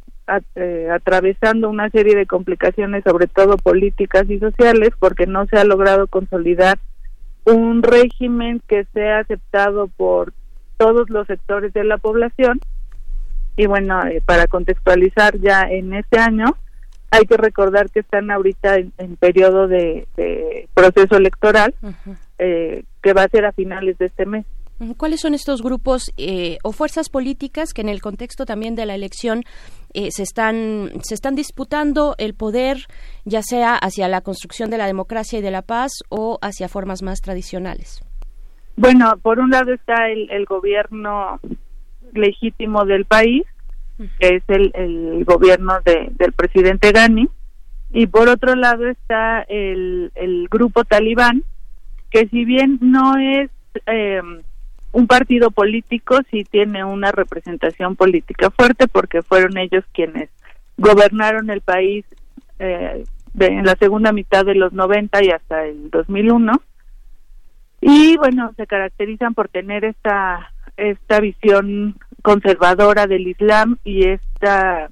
eh, 0.56 0.90
atravesando 0.92 1.70
una 1.70 1.90
serie 1.90 2.16
de 2.16 2.26
complicaciones 2.26 3.04
sobre 3.06 3.28
todo 3.28 3.58
políticas 3.58 4.30
y 4.30 4.40
sociales 4.40 4.92
porque 5.00 5.28
no 5.28 5.46
se 5.48 5.58
ha 5.58 5.64
logrado 5.64 6.08
consolidar 6.08 6.80
un 7.46 7.84
régimen 7.84 8.62
que 8.68 8.86
sea 8.94 9.20
aceptado 9.20 9.88
por 9.88 10.34
todos 10.78 11.10
los 11.10 11.28
sectores 11.28 11.74
de 11.74 11.84
la 11.86 11.98
población. 11.98 12.60
Y 13.56 13.68
bueno 13.68 14.06
eh, 14.08 14.22
para 14.26 14.48
contextualizar 14.48 15.38
ya 15.40 15.62
en 15.62 15.94
este 15.94 16.20
año 16.20 16.58
hay 17.14 17.26
que 17.26 17.38
recordar 17.38 17.92
que 17.92 18.00
están 18.00 18.32
ahorita 18.32 18.78
en, 18.78 19.16
periodo 19.18 19.68
de, 19.68 20.08
proceso 20.74 21.16
electoral 21.16 21.76
eh, 22.40 22.84
que 23.04 23.14
va 23.14 23.24
a 23.24 23.30
ser 23.30 23.46
a 23.46 23.52
finales 23.52 23.98
de 24.00 24.08
este 24.08 24.26
mes. 24.26 24.46
¿Cuáles 24.98 25.22
son 25.22 25.36
estos 25.36 25.62
grupos 25.62 26.12
eh, 26.18 26.58
o 26.64 26.72
fuerzas 26.72 27.10
políticas 27.10 27.74
que 27.74 27.82
en 27.82 27.90
el 27.90 28.02
contexto 28.02 28.46
también 28.46 28.74
de 28.74 28.88
la 28.88 28.96
elección 28.96 29.44
eh, 29.94 30.10
se 30.10 30.24
están 30.24 30.90
se 31.04 31.14
están 31.14 31.36
disputando 31.36 32.16
el 32.18 32.34
poder, 32.34 32.78
ya 33.24 33.44
sea 33.44 33.76
hacia 33.76 34.08
la 34.08 34.22
construcción 34.22 34.72
de 34.72 34.80
la 34.80 34.88
democracia 34.88 35.38
y 35.38 35.44
de 35.44 35.52
la 35.52 35.62
paz 35.62 35.92
o 36.10 36.40
hacia 36.42 36.68
formas 36.68 37.04
más 37.04 37.22
tradicionales? 37.22 38.02
Bueno, 38.76 39.14
por 39.22 39.40
un 39.40 39.52
lado 39.52 39.72
está 39.72 40.10
el, 40.10 40.30
el 40.32 40.46
gobierno 40.46 41.40
legítimo 42.14 42.84
del 42.86 43.06
país, 43.06 43.46
que 44.20 44.36
es 44.36 44.44
el, 44.48 45.24
gobierno 45.26 45.80
de, 45.86 46.10
del 46.12 46.34
presidente 46.34 46.92
Ghani, 46.92 47.28
y 47.92 48.08
por 48.08 48.28
otro 48.28 48.56
lado 48.56 48.88
está 48.88 49.42
el, 49.44 50.12
el 50.16 50.48
grupo 50.50 50.84
talibán, 50.84 51.44
que 52.10 52.28
si 52.28 52.46
bien 52.46 52.80
no 52.82 53.18
es 53.18 53.50
eh, 53.86 54.22
un 54.92 55.08
partido 55.08 55.52
político, 55.52 56.20
sí 56.30 56.44
tiene 56.44 56.84
una 56.84 57.12
representación 57.12 57.96
política 57.96 58.52
fuerte, 58.52 58.88
porque 58.88 59.22
fueron 59.22 59.58
ellos 59.58 59.84
quienes 59.94 60.30
gobernaron 60.78 61.50
el 61.50 61.62
país 61.62 62.06
eh, 62.60 63.04
de, 63.34 63.46
en 63.48 63.66
la 63.66 63.76
segunda 63.76 64.12
mitad 64.12 64.46
de 64.46 64.56
los 64.56 64.74
90 64.74 65.24
y 65.24 65.30
hasta 65.30 65.66
el 65.66 65.90
2001. 65.90 66.54
Y 67.82 68.18
bueno, 68.18 68.54
se 68.56 68.66
caracterizan 68.66 69.34
por 69.34 69.50
tener 69.50 69.84
esta 69.84 70.54
esta 70.78 71.20
visión 71.20 71.96
conservadora 72.24 73.06
del 73.06 73.28
Islam 73.28 73.78
y 73.84 74.08
esta 74.08 74.90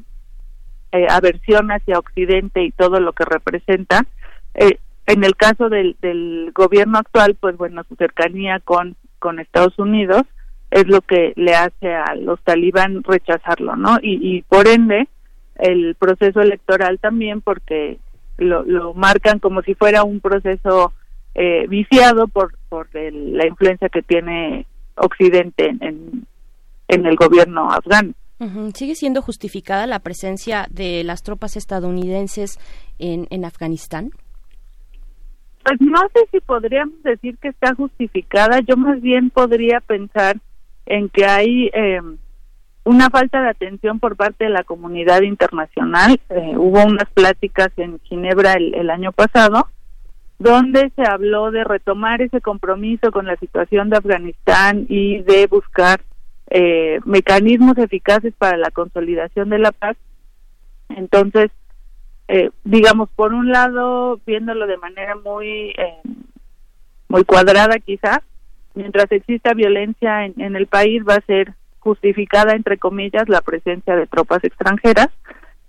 eh, 0.91 1.07
aversión 1.09 1.71
hacia 1.71 1.97
Occidente 1.97 2.61
y 2.61 2.71
todo 2.71 2.99
lo 2.99 3.13
que 3.13 3.25
representa. 3.25 4.05
Eh, 4.53 4.77
en 5.07 5.23
el 5.23 5.35
caso 5.35 5.69
del, 5.69 5.95
del 6.01 6.51
gobierno 6.53 6.99
actual, 6.99 7.35
pues 7.39 7.57
bueno, 7.57 7.83
su 7.89 7.95
cercanía 7.95 8.59
con, 8.59 8.95
Estados 9.39 9.77
Unidos 9.77 10.23
es 10.71 10.87
lo 10.87 11.01
que 11.01 11.33
le 11.35 11.53
hace 11.53 11.93
a 11.93 12.15
los 12.15 12.41
talibán 12.41 13.03
rechazarlo, 13.03 13.75
¿no? 13.75 13.97
Y, 14.01 14.37
y 14.37 14.41
por 14.41 14.67
ende, 14.67 15.07
el 15.55 15.95
proceso 15.95 16.41
electoral 16.41 16.99
también, 16.99 17.41
porque 17.41 17.99
lo, 18.37 18.63
lo 18.63 18.93
marcan 18.93 19.39
como 19.39 19.61
si 19.61 19.75
fuera 19.75 20.03
un 20.03 20.21
proceso 20.21 20.91
eh, 21.35 21.65
viciado 21.67 22.27
por, 22.27 22.55
por 22.67 22.87
el, 22.93 23.37
la 23.37 23.47
influencia 23.47 23.89
que 23.89 24.01
tiene 24.01 24.65
Occidente 24.95 25.67
en, 25.69 25.83
en 25.83 26.27
el 26.91 27.15
gobierno 27.15 27.69
afgano. 27.69 28.13
¿Sigue 28.73 28.95
siendo 28.95 29.21
justificada 29.21 29.85
la 29.85 29.99
presencia 29.99 30.65
de 30.71 31.03
las 31.03 31.21
tropas 31.21 31.55
estadounidenses 31.57 32.57
en, 32.97 33.27
en 33.29 33.45
Afganistán? 33.45 34.09
Pues 35.63 35.79
no 35.79 35.99
sé 36.13 36.21
si 36.31 36.39
podríamos 36.39 37.03
decir 37.03 37.37
que 37.37 37.49
está 37.49 37.75
justificada. 37.75 38.61
Yo 38.67 38.77
más 38.77 38.99
bien 38.99 39.29
podría 39.29 39.79
pensar 39.79 40.37
en 40.87 41.09
que 41.09 41.25
hay 41.25 41.69
eh, 41.71 42.01
una 42.83 43.11
falta 43.11 43.43
de 43.43 43.49
atención 43.49 43.99
por 43.99 44.15
parte 44.15 44.45
de 44.45 44.49
la 44.49 44.63
comunidad 44.63 45.21
internacional. 45.21 46.19
Eh, 46.29 46.53
hubo 46.57 46.83
unas 46.83 47.09
pláticas 47.13 47.69
en 47.77 47.99
Ginebra 47.99 48.53
el, 48.53 48.73
el 48.73 48.89
año 48.89 49.11
pasado 49.11 49.67
donde 50.39 50.91
se 50.95 51.03
habló 51.07 51.51
de 51.51 51.63
retomar 51.63 52.23
ese 52.23 52.41
compromiso 52.41 53.11
con 53.11 53.27
la 53.27 53.35
situación 53.35 53.91
de 53.91 53.97
Afganistán 53.97 54.87
y 54.89 55.21
de 55.21 55.45
buscar 55.45 56.01
eh, 56.51 56.99
mecanismos 57.05 57.77
eficaces 57.77 58.33
para 58.37 58.57
la 58.57 58.71
consolidación 58.71 59.49
de 59.49 59.59
la 59.59 59.71
paz. 59.71 59.95
Entonces, 60.89 61.49
eh, 62.27 62.49
digamos, 62.65 63.09
por 63.15 63.33
un 63.33 63.51
lado, 63.51 64.19
viéndolo 64.25 64.67
de 64.67 64.77
manera 64.77 65.15
muy, 65.15 65.69
eh, 65.69 66.01
muy 67.07 67.23
cuadrada 67.23 67.79
quizá, 67.79 68.21
mientras 68.73 69.09
exista 69.11 69.53
violencia 69.53 70.25
en, 70.25 70.39
en 70.41 70.57
el 70.57 70.67
país 70.67 71.03
va 71.07 71.15
a 71.15 71.25
ser 71.25 71.53
justificada, 71.79 72.53
entre 72.53 72.77
comillas, 72.77 73.29
la 73.29 73.41
presencia 73.41 73.95
de 73.95 74.07
tropas 74.07 74.43
extranjeras, 74.43 75.07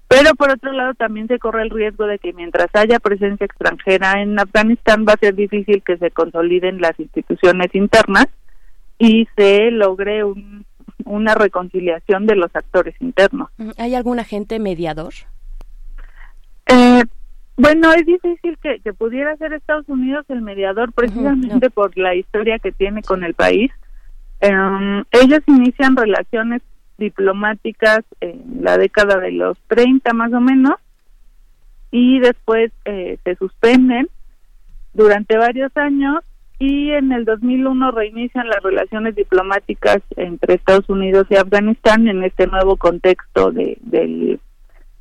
pero 0.08 0.34
por 0.34 0.50
otro 0.50 0.72
lado 0.72 0.94
también 0.94 1.28
se 1.28 1.38
corre 1.38 1.62
el 1.62 1.70
riesgo 1.70 2.06
de 2.06 2.18
que 2.18 2.32
mientras 2.32 2.66
haya 2.74 2.98
presencia 2.98 3.46
extranjera 3.46 4.20
en 4.20 4.38
Afganistán 4.38 5.06
va 5.08 5.12
a 5.12 5.20
ser 5.20 5.36
difícil 5.36 5.82
que 5.84 5.96
se 5.96 6.10
consoliden 6.10 6.80
las 6.80 6.98
instituciones 6.98 7.72
internas 7.72 8.26
y 8.98 9.26
se 9.36 9.70
logre 9.70 10.22
un, 10.22 10.64
una 11.04 11.34
reconciliación 11.34 12.26
de 12.26 12.36
los 12.36 12.54
actores 12.54 12.94
internos. 13.00 13.50
¿Hay 13.78 13.94
algún 13.94 14.18
agente 14.18 14.58
mediador? 14.58 15.12
Eh, 16.66 17.04
bueno, 17.56 17.92
es 17.92 18.06
difícil 18.06 18.58
que, 18.62 18.80
que, 18.80 18.92
pudiera 18.92 19.36
ser 19.36 19.52
Estados 19.52 19.88
Unidos 19.88 20.24
el 20.28 20.42
mediador 20.42 20.92
precisamente 20.92 21.54
uh 21.54 21.58
-huh, 21.58 21.62
no. 21.62 21.70
por 21.70 21.96
la 21.98 22.14
historia 22.14 22.58
que 22.58 22.72
tiene 22.72 23.02
con 23.02 23.24
el 23.24 23.34
país. 23.34 23.70
Um, 24.40 25.04
ellos 25.12 25.40
inician 25.46 25.96
relaciones 25.96 26.62
diplomáticas 26.98 28.00
en 28.20 28.58
la 28.60 28.78
década 28.78 29.18
de 29.18 29.32
los 29.32 29.56
30 29.68 30.12
más 30.14 30.32
o 30.32 30.40
menos 30.40 30.76
y 31.90 32.20
después 32.20 32.72
eh, 32.84 33.18
se 33.22 33.36
suspenden 33.36 34.08
durante 34.94 35.36
varios 35.36 35.70
años 35.76 36.24
y 36.58 36.90
en 36.92 37.12
el 37.12 37.24
2001 37.24 37.90
reinician 37.90 38.48
las 38.48 38.62
relaciones 38.62 39.14
diplomáticas 39.16 39.98
entre 40.16 40.54
Estados 40.54 40.88
Unidos 40.88 41.26
y 41.30 41.36
Afganistán 41.36 42.06
en 42.08 42.22
este 42.22 42.46
nuevo 42.46 42.76
contexto 42.76 43.50
de, 43.50 43.78
del 43.80 44.40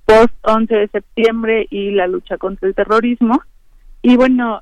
post 0.06 0.34
11 0.44 0.76
de 0.76 0.88
septiembre 0.88 1.68
y 1.69 1.91
la 1.91 2.07
lucha 2.07 2.38
contra 2.38 2.68
el 2.68 2.76
terrorismo. 2.76 3.41
Y 4.02 4.15
bueno 4.15 4.61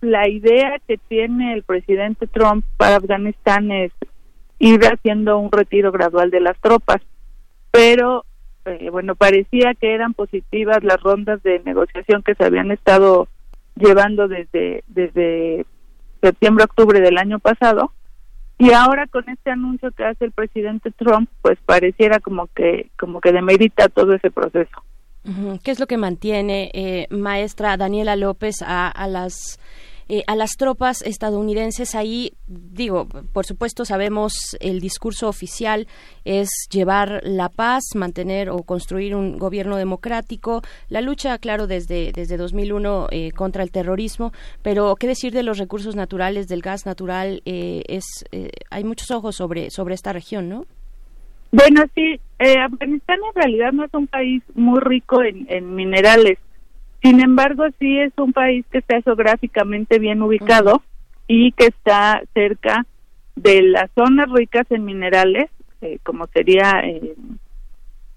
la 0.00 0.28
idea 0.28 0.78
que 0.86 0.98
tiene 0.98 1.54
el 1.54 1.62
presidente 1.62 2.26
Trump 2.26 2.64
para 2.76 2.96
Afganistán 2.96 3.70
es 3.70 3.92
ir 4.58 4.80
haciendo 4.82 5.38
un 5.38 5.50
retiro 5.50 5.90
gradual 5.90 6.30
de 6.30 6.40
las 6.40 6.58
tropas. 6.60 7.00
Pero 7.70 8.24
eh, 8.66 8.90
bueno 8.90 9.14
parecía 9.14 9.74
que 9.74 9.94
eran 9.94 10.14
positivas 10.14 10.84
las 10.84 11.00
rondas 11.00 11.42
de 11.42 11.60
negociación 11.64 12.22
que 12.22 12.34
se 12.34 12.44
habían 12.44 12.70
estado 12.70 13.28
llevando 13.74 14.28
desde 14.28 14.84
desde 14.86 15.64
septiembre 16.20 16.64
octubre 16.64 17.00
del 17.00 17.18
año 17.18 17.38
pasado 17.38 17.92
y 18.58 18.72
ahora 18.72 19.06
con 19.06 19.28
este 19.28 19.50
anuncio 19.50 19.90
que 19.92 20.04
hace 20.04 20.24
el 20.24 20.32
presidente 20.32 20.90
Trump 20.92 21.28
pues 21.42 21.58
pareciera 21.66 22.20
como 22.20 22.46
que 22.48 22.90
como 22.98 23.20
que 23.20 23.32
demerita 23.32 23.88
todo 23.88 24.14
ese 24.14 24.30
proceso. 24.30 24.82
¿Qué 25.64 25.72
es 25.72 25.80
lo 25.80 25.88
que 25.88 25.96
mantiene, 25.96 26.70
eh, 26.72 27.08
maestra 27.10 27.76
Daniela 27.76 28.14
López, 28.14 28.62
a, 28.62 28.88
a 28.88 29.08
las 29.08 29.58
eh, 30.08 30.22
a 30.26 30.36
las 30.36 30.56
tropas 30.56 31.02
estadounidenses 31.02 31.94
ahí, 31.94 32.32
digo, 32.46 33.06
por 33.32 33.44
supuesto 33.44 33.84
sabemos 33.84 34.56
el 34.60 34.80
discurso 34.80 35.28
oficial 35.28 35.86
es 36.24 36.48
llevar 36.70 37.20
la 37.24 37.48
paz, 37.48 37.82
mantener 37.94 38.50
o 38.50 38.62
construir 38.62 39.14
un 39.14 39.38
gobierno 39.38 39.76
democrático, 39.76 40.62
la 40.88 41.00
lucha, 41.00 41.38
claro, 41.38 41.66
desde, 41.66 42.12
desde 42.12 42.36
2001 42.36 43.08
eh, 43.10 43.32
contra 43.32 43.62
el 43.62 43.70
terrorismo, 43.70 44.32
pero 44.62 44.94
qué 44.96 45.06
decir 45.06 45.32
de 45.32 45.42
los 45.42 45.58
recursos 45.58 45.96
naturales, 45.96 46.48
del 46.48 46.62
gas 46.62 46.86
natural, 46.86 47.42
eh, 47.44 47.82
es, 47.88 48.24
eh, 48.32 48.50
hay 48.70 48.84
muchos 48.84 49.10
ojos 49.10 49.36
sobre, 49.36 49.70
sobre 49.70 49.94
esta 49.94 50.12
región, 50.12 50.48
¿no? 50.48 50.66
Bueno, 51.52 51.84
sí, 51.94 52.20
eh, 52.38 52.58
Afganistán 52.58 53.18
en 53.28 53.34
realidad 53.34 53.72
no 53.72 53.84
es 53.84 53.94
un 53.94 54.06
país 54.06 54.42
muy 54.54 54.80
rico 54.80 55.22
en, 55.22 55.46
en 55.48 55.74
minerales. 55.74 56.38
Sin 57.02 57.20
embargo, 57.20 57.64
sí 57.78 57.98
es 57.98 58.12
un 58.16 58.32
país 58.32 58.64
que 58.70 58.78
está 58.78 59.00
geográficamente 59.02 59.98
bien 59.98 60.22
ubicado 60.22 60.82
y 61.28 61.52
que 61.52 61.66
está 61.66 62.22
cerca 62.34 62.86
de 63.36 63.62
las 63.62 63.90
zonas 63.94 64.30
ricas 64.30 64.66
en 64.70 64.84
minerales, 64.84 65.50
eh, 65.82 65.98
como 66.02 66.26
sería 66.28 66.80
eh, 66.84 67.14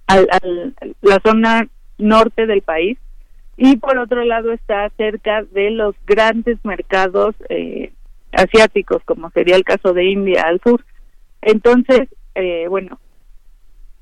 al, 0.07 0.27
al, 0.31 0.75
la 1.01 1.19
zona 1.23 1.67
norte 1.97 2.45
del 2.45 2.61
país, 2.61 2.97
y 3.57 3.75
por 3.75 3.97
otro 3.97 4.23
lado 4.23 4.53
está 4.53 4.89
cerca 4.91 5.43
de 5.43 5.69
los 5.71 5.93
grandes 6.07 6.57
mercados 6.63 7.35
eh, 7.49 7.91
asiáticos, 8.31 9.03
como 9.03 9.29
sería 9.31 9.57
el 9.57 9.65
caso 9.65 9.93
de 9.93 10.05
India 10.05 10.43
al 10.43 10.61
sur. 10.61 10.85
Entonces, 11.41 12.07
eh, 12.35 12.67
bueno, 12.69 12.99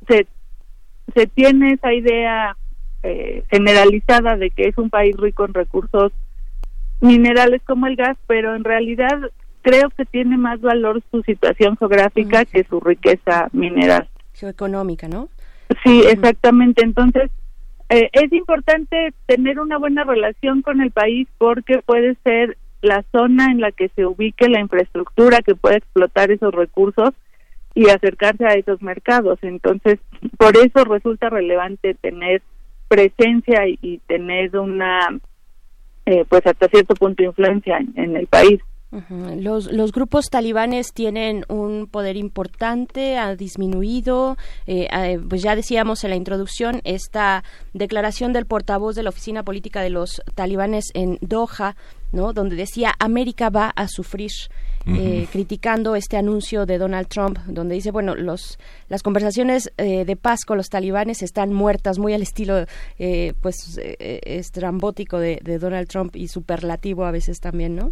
se, 0.07 0.27
se 1.15 1.27
tiene 1.27 1.73
esa 1.73 1.91
idea 1.93 2.55
eh, 3.03 3.43
generalizada 3.49 4.37
de 4.37 4.49
que 4.49 4.67
es 4.67 4.77
un 4.77 4.89
país 4.89 5.15
rico 5.17 5.45
en 5.45 5.53
recursos 5.53 6.11
minerales 7.01 7.61
como 7.63 7.87
el 7.87 7.95
gas, 7.95 8.17
pero 8.27 8.55
en 8.55 8.63
realidad 8.63 9.19
creo 9.61 9.89
que 9.91 10.05
tiene 10.05 10.37
más 10.37 10.61
valor 10.61 11.01
su 11.11 11.21
situación 11.23 11.77
geográfica 11.77 12.39
uh 12.39 12.41
-huh. 12.43 12.51
que 12.51 12.63
su 12.63 12.79
riqueza 12.79 13.49
mineral. 13.51 14.07
Geoeconómica, 14.33 15.07
¿no? 15.07 15.29
Sí, 15.83 16.03
exactamente. 16.09 16.83
Entonces, 16.83 17.29
eh, 17.89 18.09
es 18.13 18.31
importante 18.33 19.13
tener 19.25 19.59
una 19.59 19.77
buena 19.77 20.03
relación 20.03 20.61
con 20.61 20.81
el 20.81 20.91
país 20.91 21.27
porque 21.37 21.81
puede 21.85 22.15
ser 22.23 22.57
la 22.81 23.03
zona 23.11 23.51
en 23.51 23.59
la 23.59 23.71
que 23.71 23.89
se 23.95 24.05
ubique 24.05 24.49
la 24.49 24.59
infraestructura 24.59 25.41
que 25.41 25.55
puede 25.55 25.77
explotar 25.77 26.31
esos 26.31 26.53
recursos 26.53 27.11
y 27.73 27.89
acercarse 27.89 28.45
a 28.45 28.53
esos 28.53 28.81
mercados. 28.81 29.39
Entonces, 29.41 29.99
por 30.37 30.57
eso 30.57 30.83
resulta 30.83 31.29
relevante 31.29 31.93
tener 31.93 32.41
presencia 32.87 33.67
y, 33.67 33.99
tener 34.07 34.57
una, 34.57 35.19
eh, 36.05 36.25
pues 36.27 36.45
hasta 36.45 36.67
cierto 36.67 36.95
punto, 36.95 37.23
influencia 37.23 37.77
en, 37.95 38.15
el 38.15 38.27
país. 38.27 38.59
Los, 39.09 39.71
los 39.71 39.91
grupos 39.91 40.29
talibanes 40.29 40.93
tienen 40.93 41.43
un 41.49 41.87
poder 41.87 42.15
importante, 42.15 43.17
ha 43.17 43.35
disminuido. 43.35 44.37
Eh, 44.65 44.87
pues 45.27 45.41
ya 45.41 45.55
decíamos 45.55 46.03
en 46.05 46.11
la 46.11 46.15
introducción 46.15 46.79
esta 46.85 47.43
declaración 47.73 48.31
del 48.31 48.45
portavoz 48.45 48.95
de 48.95 49.03
la 49.03 49.09
Oficina 49.09 49.43
Política 49.43 49.81
de 49.81 49.89
los 49.89 50.21
Talibanes 50.35 50.85
en 50.93 51.17
Doha, 51.21 51.75
¿no? 52.13 52.31
donde 52.31 52.55
decía 52.55 52.93
América 52.97 53.49
va 53.49 53.71
a 53.75 53.87
sufrir. 53.89 54.31
Uh 54.87 54.91
-huh. 54.91 54.99
eh, 54.99 55.27
criticando 55.31 55.95
este 55.95 56.17
anuncio 56.17 56.65
de 56.65 56.77
Donald 56.77 57.07
Trump, 57.07 57.37
donde 57.47 57.75
dice, 57.75 57.91
bueno, 57.91 58.15
los, 58.15 58.57
las 58.87 59.03
conversaciones 59.03 59.73
eh, 59.77 60.05
de 60.05 60.15
paz 60.15 60.45
con 60.45 60.57
los 60.57 60.69
talibanes 60.69 61.21
están 61.21 61.53
muertas, 61.53 61.99
muy 61.99 62.13
al 62.13 62.21
estilo, 62.21 62.65
eh, 62.97 63.33
pues, 63.41 63.79
estrambótico 63.99 65.19
de, 65.19 65.39
de 65.43 65.59
Donald 65.59 65.87
Trump 65.87 66.15
y 66.15 66.29
superlativo 66.29 67.05
a 67.05 67.11
veces 67.11 67.39
también, 67.39 67.75
¿no? 67.75 67.91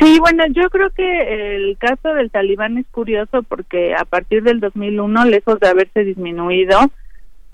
Sí, 0.00 0.18
bueno, 0.18 0.44
yo 0.48 0.68
creo 0.68 0.90
que 0.90 1.54
el 1.54 1.78
caso 1.78 2.12
del 2.14 2.30
talibán 2.30 2.76
es 2.76 2.86
curioso 2.88 3.44
porque 3.44 3.94
a 3.94 4.04
partir 4.04 4.42
del 4.42 4.58
2001, 4.58 5.26
lejos 5.26 5.60
de 5.60 5.68
haberse 5.68 6.02
disminuido, 6.02 6.90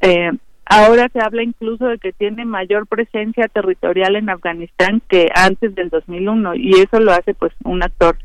eh, 0.01 0.31
ahora 0.65 1.09
se 1.13 1.21
habla 1.21 1.43
incluso 1.43 1.87
de 1.87 1.99
que 1.99 2.13
tiene 2.13 2.45
mayor 2.45 2.87
presencia 2.87 3.49
territorial 3.49 4.17
en 4.17 4.31
Afganistán 4.31 5.03
que 5.09 5.29
antes 5.35 5.75
del 5.75 5.91
2001 5.91 6.55
y 6.57 6.73
eso 6.81 7.01
lo 7.01 7.13
hace 7.13 7.35
pues 7.35 7.53
un 7.65 7.83
actor 7.83 8.17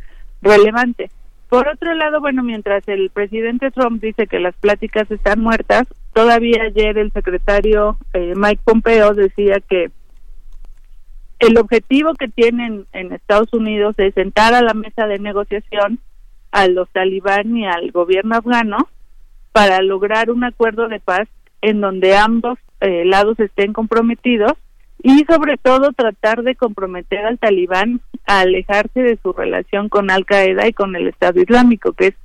relevante. 0.42 1.10
Por 1.50 1.68
otro 1.70 1.94
lado, 1.94 2.20
bueno, 2.20 2.44
mientras 2.44 2.86
el 2.88 3.10
presidente 3.10 3.72
Trump 3.72 4.02
dice 4.02 4.28
que 4.28 4.40
las 4.40 4.56
pláticas 4.56 5.10
están 5.10 5.40
muertas, 5.40 5.88
todavía 6.14 6.64
ayer 6.64 6.98
el 6.98 7.12
secretario 7.14 7.98
eh, 8.14 8.34
Mike 8.36 8.62
Pompeo 8.66 9.14
decía 9.14 9.62
que 9.68 9.90
el 11.40 11.58
objetivo 11.58 12.14
que 12.16 12.28
tienen 12.28 12.86
en 12.92 13.14
Estados 13.14 13.54
Unidos 13.54 13.96
es 13.98 14.14
sentar 14.14 14.54
a 14.54 14.62
la 14.62 14.74
mesa 14.74 15.08
de 15.08 15.20
negociación 15.20 16.00
a 16.52 16.68
los 16.68 16.90
talibán 16.90 17.56
y 17.56 17.66
al 17.66 17.92
gobierno 17.92 18.36
afgano 18.36 18.90
para 19.52 19.82
lograr 19.82 20.32
un 20.32 20.44
acuerdo 20.44 20.88
de 20.88 21.00
paz 21.00 21.28
en 21.68 21.82
donde 21.82 22.16
ambos 22.16 22.58
eh, 22.80 23.04
lados 23.04 23.38
estén 23.40 23.74
comprometidos 23.74 24.54
y 25.04 25.26
sobre 25.26 25.58
todo 25.58 25.92
tratar 25.92 26.44
de 26.44 26.56
comprometer 26.56 27.26
al 27.26 27.38
talibán 27.38 28.00
a 28.26 28.42
alejarse 28.42 29.02
de 29.02 29.20
su 29.22 29.34
relación 29.34 29.90
con 29.90 30.10
Al 30.10 30.26
Qaeda 30.26 30.68
y 30.68 30.74
con 30.74 30.96
el 30.96 31.08
Estado 31.08 31.42
Islámico, 31.42 31.92
que 31.92 32.08
es 32.08 32.16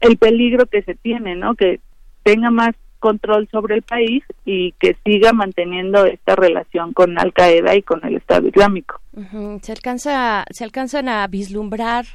el 0.00 0.16
peligro 0.16 0.66
que 0.66 0.82
se 0.82 0.94
tiene, 0.94 1.36
¿no? 1.36 1.54
Que 1.54 1.80
tenga 2.22 2.50
más 2.50 2.74
control 2.98 3.46
sobre 3.52 3.74
el 3.76 3.82
país 3.82 4.24
y 4.46 4.72
que 4.72 4.96
siga 5.04 5.32
manteniendo 5.32 6.06
esta 6.06 6.34
relación 6.34 6.94
con 6.94 7.18
Al 7.18 7.34
Qaeda 7.34 7.76
y 7.76 7.82
con 7.82 8.04
el 8.04 8.16
Estado 8.16 8.48
Islámico. 8.48 9.00
Uh. 9.12 9.58
Se 9.60 9.72
alcanza, 9.72 10.46
se 10.50 10.64
alcanzan 10.64 11.08
a 11.10 11.26
vislumbrar 11.26 12.06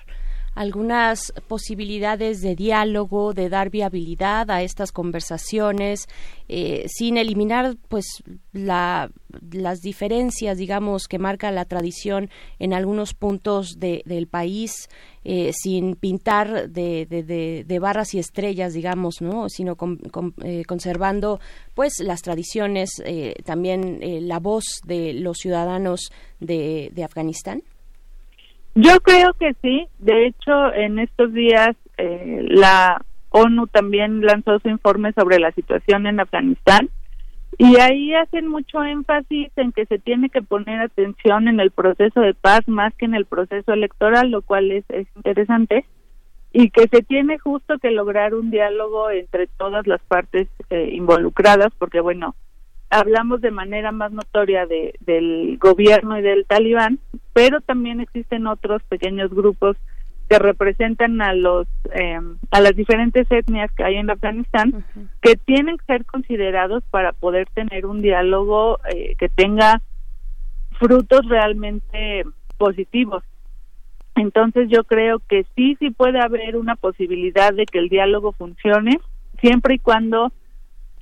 algunas 0.56 1.34
posibilidades 1.48 2.42
de 2.42 2.56
diálogo, 2.56 3.34
de 3.34 3.50
dar 3.50 3.70
viabilidad 3.70 4.52
a 4.52 4.62
estas 4.62 4.92
conversaciones, 4.92 6.08
eh, 6.48 6.86
sin 6.88 7.18
eliminar 7.18 7.76
pues 7.88 8.06
la, 8.52 9.10
las 9.52 9.82
diferencias, 9.82 10.58
digamos, 10.58 11.08
que 11.08 11.18
marca 11.18 11.52
la 11.52 11.66
tradición 11.66 12.30
en 12.60 12.74
algunos 12.74 13.14
puntos 13.14 13.80
del 13.80 14.28
país, 14.28 14.90
eh, 15.24 15.52
sin 15.54 15.96
pintar 15.96 16.70
de, 16.70 17.06
de, 17.68 17.80
barras 17.80 18.14
y 18.14 18.20
estrellas, 18.20 18.74
digamos, 18.74 19.22
¿no? 19.22 19.50
sino 19.50 19.76
eh, 20.44 20.64
conservando 20.66 21.40
pues 21.74 22.00
las 22.00 22.22
tradiciones, 22.22 22.92
también 23.44 24.00
la 24.28 24.40
voz 24.40 24.82
de 24.86 25.14
los 25.14 25.38
ciudadanos 25.38 26.12
de, 26.40 26.92
de 26.94 27.04
Afganistán. 27.04 27.64
Yo 28.76 29.00
creo 29.02 29.34
que 29.34 29.54
sí. 29.62 29.88
De 30.00 30.28
hecho, 30.28 30.74
en 30.74 31.00
estos 31.00 31.34
días 31.34 31.76
eh, 31.98 32.46
la 32.50 33.04
ONU 33.30 33.68
también 33.68 34.22
lanzó 34.22 34.60
su 34.60 34.70
informe 34.70 35.14
sobre 35.14 35.40
la 35.40 35.52
situación 35.52 36.08
en 36.08 36.20
Afganistán 36.20 36.90
y 37.58 37.80
ahí 37.80 38.14
hacen 38.16 38.48
mucho 38.48 38.84
énfasis 38.84 39.52
en 39.58 39.72
que 39.72 39.86
se 39.86 40.00
tiene 40.00 40.30
que 40.30 40.42
poner 40.42 40.80
atención 40.82 41.48
en 41.48 41.60
el 41.60 41.72
proceso 41.72 42.22
de 42.22 42.34
paz 42.34 42.62
más 42.68 42.94
que 42.96 43.06
en 43.06 43.14
el 43.14 43.26
proceso 43.26 43.74
electoral, 43.74 44.32
lo 44.32 44.42
cual 44.42 44.72
es, 44.72 44.86
interesante, 45.16 45.86
y 46.52 46.70
que 46.70 46.88
se 46.88 47.04
tiene 47.04 47.38
justo 47.40 47.78
que 47.80 47.92
lograr 47.92 48.34
un 48.34 48.50
diálogo 48.50 49.10
entre 49.10 49.48
todas 49.48 49.86
las 49.88 50.02
partes 50.02 50.48
eh, 50.70 50.90
involucradas, 50.94 51.72
porque 51.78 52.00
bueno, 52.00 52.36
hablamos 52.94 53.42
de 53.42 53.52
manera 53.52 53.92
más 53.92 54.12
notoria 54.12 54.66
de, 54.66 54.94
del 55.02 55.58
gobierno 55.60 56.18
y 56.18 56.22
del 56.22 56.46
talibán, 56.46 57.00
pero 57.34 57.60
también 57.62 58.00
existen 58.00 58.48
otros 58.48 58.84
pequeños 58.84 59.32
grupos 59.32 59.78
que 60.30 60.40
representan 60.40 61.22
a 61.22 61.34
los 61.34 61.68
eh, 61.94 62.20
a 62.52 62.62
las 62.62 62.76
diferentes 62.76 63.30
etnias 63.30 63.72
que 63.74 63.84
hay 63.84 63.96
en 63.98 64.10
Afganistán 64.10 64.86
que 65.22 65.36
tienen 65.36 65.78
que 65.78 65.86
ser 65.86 66.06
considerados 66.06 66.84
para 66.92 67.12
poder 67.12 67.48
tener 67.54 67.86
un 67.86 68.02
diálogo 68.02 68.80
eh, 68.94 69.16
que 69.18 69.28
tenga 69.28 69.82
frutos 70.80 71.28
realmente 71.28 72.24
positivos. 72.58 73.24
Entonces 74.16 74.70
yo 74.70 74.84
creo 74.86 75.20
que 75.28 75.46
sí 75.56 75.76
sí 75.80 75.90
puede 75.90 76.20
haber 76.22 76.56
una 76.56 76.76
posibilidad 76.76 77.54
de 77.54 77.66
que 77.66 77.80
el 77.80 77.90
diálogo 77.90 78.32
funcione 78.32 79.00
siempre 79.42 79.76
y 79.76 79.80
cuando 79.80 80.32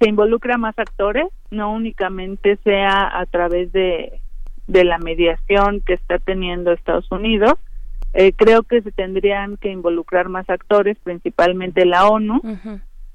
se 0.02 0.10
involucra 0.10 0.58
más 0.58 0.78
actores, 0.80 1.28
no 1.52 1.72
únicamente 1.72 2.58
sea 2.64 3.20
a 3.20 3.26
través 3.28 3.72
de, 3.72 4.20
de 4.66 4.84
la 4.84 4.98
mediación 4.98 5.82
que 5.82 5.94
está 5.94 6.18
teniendo 6.18 6.72
Estados 6.72 7.10
Unidos. 7.12 7.54
Eh, 8.14 8.34
creo 8.34 8.64
que 8.64 8.82
se 8.82 8.92
tendrían 8.92 9.58
que 9.58 9.70
involucrar 9.70 10.28
más 10.28 10.50
actores, 10.50 10.98
principalmente 11.04 11.86
la 11.86 12.08
ONU. 12.08 12.42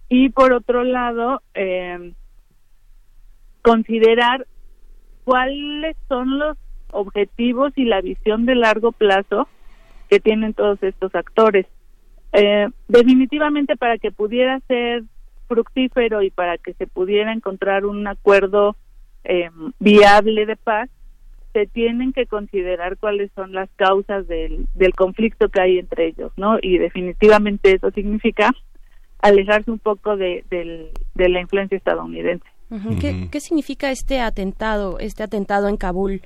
Y 0.08 0.28
por 0.28 0.52
otro 0.52 0.84
lado, 0.84 1.42
eh, 1.54 2.12
considerar 3.62 4.46
cuáles 5.24 5.96
son 6.08 6.38
los 6.38 6.56
objetivos 6.92 7.72
y 7.74 7.84
la 7.84 8.00
visión 8.00 8.46
de 8.46 8.54
largo 8.54 8.92
plazo 8.92 9.48
que 10.08 10.20
tienen 10.20 10.54
todos 10.54 10.80
estos 10.84 11.12
actores. 11.16 11.66
Eh, 12.32 12.68
definitivamente 12.86 13.76
para 13.76 13.98
que 13.98 14.12
pudiera 14.12 14.60
ser 14.68 15.02
fructífero 15.46 16.22
y 16.22 16.30
para 16.30 16.58
que 16.58 16.74
se 16.74 16.86
pudiera 16.86 17.32
encontrar 17.32 17.84
un 17.86 18.06
acuerdo 18.06 18.76
eh, 19.24 19.50
viable 19.78 20.46
de 20.46 20.56
paz, 20.56 20.90
se 21.52 21.66
tienen 21.66 22.12
que 22.12 22.26
considerar 22.26 22.98
cuáles 22.98 23.30
son 23.34 23.52
las 23.52 23.70
causas 23.76 24.28
del, 24.28 24.66
del 24.74 24.94
conflicto 24.94 25.48
que 25.48 25.60
hay 25.60 25.78
entre 25.78 26.08
ellos, 26.08 26.30
¿no? 26.36 26.58
Y 26.60 26.78
definitivamente 26.78 27.74
eso 27.74 27.90
significa 27.92 28.52
alejarse 29.22 29.70
un 29.70 29.78
poco 29.78 30.16
de, 30.16 30.44
de 30.50 31.28
la 31.28 31.40
influencia 31.40 31.78
estadounidense. 31.78 32.44
¿Qué, 33.00 33.28
¿Qué 33.30 33.40
significa 33.40 33.90
este 33.90 34.20
atentado, 34.20 34.98
este 34.98 35.22
atentado 35.22 35.68
en 35.68 35.76
Kabul? 35.76 36.20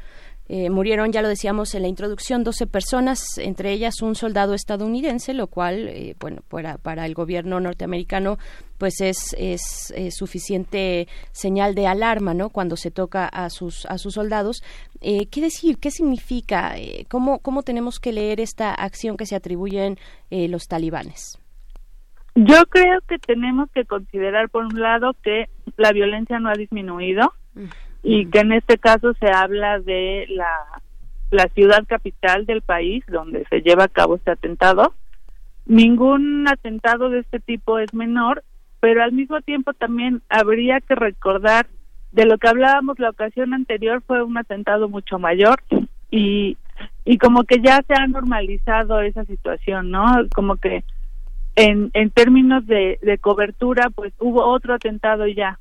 Eh, 0.52 0.68
murieron, 0.68 1.12
ya 1.12 1.22
lo 1.22 1.28
decíamos 1.28 1.76
en 1.76 1.82
la 1.82 1.88
introducción, 1.88 2.42
12 2.42 2.66
personas, 2.66 3.38
entre 3.38 3.70
ellas 3.70 4.02
un 4.02 4.16
soldado 4.16 4.52
estadounidense, 4.52 5.32
lo 5.32 5.46
cual, 5.46 5.86
eh, 5.86 6.16
bueno, 6.18 6.42
para, 6.48 6.76
para 6.76 7.06
el 7.06 7.14
gobierno 7.14 7.60
norteamericano, 7.60 8.36
pues 8.76 9.00
es, 9.00 9.32
es, 9.38 9.92
suficiente 10.12 11.06
señal 11.30 11.76
de 11.76 11.86
alarma, 11.86 12.34
¿no? 12.34 12.50
Cuando 12.50 12.74
se 12.74 12.90
toca 12.90 13.28
a 13.28 13.48
sus, 13.48 13.86
a 13.86 13.96
sus 13.96 14.14
soldados. 14.14 14.64
Eh, 15.00 15.28
¿Qué 15.30 15.40
decir? 15.40 15.78
¿Qué 15.78 15.92
significa? 15.92 16.74
¿cómo, 17.08 17.38
¿Cómo 17.38 17.62
tenemos 17.62 18.00
que 18.00 18.12
leer 18.12 18.40
esta 18.40 18.74
acción 18.74 19.16
que 19.16 19.26
se 19.26 19.36
atribuyen 19.36 19.98
los 20.30 20.66
talibanes? 20.66 21.38
Yo 22.34 22.66
creo 22.66 22.98
que 23.08 23.18
tenemos 23.18 23.70
que 23.70 23.84
considerar, 23.84 24.48
por 24.48 24.64
un 24.64 24.80
lado, 24.80 25.14
que 25.22 25.48
la 25.76 25.92
violencia 25.92 26.40
no 26.40 26.48
ha 26.48 26.54
disminuido 26.54 27.32
y 28.02 28.26
que 28.26 28.40
en 28.40 28.52
este 28.52 28.78
caso 28.78 29.12
se 29.14 29.30
habla 29.30 29.80
de 29.80 30.26
la, 30.30 30.48
la 31.30 31.48
ciudad 31.54 31.84
capital 31.86 32.46
del 32.46 32.62
país 32.62 33.04
donde 33.08 33.44
se 33.50 33.60
lleva 33.60 33.84
a 33.84 33.88
cabo 33.88 34.16
este 34.16 34.30
atentado. 34.30 34.94
Ningún 35.66 36.48
atentado 36.48 37.10
de 37.10 37.20
este 37.20 37.40
tipo 37.40 37.78
es 37.78 37.92
menor, 37.94 38.42
pero 38.80 39.02
al 39.02 39.12
mismo 39.12 39.40
tiempo 39.42 39.72
también 39.74 40.22
habría 40.28 40.80
que 40.80 40.94
recordar 40.94 41.66
de 42.12 42.24
lo 42.24 42.38
que 42.38 42.48
hablábamos 42.48 42.98
la 42.98 43.10
ocasión 43.10 43.54
anterior 43.54 44.02
fue 44.06 44.22
un 44.22 44.36
atentado 44.36 44.88
mucho 44.88 45.18
mayor 45.18 45.62
y 46.10 46.56
y 47.04 47.18
como 47.18 47.44
que 47.44 47.60
ya 47.60 47.82
se 47.86 47.94
ha 47.94 48.06
normalizado 48.06 49.00
esa 49.00 49.24
situación, 49.24 49.90
¿no? 49.90 50.04
Como 50.34 50.56
que 50.56 50.84
en, 51.56 51.90
en 51.94 52.10
términos 52.10 52.66
de, 52.66 52.98
de 53.02 53.18
cobertura, 53.18 53.90
pues 53.90 54.12
hubo 54.18 54.44
otro 54.44 54.74
atentado 54.74 55.26
ya, 55.26 55.58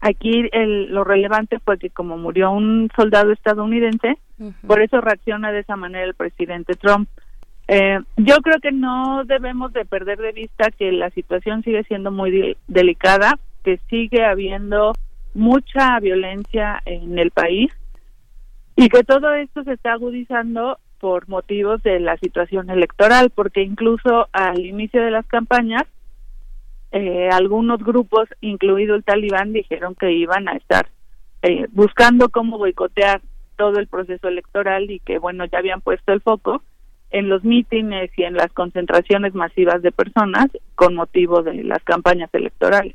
Aquí 0.00 0.48
el, 0.52 0.92
lo 0.92 1.02
relevante 1.02 1.58
fue 1.58 1.78
que 1.78 1.90
como 1.90 2.16
murió 2.16 2.50
un 2.52 2.88
soldado 2.94 3.32
estadounidense, 3.32 4.18
por 4.66 4.80
eso 4.80 5.00
reacciona 5.00 5.50
de 5.50 5.60
esa 5.60 5.76
manera 5.76 6.04
el 6.04 6.14
presidente 6.14 6.74
Trump. 6.74 7.08
Eh, 7.66 7.98
yo 8.16 8.36
creo 8.38 8.60
que 8.60 8.70
no 8.70 9.24
debemos 9.24 9.72
de 9.72 9.84
perder 9.84 10.18
de 10.18 10.32
vista 10.32 10.70
que 10.70 10.92
la 10.92 11.10
situación 11.10 11.62
sigue 11.62 11.82
siendo 11.84 12.12
muy 12.12 12.56
delicada, 12.68 13.38
que 13.64 13.78
sigue 13.90 14.24
habiendo 14.24 14.92
mucha 15.34 15.98
violencia 16.00 16.80
en 16.86 17.18
el 17.18 17.30
país 17.30 17.70
y 18.76 18.88
que 18.88 19.02
todo 19.02 19.34
esto 19.34 19.64
se 19.64 19.72
está 19.72 19.92
agudizando 19.92 20.78
por 21.00 21.28
motivos 21.28 21.82
de 21.82 22.00
la 22.00 22.16
situación 22.18 22.70
electoral, 22.70 23.30
porque 23.34 23.62
incluso 23.62 24.28
al 24.32 24.64
inicio 24.64 25.02
de 25.02 25.10
las 25.10 25.26
campañas 25.26 25.82
eh, 26.92 27.28
algunos 27.30 27.80
grupos, 27.80 28.28
incluido 28.40 28.94
el 28.94 29.04
talibán, 29.04 29.52
dijeron 29.52 29.94
que 29.94 30.12
iban 30.12 30.48
a 30.48 30.52
estar 30.52 30.88
eh, 31.42 31.66
buscando 31.72 32.28
cómo 32.30 32.58
boicotear 32.58 33.20
todo 33.56 33.78
el 33.78 33.88
proceso 33.88 34.28
electoral 34.28 34.90
y 34.90 35.00
que, 35.00 35.18
bueno, 35.18 35.44
ya 35.44 35.58
habían 35.58 35.80
puesto 35.80 36.12
el 36.12 36.20
foco 36.20 36.62
en 37.10 37.28
los 37.28 37.44
mítines 37.44 38.10
y 38.16 38.22
en 38.22 38.34
las 38.34 38.52
concentraciones 38.52 39.34
masivas 39.34 39.82
de 39.82 39.92
personas 39.92 40.46
con 40.78 40.94
motivo 40.94 41.42
de 41.42 41.64
las 41.64 41.82
campañas 41.82 42.30
electorales. 42.32 42.94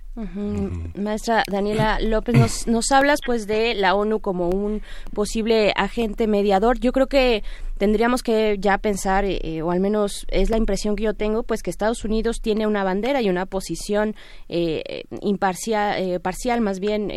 Maestra 0.96 1.44
Daniela 1.52 2.00
López, 2.00 2.34
nos, 2.34 2.66
nos 2.66 2.92
hablas 2.94 3.20
pues 3.26 3.46
de 3.46 3.74
la 3.74 3.94
ONU 3.94 4.22
como 4.22 4.48
un 4.48 4.82
posible 5.14 5.74
agente 5.76 6.26
mediador. 6.26 6.80
Yo 6.80 6.94
creo 6.94 7.08
que 7.08 7.44
tendríamos 7.78 8.24
que 8.24 8.56
ya 8.58 8.78
pensar, 8.78 9.26
eh, 9.26 9.62
o 9.62 9.70
al 9.70 9.82
menos 9.82 10.26
es 10.30 10.50
la 10.50 10.56
impresión 10.56 10.96
que 10.96 11.04
yo 11.04 11.14
tengo, 11.14 11.44
pues 11.44 11.62
que 11.62 11.70
Estados 11.70 12.06
Unidos 12.06 12.40
tiene 12.42 12.68
una 12.68 12.86
bandera 12.86 13.22
y 13.22 13.30
una 13.30 13.46
posición 13.46 14.16
eh, 14.48 15.04
imparcial, 15.22 16.02
eh, 16.02 16.20
parcial 16.22 16.62
más 16.62 16.80
bien 16.80 17.12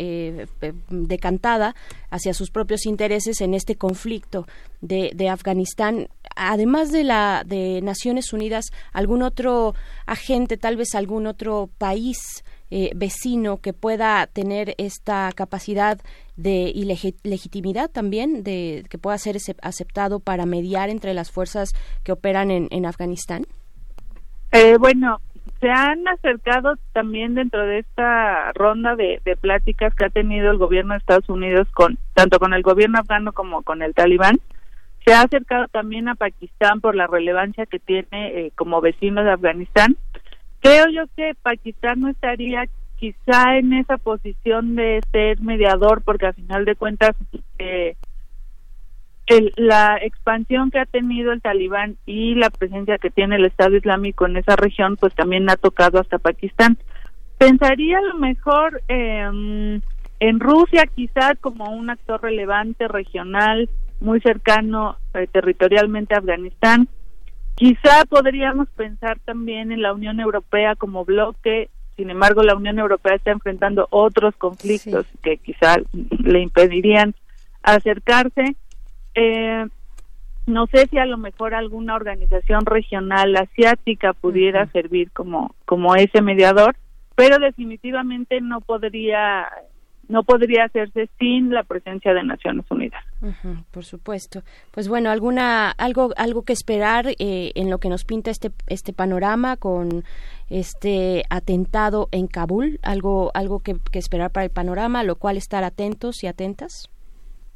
decantada 0.89 1.75
hacia 2.09 2.33
sus 2.33 2.51
propios 2.51 2.85
intereses 2.85 3.39
en 3.39 3.53
este 3.53 3.75
conflicto 3.75 4.45
de, 4.81 5.11
de 5.15 5.29
Afganistán. 5.29 6.09
Además 6.35 6.91
de 6.91 7.05
la 7.05 7.43
de 7.45 7.81
Naciones 7.81 8.33
Unidas, 8.33 8.65
algún 8.91 9.23
otro 9.23 9.73
agente, 10.05 10.56
tal 10.57 10.77
vez 10.77 10.95
algún 10.95 11.27
otro 11.27 11.69
país 11.77 12.43
eh, 12.69 12.91
vecino 12.95 13.61
que 13.61 13.71
pueda 13.71 14.27
tener 14.27 14.75
esta 14.77 15.31
capacidad 15.33 15.99
de 16.35 16.69
y 16.75 16.83
legitimidad 17.23 17.89
también 17.89 18.43
de 18.43 18.83
que 18.89 18.97
pueda 18.97 19.17
ser 19.17 19.37
aceptado 19.61 20.19
para 20.19 20.45
mediar 20.45 20.89
entre 20.89 21.13
las 21.13 21.31
fuerzas 21.31 21.69
que 22.03 22.11
operan 22.11 22.51
en, 22.51 22.85
Afganistán? 22.85 23.45
Eh, 24.51 24.75
bueno, 24.77 25.21
se 25.61 25.69
han 25.69 26.05
acercado 26.09 26.75
también 26.91 27.35
dentro 27.35 27.65
de 27.65 27.79
esta 27.79 28.51
ronda 28.51 28.97
de, 28.97 29.21
de, 29.23 29.37
pláticas 29.37 29.95
que 29.95 30.03
ha 30.03 30.09
tenido 30.09 30.51
el 30.51 30.57
gobierno 30.57 30.93
de 30.93 30.99
Estados 30.99 31.29
Unidos 31.29 31.69
con 31.73 31.97
tanto 32.13 32.37
con 32.37 32.53
el 32.53 32.63
gobierno 32.63 32.99
afgano 32.99 33.31
como 33.31 33.63
con 33.63 33.81
el 33.81 33.93
talibán. 33.93 34.41
Se 35.05 35.13
ha 35.13 35.21
acercado 35.21 35.69
también 35.69 36.09
a 36.09 36.15
Pakistán 36.15 36.81
por 36.81 36.95
la 36.95 37.07
relevancia 37.07 37.65
que 37.65 37.79
tiene 37.79 38.07
eh, 38.11 38.51
como 38.55 38.81
vecino 38.81 39.23
de 39.23 39.31
Afganistán 39.31 39.95
Creo 40.67 40.89
yo 40.89 41.03
que 41.15 41.33
Pakistán 41.41 42.01
no 42.01 42.09
estaría 42.09 42.65
quizá 42.97 43.57
en 43.57 43.71
esa 43.71 43.97
posición 43.97 44.75
de 44.75 44.99
ser 45.13 45.39
mediador 45.39 46.01
porque 46.01 46.25
al 46.25 46.33
final 46.33 46.65
de 46.65 46.75
cuentas 46.75 47.15
eh, 47.57 47.95
el- 49.27 49.53
la 49.55 49.97
expansión 50.01 50.69
que 50.69 50.79
ha 50.79 50.85
tenido 50.85 51.31
el 51.31 51.41
talibán 51.41 51.95
y 52.05 52.35
la 52.35 52.49
presencia 52.49 52.97
que 52.97 53.09
tiene 53.09 53.37
el 53.37 53.45
Estado 53.45 53.77
Islámico 53.77 54.25
en 54.25 54.35
esa 54.35 54.57
región, 54.57 54.97
pues 54.97 55.15
también 55.15 55.49
ha 55.49 55.55
tocado 55.55 56.01
hasta 56.01 56.17
Pakistán. 56.17 56.77
Pensaría 57.37 57.99
a 57.99 58.01
lo 58.01 58.15
mejor 58.15 58.81
eh, 58.89 59.79
en 60.19 60.39
Rusia 60.41 60.85
quizás 60.93 61.35
como 61.39 61.71
un 61.71 61.89
actor 61.89 62.21
relevante 62.21 62.89
regional, 62.89 63.69
muy 64.01 64.19
cercano 64.19 64.97
eh, 65.13 65.27
territorialmente 65.31 66.13
a 66.13 66.17
Afganistán. 66.17 66.89
Quizá 67.57 68.05
podríamos 68.07 68.69
pensar 68.69 69.17
también 69.25 69.71
en 69.71 69.81
la 69.81 69.91
Unión 69.91 70.19
Europea 70.19 70.75
como 70.75 71.03
bloque, 71.05 71.71
sin 71.95 72.11
embargo 72.11 72.43
la 72.43 72.55
Unión 72.55 72.77
Europea 72.77 73.15
está 73.15 73.31
enfrentando 73.31 73.87
otros 73.89 74.35
conflictos 74.35 75.07
que 75.23 75.37
quizá 75.37 75.77
le 75.91 76.41
impedirían 76.41 77.15
acercarse. 77.63 78.55
Eh, 79.15 79.65
no 80.45 80.67
sé 80.67 80.85
si 80.85 80.99
a 80.99 81.07
lo 81.07 81.17
mejor 81.17 81.55
alguna 81.55 81.95
organización 81.95 82.63
regional 82.63 83.35
asiática 83.35 84.13
pudiera 84.13 84.67
servir 84.67 85.09
como 85.11 85.55
como 85.65 85.95
ese 85.95 86.21
mediador, 86.21 86.75
pero 87.15 87.39
definitivamente 87.39 88.39
no 88.39 88.61
podría 88.61 89.47
no 90.07 90.21
podría 90.21 90.65
hacerse 90.65 91.09
sin 91.17 91.51
la 91.51 91.63
presencia 91.63 92.13
de 92.13 92.23
Naciones 92.23 92.65
Unidas. 92.69 93.03
Por 93.71 93.83
supuesto. 93.83 94.43
Pues 94.71 94.87
bueno, 94.87 95.09
alguna 95.09 95.71
algo 95.71 96.11
algo 96.17 96.43
que 96.43 96.53
esperar 96.53 97.07
eh, 97.07 97.51
en 97.55 97.69
lo 97.69 97.79
que 97.79 97.89
nos 97.89 98.05
pinta 98.05 98.29
este 98.29 98.51
este 98.67 98.93
panorama 98.93 99.57
con 99.57 100.03
este 100.49 101.23
atentado 101.29 102.09
en 102.11 102.27
Kabul, 102.27 102.79
algo 102.83 103.31
algo 103.33 103.61
que, 103.61 103.75
que 103.91 103.99
esperar 103.99 104.31
para 104.31 104.45
el 104.45 104.51
panorama, 104.51 105.03
lo 105.03 105.15
cual 105.15 105.37
estar 105.37 105.63
atentos 105.63 106.23
y 106.23 106.27
atentas. 106.27 106.89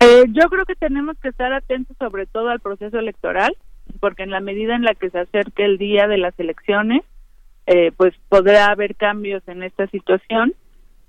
Eh, 0.01 0.25
yo 0.29 0.49
creo 0.49 0.65
que 0.65 0.75
tenemos 0.75 1.15
que 1.19 1.29
estar 1.29 1.53
atentos 1.53 1.95
sobre 1.99 2.25
todo 2.25 2.49
al 2.49 2.59
proceso 2.59 2.97
electoral, 2.97 3.55
porque 3.99 4.23
en 4.23 4.31
la 4.31 4.39
medida 4.39 4.75
en 4.75 4.81
la 4.81 4.95
que 4.95 5.11
se 5.11 5.19
acerque 5.19 5.63
el 5.63 5.77
día 5.77 6.07
de 6.07 6.17
las 6.17 6.38
elecciones, 6.39 7.03
eh, 7.67 7.91
pues 7.95 8.15
podrá 8.27 8.67
haber 8.67 8.95
cambios 8.95 9.47
en 9.47 9.61
esta 9.61 9.85
situación. 9.88 10.55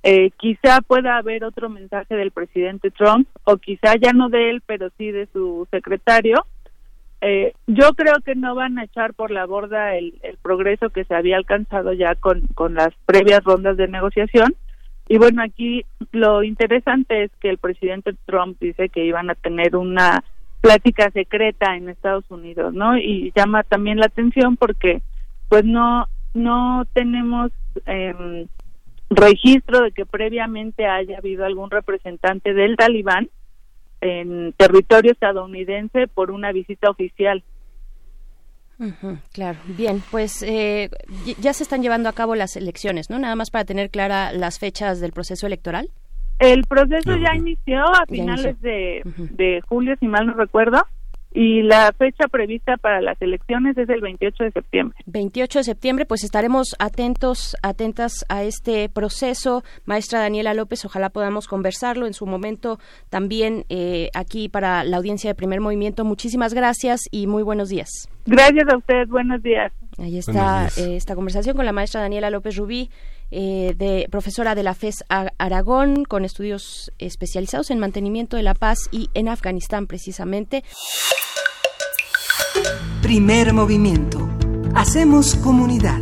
Eh, 0.02 0.30
quizá 0.36 0.80
pueda 0.80 1.16
haber 1.16 1.44
otro 1.44 1.68
mensaje 1.68 2.16
del 2.16 2.32
presidente 2.32 2.90
Trump, 2.90 3.28
o 3.44 3.56
quizá 3.56 3.94
ya 3.96 4.12
no 4.12 4.28
de 4.28 4.50
él, 4.50 4.62
pero 4.66 4.90
sí 4.98 5.10
de 5.10 5.28
su 5.32 5.66
secretario. 5.70 6.44
Eh, 7.20 7.52
yo 7.68 7.92
creo 7.94 8.14
que 8.24 8.34
no 8.34 8.56
van 8.56 8.78
a 8.78 8.84
echar 8.84 9.14
por 9.14 9.30
la 9.30 9.46
borda 9.46 9.94
el, 9.94 10.14
el 10.22 10.36
progreso 10.38 10.90
que 10.90 11.04
se 11.04 11.14
había 11.14 11.36
alcanzado 11.36 11.92
ya 11.92 12.16
con, 12.16 12.48
con 12.54 12.74
las 12.74 12.88
previas 13.06 13.44
rondas 13.44 13.76
de 13.76 13.86
negociación. 13.86 14.56
Y 15.08 15.18
bueno, 15.18 15.42
aquí 15.42 15.84
lo 16.10 16.42
interesante 16.42 17.24
es 17.24 17.30
que 17.40 17.50
el 17.50 17.58
presidente 17.58 18.14
Trump 18.24 18.56
dice 18.60 18.88
que 18.88 19.04
iban 19.04 19.30
a 19.30 19.36
tener 19.36 19.76
una 19.76 20.24
plática 20.60 21.10
secreta 21.10 21.76
en 21.76 21.88
Estados 21.88 22.24
Unidos, 22.28 22.72
¿no? 22.72 22.96
Y 22.96 23.32
llama 23.36 23.62
también 23.62 23.98
la 23.98 24.06
atención 24.06 24.56
porque 24.56 25.02
pues 25.48 25.64
no 25.64 26.06
no 26.34 26.86
tenemos 26.94 27.52
eh, 27.86 28.46
registro 29.16 29.80
de 29.80 29.92
que 29.92 30.06
previamente 30.06 30.86
haya 30.86 31.18
habido 31.18 31.44
algún 31.44 31.70
representante 31.70 32.54
del 32.54 32.76
talibán 32.76 33.28
en 34.00 34.52
territorio 34.54 35.12
estadounidense 35.12 36.08
por 36.08 36.30
una 36.30 36.52
visita 36.52 36.90
oficial. 36.90 37.42
Claro, 39.32 39.58
bien, 39.66 40.02
pues 40.10 40.42
eh, 40.42 40.90
ya 41.38 41.52
se 41.52 41.62
están 41.62 41.82
llevando 41.82 42.08
a 42.08 42.12
cabo 42.12 42.34
las 42.34 42.56
elecciones, 42.56 43.10
¿no? 43.10 43.18
Nada 43.18 43.36
más 43.36 43.50
para 43.50 43.64
tener 43.64 43.90
clara 43.90 44.32
las 44.32 44.58
fechas 44.58 45.00
del 45.00 45.12
proceso 45.12 45.46
electoral. 45.46 45.88
El 46.40 46.64
proceso 46.64 47.16
ya 47.16 47.36
inició 47.36 47.80
a 47.86 48.00
Ya 48.00 48.06
finales 48.06 48.56
inició. 48.60 48.70
de, 48.70 49.02
de 49.44 49.60
julio, 49.68 49.94
si 50.00 50.08
mal 50.08 50.26
no 50.26 50.34
recuerdo, 50.34 50.84
y 51.34 51.62
la 51.62 51.92
fecha 51.96 52.28
prevista 52.28 52.76
para 52.76 53.00
las 53.00 53.20
elecciones 53.22 53.76
es 53.78 53.88
el 53.88 54.00
28 54.00 54.44
de 54.44 54.50
septiembre. 54.50 54.98
28 55.06 55.60
de 55.60 55.64
septiembre, 55.64 56.04
pues 56.04 56.24
estaremos 56.24 56.76
atentos, 56.78 57.56
atentas 57.62 58.24
a 58.28 58.42
este 58.42 58.88
proceso. 58.88 59.62
Maestra 59.86 60.20
Daniela 60.20 60.54
López, 60.54 60.84
ojalá 60.84 61.10
podamos 61.10 61.48
conversarlo 61.48 62.06
en 62.06 62.12
su 62.12 62.26
momento 62.26 62.78
también 63.08 63.64
eh, 63.68 64.10
aquí 64.14 64.48
para 64.48 64.84
la 64.84 64.98
audiencia 64.98 65.30
de 65.30 65.34
Primer 65.34 65.60
Movimiento. 65.60 66.04
Muchísimas 66.04 66.52
gracias 66.52 67.00
y 67.10 67.26
muy 67.26 67.42
buenos 67.42 67.68
días. 67.70 68.08
Gracias 68.26 68.68
a 68.72 68.76
usted, 68.76 69.08
buenos 69.08 69.42
días. 69.42 69.72
Ahí 69.98 70.18
está 70.18 70.60
días. 70.62 70.78
eh, 70.78 70.96
esta 70.96 71.14
conversación 71.14 71.56
con 71.56 71.64
la 71.64 71.72
maestra 71.72 72.02
Daniela 72.02 72.30
López 72.30 72.56
Rubí, 72.56 72.90
eh, 73.34 73.74
de 73.78 74.06
profesora 74.10 74.54
de 74.54 74.62
la 74.62 74.74
FES 74.74 75.04
Aragón, 75.08 76.04
con 76.04 76.26
estudios 76.26 76.92
especializados 76.98 77.70
en 77.70 77.78
mantenimiento 77.78 78.36
de 78.36 78.42
la 78.42 78.52
paz 78.52 78.78
y 78.90 79.08
en 79.14 79.28
Afganistán 79.28 79.86
precisamente. 79.86 80.62
Primer 83.00 83.54
movimiento. 83.54 84.28
Hacemos 84.74 85.34
comunidad. 85.36 85.98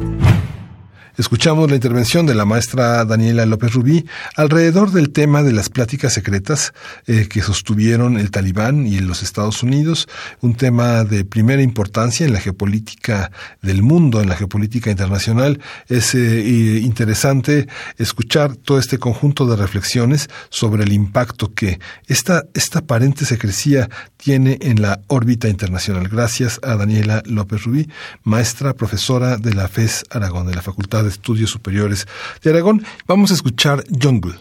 Escuchamos 1.16 1.68
la 1.68 1.76
intervención 1.76 2.26
de 2.26 2.34
la 2.34 2.44
maestra 2.44 3.04
Daniela 3.04 3.44
López 3.46 3.72
Rubí 3.74 4.06
alrededor 4.36 4.90
del 4.92 5.10
tema 5.10 5.42
de 5.42 5.52
las 5.52 5.68
pláticas 5.68 6.12
secretas 6.14 6.72
eh, 7.06 7.26
que 7.28 7.42
sostuvieron 7.42 8.18
el 8.18 8.30
talibán 8.30 8.86
y 8.86 8.98
los 9.00 9.22
Estados 9.22 9.62
Unidos, 9.62 10.08
un 10.40 10.54
tema 10.54 11.04
de 11.04 11.24
primera 11.24 11.62
importancia 11.62 12.24
en 12.26 12.32
la 12.32 12.40
geopolítica 12.40 13.30
del 13.60 13.82
mundo, 13.82 14.22
en 14.22 14.28
la 14.28 14.36
geopolítica 14.36 14.90
internacional. 14.90 15.60
Es 15.88 16.14
eh, 16.14 16.42
y- 16.46 16.78
interesante 16.78 17.66
escuchar 17.98 18.56
todo 18.56 18.78
este 18.78 18.98
conjunto 18.98 19.46
de 19.46 19.56
reflexiones 19.56 20.28
sobre 20.48 20.84
el 20.84 20.92
impacto 20.92 21.52
que 21.52 21.80
esta, 22.06 22.44
esta 22.54 22.80
aparente 22.80 23.24
secrecía 23.24 23.88
tiene 24.16 24.58
en 24.62 24.80
la 24.80 25.00
órbita 25.08 25.48
internacional. 25.48 26.08
Gracias 26.08 26.60
a 26.62 26.76
Daniela 26.76 27.22
López 27.26 27.64
Rubí, 27.64 27.88
maestra 28.22 28.74
profesora 28.74 29.36
de 29.36 29.54
la 29.54 29.68
FES 29.68 30.04
Aragón, 30.10 30.46
de 30.46 30.54
la 30.54 30.62
Facultad 30.62 31.02
de 31.04 31.09
Estudios 31.10 31.50
Superiores 31.50 32.06
de 32.42 32.50
Aragón. 32.50 32.84
Vamos 33.06 33.30
a 33.30 33.34
escuchar 33.34 33.84
Jungle. 34.00 34.34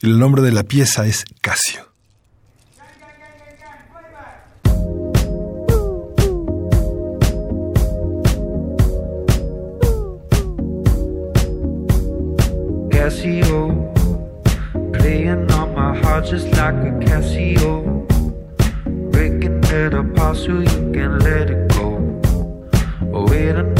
El 0.00 0.18
nombre 0.18 0.42
de 0.42 0.52
la 0.52 0.62
pieza 0.62 1.06
es 1.06 1.24
Casio. 1.40 1.94
Casio, 12.90 13.92
playing 14.92 15.50
on 15.52 15.74
my 15.74 15.94
heart 16.00 16.24
just 16.24 16.46
like 16.56 16.74
a 16.74 16.92
Casio, 17.04 18.06
breaking 19.10 19.62
it 19.64 19.92
apart 19.92 20.36
so 20.36 20.60
you 20.60 20.92
can 20.92 21.18
let 21.18 21.50
it 21.50 21.68
go. 21.74 21.98
Oh, 23.12 23.26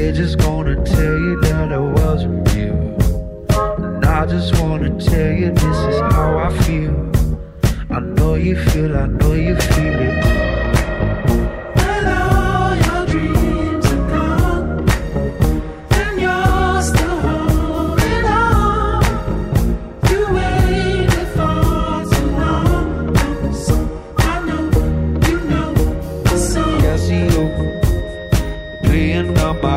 They're 0.00 0.12
just 0.12 0.38
gonna 0.38 0.82
tell 0.82 1.18
you 1.18 1.38
that 1.42 1.74
I 1.74 1.78
wasn't 1.78 2.50
real. 2.54 2.96
And 3.84 4.02
I 4.02 4.24
just 4.24 4.58
wanna 4.58 4.98
tell 4.98 5.30
you 5.30 5.52
this 5.52 5.62
is 5.62 6.00
how 6.00 6.38
I 6.38 6.58
feel. 6.62 7.12
I 7.90 8.00
know 8.00 8.34
you 8.34 8.56
feel, 8.56 8.96
I 8.96 9.04
know 9.04 9.34
you 9.34 9.54
feel 9.56 10.00
it. 10.00 10.39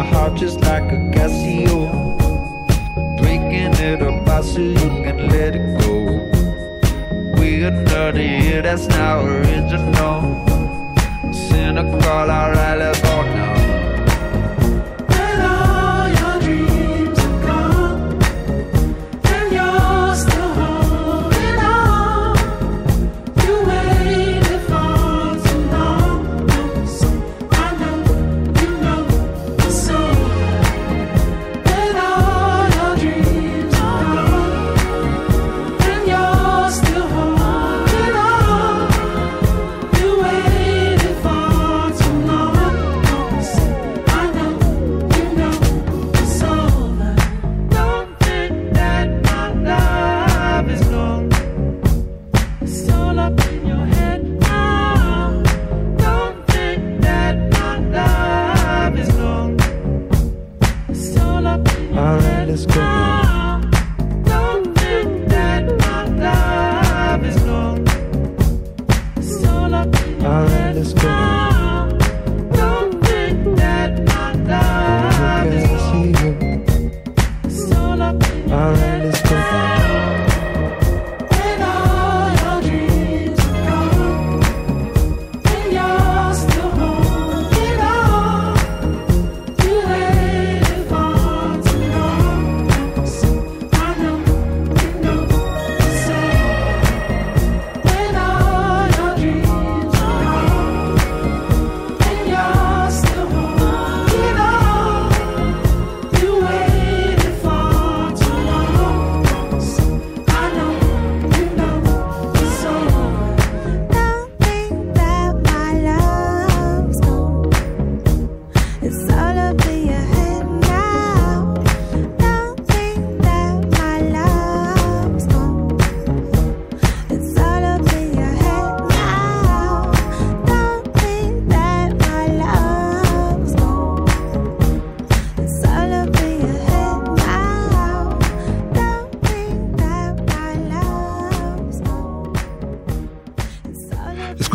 Heart 0.04 0.36
just 0.36 0.62
like 0.62 0.92
a 0.92 0.98
Casio, 1.16 2.18
breaking 3.18 3.74
it 3.74 4.02
apart 4.02 4.46
so 4.46 4.60
you 4.60 4.90
can 5.04 5.30
let 5.30 5.56
it 5.56 5.80
go. 5.82 6.04
We 7.40 7.64
another 7.64 8.22
year 8.22 8.62
that's 8.62 8.88
not 8.88 9.26
original. 9.26 10.44
Cynical, 11.32 12.04
alright, 12.04 12.78
let's 12.78 13.02
go 13.02 13.22
now. 13.24 13.62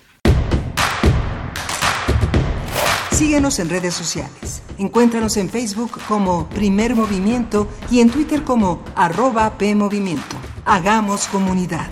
Síguenos 3.11 3.59
en 3.59 3.69
redes 3.69 3.95
sociales. 3.95 4.61
Encuéntranos 4.77 5.35
en 5.35 5.49
Facebook 5.49 5.99
como 6.07 6.47
Primer 6.47 6.95
Movimiento 6.95 7.67
y 7.91 7.99
en 7.99 8.09
Twitter 8.09 8.43
como 8.43 8.81
arroba 8.95 9.57
PMovimiento. 9.57 10.37
Hagamos 10.63 11.27
comunidad. 11.27 11.89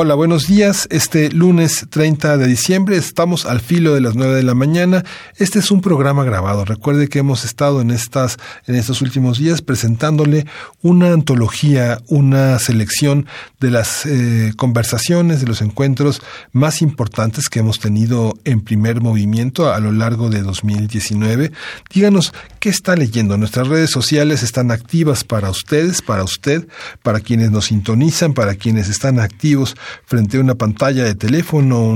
Hola, 0.00 0.14
buenos 0.14 0.46
días. 0.46 0.86
Este 0.92 1.28
lunes 1.28 1.86
30 1.90 2.36
de 2.36 2.46
diciembre 2.46 2.96
estamos 2.96 3.46
al 3.46 3.58
filo 3.58 3.96
de 3.96 4.00
las 4.00 4.14
9 4.14 4.32
de 4.36 4.44
la 4.44 4.54
mañana. 4.54 5.04
Este 5.38 5.58
es 5.58 5.72
un 5.72 5.80
programa 5.80 6.22
grabado. 6.22 6.64
Recuerde 6.64 7.08
que 7.08 7.18
hemos 7.18 7.44
estado 7.44 7.80
en 7.80 7.90
estas 7.90 8.36
en 8.68 8.76
estos 8.76 9.02
últimos 9.02 9.38
días 9.40 9.60
presentándole 9.60 10.46
una 10.82 11.12
antología, 11.12 11.98
una 12.06 12.60
selección 12.60 13.26
de 13.58 13.72
las 13.72 14.06
eh, 14.06 14.52
conversaciones, 14.56 15.40
de 15.40 15.48
los 15.48 15.62
encuentros 15.62 16.22
más 16.52 16.80
importantes 16.80 17.48
que 17.48 17.58
hemos 17.58 17.80
tenido 17.80 18.38
en 18.44 18.60
primer 18.60 19.00
movimiento 19.00 19.74
a 19.74 19.80
lo 19.80 19.90
largo 19.90 20.30
de 20.30 20.42
2019. 20.42 21.50
Díganos 21.92 22.32
qué 22.60 22.68
está 22.68 22.94
leyendo. 22.94 23.36
Nuestras 23.36 23.66
redes 23.66 23.90
sociales 23.90 24.44
están 24.44 24.70
activas 24.70 25.24
para 25.24 25.50
ustedes, 25.50 26.02
para 26.02 26.22
usted, 26.22 26.68
para 27.02 27.18
quienes 27.18 27.50
nos 27.50 27.64
sintonizan, 27.64 28.32
para 28.32 28.54
quienes 28.54 28.88
están 28.88 29.18
activos 29.18 29.74
frente 30.04 30.36
a 30.36 30.40
una 30.40 30.54
pantalla 30.54 31.04
de 31.04 31.14
teléfono, 31.14 31.94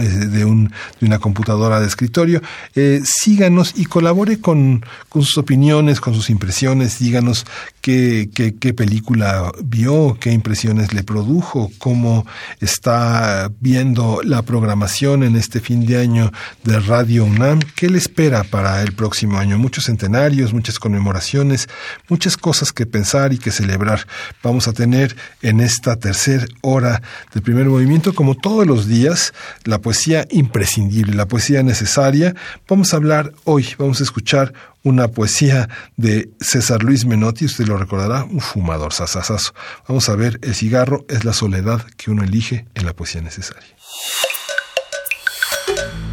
eh, 0.00 0.08
de, 0.08 0.44
un, 0.44 0.72
una 1.00 1.18
computadora 1.18 1.80
de 1.80 1.86
escritorio. 1.86 2.42
Eh, 2.74 3.02
síganos 3.04 3.72
y 3.76 3.86
colabore 3.86 4.40
con, 4.40 4.84
sus 5.12 5.38
opiniones, 5.38 6.00
con 6.00 6.14
sus 6.14 6.30
impresiones. 6.30 6.98
Díganos 6.98 7.46
qué 7.80 8.74
película 8.76 9.52
vio, 9.62 10.16
qué 10.20 10.32
impresiones 10.32 10.92
le 10.92 11.02
produjo, 11.02 11.70
cómo 11.78 12.26
está 12.60 13.50
viendo 13.60 14.20
la 14.24 14.42
programación 14.42 15.22
en 15.22 15.36
este 15.36 15.60
fin 15.60 15.86
de 15.86 15.98
año 15.98 16.32
de 16.64 16.80
Radio 16.80 17.24
UNAM, 17.24 17.60
qué 17.74 17.88
le 17.88 17.98
espera 17.98 18.44
para 18.44 18.82
el 18.82 18.92
próximo 18.92 19.38
año. 19.38 19.58
Muchos 19.58 19.84
centenarios, 19.84 20.52
muchas 20.52 20.78
conmemoraciones, 20.78 21.68
muchas 22.08 22.36
cosas 22.36 22.72
que 22.72 22.86
pensar 22.86 23.32
y 23.32 23.38
que 23.38 23.50
celebrar. 23.50 24.06
Vamos 24.42 24.68
a 24.68 24.72
tener 24.72 25.16
en 25.42 25.60
esta 25.60 25.96
tercera 25.96 26.46
hora 26.62 27.02
del 27.34 27.42
primer 27.42 27.66
movimiento, 27.66 28.14
como 28.14 28.36
todos 28.36 28.66
los 28.66 28.86
días, 28.86 29.34
la 29.64 29.80
poesía 29.80 30.24
imprescindible, 30.30 31.14
la 31.14 31.26
poesía 31.26 31.62
necesaria. 31.64 32.34
Vamos 32.68 32.94
a 32.94 32.96
hablar 32.96 33.32
hoy, 33.42 33.66
vamos 33.76 34.00
a 34.00 34.04
escuchar 34.04 34.54
una 34.84 35.08
poesía 35.08 35.68
de 35.96 36.30
César 36.40 36.82
Luis 36.84 37.04
Menotti, 37.04 37.46
usted 37.46 37.66
lo 37.66 37.76
recordará, 37.76 38.24
un 38.24 38.40
fumador 38.40 38.92
sasasazo. 38.92 39.52
Vamos 39.88 40.08
a 40.08 40.14
ver, 40.14 40.38
el 40.42 40.54
cigarro 40.54 41.04
es 41.08 41.24
la 41.24 41.32
soledad 41.32 41.84
que 41.96 42.10
uno 42.10 42.22
elige 42.22 42.66
en 42.74 42.86
la 42.86 42.92
poesía 42.94 43.20
necesaria. 43.20 43.76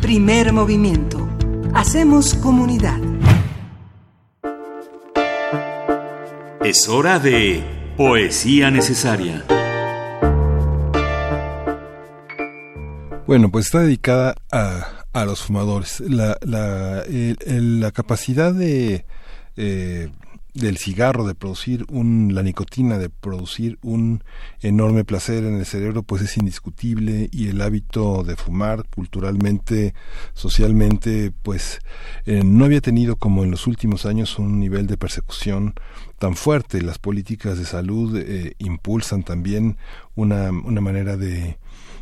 Primer 0.01 0.51
movimiento. 0.53 1.29
Hacemos 1.75 2.33
comunidad. 2.33 2.99
Es 6.63 6.87
hora 6.89 7.19
de 7.19 7.93
poesía 7.95 8.71
necesaria. 8.71 9.45
Bueno, 13.27 13.49
pues 13.51 13.67
está 13.67 13.79
dedicada 13.79 14.35
a, 14.51 15.05
a 15.13 15.25
los 15.25 15.41
fumadores. 15.41 16.01
La, 16.01 16.37
la, 16.41 17.03
la 17.07 17.91
capacidad 17.91 18.53
de, 18.53 19.05
eh, 19.55 20.09
del 20.53 20.77
cigarro 20.77 21.25
de 21.25 21.35
producir 21.35 21.85
un, 21.89 22.33
la 22.33 22.43
nicotina, 22.43 22.97
de 22.97 23.09
producir 23.09 23.77
un 23.83 24.23
enorme 24.59 25.05
placer 25.05 25.45
en 25.45 25.55
el 25.55 25.65
cerebro, 25.65 26.03
pues 26.03 26.23
es 26.23 26.35
indiscutible 26.35 27.29
y 27.31 27.47
el 27.47 27.61
hábito 27.61 28.23
de 28.23 28.35
fumar 28.35 28.85
culturalmente, 28.93 29.93
socialmente, 30.33 31.31
pues 31.43 31.79
eh, 32.25 32.41
no 32.43 32.65
había 32.65 32.81
tenido 32.81 33.15
como 33.15 33.43
en 33.43 33.51
los 33.51 33.65
últimos 33.65 34.05
años 34.05 34.39
un 34.39 34.59
nivel 34.59 34.87
de 34.87 34.97
persecución 34.97 35.73
tan 36.19 36.35
fuerte. 36.35 36.81
Las 36.81 36.97
políticas 36.97 37.57
de 37.57 37.65
salud 37.65 38.17
eh, 38.17 38.55
impulsan 38.57 39.23
también 39.23 39.77
una, 40.15 40.49
una 40.51 40.81
manera 40.81 41.15
de 41.15 41.59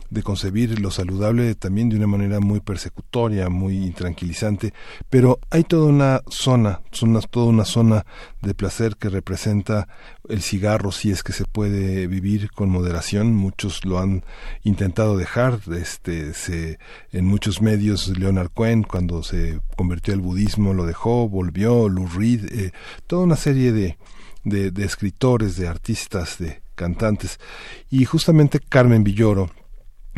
de 0.10 0.24
concebir 0.24 0.80
lo 0.80 0.92
saludable 0.92 1.56
también 1.56 1.90
de 1.90 1.98
una 1.98 2.08
manera 2.08 2.40
muy 2.40 2.60
persecutoria, 2.60 3.50
muy 3.50 3.78
intranquilizante, 3.78 4.74
pero 5.10 5.40
hay 5.50 5.64
toda 5.64 5.88
una 5.88 6.22
zona, 6.30 6.82
toda 7.30 7.46
una 7.46 7.66
zona 7.66 8.06
de 8.42 8.54
placer 8.54 8.96
que 8.96 9.10
representa 9.10 9.88
el 10.28 10.42
cigarro 10.42 10.92
si 10.92 11.12
es 11.12 11.24
que 11.24 11.34
se 11.34 11.46
puede 11.46 12.08
vivir 12.08 12.52
con 12.52 12.70
moderación, 12.70 13.36
muchos 13.36 13.86
lo 13.86 14.00
han 14.00 14.24
intentado 14.64 15.18
dejar, 15.18 15.60
este 15.76 16.34
se 16.34 16.80
en 17.12 17.26
muchos 17.26 17.62
medios 17.62 18.08
Leonard 18.18 18.52
Cohen 18.52 18.84
cuando 18.84 19.24
se 19.24 19.60
convirtió 19.76 20.14
al 20.14 20.22
budismo 20.22 20.74
lo 20.74 20.86
dejó, 20.86 21.30
volvió, 21.30 21.90
Lou 21.90 22.08
Reed, 22.08 22.46
eh, 22.52 22.72
toda 23.08 23.24
una 23.24 23.36
serie 23.36 23.72
de, 23.72 23.98
de 24.44 24.86
escritores, 24.86 25.58
de 25.58 25.68
artistas, 25.68 26.38
de 26.40 26.62
cantantes. 26.80 27.40
Y 27.90 28.06
justamente 28.06 28.60
Carmen 28.60 29.04
Villoro 29.04 29.52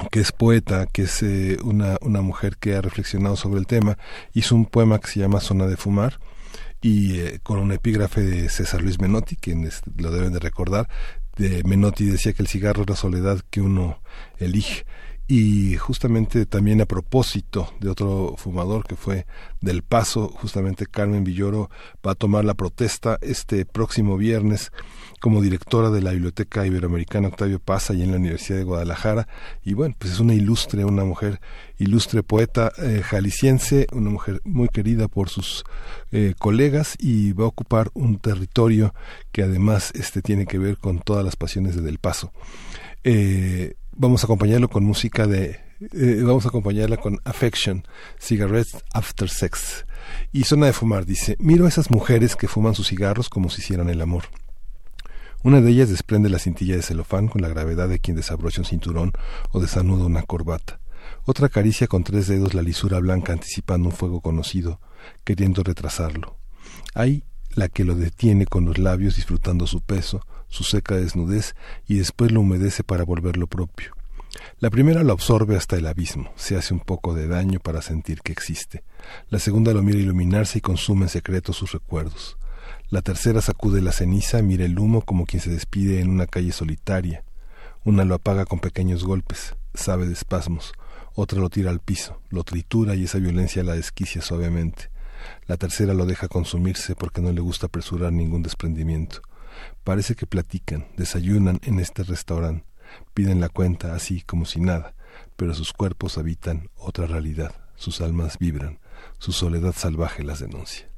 que 0.10 0.20
es 0.20 0.32
poeta, 0.32 0.88
que 0.88 1.04
es 1.04 1.22
eh, 1.24 1.58
una, 1.64 1.98
una 2.02 2.22
mujer 2.22 2.58
que 2.58 2.76
ha 2.76 2.82
reflexionado 2.82 3.36
sobre 3.36 3.60
el 3.60 3.68
tema, 3.68 3.98
hizo 4.34 4.56
un 4.56 4.66
poema 4.66 5.00
que 5.00 5.08
se 5.08 5.20
llama 5.20 5.40
Zona 5.40 5.68
de 5.68 5.78
Fumar, 5.78 6.20
y 6.82 7.20
eh, 7.20 7.40
con 7.44 7.60
un 7.60 7.72
epígrafe 7.72 8.22
de 8.22 8.50
César 8.50 8.82
Luis 8.82 9.00
Menotti, 9.00 9.36
quienes 9.36 9.82
lo 9.98 10.12
deben 10.12 10.34
de 10.34 10.40
recordar, 10.40 10.90
de 11.38 11.64
Menotti 11.64 12.06
decía 12.06 12.34
que 12.34 12.42
el 12.42 12.48
cigarro 12.48 12.82
es 12.84 12.90
la 12.90 12.96
soledad 12.96 13.40
que 13.50 13.62
uno 13.62 14.02
elige. 14.38 14.86
Y 15.28 15.78
justamente 15.78 16.46
también 16.46 16.82
a 16.82 16.86
propósito 16.86 17.74
de 17.80 17.90
otro 17.90 18.36
fumador 18.38 18.86
que 18.86 18.98
fue 18.98 19.26
del 19.62 19.82
Paso, 19.82 20.28
justamente 20.28 20.88
Carmen 20.88 21.24
Villoro 21.24 21.70
va 22.06 22.12
a 22.12 22.16
tomar 22.16 22.44
la 22.44 22.54
protesta 22.54 23.18
este 23.22 23.66
próximo 23.66 24.18
viernes 24.18 24.74
como 25.22 25.42
directora 25.42 25.90
de 25.90 26.02
la 26.02 26.12
Biblioteca 26.12 26.66
Iberoamericana 26.66 27.30
Octavio 27.30 27.60
Paz 27.60 27.92
y 27.92 28.02
en 28.02 28.12
la 28.12 28.18
Universidad 28.18 28.58
de 28.58 28.66
Guadalajara 28.66 29.28
y 29.64 29.74
bueno, 29.74 29.96
pues 29.98 30.12
es 30.12 30.20
una 30.20 30.34
ilustre, 30.34 30.84
una 30.84 31.06
mujer 31.06 31.40
ilustre 31.78 32.24
poeta 32.24 32.74
eh, 32.78 33.02
jalisciense, 33.04 33.88
una 33.94 34.10
mujer 34.10 34.42
muy 34.44 34.68
querida 34.68 35.08
por 35.08 35.30
sus 35.30 35.64
eh, 36.12 36.34
colegas 36.38 36.96
y 37.00 37.32
va 37.32 37.46
a 37.46 37.48
ocupar 37.48 37.92
un 37.94 38.18
territorio 38.18 38.94
que 39.32 39.44
además 39.44 39.92
este 39.96 40.22
tiene 40.22 40.46
que 40.46 40.58
ver 40.58 40.78
con 40.78 41.00
todas 41.00 41.24
las 41.24 41.38
pasiones 41.38 41.76
de 41.76 41.82
Del 41.82 42.00
Paso. 42.00 42.34
Eh, 43.04 43.76
vamos 43.96 44.24
a 44.24 44.26
acompañarlo 44.26 44.70
con 44.70 44.84
música 44.84 45.28
de 45.28 45.72
eh, 45.94 46.22
vamos 46.24 46.46
a 46.46 46.50
acompañarla 46.50 46.98
con 46.98 47.20
Affection, 47.24 47.84
Cigarettes 48.20 48.78
After 48.94 49.30
Sex. 49.30 49.86
Y 50.32 50.44
Zona 50.44 50.68
de 50.68 50.74
Fumar 50.74 51.06
dice, 51.06 51.36
miro 51.40 51.66
a 51.66 51.70
esas 51.70 51.90
mujeres 51.90 52.36
que 52.36 52.48
fuman 52.48 52.76
sus 52.76 52.88
cigarros 52.88 53.30
como 53.30 53.50
si 53.50 53.62
hicieran 53.62 53.90
el 53.90 54.02
amor. 54.02 54.26
Una 55.44 55.60
de 55.60 55.72
ellas 55.72 55.90
desprende 55.90 56.30
la 56.30 56.38
cintilla 56.38 56.76
de 56.76 56.84
celofán 56.84 57.28
con 57.28 57.42
la 57.42 57.48
gravedad 57.48 57.90
de 57.90 58.00
quien 58.00 58.16
desabrocha 58.16 58.62
un 58.62 58.66
cinturón 58.66 59.12
o 59.52 59.60
desanuda 59.60 60.06
una 60.06 60.22
corbata. 60.22 60.80
Otra 61.26 61.48
acaricia 61.48 61.88
con 61.88 62.04
tres 62.04 62.28
dedos 62.28 62.54
la 62.54 62.62
lisura 62.62 63.00
blanca 63.00 63.34
anticipando 63.34 63.90
un 63.90 63.96
fuego 63.96 64.22
conocido, 64.22 64.80
queriendo 65.24 65.64
retrasarlo. 65.64 66.38
Hay 66.94 67.24
la 67.56 67.70
que 67.70 67.84
lo 67.84 67.96
detiene 67.96 68.46
con 68.46 68.66
los 68.66 68.78
labios 68.78 69.16
disfrutando 69.16 69.66
su 69.66 69.82
peso, 69.82 70.26
su 70.48 70.64
seca 70.64 70.96
desnudez 70.96 71.56
y 71.88 71.96
después 71.96 72.32
lo 72.32 72.42
humedece 72.42 72.84
para 72.84 73.04
volverlo 73.04 73.48
propio. 73.48 73.94
La 74.60 74.70
primera 74.70 75.04
lo 75.04 75.12
absorbe 75.12 75.58
hasta 75.58 75.76
el 75.76 75.88
abismo, 75.88 76.32
se 76.36 76.56
hace 76.56 76.74
un 76.74 76.80
poco 76.80 77.16
de 77.16 77.28
daño 77.28 77.60
para 77.60 77.82
sentir 77.82 78.22
que 78.22 78.32
existe. 78.32 78.84
La 79.30 79.40
segunda 79.40 79.74
lo 79.74 79.82
mira 79.82 79.98
iluminarse 79.98 80.60
y 80.60 80.62
consume 80.62 81.04
en 81.04 81.10
secreto 81.10 81.52
sus 81.52 81.72
recuerdos. 81.72 82.38
La 82.92 83.02
tercera 83.02 83.40
sacude 83.40 83.82
la 83.82 83.94
ceniza, 83.94 84.42
mira 84.42 84.66
el 84.66 84.78
humo 84.78 85.04
como 85.04 85.26
quien 85.26 85.42
se 85.42 85.50
despide 85.50 86.02
en 86.02 86.10
una 86.10 86.28
calle 86.28 86.52
solitaria. 86.52 87.24
Una 87.86 88.04
lo 88.04 88.16
apaga 88.16 88.44
con 88.44 88.60
pequeños 88.60 89.06
golpes, 89.06 89.56
sabe 89.74 90.08
de 90.08 90.12
espasmos. 90.12 90.74
Otra 91.16 91.40
lo 91.40 91.50
tira 91.50 91.70
al 91.70 91.80
piso, 91.80 92.22
lo 92.30 92.44
tritura 92.44 92.94
y 92.96 93.06
esa 93.06 93.18
violencia 93.20 93.64
la 93.64 93.76
desquicia 93.76 94.22
suavemente. 94.22 94.90
La 95.48 95.56
tercera 95.56 95.94
lo 95.94 96.06
deja 96.06 96.28
consumirse 96.28 96.94
porque 96.94 97.22
no 97.22 97.32
le 97.32 97.40
gusta 97.40 97.68
apresurar 97.68 98.12
ningún 98.12 98.44
desprendimiento. 98.44 99.22
Parece 99.86 100.16
que 100.16 100.28
platican, 100.28 100.88
desayunan 100.98 101.62
en 101.64 101.80
este 101.80 102.04
restaurante, 102.04 102.66
piden 103.14 103.40
la 103.40 103.48
cuenta 103.48 103.96
así 103.96 104.20
como 104.20 104.44
si 104.44 104.60
nada, 104.60 104.96
pero 105.38 105.54
sus 105.54 105.72
cuerpos 105.72 106.18
habitan 106.18 106.68
otra 106.76 107.08
realidad, 107.08 107.56
sus 107.76 108.02
almas 108.02 108.38
vibran, 108.38 108.80
su 109.18 109.32
soledad 109.32 109.76
salvaje 109.78 110.26
las 110.26 110.40
denuncia. 110.40 110.91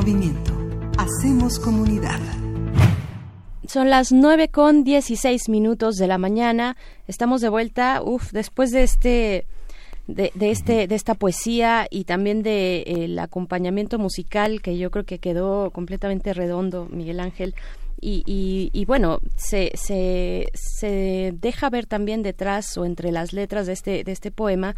Movimiento. 0.00 0.52
Hacemos 0.96 1.58
comunidad. 1.58 2.18
Son 3.66 3.90
las 3.90 4.12
nueve 4.12 4.48
con 4.48 4.82
16 4.82 5.50
minutos 5.50 5.96
de 5.96 6.06
la 6.06 6.16
mañana. 6.16 6.78
Estamos 7.06 7.42
de 7.42 7.50
vuelta, 7.50 8.00
uf, 8.02 8.32
después 8.32 8.70
de 8.70 8.82
este 8.82 9.46
de, 10.06 10.32
de 10.34 10.50
este 10.50 10.86
de 10.88 10.94
esta 10.94 11.14
poesía 11.14 11.86
y 11.90 12.04
también 12.04 12.42
de 12.42 12.78
eh, 12.78 13.04
el 13.04 13.18
acompañamiento 13.18 13.98
musical 13.98 14.62
que 14.62 14.78
yo 14.78 14.90
creo 14.90 15.04
que 15.04 15.18
quedó 15.18 15.70
completamente 15.70 16.32
redondo, 16.32 16.88
Miguel 16.90 17.20
Ángel. 17.20 17.54
Y, 18.00 18.22
y, 18.24 18.70
y 18.72 18.86
bueno, 18.86 19.20
se, 19.36 19.72
se, 19.74 20.48
se 20.54 21.34
deja 21.38 21.68
ver 21.68 21.84
también 21.84 22.22
detrás 22.22 22.78
o 22.78 22.86
entre 22.86 23.12
las 23.12 23.34
letras 23.34 23.66
de 23.66 23.74
este, 23.74 24.04
de 24.04 24.12
este 24.12 24.30
poema 24.30 24.74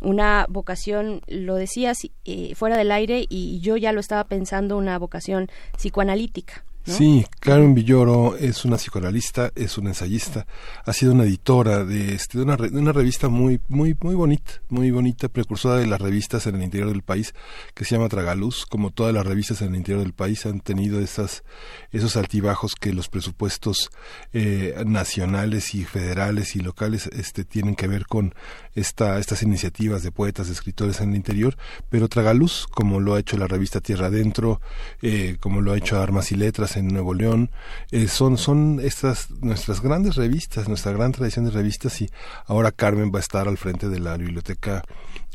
una 0.00 0.46
vocación, 0.48 1.22
lo 1.26 1.54
decías 1.56 1.98
eh, 2.24 2.54
fuera 2.54 2.76
del 2.76 2.92
aire 2.92 3.26
y 3.28 3.60
yo 3.60 3.76
ya 3.76 3.92
lo 3.92 4.00
estaba 4.00 4.24
pensando, 4.24 4.76
una 4.76 4.98
vocación 4.98 5.48
psicoanalítica. 5.76 6.64
Sí, 6.86 7.26
Karen 7.40 7.74
Villoro 7.74 8.36
es 8.36 8.64
una 8.64 8.76
psicoanalista, 8.76 9.50
es 9.56 9.76
una 9.76 9.90
ensayista, 9.90 10.46
ha 10.84 10.92
sido 10.92 11.12
una 11.12 11.24
editora 11.24 11.84
de, 11.84 12.14
este, 12.14 12.38
de, 12.38 12.44
una, 12.44 12.56
de 12.56 12.78
una 12.78 12.92
revista 12.92 13.28
muy, 13.28 13.60
muy, 13.68 13.96
muy 14.00 14.14
bonita, 14.14 14.62
muy 14.68 14.92
bonita, 14.92 15.28
precursora 15.28 15.78
de 15.78 15.86
las 15.88 16.00
revistas 16.00 16.46
en 16.46 16.54
el 16.54 16.62
interior 16.62 16.90
del 16.90 17.02
país, 17.02 17.34
que 17.74 17.84
se 17.84 17.96
llama 17.96 18.08
Tragaluz. 18.08 18.66
Como 18.66 18.92
todas 18.92 19.12
las 19.12 19.26
revistas 19.26 19.62
en 19.62 19.70
el 19.70 19.76
interior 19.76 20.04
del 20.04 20.12
país 20.12 20.46
han 20.46 20.60
tenido 20.60 21.00
esas, 21.00 21.42
esos 21.90 22.16
altibajos 22.16 22.76
que 22.76 22.92
los 22.92 23.08
presupuestos 23.08 23.90
eh, 24.32 24.80
nacionales 24.86 25.74
y 25.74 25.84
federales 25.84 26.54
y 26.54 26.60
locales 26.60 27.08
este, 27.08 27.44
tienen 27.44 27.74
que 27.74 27.88
ver 27.88 28.06
con 28.06 28.32
esta, 28.76 29.18
estas 29.18 29.42
iniciativas 29.42 30.04
de 30.04 30.12
poetas, 30.12 30.48
escritores 30.50 31.00
en 31.00 31.10
el 31.10 31.16
interior, 31.16 31.56
pero 31.90 32.08
Tragaluz, 32.08 32.66
como 32.70 33.00
lo 33.00 33.14
ha 33.14 33.20
hecho 33.20 33.36
la 33.36 33.48
revista 33.48 33.80
Tierra 33.80 34.06
Adentro, 34.06 34.60
eh, 35.02 35.36
como 35.40 35.60
lo 35.60 35.72
ha 35.72 35.78
hecho 35.78 36.00
Armas 36.00 36.30
y 36.30 36.36
Letras 36.36 36.75
en 36.76 36.88
Nuevo 36.88 37.14
León, 37.14 37.50
eh, 37.90 38.08
son, 38.08 38.38
son 38.38 38.80
estas 38.82 39.30
nuestras 39.42 39.80
grandes 39.80 40.16
revistas, 40.16 40.68
nuestra 40.68 40.92
gran 40.92 41.12
tradición 41.12 41.44
de 41.44 41.50
revistas 41.50 42.00
y 42.00 42.10
ahora 42.46 42.72
Carmen 42.72 43.12
va 43.12 43.18
a 43.18 43.20
estar 43.20 43.48
al 43.48 43.58
frente 43.58 43.88
de 43.88 44.00
la 44.00 44.16
biblioteca 44.16 44.82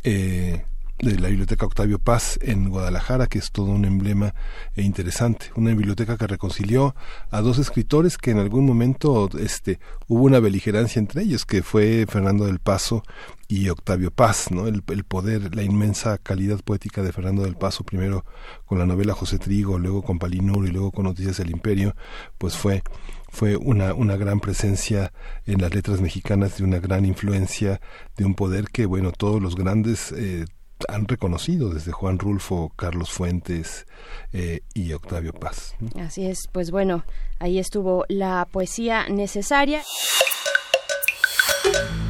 eh, 0.04 0.66
de 1.02 1.20
la 1.20 1.30
Biblioteca 1.30 1.66
Octavio 1.66 1.98
Paz 1.98 2.38
en 2.42 2.70
Guadalajara, 2.70 3.28
que 3.28 3.40
es 3.40 3.52
todo 3.52 3.68
un 3.68 3.86
emblema 3.86 4.36
e 4.76 4.84
interesante. 4.84 5.48
Una 5.56 5.72
biblioteca 5.72 6.16
que 6.16 6.28
reconcilió 6.28 6.96
a 7.32 7.42
dos 7.42 7.58
escritores 7.58 8.18
que 8.18 8.32
en 8.32 8.38
algún 8.38 8.66
momento 8.66 9.30
este, 9.40 9.80
hubo 10.08 10.24
una 10.24 10.40
beligerancia 10.40 11.00
entre 11.00 11.24
ellos, 11.24 11.46
que 11.46 11.64
fue 11.64 12.06
Fernando 12.08 12.46
del 12.46 12.60
Paso 12.60 13.04
y 13.48 13.70
Octavio 13.70 14.12
Paz, 14.12 14.52
¿no? 14.52 14.68
El, 14.68 14.84
el 14.88 15.04
poder, 15.04 15.56
la 15.56 15.64
inmensa 15.64 16.18
calidad 16.20 16.60
poética 16.60 17.02
de 17.02 17.12
Fernando 17.12 17.44
del 17.44 17.56
Paso, 17.56 17.84
primero 17.84 18.24
con 18.66 18.78
la 18.78 18.86
novela 18.86 19.14
José 19.14 19.40
Trigo, 19.40 19.80
luego 19.80 20.04
con 20.04 20.20
Palinuro 20.20 20.68
y 20.68 20.72
luego 20.72 20.92
con 20.92 21.06
Noticias 21.06 21.38
del 21.38 21.50
Imperio, 21.50 21.96
pues 22.38 22.56
fue 22.56 22.84
fue 23.32 23.56
una, 23.56 23.94
una 23.94 24.18
gran 24.18 24.42
presencia 24.42 25.14
en 25.46 25.62
las 25.62 25.74
letras 25.74 26.02
mexicanas, 26.02 26.58
de 26.58 26.66
una 26.66 26.80
gran 26.80 27.06
influencia, 27.06 27.80
de 28.18 28.26
un 28.26 28.36
poder 28.36 28.66
que, 28.66 28.86
bueno, 28.86 29.14
todos 29.14 29.42
los 29.42 29.56
grandes 29.56 30.12
eh, 30.12 30.46
han 30.90 31.08
reconocido, 31.08 31.74
desde 31.74 31.92
Juan 31.92 32.20
Rulfo, 32.20 32.72
Carlos 32.76 33.12
Fuentes 33.12 33.86
eh, 34.34 34.62
y 34.74 34.94
Octavio 34.94 35.34
Paz. 35.34 35.76
Así 36.00 36.26
es, 36.26 36.48
pues 36.52 36.72
bueno, 36.72 37.04
ahí 37.40 37.60
estuvo 37.60 38.06
la 38.10 38.48
poesía 38.52 39.08
necesaria. 39.10 39.82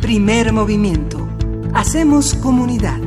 Primer 0.01 0.51
movimiento. 0.53 1.27
Hacemos 1.73 2.33
comunidad. 2.35 2.97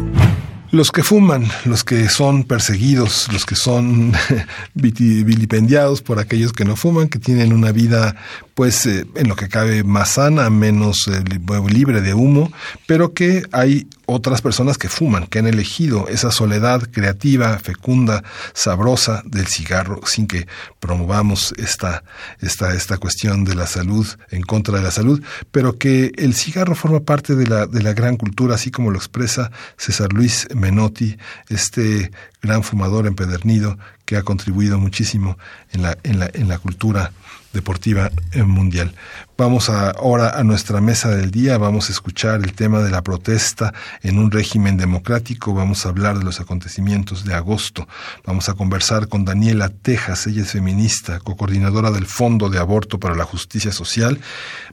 Los 0.71 0.91
que 0.91 1.05
fuman, 1.05 1.47
los 1.67 1.85
que 1.85 2.09
son 2.09 2.43
perseguidos, 2.43 3.29
los 3.33 3.47
que 3.47 3.55
son 3.55 4.13
vilipendiados 4.75 6.03
por 6.03 6.19
aquellos 6.19 6.53
que 6.53 6.65
no 6.65 6.75
fuman, 6.75 7.09
que 7.09 7.21
tienen 7.21 7.53
una 7.53 7.71
vida, 7.71 8.17
pues, 8.55 8.85
eh, 8.87 9.07
en 9.15 9.29
lo 9.29 9.37
que 9.37 9.49
cabe 9.49 9.85
más 9.85 10.13
sana, 10.15 10.51
menos 10.51 11.07
eh, 11.09 11.23
li- 11.31 11.41
libre 11.73 12.01
de 12.01 12.15
humo, 12.15 12.51
pero 12.87 13.13
que 13.13 13.43
hay 13.53 13.87
otras 14.07 14.43
personas 14.43 14.79
que 14.79 14.89
fuman, 14.89 15.27
que 15.27 15.39
han 15.39 15.47
elegido 15.47 16.09
esa 16.09 16.31
soledad 16.31 16.83
creativa, 16.91 17.59
fecunda, 17.59 18.23
sabrosa 18.53 19.23
del 19.25 19.47
cigarro, 19.47 20.01
sin 20.07 20.27
que 20.27 20.47
promovamos 20.81 21.55
esta, 21.57 22.05
esta, 22.41 22.75
esta 22.75 22.99
cuestión 22.99 23.45
de 23.45 23.55
la 23.55 23.67
salud, 23.67 24.07
en 24.31 24.43
contra 24.43 24.77
de 24.77 24.85
la 24.85 24.91
salud, 24.91 25.23
pero 25.51 25.79
que 25.79 26.13
el 26.17 26.35
cigarro 26.35 26.75
forma 26.75 27.01
parte 27.01 27.35
de 27.35 27.47
la, 27.47 27.67
de 27.67 27.83
la 27.83 27.93
gran 27.93 28.17
cultura, 28.17 28.55
así 28.55 28.71
como 28.71 28.91
lo 28.91 28.99
expresa 28.99 29.51
César 29.77 30.13
Luis 30.13 30.49
Menotti, 30.55 31.17
este 31.49 32.11
gran 32.43 32.63
fumador 32.63 33.07
empedernido 33.07 33.79
que 34.05 34.17
ha 34.17 34.23
contribuido 34.23 34.79
muchísimo 34.79 35.39
en 35.73 35.83
la, 35.83 35.97
en 36.03 36.19
la, 36.19 36.31
en 36.35 36.49
la 36.49 36.59
cultura 36.59 37.13
deportiva 37.55 38.11
eh, 38.33 38.43
mundial. 38.43 38.95
Vamos 39.37 39.69
ahora 39.69 40.39
a 40.39 40.45
nuestra 40.45 40.81
mesa 40.81 41.09
del 41.09 41.33
día, 41.33 41.59
vamos 41.59 41.89
a 41.89 41.93
escuchar 41.93 42.41
el 42.45 42.53
tema 42.53 42.83
de 42.83 42.91
la 42.91 43.03
protesta 43.03 43.75
en 44.03 44.19
un 44.19 44.31
régimen 44.31 44.77
democrático, 44.77 45.55
vamos 45.55 45.85
a 45.85 45.89
hablar 45.89 46.19
de 46.19 46.25
los 46.25 46.41
acontecimientos 46.41 47.25
de 47.25 47.35
agosto, 47.35 47.89
vamos 48.25 48.49
a 48.49 48.55
conversar 48.55 49.09
con 49.09 49.25
Daniela 49.25 49.71
Tejas, 49.71 50.29
ella 50.29 50.43
es 50.43 50.53
feminista, 50.53 51.19
cocoordinadora 51.19 51.91
del 51.91 52.07
Fondo 52.07 52.49
de 52.49 52.59
Aborto 52.59 53.01
para 53.01 53.17
la 53.17 53.25
Justicia 53.25 53.73
Social, 53.73 54.21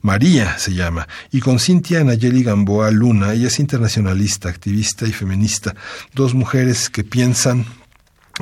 María 0.02 0.60
se 0.60 0.76
llama, 0.76 1.08
y 1.32 1.40
con 1.40 1.58
Cintia 1.58 2.04
Nayeli 2.04 2.44
Gamboa 2.44 2.92
Luna, 2.92 3.34
ella 3.34 3.48
es 3.48 3.60
internacionalista, 3.60 4.50
activista 4.50 5.08
y 5.08 5.12
feminista, 5.12 5.74
dos 6.14 6.36
mujeres 6.36 6.92
que 6.92 7.04
piensan 7.04 7.66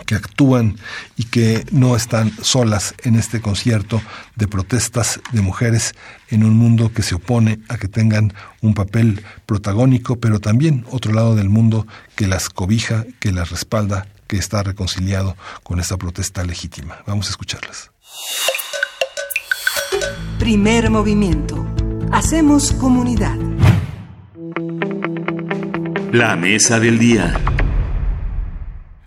que 0.06 0.16
actúan 0.16 0.78
y 1.16 1.26
que 1.26 1.66
no 1.72 1.96
están 1.96 2.32
solas 2.42 2.96
en 3.04 3.16
este 3.16 3.42
concierto 3.42 4.02
de 4.36 4.48
protestas 4.48 5.20
de 5.32 5.42
mujeres 5.42 5.94
en 6.30 6.44
un 6.44 6.58
mundo 6.58 6.92
que 6.94 7.04
se 7.04 7.16
opone 7.16 7.60
a 7.68 7.78
que 7.78 7.88
tengan 7.88 8.34
un 8.62 8.74
papel 8.74 9.24
protagónico, 9.46 10.20
pero 10.20 10.40
también 10.40 10.86
otro 10.92 11.14
lado 11.14 11.36
del 11.36 11.50
mundo 11.50 11.88
que 12.16 12.28
las 12.28 12.50
cobija, 12.50 13.06
que 13.20 13.32
las 13.32 13.50
respalda, 13.50 14.08
que 14.28 14.38
está 14.38 14.64
reconciliado 14.64 15.36
con 15.64 15.80
esta 15.80 15.98
protesta 15.98 16.44
legítima. 16.44 17.00
Vamos 17.08 17.28
a 17.28 17.32
escucharlas. 17.32 17.92
Primer 20.38 20.90
movimiento. 20.90 21.66
Hacemos 22.12 22.72
comunidad. 22.74 23.38
La 26.12 26.36
mesa 26.36 26.80
del 26.80 26.98
día. 26.98 27.59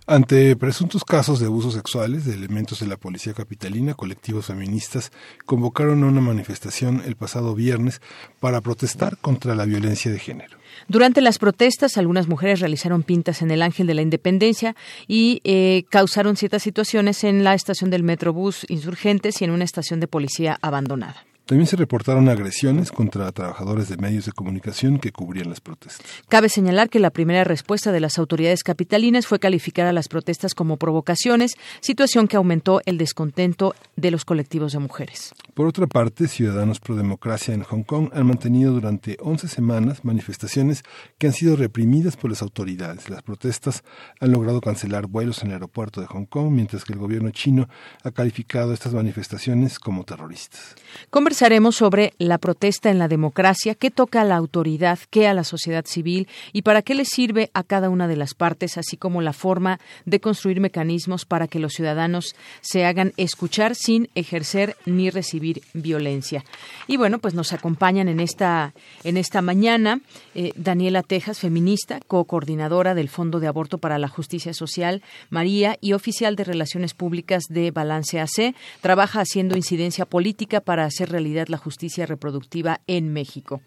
Ante 0.06 0.56
presuntos 0.56 1.04
casos 1.04 1.38
de 1.38 1.46
abusos 1.46 1.74
sexuales 1.74 2.24
de 2.24 2.34
elementos 2.34 2.80
de 2.80 2.88
la 2.88 2.96
policía 2.96 3.34
capitalina, 3.34 3.94
colectivos 3.94 4.46
feministas 4.46 5.12
convocaron 5.46 6.02
a 6.02 6.08
una 6.08 6.20
manifestación 6.20 7.02
el 7.06 7.14
pasado 7.14 7.54
viernes 7.54 8.00
para 8.40 8.60
protestar 8.60 9.16
contra 9.18 9.54
la 9.54 9.64
violencia 9.64 10.10
de 10.10 10.18
género. 10.18 10.58
Durante 10.88 11.20
las 11.20 11.38
protestas, 11.38 11.98
algunas 11.98 12.26
mujeres 12.26 12.58
realizaron 12.58 13.04
pintas 13.04 13.42
en 13.42 13.52
el 13.52 13.62
Ángel 13.62 13.86
de 13.86 13.94
la 13.94 14.02
Independencia 14.02 14.74
y 15.06 15.40
eh, 15.44 15.84
causaron 15.88 16.36
ciertas 16.36 16.64
situaciones 16.64 17.22
en 17.22 17.44
la 17.44 17.54
estación 17.54 17.90
del 17.90 18.02
Metrobús 18.02 18.66
Insurgentes 18.68 19.40
y 19.40 19.44
en 19.44 19.52
una 19.52 19.64
estación 19.64 20.00
de 20.00 20.08
policía 20.08 20.58
abandonada. 20.62 21.24
También 21.52 21.66
se 21.66 21.76
reportaron 21.76 22.30
agresiones 22.30 22.90
contra 22.90 23.30
trabajadores 23.30 23.86
de 23.90 23.98
medios 23.98 24.24
de 24.24 24.32
comunicación 24.32 24.98
que 24.98 25.12
cubrían 25.12 25.50
las 25.50 25.60
protestas. 25.60 26.06
Cabe 26.30 26.48
señalar 26.48 26.88
que 26.88 26.98
la 26.98 27.10
primera 27.10 27.44
respuesta 27.44 27.92
de 27.92 28.00
las 28.00 28.18
autoridades 28.18 28.62
capitalinas 28.62 29.26
fue 29.26 29.38
calificar 29.38 29.86
a 29.86 29.92
las 29.92 30.08
protestas 30.08 30.54
como 30.54 30.78
provocaciones, 30.78 31.52
situación 31.80 32.26
que 32.26 32.38
aumentó 32.38 32.80
el 32.86 32.96
descontento 32.96 33.74
de 33.96 34.10
los 34.10 34.24
colectivos 34.24 34.72
de 34.72 34.78
mujeres. 34.78 35.34
Por 35.54 35.66
otra 35.66 35.86
parte, 35.86 36.28
Ciudadanos 36.28 36.80
Pro 36.80 36.96
Democracia 36.96 37.52
en 37.52 37.62
Hong 37.62 37.82
Kong 37.82 38.08
han 38.14 38.26
mantenido 38.26 38.72
durante 38.72 39.18
11 39.20 39.48
semanas 39.48 40.02
manifestaciones 40.02 40.82
que 41.18 41.26
han 41.26 41.34
sido 41.34 41.56
reprimidas 41.56 42.16
por 42.16 42.30
las 42.30 42.40
autoridades. 42.40 43.10
Las 43.10 43.22
protestas 43.22 43.84
han 44.18 44.32
logrado 44.32 44.62
cancelar 44.62 45.08
vuelos 45.08 45.42
en 45.42 45.48
el 45.48 45.54
aeropuerto 45.54 46.00
de 46.00 46.06
Hong 46.06 46.24
Kong, 46.24 46.52
mientras 46.52 46.86
que 46.86 46.94
el 46.94 46.98
gobierno 46.98 47.30
chino 47.32 47.68
ha 48.02 48.10
calificado 48.12 48.72
estas 48.72 48.94
manifestaciones 48.94 49.78
como 49.78 50.04
terroristas. 50.04 50.74
Conversaremos 51.10 51.76
sobre 51.76 52.14
la 52.16 52.38
protesta 52.38 52.88
en 52.88 52.98
la 52.98 53.08
democracia, 53.08 53.74
qué 53.74 53.90
toca 53.90 54.22
a 54.22 54.24
la 54.24 54.36
autoridad, 54.36 55.00
qué 55.10 55.28
a 55.28 55.34
la 55.34 55.44
sociedad 55.44 55.84
civil 55.84 56.28
y 56.54 56.62
para 56.62 56.80
qué 56.80 56.94
le 56.94 57.04
sirve 57.04 57.50
a 57.52 57.62
cada 57.62 57.90
una 57.90 58.08
de 58.08 58.16
las 58.16 58.32
partes, 58.32 58.78
así 58.78 58.96
como 58.96 59.20
la 59.20 59.34
forma 59.34 59.80
de 60.06 60.18
construir 60.18 60.60
mecanismos 60.60 61.26
para 61.26 61.46
que 61.46 61.58
los 61.58 61.74
ciudadanos 61.74 62.34
se 62.62 62.86
hagan 62.86 63.12
escuchar 63.18 63.74
sin 63.74 64.08
ejercer 64.14 64.78
ni 64.86 65.10
recibir 65.10 65.41
violencia. 65.74 66.44
Y 66.86 66.96
bueno, 66.96 67.18
pues 67.18 67.34
nos 67.34 67.52
acompañan 67.52 68.08
en 68.08 68.20
esta, 68.20 68.74
en 69.04 69.16
esta 69.16 69.42
mañana 69.42 70.00
eh, 70.34 70.52
Daniela 70.56 71.02
Tejas, 71.02 71.38
feminista, 71.38 72.00
co-coordinadora 72.06 72.94
del 72.94 73.08
Fondo 73.08 73.40
de 73.40 73.48
Aborto 73.48 73.78
para 73.78 73.98
la 73.98 74.08
Justicia 74.08 74.54
Social, 74.54 75.02
María, 75.30 75.76
y 75.80 75.92
oficial 75.92 76.36
de 76.36 76.44
Relaciones 76.44 76.94
Públicas 76.94 77.44
de 77.48 77.70
Balance 77.70 78.20
AC. 78.20 78.54
Trabaja 78.80 79.20
haciendo 79.20 79.56
incidencia 79.56 80.06
política 80.06 80.60
para 80.60 80.84
hacer 80.84 81.10
realidad 81.10 81.48
la 81.48 81.58
justicia 81.58 82.06
reproductiva 82.06 82.80
en 82.86 83.12
México. 83.12 83.60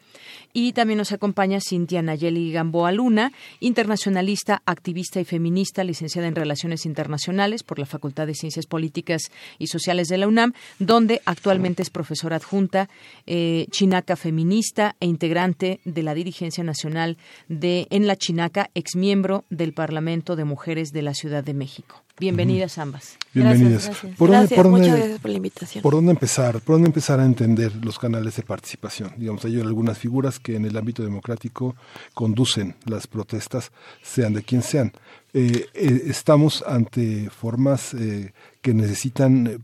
Y 0.53 0.73
también 0.73 0.97
nos 0.97 1.11
acompaña 1.11 1.59
Cintia 1.59 2.01
Nayeli 2.01 2.51
Gamboa 2.51 2.91
Luna, 2.91 3.33
internacionalista, 3.59 4.61
activista 4.65 5.19
y 5.19 5.25
feminista, 5.25 5.83
licenciada 5.83 6.27
en 6.27 6.35
Relaciones 6.35 6.85
Internacionales 6.85 7.63
por 7.63 7.79
la 7.79 7.85
Facultad 7.85 8.27
de 8.27 8.35
Ciencias 8.35 8.65
Políticas 8.65 9.31
y 9.59 9.67
Sociales 9.67 10.07
de 10.07 10.17
la 10.17 10.27
UNAM, 10.27 10.53
donde 10.79 11.21
actualmente 11.25 11.64
es 11.65 11.89
profesora 11.89 12.35
adjunta, 12.35 12.89
eh, 13.25 13.65
chinaca 13.71 14.15
feminista 14.15 14.95
e 14.99 15.07
integrante 15.07 15.79
de 15.85 16.03
la 16.03 16.13
dirigencia 16.13 16.63
nacional 16.63 17.17
de 17.49 17.87
En 17.89 18.05
la 18.07 18.15
Chinaca, 18.15 18.69
exmiembro 18.75 19.43
del 19.49 19.73
Parlamento 19.73 20.35
de 20.35 20.45
Mujeres 20.45 20.91
de 20.91 21.01
la 21.01 21.13
Ciudad 21.13 21.43
de 21.43 21.53
México. 21.53 22.03
Bienvenidas 22.17 22.77
ambas. 22.77 23.17
Bienvenidas. 23.33 23.87
Gracias, 23.87 24.15
¿Por 24.15 24.29
dónde- 24.29 24.47
Gracias, 24.47 24.55
por 24.57 24.63
dónde- 24.71 24.79
muchas 24.79 24.97
gracias 24.99 25.19
por 25.19 25.31
la 25.31 25.37
invitación. 25.37 25.81
¿Por 25.81 25.93
dónde 25.95 26.11
empezar? 26.11 26.61
¿Por 26.61 26.75
dónde 26.75 26.87
empezar 26.87 27.19
a 27.19 27.25
entender 27.25 27.73
los 27.83 27.99
canales 27.99 28.37
de 28.37 28.43
participación? 28.43 29.11
Digamos, 29.17 29.43
hay 29.43 29.59
algunas 29.59 29.97
figuras 29.97 30.39
que 30.39 30.55
en 30.55 30.63
el 30.63 30.77
ámbito 30.77 31.03
democrático 31.03 31.75
conducen 32.13 32.75
las 32.85 33.07
protestas, 33.07 33.71
sean 34.01 34.31
de 34.33 34.43
quien 34.43 34.61
sean. 34.61 34.93
Eh, 35.33 35.65
eh, 35.73 36.03
estamos 36.05 36.63
ante 36.65 37.29
formas 37.29 37.93
eh, 37.93 38.31
que 38.61 38.73
necesitan 38.73 39.47
eh, 39.47 39.57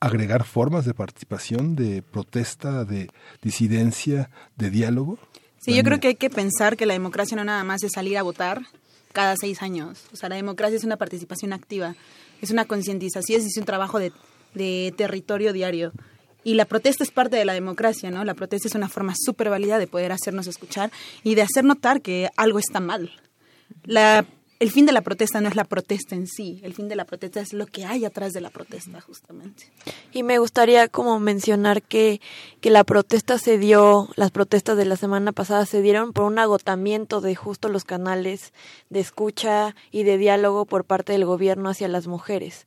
agregar 0.00 0.44
formas 0.44 0.84
de 0.84 0.94
participación, 0.94 1.76
de 1.76 2.02
protesta, 2.02 2.84
de 2.84 3.08
disidencia, 3.42 4.30
de 4.56 4.70
diálogo. 4.70 5.18
Sí, 5.60 5.74
yo 5.74 5.82
creo 5.82 5.98
que 6.00 6.08
hay 6.08 6.14
que 6.14 6.30
pensar 6.30 6.76
que 6.76 6.86
la 6.86 6.92
democracia 6.92 7.36
no 7.36 7.44
nada 7.44 7.64
más 7.64 7.82
es 7.82 7.92
salir 7.92 8.18
a 8.18 8.22
votar 8.22 8.62
cada 9.12 9.36
seis 9.36 9.62
años. 9.62 10.04
O 10.12 10.16
sea, 10.16 10.28
la 10.28 10.36
democracia 10.36 10.76
es 10.76 10.84
una 10.84 10.96
participación 10.96 11.52
activa, 11.52 11.94
es 12.42 12.50
una 12.50 12.66
concientización, 12.66 13.40
es 13.40 13.56
un 13.56 13.64
trabajo 13.64 13.98
de, 13.98 14.12
de 14.54 14.92
territorio 14.96 15.52
diario. 15.52 15.92
Y 16.42 16.54
la 16.54 16.66
protesta 16.66 17.02
es 17.02 17.10
parte 17.10 17.36
de 17.36 17.46
la 17.46 17.54
democracia, 17.54 18.10
¿no? 18.10 18.22
La 18.24 18.34
protesta 18.34 18.68
es 18.68 18.74
una 18.74 18.90
forma 18.90 19.14
súper 19.18 19.48
válida 19.48 19.78
de 19.78 19.86
poder 19.86 20.12
hacernos 20.12 20.46
escuchar 20.46 20.90
y 21.22 21.34
de 21.34 21.42
hacer 21.42 21.64
notar 21.64 22.02
que 22.02 22.28
algo 22.36 22.58
está 22.58 22.80
mal. 22.80 23.10
La, 23.84 24.26
el 24.64 24.70
fin 24.70 24.86
de 24.86 24.92
la 24.92 25.02
protesta 25.02 25.42
no 25.42 25.48
es 25.50 25.56
la 25.56 25.64
protesta 25.64 26.14
en 26.14 26.26
sí, 26.26 26.58
el 26.62 26.72
fin 26.72 26.88
de 26.88 26.96
la 26.96 27.04
protesta 27.04 27.38
es 27.38 27.52
lo 27.52 27.66
que 27.66 27.84
hay 27.84 28.06
atrás 28.06 28.32
de 28.32 28.40
la 28.40 28.48
protesta, 28.48 28.98
justamente. 29.02 29.70
Y 30.10 30.22
me 30.22 30.38
gustaría 30.38 30.88
como 30.88 31.20
mencionar 31.20 31.82
que, 31.82 32.22
que 32.62 32.70
la 32.70 32.82
protesta 32.82 33.36
se 33.36 33.58
dio, 33.58 34.08
las 34.16 34.30
protestas 34.30 34.78
de 34.78 34.86
la 34.86 34.96
semana 34.96 35.32
pasada 35.32 35.66
se 35.66 35.82
dieron 35.82 36.14
por 36.14 36.24
un 36.24 36.38
agotamiento 36.38 37.20
de 37.20 37.34
justo 37.34 37.68
los 37.68 37.84
canales 37.84 38.54
de 38.88 39.00
escucha 39.00 39.76
y 39.90 40.04
de 40.04 40.16
diálogo 40.16 40.64
por 40.64 40.86
parte 40.86 41.12
del 41.12 41.26
gobierno 41.26 41.68
hacia 41.68 41.88
las 41.88 42.06
mujeres. 42.06 42.66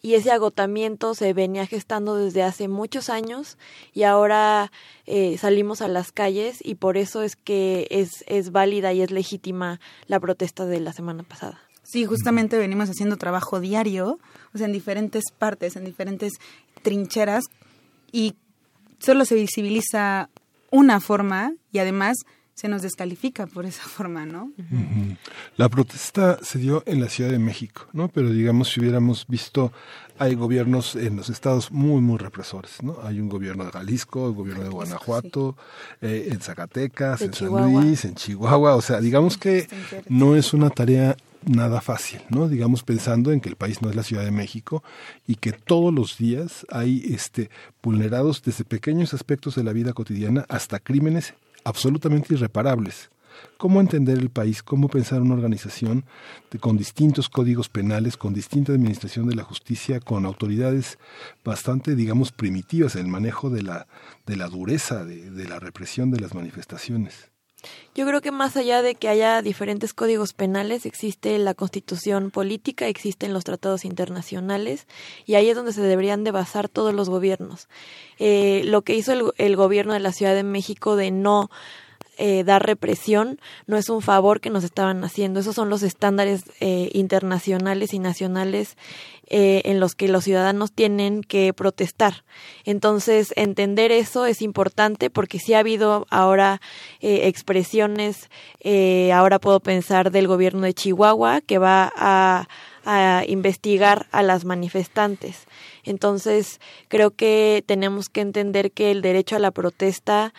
Y 0.00 0.14
ese 0.14 0.30
agotamiento 0.30 1.14
se 1.14 1.32
venía 1.32 1.66
gestando 1.66 2.16
desde 2.16 2.42
hace 2.42 2.68
muchos 2.68 3.10
años 3.10 3.58
y 3.92 4.04
ahora 4.04 4.70
eh, 5.06 5.36
salimos 5.38 5.82
a 5.82 5.88
las 5.88 6.12
calles 6.12 6.58
y 6.62 6.76
por 6.76 6.96
eso 6.96 7.22
es 7.22 7.34
que 7.34 7.88
es, 7.90 8.24
es 8.26 8.52
válida 8.52 8.92
y 8.92 9.02
es 9.02 9.10
legítima 9.10 9.80
la 10.06 10.20
protesta 10.20 10.66
de 10.66 10.80
la 10.80 10.92
semana 10.92 11.24
pasada. 11.24 11.60
Sí, 11.82 12.04
justamente 12.04 12.58
venimos 12.58 12.90
haciendo 12.90 13.16
trabajo 13.16 13.60
diario, 13.60 14.18
o 14.52 14.58
sea, 14.58 14.66
en 14.66 14.72
diferentes 14.72 15.24
partes, 15.36 15.74
en 15.74 15.86
diferentes 15.86 16.34
trincheras, 16.82 17.44
y 18.12 18.34
solo 18.98 19.24
se 19.24 19.34
visibiliza 19.34 20.28
una 20.70 21.00
forma 21.00 21.54
y 21.72 21.78
además 21.78 22.16
se 22.58 22.66
nos 22.66 22.82
descalifica 22.82 23.46
por 23.46 23.66
esa 23.66 23.84
forma, 23.96 24.26
¿no? 24.26 24.50
La 25.56 25.68
protesta 25.68 26.40
se 26.42 26.58
dio 26.58 26.82
en 26.86 27.00
la 27.00 27.08
Ciudad 27.08 27.30
de 27.30 27.38
México, 27.38 27.86
¿no? 27.92 28.08
Pero 28.08 28.30
digamos, 28.30 28.70
si 28.70 28.80
hubiéramos 28.80 29.26
visto, 29.28 29.72
hay 30.18 30.34
gobiernos 30.34 30.96
en 30.96 31.14
los 31.14 31.30
estados 31.30 31.70
muy, 31.70 32.00
muy 32.00 32.18
represores, 32.18 32.82
¿no? 32.82 32.96
Hay 33.04 33.20
un 33.20 33.28
gobierno 33.28 33.64
de 33.64 33.70
Jalisco, 33.70 34.26
el 34.26 34.34
gobierno 34.34 34.64
de 34.64 34.70
Guanajuato, 34.70 35.56
eh, 36.00 36.30
en 36.32 36.40
Zacatecas, 36.40 37.20
De 37.20 37.26
en 37.26 37.34
San. 37.34 37.48
Luis, 37.48 38.04
en 38.04 38.16
Chihuahua. 38.16 38.74
O 38.74 38.82
sea, 38.82 39.00
digamos 39.00 39.38
que 39.38 39.68
no 40.08 40.34
es 40.34 40.52
una 40.52 40.70
tarea 40.70 41.16
nada 41.44 41.80
fácil, 41.80 42.20
¿no? 42.28 42.48
Digamos 42.48 42.82
pensando 42.82 43.30
en 43.30 43.40
que 43.40 43.50
el 43.50 43.54
país 43.54 43.82
no 43.82 43.88
es 43.88 43.94
la 43.94 44.02
Ciudad 44.02 44.24
de 44.24 44.32
México 44.32 44.82
y 45.28 45.36
que 45.36 45.52
todos 45.52 45.94
los 45.94 46.18
días 46.18 46.66
hay 46.72 47.04
este 47.14 47.50
vulnerados 47.84 48.42
desde 48.42 48.64
pequeños 48.64 49.14
aspectos 49.14 49.54
de 49.54 49.62
la 49.62 49.72
vida 49.72 49.92
cotidiana 49.92 50.44
hasta 50.48 50.80
crímenes 50.80 51.34
absolutamente 51.68 52.34
irreparables. 52.34 53.10
¿Cómo 53.56 53.80
entender 53.80 54.18
el 54.18 54.30
país? 54.30 54.62
¿Cómo 54.62 54.88
pensar 54.88 55.20
una 55.20 55.34
organización 55.34 56.04
con 56.60 56.76
distintos 56.76 57.28
códigos 57.28 57.68
penales, 57.68 58.16
con 58.16 58.34
distinta 58.34 58.72
administración 58.72 59.28
de 59.28 59.36
la 59.36 59.44
justicia, 59.44 60.00
con 60.00 60.26
autoridades 60.26 60.98
bastante, 61.44 61.94
digamos, 61.94 62.32
primitivas 62.32 62.96
en 62.96 63.02
el 63.02 63.08
manejo 63.08 63.50
de 63.50 63.62
la, 63.62 63.86
de 64.26 64.36
la 64.36 64.48
dureza, 64.48 65.04
de 65.04 65.48
la 65.48 65.60
represión 65.60 66.10
de 66.10 66.20
las 66.20 66.34
manifestaciones? 66.34 67.30
Yo 67.94 68.06
creo 68.06 68.20
que 68.20 68.30
más 68.30 68.56
allá 68.56 68.82
de 68.82 68.94
que 68.94 69.08
haya 69.08 69.42
diferentes 69.42 69.92
códigos 69.92 70.32
penales, 70.32 70.86
existe 70.86 71.36
la 71.38 71.54
constitución 71.54 72.30
política, 72.30 72.86
existen 72.86 73.32
los 73.32 73.44
tratados 73.44 73.84
internacionales 73.84 74.86
y 75.26 75.34
ahí 75.34 75.48
es 75.48 75.56
donde 75.56 75.72
se 75.72 75.82
deberían 75.82 76.22
de 76.22 76.30
basar 76.30 76.68
todos 76.68 76.94
los 76.94 77.08
gobiernos. 77.08 77.68
Eh, 78.18 78.62
lo 78.64 78.82
que 78.82 78.94
hizo 78.94 79.12
el, 79.12 79.32
el 79.36 79.56
gobierno 79.56 79.94
de 79.94 80.00
la 80.00 80.12
Ciudad 80.12 80.34
de 80.34 80.44
México 80.44 80.94
de 80.94 81.10
no 81.10 81.50
eh, 82.18 82.42
dar 82.44 82.66
represión 82.66 83.40
no 83.66 83.76
es 83.76 83.88
un 83.88 84.02
favor 84.02 84.40
que 84.40 84.50
nos 84.50 84.64
estaban 84.64 85.04
haciendo. 85.04 85.38
Esos 85.38 85.54
son 85.54 85.70
los 85.70 85.84
estándares 85.84 86.42
eh, 86.58 86.90
internacionales 86.92 87.94
y 87.94 88.00
nacionales 88.00 88.76
eh, 89.28 89.62
en 89.64 89.78
los 89.78 89.94
que 89.94 90.08
los 90.08 90.24
ciudadanos 90.24 90.72
tienen 90.72 91.22
que 91.22 91.52
protestar. 91.52 92.24
Entonces, 92.64 93.32
entender 93.36 93.92
eso 93.92 94.26
es 94.26 94.42
importante 94.42 95.10
porque 95.10 95.38
sí 95.38 95.54
ha 95.54 95.60
habido 95.60 96.06
ahora 96.10 96.60
eh, 97.00 97.28
expresiones, 97.28 98.28
ahora 99.14 99.38
puedo 99.38 99.60
pensar 99.60 100.10
del 100.10 100.26
gobierno 100.26 100.62
de 100.62 100.74
Chihuahua 100.74 101.40
que 101.40 101.58
va 101.58 101.92
a 101.96 102.48
investigar 103.28 104.06
a 104.10 104.22
las 104.22 104.44
manifestantes. 104.44 105.46
Entonces, 105.84 106.60
creo 106.88 107.12
que 107.12 107.62
tenemos 107.66 108.08
que 108.08 108.22
entender 108.22 108.72
que 108.72 108.90
el 108.90 109.02
derecho 109.02 109.36
a 109.36 109.38
la 109.38 109.50
protesta 109.50 110.32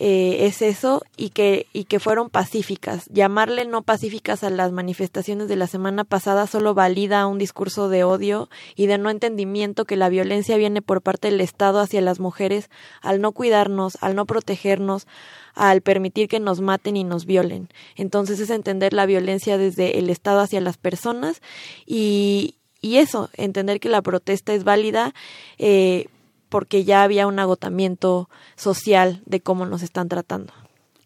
eh, 0.00 0.46
es 0.46 0.62
eso 0.62 1.02
y 1.16 1.30
que, 1.30 1.66
y 1.72 1.82
que 1.84 1.98
fueron 1.98 2.30
pacíficas. 2.30 3.06
Llamarle 3.06 3.64
no 3.64 3.82
pacíficas 3.82 4.44
a 4.44 4.50
las 4.50 4.70
manifestaciones 4.70 5.48
de 5.48 5.56
la 5.56 5.66
semana 5.66 6.04
pasada 6.04 6.46
solo 6.46 6.72
valida 6.72 7.26
un 7.26 7.38
discurso 7.38 7.88
de 7.88 8.04
odio 8.04 8.48
y 8.76 8.86
de 8.86 8.96
no 8.96 9.10
entendimiento 9.10 9.86
que 9.86 9.96
la 9.96 10.08
violencia 10.08 10.56
viene 10.56 10.82
por 10.82 11.02
parte 11.02 11.32
del 11.32 11.40
Estado 11.40 11.80
hacia 11.80 12.00
las 12.00 12.20
mujeres 12.20 12.70
al 13.02 13.20
no 13.20 13.32
cuidarnos, 13.32 13.98
al 14.00 14.14
no 14.14 14.24
protegernos, 14.24 15.08
al 15.54 15.80
permitir 15.80 16.28
que 16.28 16.38
nos 16.38 16.60
maten 16.60 16.96
y 16.96 17.02
nos 17.02 17.26
violen. 17.26 17.68
Entonces 17.96 18.38
es 18.38 18.50
entender 18.50 18.92
la 18.92 19.04
violencia 19.04 19.58
desde 19.58 19.98
el 19.98 20.10
Estado 20.10 20.38
hacia 20.38 20.60
las 20.60 20.76
personas 20.76 21.42
y, 21.86 22.54
y 22.80 22.98
eso, 22.98 23.30
entender 23.32 23.80
que 23.80 23.88
la 23.88 24.02
protesta 24.02 24.54
es 24.54 24.62
válida. 24.62 25.12
Eh, 25.58 26.06
porque 26.48 26.84
ya 26.84 27.02
había 27.02 27.26
un 27.26 27.38
agotamiento 27.38 28.28
social 28.56 29.22
de 29.26 29.40
cómo 29.40 29.66
nos 29.66 29.82
están 29.82 30.08
tratando. 30.08 30.52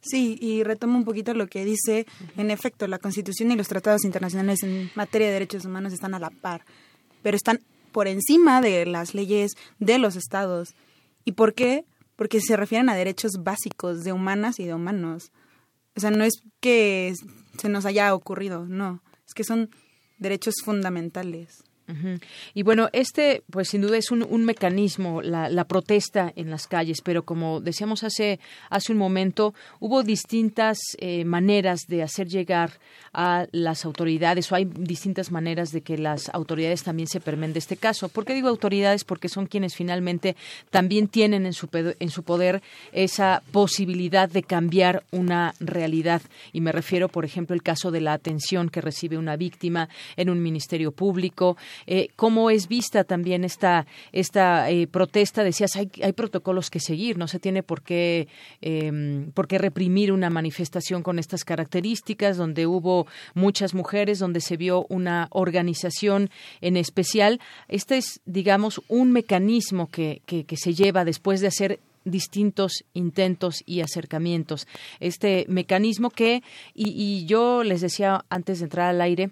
Sí, 0.02 0.36
y 0.40 0.64
retomo 0.64 0.98
un 0.98 1.05
poquito 1.05 1.32
lo 1.32 1.47
que 1.47 1.64
dice, 1.64 2.06
en 2.36 2.51
efecto, 2.51 2.89
la 2.89 2.98
Constitución 2.98 3.52
y 3.52 3.56
los 3.56 3.69
tratados 3.69 4.05
internacionales 4.05 4.62
en 4.64 4.90
materia 4.97 5.28
de 5.28 5.35
derechos 5.35 5.64
humanos 5.64 5.93
están 5.93 6.14
a 6.14 6.19
la 6.19 6.31
par, 6.31 6.64
pero 7.23 7.36
están 7.36 7.60
por 7.93 8.09
encima 8.09 8.60
de 8.60 8.85
las 8.85 9.14
leyes 9.14 9.52
de 9.78 9.98
los 9.98 10.16
estados. 10.16 10.74
¿Y 11.24 11.32
por 11.32 11.55
qué? 11.55 11.85
Porque 12.16 12.40
se 12.40 12.56
refieren 12.56 12.89
a 12.89 12.97
derechos 12.97 13.44
básicos 13.44 14.02
de 14.02 14.12
humanas 14.12 14.59
y 14.59 14.64
de 14.64 14.74
humanos. 14.74 15.31
O 15.94 16.01
sea, 16.01 16.10
no 16.10 16.24
es 16.24 16.43
que 16.60 17.14
se 17.59 17.69
nos 17.69 17.85
haya 17.85 18.12
ocurrido, 18.12 18.66
no, 18.66 19.02
es 19.27 19.35
que 19.35 19.44
son 19.44 19.70
derechos 20.19 20.55
fundamentales. 20.64 21.62
Y 22.54 22.62
bueno, 22.62 22.88
este, 22.92 23.42
pues 23.50 23.68
sin 23.68 23.82
duda 23.82 23.96
es 23.96 24.10
un, 24.10 24.44
mecanismo, 24.44 25.22
la, 25.22 25.48
la 25.48 25.64
protesta 25.64 26.32
en 26.36 26.50
las 26.50 26.66
calles, 26.66 27.00
pero 27.02 27.24
como 27.24 27.60
decíamos 27.60 28.02
hace, 28.02 28.40
hace 28.70 28.92
un 28.92 28.98
momento, 28.98 29.54
hubo 29.80 30.02
distintas 30.02 30.78
eh, 30.98 31.24
maneras 31.24 31.80
de 31.88 32.02
hacer 32.02 32.28
llegar 32.28 32.78
a 33.12 33.46
las 33.52 33.84
autoridades, 33.84 34.50
o 34.50 34.54
hay 34.54 34.64
distintas 34.64 35.30
maneras 35.30 35.70
de 35.70 35.82
que 35.82 35.98
las 35.98 36.30
autoridades 36.30 36.82
también 36.82 37.09
se 37.09 37.20
permen 37.20 37.52
de 37.52 37.59
este 37.59 37.76
caso. 37.76 38.09
¿Por 38.09 38.24
qué 38.24 38.34
digo 38.34 38.48
autoridades? 38.48 39.04
Porque 39.04 39.28
son 39.28 39.46
quienes 39.46 39.74
finalmente 39.74 40.36
también 40.70 41.09
tienen 41.09 41.44
en 41.46 41.52
su, 41.52 41.68
en 41.72 42.10
su 42.10 42.22
poder 42.22 42.62
esa 42.92 43.42
posibilidad 43.52 44.28
de 44.28 44.42
cambiar 44.42 45.04
una 45.10 45.54
realidad. 45.60 46.22
Y 46.52 46.60
me 46.60 46.72
refiero, 46.72 47.09
por 47.09 47.24
ejemplo, 47.24 47.54
el 47.54 47.62
caso 47.62 47.90
de 47.90 48.00
la 48.00 48.14
atención 48.14 48.70
que 48.70 48.80
recibe 48.80 49.18
una 49.18 49.36
víctima 49.36 49.88
en 50.16 50.30
un 50.30 50.42
ministerio 50.42 50.92
público, 50.92 51.56
Eh, 51.86 52.09
¿Cómo 52.16 52.51
es 52.51 52.69
vista 52.69 53.05
también 53.05 53.44
esta, 53.44 53.86
esta 54.12 54.70
eh, 54.70 54.86
protesta? 54.86 55.44
Decías, 55.44 55.77
hay, 55.77 55.90
hay 56.03 56.12
protocolos 56.12 56.70
que 56.70 56.81
seguir, 56.81 57.19
no 57.19 57.28
se 57.28 57.39
tiene 57.39 57.62
por 57.62 57.82
qué, 57.82 58.28
eh, 58.61 59.27
por 59.35 59.49
qué 59.49 59.59
reprimir 59.59 60.12
una 60.12 60.31
manifestación 60.31 61.03
con 61.03 61.19
estas 61.19 61.44
características, 61.44 62.36
donde 62.36 62.66
hubo 62.66 63.07
muchas 63.35 63.74
mujeres, 63.74 64.19
donde 64.19 64.40
se 64.40 64.57
vio 64.57 64.86
una 64.89 65.28
organización 65.31 66.31
en 66.61 66.77
especial. 66.77 67.40
Este 67.69 67.97
es, 67.97 68.20
digamos, 68.24 68.81
un 68.89 69.12
mecanismo 69.12 69.89
que, 69.89 70.23
que, 70.27 70.57
se 70.57 70.74
lleva 70.74 71.05
después 71.05 71.40
de 71.40 71.47
hacer 71.47 71.81
distintos 72.05 72.85
intentos 72.94 73.62
y 73.65 73.81
acercamientos. 73.81 74.66
Este 75.01 75.47
mecanismo 75.49 76.11
que, 76.11 76.43
y 76.74 77.24
yo 77.27 77.62
les 77.62 77.81
decía 77.81 78.24
antes 78.28 78.59
de 78.59 78.65
entrar 78.65 78.90
al 78.90 79.01
aire, 79.01 79.31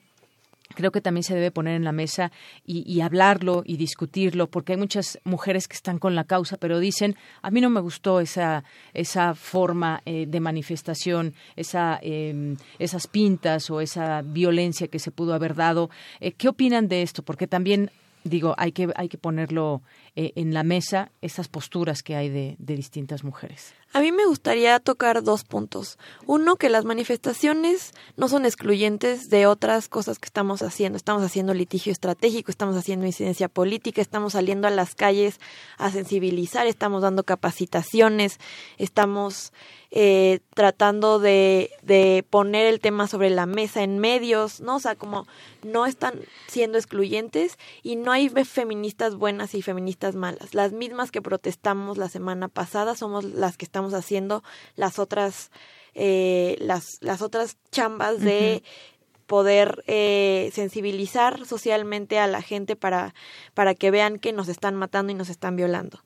creo 0.75 0.93
que 0.93 1.01
también 1.01 1.25
se 1.25 1.35
debe 1.35 1.51
poner 1.51 1.77
en 1.77 1.85
la 1.85 1.93
mesa 1.93 2.31
y, 2.65 3.01
hablarlo 3.01 3.63
y 3.65 3.77
discutirlo, 3.77 4.49
porque 4.49 4.73
hay 4.73 4.79
muchas 4.79 5.19
mujeres 5.25 5.69
que 5.69 5.75
están 5.75 5.99
con 5.99 6.15
la 6.15 6.25
causa, 6.25 6.57
pero 6.57 6.79
dicen, 6.79 7.17
a 7.43 7.51
mí 7.51 7.61
no 7.61 7.71
me 7.71 7.81
gustó 7.81 8.21
esa, 8.21 8.65
esa 8.93 9.35
forma 9.35 10.03
eh, 10.05 10.27
de 10.27 10.41
manifestación, 10.41 11.35
esa, 11.57 11.99
eh, 12.03 12.57
esas 12.79 13.07
pintas 13.07 13.71
o 13.71 13.81
esa 13.81 14.23
violencia 14.23 14.89
que 14.89 14.99
se 14.99 15.11
pudo 15.11 15.35
haber 15.35 15.55
dado. 15.55 15.91
Eh, 16.21 16.33
¿Qué 16.33 16.49
opinan 16.49 16.89
de 16.89 17.03
esto? 17.03 17.23
Porque 17.23 17.47
también 17.47 17.91
digo, 18.25 18.55
hay 18.59 18.73
que, 18.73 18.89
hay 18.97 19.09
que 19.09 19.19
ponerlo 19.19 19.83
eh, 20.17 20.33
en 20.37 20.53
la 20.55 20.63
mesa, 20.63 21.11
esas 21.23 21.49
posturas 21.49 22.03
que 22.03 22.17
hay 22.17 22.29
de, 22.29 22.57
de 22.59 22.77
distintas 22.77 23.25
mujeres. 23.25 23.75
A 23.93 24.01
mí 24.01 24.12
me 24.12 24.25
gustaría 24.25 24.79
tocar 24.79 25.25
dos 25.25 25.43
puntos. 25.43 25.99
Uno, 26.25 26.55
que 26.55 26.69
las 26.69 26.85
manifestaciones 26.85 27.93
no 28.17 28.29
son 28.29 28.47
excluyentes 28.47 29.31
de 29.31 29.49
otras 29.49 29.89
cosas 29.89 30.21
que 30.21 30.27
estamos 30.27 30.62
haciendo. 30.62 30.97
Estamos 30.97 31.25
haciendo 31.25 31.55
litigio 31.55 31.91
estratégico, 31.91 32.53
estamos 32.53 32.77
haciendo 32.77 33.07
incidencia 33.07 33.49
política, 33.49 34.01
estamos 34.01 34.35
saliendo 34.35 34.69
a 34.69 34.71
las 34.71 34.95
calles 34.95 35.41
a 35.77 35.91
sensibilizar, 35.91 36.69
estamos 36.69 37.03
dando 37.03 37.25
capacitaciones, 37.25 38.39
estamos 38.79 39.53
eh, 39.91 40.39
tratando 40.55 41.19
de, 41.19 41.73
de 41.83 42.25
poner 42.31 42.67
el 42.67 42.79
tema 42.79 43.09
sobre 43.09 43.29
la 43.29 43.47
mesa 43.47 43.83
en 43.83 43.99
medios, 43.99 44.61
¿no? 44.61 44.77
O 44.77 44.81
sea, 44.81 44.95
como 44.95 45.27
no 45.65 45.85
están 45.85 46.15
siendo 46.47 46.79
excluyentes 46.79 47.59
y 47.83 47.97
no 47.97 48.12
hay 48.12 48.29
feministas 48.29 49.17
buenas 49.17 49.53
y 49.57 49.62
feministas 49.62 50.15
malas. 50.15 50.55
Las 50.55 50.71
mismas 50.71 51.11
que 51.11 51.21
protestamos 51.21 51.99
la 51.99 52.09
semana 52.09 52.47
pasada 52.47 52.95
somos 52.95 53.25
las 53.25 53.57
que 53.57 53.65
estamos 53.65 53.80
haciendo 53.94 54.43
las 54.77 54.98
otras 54.98 55.51
eh, 55.94 56.57
las, 56.61 56.98
las 57.01 57.20
otras 57.20 57.57
chambas 57.73 58.20
de 58.20 58.62
poder 59.31 59.85
eh, 59.87 60.51
sensibilizar 60.53 61.46
socialmente 61.46 62.19
a 62.19 62.27
la 62.27 62.43
gente 62.43 62.74
para, 62.74 63.14
para 63.55 63.74
que 63.77 63.93
vean 63.93 64.19
que 64.19 64.32
nos 64.32 64.48
están 64.48 64.74
matando 64.74 65.13
y 65.13 65.14
nos 65.14 65.29
están 65.29 65.55
violando. 65.55 66.01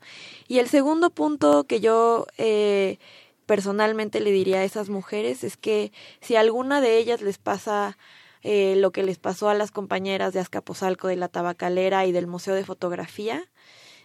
Y 0.47 0.59
el 0.59 0.69
segundo 0.69 1.09
punto 1.09 1.65
que 1.65 1.81
yo 1.81 2.27
eh, 2.37 2.99
personalmente 3.47 4.21
le 4.21 4.31
diría 4.31 4.59
a 4.59 4.65
esas 4.65 4.91
mujeres 4.91 5.43
es 5.43 5.57
que 5.57 5.91
si 6.21 6.37
alguna 6.37 6.83
de 6.83 6.99
ellas 6.99 7.23
les 7.23 7.39
pasa 7.39 7.97
eh, 8.43 8.75
lo 8.77 8.91
que 8.91 9.03
les 9.03 9.17
pasó 9.17 9.49
a 9.49 9.55
las 9.55 9.71
compañeras 9.71 10.35
de 10.35 10.41
Azcapotzalco, 10.41 11.09
de 11.09 11.17
la 11.17 11.29
Tabacalera 11.29 12.05
y 12.05 12.13
del 12.13 12.27
Museo 12.27 12.55
de 12.55 12.65
Fotografía, 12.65 13.49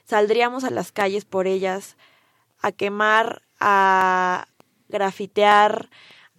saldríamos 0.05 0.63
a 0.63 0.69
las 0.69 0.93
calles 0.93 1.25
por 1.25 1.45
ellas 1.45 1.97
a 2.59 2.71
quemar, 2.71 3.41
a 3.59 4.47
grafitear, 4.87 5.89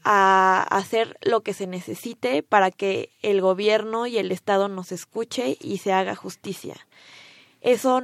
a 0.03 0.63
hacer 0.63 1.19
lo 1.23 1.43
que 1.43 1.55
se 1.55 1.67
necesite 1.67 2.43
para 2.43 2.71
que 2.71 3.11
el 3.23 3.41
gobierno 3.41 4.07
y 4.07 4.19
el 4.19 4.33
Estado 4.33 4.69
nos 4.69 4.93
escuche 4.93 5.57
y 5.61 5.79
se 5.79 5.93
haga 5.93 6.15
justicia. 6.15 6.77
Eso 7.61 8.03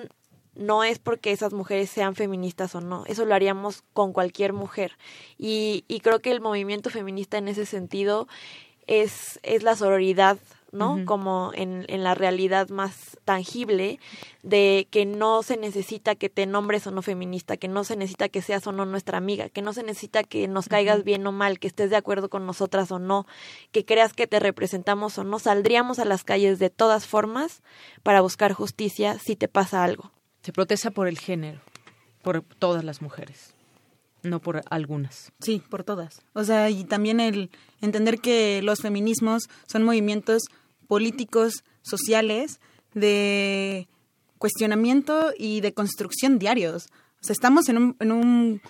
no 0.55 0.85
es 0.85 0.99
porque 0.99 1.33
esas 1.33 1.53
mujeres 1.53 1.91
sean 1.91 2.15
feministas 2.15 2.75
o 2.75 2.81
no, 2.81 3.05
eso 3.07 3.25
lo 3.25 3.35
haríamos 3.35 3.83
con 3.93 4.13
cualquier 4.13 4.53
mujer. 4.53 4.93
Y, 5.39 5.85
y 5.89 6.01
creo 6.01 6.21
que 6.21 6.31
el 6.31 6.41
movimiento 6.41 6.91
feminista 6.91 7.39
en 7.39 7.49
ese 7.49 7.67
sentido 7.67 8.27
es, 8.87 9.39
es 9.43 9.63
la 9.63 9.77
sororidad 9.77 10.39
¿no? 10.77 10.95
Uh 10.95 10.99
-huh. 10.99 11.05
Como 11.05 11.51
en, 11.55 11.85
en, 11.89 12.05
la 12.05 12.15
realidad 12.15 12.69
más 12.69 13.19
tangible 13.25 13.99
de 14.43 14.87
que 14.91 15.05
no 15.07 15.43
se 15.43 15.57
necesita 15.57 16.15
que 16.15 16.29
te 16.29 16.47
nombres 16.47 16.87
o 16.87 16.91
no 16.91 17.03
feminista, 17.03 17.57
que 17.57 17.69
no 17.69 17.85
se 17.85 17.97
necesita 17.97 18.29
que 18.29 18.43
seas 18.43 18.67
o 18.67 18.73
no 18.73 18.85
nuestra 18.85 19.19
amiga, 19.19 19.49
que 19.49 19.63
no 19.63 19.73
se 19.73 19.83
necesita 19.83 20.23
que 20.23 20.49
nos 20.49 20.69
caigas 20.69 20.99
uh 20.99 21.01
-huh. 21.01 21.05
bien 21.05 21.27
o 21.27 21.33
mal, 21.33 21.59
que 21.59 21.67
estés 21.67 21.91
de 21.91 21.97
acuerdo 21.97 22.29
con 22.29 22.47
nosotras 22.47 22.93
o 22.93 22.99
no, 22.99 23.27
que 23.73 23.85
creas 23.85 24.13
que 24.13 24.27
te 24.27 24.39
representamos 24.39 25.19
o 25.19 25.25
no, 25.25 25.39
saldríamos 25.39 25.99
a 25.99 26.05
las 26.05 26.25
calles 26.25 26.59
de 26.59 26.71
todas 26.71 27.07
formas 27.07 27.63
para 28.03 28.21
buscar 28.21 28.53
justicia 28.53 29.19
si 29.19 29.37
te 29.37 29.49
pasa 29.49 29.83
algo. 29.83 30.13
Se 30.43 30.53
protesta 30.53 30.91
por 30.91 31.09
el 31.09 31.19
género, 31.19 31.61
por 32.23 32.43
todas 32.43 32.85
las 32.85 33.03
mujeres 33.03 33.57
no 34.27 34.41
por 34.41 34.63
algunas. 34.69 35.33
Sí, 35.41 35.63
por 35.71 35.85
todas. 35.85 36.21
O 36.35 36.45
sea, 36.45 36.69
y 36.71 36.85
también 36.85 37.21
el 37.21 37.51
entender 37.81 38.19
que 38.19 38.61
los 38.63 38.81
feminismos 38.81 39.45
son 39.67 39.85
movimientos 39.85 40.43
políticos, 40.87 41.65
sociales, 41.83 42.61
de 42.95 43.89
cuestionamiento 44.39 45.33
y 45.39 45.61
de 45.61 45.73
construcción 45.73 46.39
diarios. 46.39 46.87
O 47.21 47.25
sea, 47.25 47.35
estamos 47.35 47.69
en 47.69 47.79
un, 47.79 47.97
en 48.01 48.13
un 48.13 48.61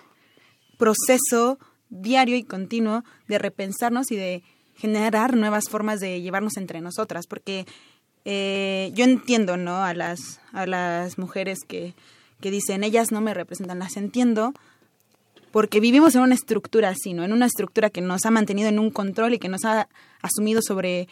proceso 0.77 1.59
diario 1.89 2.35
y 2.35 2.43
continuo 2.43 3.03
de 3.27 3.39
repensarnos 3.39 4.11
y 4.11 4.15
de 4.15 4.43
generar 4.75 5.35
nuevas 5.35 5.69
formas 5.69 5.99
de 5.99 6.21
llevarnos 6.21 6.57
entre 6.57 6.81
nosotras, 6.81 7.25
porque 7.27 7.65
eh, 8.25 8.91
yo 8.93 9.05
entiendo, 9.05 9.57
¿no? 9.57 9.83
A 9.83 9.93
las, 9.93 10.39
a 10.51 10.65
las 10.65 11.17
mujeres 11.17 11.59
que, 11.67 11.95
que 12.41 12.51
dicen, 12.51 12.83
ellas 12.83 13.11
no 13.11 13.21
me 13.21 13.33
representan, 13.33 13.79
las 13.79 13.97
entiendo, 13.97 14.53
porque 15.51 15.79
vivimos 15.79 16.13
en 16.15 16.21
una 16.21 16.35
estructura 16.35 16.89
así, 16.89 17.13
¿no? 17.13 17.23
En 17.23 17.33
una 17.33 17.45
estructura 17.45 17.89
que 17.89 18.01
nos 18.01 18.25
ha 18.25 18.31
mantenido 18.31 18.69
en 18.69 18.79
un 18.79 18.91
control 18.91 19.33
y 19.33 19.39
que 19.39 19.49
nos 19.49 19.65
ha 19.65 19.87
asumido 20.21 20.61
sobre 20.61 21.07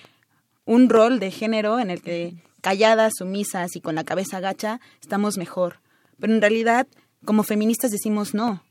un 0.65 0.89
rol 0.89 1.19
de 1.19 1.31
género 1.31 1.79
en 1.79 1.89
el 1.89 2.01
que 2.01 2.35
calladas, 2.61 3.13
sumisas 3.17 3.75
y 3.75 3.81
con 3.81 3.95
la 3.95 4.03
cabeza 4.03 4.39
gacha 4.39 4.79
estamos 5.01 5.37
mejor. 5.37 5.79
Pero 6.19 6.33
en 6.33 6.41
realidad, 6.41 6.87
como 7.23 7.43
feministas 7.43 7.91
decimos 7.91 8.33
no. 8.33 8.63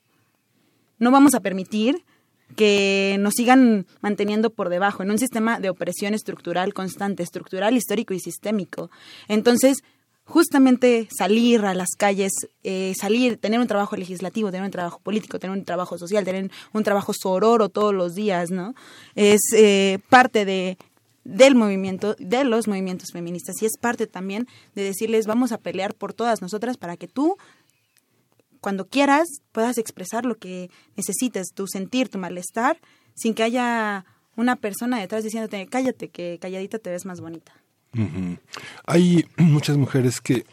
No 0.98 1.10
vamos 1.10 1.34
a 1.34 1.40
permitir 1.40 2.04
que 2.56 3.16
nos 3.20 3.34
sigan 3.34 3.86
manteniendo 4.00 4.50
por 4.50 4.68
debajo 4.68 5.02
en 5.02 5.10
un 5.10 5.18
sistema 5.18 5.60
de 5.60 5.70
opresión 5.70 6.14
estructural 6.14 6.74
constante, 6.74 7.22
estructural, 7.22 7.76
histórico 7.76 8.14
y 8.14 8.20
sistémico. 8.20 8.90
Entonces, 9.28 9.78
justamente 10.24 11.08
salir 11.16 11.64
a 11.64 11.74
las 11.74 11.90
calles, 11.96 12.32
eh, 12.62 12.94
salir, 12.98 13.36
tener 13.36 13.60
un 13.60 13.66
trabajo 13.66 13.96
legislativo, 13.96 14.50
tener 14.50 14.64
un 14.64 14.70
trabajo 14.70 15.00
político, 15.00 15.38
tener 15.38 15.56
un 15.56 15.64
trabajo 15.64 15.98
social, 15.98 16.24
tener 16.24 16.50
un 16.72 16.82
trabajo 16.82 17.12
sororo 17.12 17.68
todos 17.68 17.94
los 17.94 18.14
días, 18.14 18.50
¿no? 18.50 18.74
Es 19.14 19.40
eh, 19.54 19.98
parte 20.08 20.44
de 20.44 20.78
del 21.24 21.54
movimiento, 21.54 22.14
de 22.18 22.44
los 22.44 22.68
movimientos 22.68 23.10
feministas 23.12 23.56
y 23.62 23.66
es 23.66 23.76
parte 23.78 24.06
también 24.06 24.46
de 24.74 24.82
decirles 24.82 25.26
vamos 25.26 25.52
a 25.52 25.58
pelear 25.58 25.94
por 25.94 26.12
todas 26.12 26.42
nosotras 26.42 26.76
para 26.76 26.96
que 26.96 27.08
tú 27.08 27.36
cuando 28.60 28.86
quieras 28.86 29.28
puedas 29.52 29.76
expresar 29.76 30.24
lo 30.24 30.36
que 30.36 30.70
necesites, 30.96 31.48
tu 31.54 31.66
sentir, 31.66 32.08
tu 32.08 32.18
malestar, 32.18 32.78
sin 33.14 33.34
que 33.34 33.42
haya 33.42 34.06
una 34.36 34.56
persona 34.56 34.98
detrás 34.98 35.22
diciéndote 35.22 35.66
cállate, 35.66 36.08
que 36.08 36.38
calladita 36.40 36.78
te 36.78 36.90
ves 36.90 37.04
más 37.04 37.20
bonita. 37.20 37.52
Hay 38.86 39.26
muchas 39.36 39.76
mujeres 39.76 40.20
que 40.20 40.44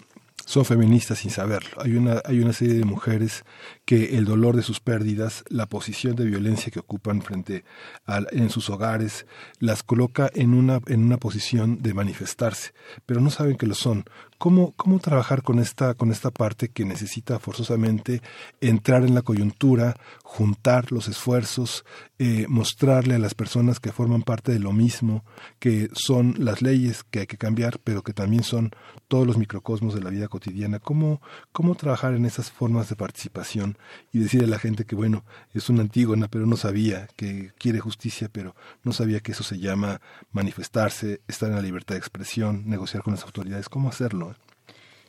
son 0.46 0.66
feministas 0.66 1.20
sin 1.20 1.32
saberlo. 1.32 1.70
Hay 1.78 1.96
una, 1.96 2.22
hay 2.26 2.40
una 2.40 2.54
serie 2.54 2.76
de 2.76 2.86
mujeres 2.86 3.44
que 3.92 4.16
el 4.16 4.24
dolor 4.24 4.56
de 4.56 4.62
sus 4.62 4.80
pérdidas, 4.80 5.44
la 5.50 5.66
posición 5.66 6.16
de 6.16 6.24
violencia 6.24 6.72
que 6.72 6.80
ocupan 6.80 7.22
frente 7.22 7.66
a, 8.06 8.22
en 8.32 8.50
sus 8.50 8.70
hogares, 8.70 9.26
las 9.60 9.84
coloca 9.84 10.32
en 10.34 10.54
una, 10.54 10.80
en 10.86 11.04
una 11.04 11.18
posición 11.18 11.82
de 11.82 11.94
manifestarse, 11.94 12.72
pero 13.06 13.20
no 13.20 13.30
saben 13.30 13.58
que 13.58 13.68
lo 13.68 13.76
son. 13.76 14.06
¿Cómo, 14.38 14.72
cómo 14.72 14.98
trabajar 15.00 15.44
con 15.44 15.60
esta, 15.60 15.94
con 15.94 16.10
esta 16.10 16.32
parte 16.32 16.70
que 16.70 16.86
necesita 16.86 17.38
forzosamente 17.38 18.22
entrar 18.60 19.04
en 19.04 19.14
la 19.14 19.22
coyuntura, 19.22 19.96
juntar 20.24 20.92
los 20.92 21.08
esfuerzos, 21.10 21.86
eh, 22.18 22.46
mostrarle 22.48 23.16
a 23.16 23.20
las 23.20 23.36
personas 23.36 23.80
que 23.80 23.92
forman 23.92 24.24
parte 24.24 24.52
de 24.52 24.60
lo 24.60 24.72
mismo, 24.72 25.24
que 25.60 25.90
son 25.94 26.34
las 26.40 26.64
leyes 26.64 27.04
que 27.04 27.20
hay 27.20 27.28
que 27.28 27.38
cambiar, 27.38 27.80
pero 27.84 28.02
que 28.02 28.14
también 28.14 28.44
son 28.44 28.72
todos 29.10 29.28
los 29.28 29.38
microcosmos 29.38 29.94
de 29.94 30.02
la 30.02 30.10
vida 30.10 30.28
cotidiana? 30.28 30.80
¿Cómo, 30.80 31.22
cómo 31.52 31.76
trabajar 31.76 32.16
en 32.16 32.26
esas 32.26 32.50
formas 32.50 32.90
de 32.90 32.96
participación 32.96 33.78
y 34.12 34.20
decirle 34.20 34.48
a 34.48 34.50
la 34.50 34.60
gente 34.60 34.86
que, 34.86 34.96
bueno, 34.96 35.24
es 35.54 35.70
una 35.70 35.82
antígona, 35.82 36.28
pero 36.28 36.46
no 36.46 36.58
sabía 36.58 37.08
que 37.16 37.52
quiere 37.58 37.80
justicia, 37.80 38.30
pero 38.32 38.56
no 38.84 38.94
sabía 38.94 39.20
que 39.20 39.32
eso 39.32 39.44
se 39.44 39.60
llama 39.60 40.02
manifestarse, 40.32 41.22
estar 41.28 41.50
en 41.50 41.56
la 41.56 41.62
libertad 41.62 41.96
de 41.96 42.00
expresión, 42.00 42.64
negociar 42.68 43.04
con 43.04 43.14
las 43.14 43.24
autoridades? 43.24 43.70
¿Cómo 43.70 43.90
hacerlo? 43.90 44.36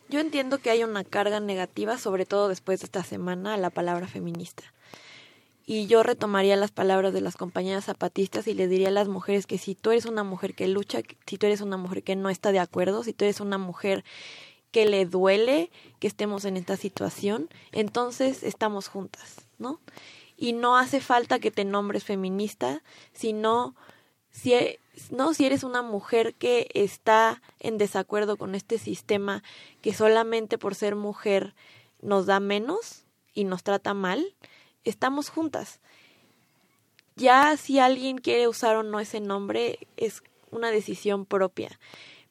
Yo 0.09 0.20
entiendo 0.20 0.59
que 0.59 0.70
hay 0.70 0.84
una 0.84 1.05
carga 1.05 1.41
negativa, 1.41 1.97
sobre 1.97 2.26
todo 2.26 2.49
después 2.49 2.81
de 2.81 2.84
esta 2.84 3.02
semana, 3.02 3.55
a 3.55 3.57
la 3.57 3.70
palabra 3.70 4.07
feminista. 4.07 4.62
y 5.65 5.86
yo 5.86 6.02
retomaría 6.02 6.57
las 6.57 6.73
palabras 6.73 7.15
de 7.15 7.20
las 7.20 7.36
compañeras 7.36 7.84
zapatistas 7.84 8.49
y 8.49 8.55
les 8.55 8.68
diría 8.68 8.89
a 8.89 8.91
las 8.91 9.09
mujeres 9.09 9.47
que 9.47 9.59
si 9.59 9.75
tú 9.76 9.92
eres 9.92 10.07
una 10.07 10.25
mujer 10.25 10.55
que 10.55 10.67
lucha, 10.67 11.01
si 11.25 11.39
tú 11.39 11.47
eres 11.47 11.60
una 11.60 11.76
mujer 11.76 12.02
que 12.02 12.17
no 12.17 12.31
está 12.31 12.51
de 12.51 12.59
acuerdo, 12.59 13.05
si 13.05 13.12
tú 13.12 13.25
eres 13.25 13.41
una 13.41 13.59
mujer 13.59 14.05
que 14.73 14.86
le 14.86 15.07
duele 15.07 15.70
que 16.01 16.09
estemos 16.09 16.44
en 16.44 16.57
esta 16.57 16.76
situación, 16.76 17.49
entonces 17.70 18.42
estamos 18.42 18.89
juntas, 18.89 19.47
¿no? 19.59 19.78
Y 20.36 20.55
no 20.55 20.76
hace 20.76 21.01
falta 21.01 21.39
que 21.39 21.52
te 21.52 21.65
nombres 21.65 22.02
feminista, 22.02 22.83
sino 23.12 23.76
si, 24.31 24.55
e- 24.55 24.81
no, 25.10 25.34
si 25.34 25.44
eres 25.44 25.62
una 25.62 25.83
mujer 25.83 26.34
que 26.34 26.68
está 26.75 27.42
en 27.60 27.78
desacuerdo 27.78 28.36
con 28.36 28.55
este 28.55 28.78
sistema 28.78 29.44
que 29.83 29.94
solamente 29.94 30.59
por 30.59 30.75
ser 30.75 30.97
mujer 30.97 31.55
nos 32.01 32.26
da 32.26 32.41
menos 32.41 33.05
y 33.34 33.44
nos 33.44 33.62
trata 33.62 33.94
mal, 33.94 34.34
estamos 34.84 35.28
juntas. 35.28 35.81
Ya 37.15 37.57
si 37.59 37.78
alguien 37.78 38.17
quiere 38.18 38.49
usar 38.49 38.76
o 38.76 38.83
no 38.83 39.01
ese 39.01 39.20
nombre 39.20 39.78
es 39.99 40.23
una 40.51 40.70
decisión 40.70 41.26
propia, 41.26 41.78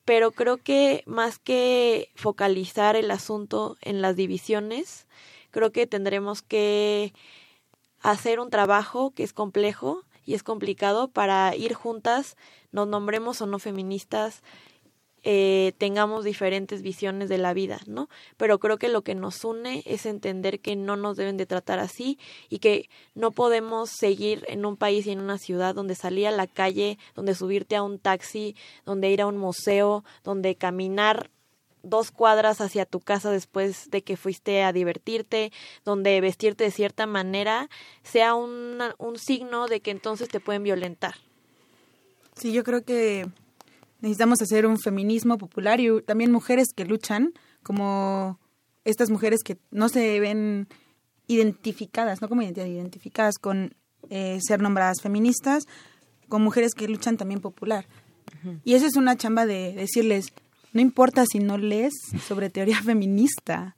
pero 0.06 0.32
creo 0.32 0.58
que 0.58 1.04
más 1.06 1.40
que 1.40 2.10
focalizar 2.16 2.96
el 2.96 3.12
asunto 3.12 3.78
en 3.82 4.02
las 4.02 4.16
divisiones, 4.16 5.08
creo 5.52 5.72
que 5.72 5.88
tendremos 5.88 6.42
que 6.42 7.14
hacer 8.02 8.40
un 8.40 8.50
trabajo 8.50 9.12
que 9.12 9.24
es 9.24 9.34
complejo 9.34 10.04
y 10.26 10.34
es 10.34 10.44
complicado 10.44 11.08
para 11.08 11.56
ir 11.56 11.74
juntas, 11.74 12.36
nos 12.72 12.88
nombremos 12.88 13.42
o 13.42 13.46
no 13.46 13.60
feministas, 13.60 14.44
eh, 15.24 15.74
tengamos 15.78 16.24
diferentes 16.24 16.82
visiones 16.82 17.30
de 17.30 17.38
la 17.38 17.54
vida, 17.54 17.80
¿no? 17.86 18.10
Pero 18.38 18.60
creo 18.60 18.78
que 18.78 18.88
lo 18.90 19.04
que 19.04 19.14
nos 19.16 19.44
une 19.46 19.84
es 19.86 20.06
entender 20.06 20.60
que 20.60 20.76
no 20.76 20.96
nos 20.96 21.16
deben 21.18 21.38
de 21.38 21.46
tratar 21.46 21.80
así 21.80 22.18
y 22.50 22.60
que 22.60 22.90
no 23.14 23.32
podemos 23.32 23.90
seguir 23.92 24.44
en 24.48 24.66
un 24.66 24.78
país 24.78 25.06
y 25.06 25.12
en 25.12 25.20
una 25.20 25.38
ciudad 25.38 25.76
donde 25.76 25.96
salir 25.96 26.28
a 26.28 26.32
la 26.32 26.48
calle, 26.48 26.98
donde 27.16 27.36
subirte 27.36 27.76
a 27.76 27.84
un 27.84 28.00
taxi, 28.00 28.56
donde 28.86 29.12
ir 29.12 29.22
a 29.22 29.28
un 29.28 29.38
museo, 29.38 30.04
donde 30.24 30.56
caminar 30.56 31.30
dos 31.84 32.12
cuadras 32.12 32.62
hacia 32.62 32.86
tu 32.86 33.00
casa 33.00 33.32
después 33.32 33.90
de 33.90 34.04
que 34.04 34.16
fuiste 34.16 34.62
a 34.64 34.72
divertirte, 34.72 35.52
donde 35.84 36.22
vestirte 36.22 36.64
de 36.64 36.72
cierta 36.72 37.08
manera 37.08 37.70
sea 38.04 38.36
una- 38.36 38.94
un 39.00 39.18
signo 39.18 39.68
de 39.68 39.80
que 39.82 39.90
entonces 39.92 40.30
te 40.30 40.40
pueden 40.40 40.62
violentar. 40.64 41.16
Sí, 42.36 42.54
yo 42.54 42.64
creo 42.64 42.84
que 42.84 43.28
necesitamos 44.02 44.42
hacer 44.42 44.66
un 44.66 44.80
feminismo 44.80 45.38
popular 45.38 45.80
y 45.80 46.02
también 46.02 46.32
mujeres 46.32 46.70
que 46.76 46.86
luchan, 46.86 47.34
como 47.64 48.40
estas 48.84 49.10
mujeres 49.10 49.42
que 49.44 49.58
no 49.70 49.90
se 49.90 50.20
ven 50.20 50.68
identificadas, 51.28 52.22
no 52.22 52.28
como 52.28 52.42
identificadas 52.42 53.38
con 53.38 53.76
eh, 54.10 54.40
ser 54.42 54.60
nombradas 54.60 55.02
feministas, 55.02 55.64
con 56.28 56.42
mujeres 56.42 56.74
que 56.74 56.88
luchan 56.88 57.18
también 57.18 57.42
popular. 57.42 57.86
Y 58.64 58.74
esa 58.74 58.88
es 58.88 58.96
una 58.96 59.18
chamba 59.18 59.46
de 59.46 59.74
decirles, 59.74 60.28
no 60.74 60.82
importa 60.82 61.26
si 61.26 61.40
no 61.40 61.58
lees 61.58 61.94
sobre 62.28 62.50
teoría 62.50 62.82
feminista, 62.84 63.76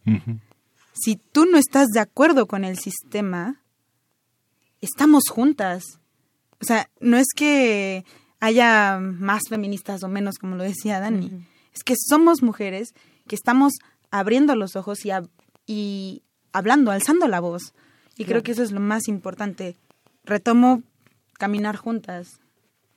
si 0.93 1.17
tú 1.17 1.45
no 1.45 1.57
estás 1.57 1.89
de 1.89 1.99
acuerdo 1.99 2.47
con 2.47 2.63
el 2.63 2.77
sistema, 2.77 3.61
estamos 4.79 5.23
juntas. 5.29 5.83
O 6.61 6.65
sea, 6.65 6.89
no 7.01 7.17
es 7.17 7.27
que 7.35 8.05
haya 8.43 8.99
más 8.99 9.43
feministas 9.47 10.03
o 10.03 10.09
menos, 10.09 10.37
como 10.37 10.57
lo 10.57 10.65
decía 10.65 10.99
Dani. 10.99 11.47
Es 11.73 11.81
que 11.85 11.93
somos 11.97 12.43
mujeres 12.43 12.93
que 13.25 13.35
estamos 13.35 13.71
abriendo 14.11 14.53
los 14.57 14.75
ojos 14.75 15.05
y, 15.05 15.11
y 15.65 16.23
hablando, 16.51 16.91
alzando 16.91 17.29
la 17.29 17.39
voz. 17.39 17.73
Y 18.17 18.25
creo 18.25 18.43
que 18.43 18.51
eso 18.51 18.61
es 18.61 18.73
lo 18.73 18.81
más 18.81 19.07
importante. 19.07 19.77
Retomo 20.25 20.83
caminar 21.39 21.77
juntas. 21.77 22.41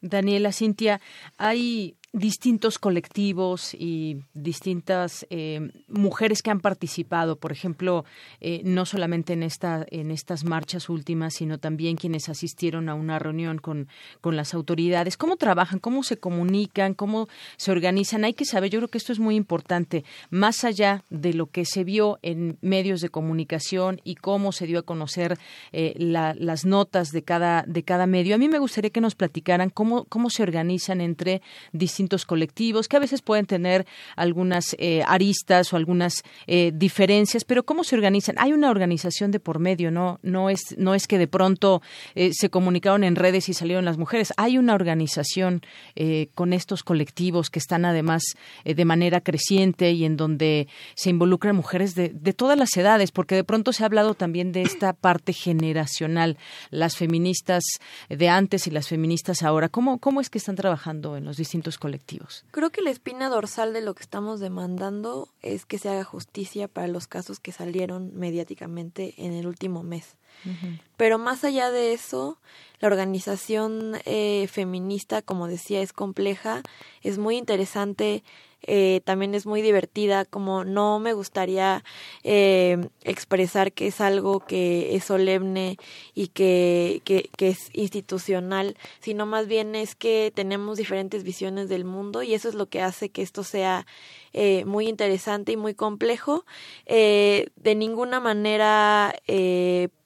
Daniela, 0.01 0.51
Cintia, 0.51 1.01
hay 1.39 1.97
distintos 2.17 2.79
colectivos 2.79 3.75
y 3.75 4.21
distintas 4.33 5.27
eh, 5.29 5.61
mujeres 5.87 6.41
que 6.41 6.51
han 6.51 6.61
participado, 6.61 7.37
por 7.37 7.53
ejemplo, 7.53 8.07
eh, 8.41 8.63
no 8.65 8.87
solamente 8.87 9.35
en 9.35 9.43
esta 9.43 9.85
en 9.91 10.11
estas 10.11 10.43
marchas 10.45 10.89
últimas, 10.89 11.35
sino 11.35 11.59
también 11.59 11.97
quienes 11.97 12.31
asistieron 12.31 12.89
a 12.89 12.95
una 12.95 13.19
reunión 13.19 13.59
con 13.59 13.89
con 14.23 14.35
las 14.35 14.55
autoridades. 14.55 15.19
¿Cómo 15.19 15.37
trabajan? 15.37 15.79
¿Cómo 15.79 16.03
se 16.03 16.17
comunican? 16.17 16.95
¿Cómo 16.95 17.29
se 17.59 17.71
organizan? 17.71 18.25
Hay 18.25 18.33
que 18.33 18.47
saber. 18.47 18.71
Yo 18.71 18.79
creo 18.79 18.89
que 18.89 18.97
esto 18.99 19.13
es 19.13 19.19
muy 19.19 19.37
importante, 19.37 20.03
más 20.31 20.65
allá 20.65 21.05
de 21.11 21.35
lo 21.35 21.49
que 21.49 21.67
se 21.67 21.85
vio 21.85 22.19
en 22.23 22.57
medios 22.63 23.03
de 23.03 23.11
comunicación 23.11 24.01
y 24.05 24.15
cómo 24.15 24.53
se 24.53 24.67
dio 24.67 24.79
a 24.79 24.83
conocer 24.85 25.39
eh, 25.73 25.93
la- 25.99 26.33
las 26.35 26.65
notas 26.65 27.11
de 27.11 27.23
cada 27.23 27.63
de 27.67 27.83
cada 27.83 28.07
medio. 28.07 28.35
A 28.35 28.39
mí 28.39 28.49
me 28.49 28.59
gustaría 28.59 28.89
que 28.89 29.03
nos 29.03 29.15
platicaran 29.15 29.69
cómo 29.69 30.07
cómo 30.07 30.31
se 30.31 30.43
organizan 30.43 31.03
entre 31.03 31.43
distintos 31.75 32.06
colectivos 32.25 32.89
que 32.89 32.97
a 32.97 33.01
veces 33.01 33.23
pueden 33.23 33.47
tener 33.47 33.87
algunas 34.17 34.77
eh, 34.79 35.03
aristas 35.07 35.73
o 35.73 35.77
algunas 35.77 36.23
eh, 36.47 36.73
diferencias, 36.75 37.45
pero 37.45 37.65
cómo 37.65 37.85
se 37.85 37.97
organizan. 37.97 38.37
Hay 38.39 38.53
una 38.53 38.71
organización 38.71 39.31
de 39.31 39.41
por 39.41 39.59
medio, 39.59 39.91
no 39.91 40.19
no 40.23 40.51
es 40.51 40.77
no 40.79 40.95
es 40.95 41.07
que 41.07 41.19
de 41.19 41.27
pronto 41.27 41.83
eh, 42.15 42.31
se 42.33 42.51
comunicaron 42.51 43.05
en 43.05 43.17
redes 43.17 43.49
y 43.49 43.55
salieron 43.55 43.85
las 43.85 43.99
mujeres. 43.99 44.33
Hay 44.37 44.59
una 44.59 44.75
organización 44.75 45.63
eh, 45.95 46.29
con 46.35 46.53
estos 46.53 46.83
colectivos 46.83 47.51
que 47.51 47.59
están 47.59 47.85
además 47.85 48.23
eh, 48.65 48.75
de 48.75 48.85
manera 48.85 49.21
creciente 49.21 49.93
y 49.93 50.05
en 50.05 50.17
donde 50.17 50.69
se 50.95 51.11
involucran 51.11 51.57
mujeres 51.57 51.95
de, 51.95 52.11
de 52.11 52.33
todas 52.33 52.59
las 52.59 52.77
edades, 52.77 53.11
porque 53.13 53.35
de 53.35 53.45
pronto 53.45 53.73
se 53.73 53.83
ha 53.83 53.87
hablado 53.87 54.15
también 54.15 54.53
de 54.53 54.63
esta 54.63 54.93
parte 54.93 55.33
generacional, 55.33 56.37
las 56.71 56.97
feministas 56.97 57.65
de 58.09 58.29
antes 58.29 58.67
y 58.67 58.71
las 58.71 58.89
feministas 58.89 59.43
ahora. 59.43 59.69
¿Cómo, 59.69 59.99
cómo 59.99 60.21
es 60.21 60.31
que 60.31 60.39
están 60.39 60.57
trabajando 60.57 61.17
en 61.17 61.25
los 61.25 61.37
distintos 61.37 61.79
colectivos? 61.79 61.96
Creo 62.51 62.71
que 62.71 62.83
la 62.83 62.91
espina 62.91 63.29
dorsal 63.29 63.73
de 63.73 63.81
lo 63.81 63.95
que 63.95 64.03
estamos 64.03 64.41
demandando 64.41 65.29
es 65.43 65.65
que 65.67 65.79
se 65.79 65.89
haga 65.89 66.05
justicia 66.05 66.69
para 66.69 66.89
los 66.89 67.07
casos 67.07 67.41
que 67.41 67.53
salieron 67.53 68.13
mediáticamente 68.15 69.15
en 69.19 69.33
el 69.33 69.47
último 69.47 69.83
mes. 69.83 70.17
Pero 70.97 71.19
más 71.19 71.45
allá 71.45 71.71
de 71.71 71.93
eso, 71.93 72.39
la 72.79 72.89
organización 72.89 73.97
eh, 74.05 74.47
feminista, 74.49 75.23
como 75.23 75.49
decía, 75.49 75.81
es 75.81 75.93
compleja, 75.93 76.63
es 77.03 77.19
muy 77.19 77.37
interesante, 77.37 78.23
eh, 78.67 79.01
también 79.05 79.35
es 79.37 79.47
muy 79.47 79.63
divertida, 79.63 80.25
como 80.25 80.65
no 80.65 80.99
me 80.99 81.13
gustaría 81.13 81.85
eh, 82.25 82.89
expresar 83.05 83.73
que 83.73 83.87
es 83.87 84.01
algo 84.01 84.41
que 84.41 84.97
es 84.97 85.05
solemne 85.05 85.77
y 86.15 86.29
que, 86.29 87.01
que, 87.05 87.49
es 87.49 87.71
institucional, 87.75 88.77
sino 89.01 89.25
más 89.25 89.47
bien 89.47 89.77
es 89.77 89.95
que 89.95 90.33
tenemos 90.35 90.79
diferentes 90.79 91.23
visiones 91.23 91.69
del 91.69 91.85
mundo 91.85 92.25
y 92.25 92.35
eso 92.35 92.49
es 92.49 92.57
lo 92.57 92.67
que 92.67 92.83
hace 92.83 93.09
que 93.11 93.23
esto 93.23 93.45
sea 93.45 93.87
eh, 94.33 94.65
muy 94.65 94.89
interesante 94.89 95.53
y 95.53 95.57
muy 95.57 95.75
complejo. 95.75 96.45
De 96.87 97.75
ninguna 97.77 98.19
manera 98.19 99.15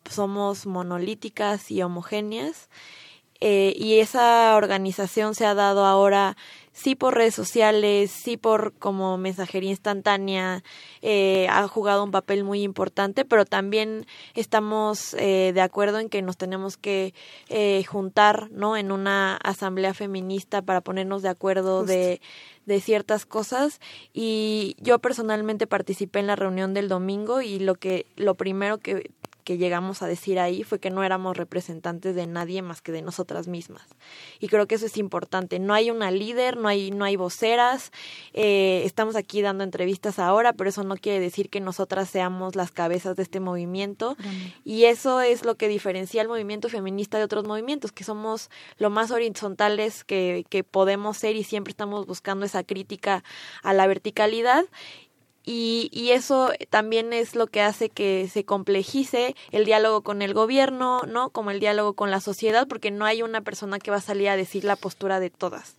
somos 0.09 0.67
monolíticas 0.67 1.71
y 1.71 1.83
homogéneas. 1.83 2.69
Y 3.41 4.01
esa 4.01 4.55
organización 4.55 5.35
se 5.35 5.47
ha 5.47 5.55
dado 5.55 5.87
ahora 5.87 6.37
sí 6.73 6.95
por 6.95 7.15
redes 7.15 7.35
sociales, 7.35 8.11
sí 8.11 8.37
por 8.37 8.73
como 8.75 9.19
mensajería 9.19 9.71
instantánea, 9.71 10.63
eh, 11.03 11.47
ha 11.51 11.67
jugado 11.69 12.05
un 12.05 12.11
papel 12.11 12.45
muy 12.45 12.63
importante, 12.63 13.25
pero 13.25 13.45
también 13.45 14.07
estamos 14.35 15.15
eh, 15.15 15.53
de 15.55 15.61
acuerdo 15.61 15.99
en 15.99 16.09
que 16.09 16.23
nos 16.23 16.37
tenemos 16.37 16.77
que 16.77 17.15
eh, 17.49 17.85
juntar, 17.85 18.51
¿no? 18.51 18.77
En 18.77 18.93
una 18.93 19.37
asamblea 19.37 19.95
feminista 19.95 20.63
para 20.63 20.81
ponernos 20.81 21.23
de 21.23 21.29
acuerdo 21.29 21.85
de, 21.85 22.21
de 22.67 22.81
ciertas 22.81 23.27
cosas 23.27 23.81
y 24.13 24.77
yo 24.79 24.99
personalmente 24.99 25.67
participé 25.67 26.21
en 26.21 26.27
la 26.27 26.37
reunión 26.37 26.75
del 26.75 26.89
domingo 26.89 27.41
y 27.43 27.59
lo 27.59 27.75
que 27.75 28.07
lo 28.17 28.35
primero 28.35 28.79
que 28.79 29.11
que 29.51 29.59
llegamos 29.59 30.01
a 30.01 30.07
decir 30.07 30.39
ahí 30.39 30.63
fue 30.63 30.79
que 30.79 30.91
no 30.91 31.03
éramos 31.03 31.37
representantes 31.37 32.15
de 32.15 32.29
nadie 32.29 32.63
más 32.63 32.81
que 32.81 32.93
de 32.93 33.03
nosotras 33.03 33.49
mismas. 33.49 33.83
Y 34.39 34.47
creo 34.47 34.69
que 34.69 34.77
eso 34.77 34.87
es 34.87 34.97
importante. 34.97 35.59
No 35.59 35.75
hay 35.75 35.91
una 35.91 36.13
líder, 36.13 36.57
no 36.57 36.69
hay, 36.69 36.93
no 36.93 37.05
hay 37.05 37.17
voceras. 37.17 37.91
Eh, 38.33 38.83
estamos 38.85 39.17
aquí 39.17 39.43
dando 39.43 39.65
entrevistas 39.65 40.21
ahora, 40.21 40.53
pero 40.53 40.71
eso 40.71 40.85
no 40.85 40.97
quiere 40.97 41.19
decir 41.19 41.51
que 41.51 41.59
nosotras 41.59 42.09
seamos 42.09 42.55
las 42.55 42.71
cabezas 42.71 43.17
de 43.17 43.25
este 43.25 43.41
movimiento. 43.41 44.17
Y 44.65 44.85
eso 44.85 45.21
es 45.21 45.45
lo 45.45 45.57
que 45.57 45.67
diferencia 45.67 46.23
al 46.23 46.29
movimiento 46.29 46.69
feminista 46.69 47.19
de 47.19 47.25
otros 47.25 47.45
movimientos, 47.45 47.91
que 47.91 48.05
somos 48.05 48.51
lo 48.79 48.89
más 48.89 49.11
horizontales 49.11 50.05
que, 50.05 50.47
que 50.49 50.63
podemos 50.63 51.17
ser 51.17 51.35
y 51.35 51.43
siempre 51.43 51.73
estamos 51.73 52.07
buscando 52.07 52.47
esa 52.47 52.63
crítica 52.63 53.25
a 53.65 53.73
la 53.73 53.89
verticalidad 53.89 54.65
y, 55.45 55.89
y, 55.93 56.11
eso 56.11 56.51
también 56.69 57.13
es 57.13 57.35
lo 57.35 57.47
que 57.47 57.63
hace 57.63 57.89
que 57.89 58.29
se 58.31 58.45
complejice 58.45 59.35
el 59.53 59.65
diálogo 59.65 60.03
con 60.03 60.23
el 60.23 60.35
gobierno, 60.35 61.03
¿no? 61.09 61.31
Como 61.31 61.51
el 61.51 61.61
diálogo 61.61 61.95
con 61.95 62.11
la 62.11 62.21
sociedad, 62.21 62.69
porque 62.69 62.91
no 62.91 63.05
hay 63.05 63.23
una 63.23 63.41
persona 63.41 63.79
que 63.79 63.91
va 63.91 63.99
a 63.99 64.03
salir 64.03 64.29
a 64.29 64.37
decir 64.37 64.65
la 64.65 64.77
postura 64.77 65.19
de 65.19 65.31
todas. 65.31 65.77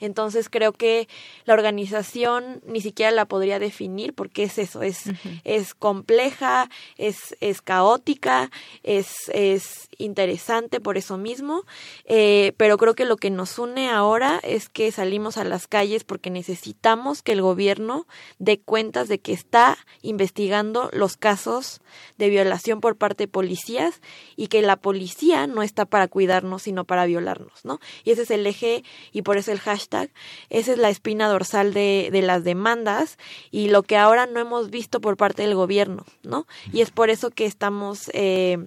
Entonces 0.00 0.48
creo 0.48 0.72
que 0.72 1.08
la 1.44 1.54
organización 1.54 2.60
ni 2.66 2.80
siquiera 2.80 3.10
la 3.12 3.26
podría 3.26 3.58
definir 3.58 4.14
porque 4.14 4.44
es 4.44 4.58
eso, 4.58 4.82
es, 4.82 5.04
es 5.44 5.74
compleja, 5.74 6.68
es, 6.98 7.36
es 7.40 7.62
caótica, 7.62 8.50
es, 8.82 9.30
es 9.32 9.88
interesante 9.98 10.80
por 10.80 10.98
eso 10.98 11.16
mismo, 11.16 11.62
eh, 12.04 12.52
pero 12.56 12.76
creo 12.76 12.94
que 12.94 13.04
lo 13.04 13.16
que 13.16 13.30
nos 13.30 13.58
une 13.58 13.88
ahora 13.88 14.40
es 14.42 14.68
que 14.68 14.90
salimos 14.92 15.36
a 15.36 15.44
las 15.44 15.66
calles 15.66 16.04
porque 16.04 16.30
necesitamos 16.30 17.22
que 17.22 17.32
el 17.32 17.42
gobierno 17.42 18.06
dé 18.38 18.60
cuentas 18.60 19.08
de 19.08 19.13
que 19.18 19.32
está 19.32 19.78
investigando 20.02 20.90
los 20.92 21.16
casos 21.16 21.80
de 22.18 22.28
violación 22.28 22.80
por 22.80 22.96
parte 22.96 23.24
de 23.24 23.28
policías 23.28 24.00
y 24.36 24.48
que 24.48 24.62
la 24.62 24.76
policía 24.76 25.46
no 25.46 25.62
está 25.62 25.84
para 25.84 26.08
cuidarnos 26.08 26.62
sino 26.62 26.84
para 26.84 27.06
violarnos, 27.06 27.64
¿no? 27.64 27.80
Y 28.04 28.10
ese 28.10 28.22
es 28.22 28.30
el 28.30 28.46
eje 28.46 28.84
y 29.12 29.22
por 29.22 29.36
eso 29.36 29.52
el 29.52 29.60
hashtag, 29.60 30.10
esa 30.50 30.72
es 30.72 30.78
la 30.78 30.90
espina 30.90 31.28
dorsal 31.28 31.74
de, 31.74 32.08
de 32.12 32.22
las 32.22 32.44
demandas 32.44 33.18
y 33.50 33.68
lo 33.68 33.82
que 33.82 33.96
ahora 33.96 34.26
no 34.26 34.40
hemos 34.40 34.70
visto 34.70 35.00
por 35.00 35.16
parte 35.16 35.42
del 35.42 35.54
gobierno, 35.54 36.04
¿no? 36.22 36.46
Y 36.72 36.80
es 36.80 36.90
por 36.90 37.10
eso 37.10 37.30
que 37.30 37.46
estamos 37.46 38.10
eh, 38.14 38.58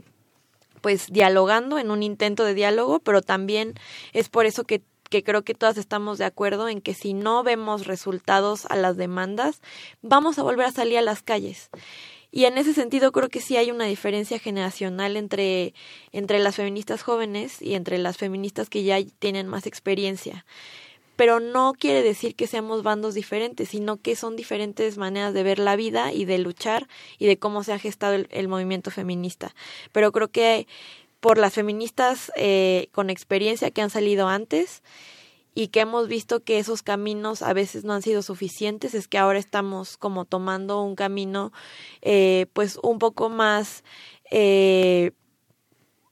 pues 0.82 1.08
dialogando 1.12 1.78
en 1.80 1.92
un 1.92 2.04
intento 2.04 2.44
de 2.44 2.54
diálogo, 2.54 3.00
pero 3.00 3.22
también 3.22 3.74
es 4.14 4.30
por 4.30 4.46
eso 4.46 4.64
que 4.64 4.82
que 5.10 5.24
creo 5.24 5.44
que 5.44 5.54
todas 5.54 5.78
estamos 5.78 6.18
de 6.18 6.26
acuerdo 6.26 6.70
en 6.70 6.82
que 6.82 6.94
si 6.94 7.14
no 7.14 7.44
vemos 7.44 7.88
resultados 7.88 8.66
a 8.66 8.76
las 8.76 8.98
demandas, 8.98 9.62
vamos 10.02 10.40
a 10.40 10.44
volver 10.44 10.68
a 10.68 10.72
salir 10.72 10.98
a 10.98 11.02
las 11.02 11.24
calles. 11.24 11.70
Y 12.32 12.46
en 12.46 12.58
ese 12.58 12.74
sentido 12.74 13.12
creo 13.12 13.30
que 13.30 13.40
sí 13.40 13.58
hay 13.58 13.72
una 13.72 13.86
diferencia 13.86 14.38
generacional 14.38 15.16
entre, 15.18 15.74
entre 16.12 16.40
las 16.40 16.56
feministas 16.56 17.02
jóvenes 17.02 17.62
y 17.62 17.76
entre 17.76 17.98
las 17.98 18.18
feministas 18.18 18.70
que 18.70 18.84
ya 18.84 18.98
tienen 19.20 19.48
más 19.48 19.66
experiencia. 19.66 20.46
Pero 21.16 21.40
no 21.40 21.74
quiere 21.74 22.04
decir 22.04 22.36
que 22.36 22.46
seamos 22.46 22.84
bandos 22.84 23.16
diferentes, 23.16 23.70
sino 23.70 23.98
que 23.98 24.16
son 24.16 24.36
diferentes 24.36 24.98
maneras 25.00 25.34
de 25.34 25.42
ver 25.42 25.58
la 25.58 25.76
vida 25.76 26.14
y 26.14 26.26
de 26.26 26.38
luchar 26.38 26.88
y 27.18 27.26
de 27.26 27.40
cómo 27.40 27.64
se 27.64 27.74
ha 27.74 27.80
gestado 27.80 28.14
el, 28.14 28.28
el 28.30 28.48
movimiento 28.48 28.92
feminista. 28.92 29.56
Pero 29.92 30.12
creo 30.12 30.28
que 30.28 30.68
por 31.28 31.38
las 31.38 31.56
feministas 31.56 32.32
eh, 32.38 32.88
con 32.94 33.10
experiencia 33.10 33.70
que 33.70 33.82
han 33.82 33.90
salido 33.90 34.30
antes 34.30 34.82
y 35.54 35.68
que 35.68 35.82
hemos 35.82 36.08
visto 36.08 36.42
que 36.42 36.58
esos 36.58 36.84
caminos 36.84 37.42
a 37.42 37.52
veces 37.52 37.84
no 37.84 37.92
han 37.92 38.02
sido 38.02 38.22
suficientes, 38.22 38.94
es 38.94 39.10
que 39.10 39.18
ahora 39.18 39.38
estamos 39.38 39.98
como 39.98 40.24
tomando 40.24 40.82
un 40.82 40.96
camino 40.96 41.52
eh, 42.02 42.46
pues 42.54 42.80
un 42.82 42.98
poco 42.98 43.28
más 43.28 43.84
eh, 44.32 45.12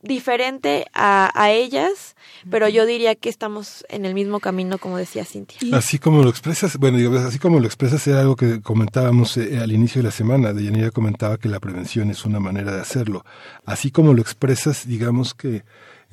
diferente 0.05 0.85
a, 0.93 1.31
a, 1.33 1.51
ellas, 1.51 2.15
pero 2.49 2.69
yo 2.69 2.85
diría 2.85 3.15
que 3.15 3.29
estamos 3.29 3.85
en 3.89 4.05
el 4.05 4.13
mismo 4.13 4.39
camino, 4.39 4.77
como 4.77 4.97
decía 4.97 5.25
Cintia. 5.25 5.57
Así 5.75 5.99
como 5.99 6.23
lo 6.23 6.29
expresas, 6.29 6.77
bueno, 6.77 6.97
digamos, 6.97 7.21
así 7.21 7.39
como 7.39 7.59
lo 7.59 7.65
expresas 7.65 8.05
era 8.07 8.21
algo 8.21 8.35
que 8.35 8.61
comentábamos 8.61 9.35
eh, 9.37 9.59
al 9.59 9.71
inicio 9.71 10.01
de 10.01 10.07
la 10.07 10.11
semana. 10.11 10.53
Deyanira 10.53 10.91
comentaba 10.91 11.37
que 11.37 11.49
la 11.49 11.59
prevención 11.59 12.09
es 12.09 12.25
una 12.25 12.39
manera 12.39 12.71
de 12.73 12.81
hacerlo. 12.81 13.25
Así 13.65 13.91
como 13.91 14.13
lo 14.13 14.21
expresas, 14.21 14.87
digamos 14.87 15.33
que 15.33 15.63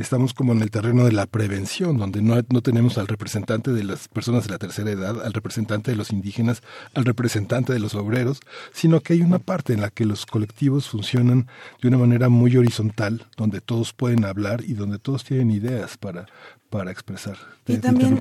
estamos 0.02 0.34
como 0.34 0.52
en 0.52 0.60
el 0.60 0.70
terreno 0.70 1.04
de 1.04 1.12
la 1.12 1.26
prevención, 1.26 1.96
donde 1.96 2.20
no, 2.20 2.34
no, 2.50 2.60
tenemos 2.60 2.98
al 2.98 3.08
representante 3.08 3.72
de 3.72 3.84
las 3.84 4.08
personas 4.08 4.44
de 4.44 4.50
la 4.50 4.58
tercera 4.58 4.90
edad, 4.90 5.24
al 5.24 5.32
representante 5.32 5.90
de 5.90 5.96
los 5.96 6.10
indígenas, 6.10 6.62
al 6.94 7.04
representante 7.04 7.72
de 7.72 7.78
los 7.78 7.94
obreros, 7.94 8.40
sino 8.72 9.00
que 9.00 9.14
hay 9.14 9.22
una 9.22 9.38
parte 9.38 9.72
en 9.72 9.80
la 9.80 9.90
que 9.90 10.04
los 10.04 10.26
colectivos 10.26 10.88
funcionan 10.88 11.46
de 11.80 11.88
una 11.88 11.98
manera 11.98 12.28
muy 12.28 12.56
horizontal, 12.56 13.26
donde 13.36 13.60
todos 13.60 13.92
pueden 13.92 14.24
hablar 14.24 14.62
y 14.64 14.74
donde 14.74 14.98
todos 14.98 15.24
tienen 15.24 15.50
ideas 15.50 15.96
para, 15.96 16.26
para 16.68 16.90
expresar. 16.90 17.36
Y 17.66 17.78
también 17.78 18.18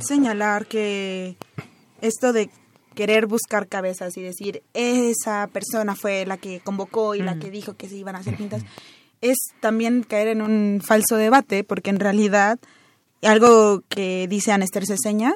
señalar 0.00 0.66
que 0.66 1.36
esto 2.00 2.32
de 2.32 2.50
querer 2.94 3.26
buscar 3.26 3.66
cabezas 3.66 4.16
y 4.16 4.22
decir 4.22 4.62
esa 4.72 5.48
persona 5.48 5.96
fue 5.96 6.26
la 6.26 6.36
que 6.36 6.60
convocó 6.60 7.14
y 7.14 7.22
mm. 7.22 7.24
la 7.24 7.38
que 7.38 7.50
dijo 7.50 7.76
que 7.76 7.88
se 7.88 7.96
iban 7.96 8.14
a 8.16 8.20
hacer 8.20 8.36
pintas 8.36 8.62
es 9.24 9.38
también 9.60 10.02
caer 10.02 10.28
en 10.28 10.42
un 10.42 10.82
falso 10.84 11.16
debate, 11.16 11.64
porque 11.64 11.88
en 11.88 11.98
realidad 11.98 12.58
algo 13.22 13.82
que 13.88 14.26
dice 14.28 14.52
Anester 14.52 14.84
Ceseña, 14.86 15.34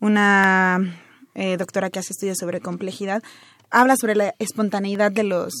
una 0.00 0.96
eh, 1.34 1.58
doctora 1.58 1.90
que 1.90 1.98
hace 1.98 2.14
estudios 2.14 2.38
sobre 2.38 2.60
complejidad, 2.60 3.22
habla 3.70 3.96
sobre 3.96 4.14
la 4.14 4.34
espontaneidad 4.38 5.12
de 5.12 5.24
los, 5.24 5.52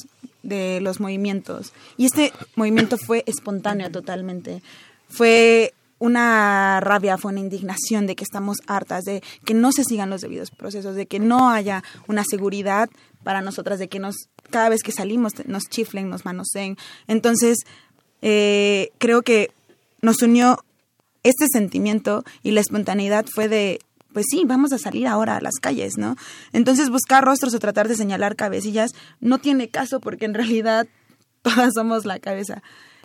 de 0.42 0.80
los 0.80 1.00
movimientos. 1.00 1.74
Y 1.98 2.06
este 2.06 2.32
movimiento 2.56 2.96
fue 2.96 3.24
espontáneo 3.26 3.90
totalmente. 3.90 4.62
Fue 5.10 5.74
una 6.00 6.80
rabia, 6.80 7.18
fue 7.18 7.30
una 7.30 7.40
indignación 7.40 8.06
de 8.06 8.16
que 8.16 8.24
estamos 8.24 8.56
hartas, 8.66 9.04
de 9.04 9.22
que 9.44 9.54
no 9.54 9.70
se 9.70 9.84
sigan 9.84 10.10
los 10.10 10.22
debidos 10.22 10.50
procesos, 10.50 10.96
de 10.96 11.06
que 11.06 11.20
no 11.20 11.50
haya 11.50 11.84
una 12.08 12.24
seguridad 12.28 12.88
para 13.22 13.42
nosotras, 13.42 13.78
de 13.78 13.88
que 13.88 14.00
nos 14.00 14.16
cada 14.50 14.70
vez 14.70 14.82
que 14.82 14.92
salimos 14.92 15.34
nos 15.46 15.64
chiflen, 15.64 16.08
nos 16.08 16.24
manoseen. 16.24 16.76
Entonces, 17.06 17.58
eh, 18.22 18.90
creo 18.98 19.22
que 19.22 19.50
nos 20.00 20.22
unió 20.22 20.64
este 21.22 21.46
sentimiento 21.52 22.24
y 22.42 22.52
la 22.52 22.60
espontaneidad 22.60 23.26
fue 23.26 23.48
de, 23.48 23.80
pues 24.14 24.24
sí, 24.30 24.44
vamos 24.46 24.72
a 24.72 24.78
salir 24.78 25.06
ahora 25.06 25.36
a 25.36 25.40
las 25.42 25.56
calles, 25.60 25.98
¿no? 25.98 26.16
Entonces, 26.54 26.88
buscar 26.88 27.22
rostros 27.22 27.52
o 27.54 27.58
tratar 27.58 27.88
de 27.88 27.96
señalar 27.96 28.36
cabecillas 28.36 28.92
no 29.20 29.38
tiene 29.38 29.68
caso 29.68 30.00
porque 30.00 30.24
en 30.24 30.32
realidad 30.32 30.86
todas 31.42 31.74
somos 31.74 32.06
la 32.06 32.18
cabeza. 32.18 32.62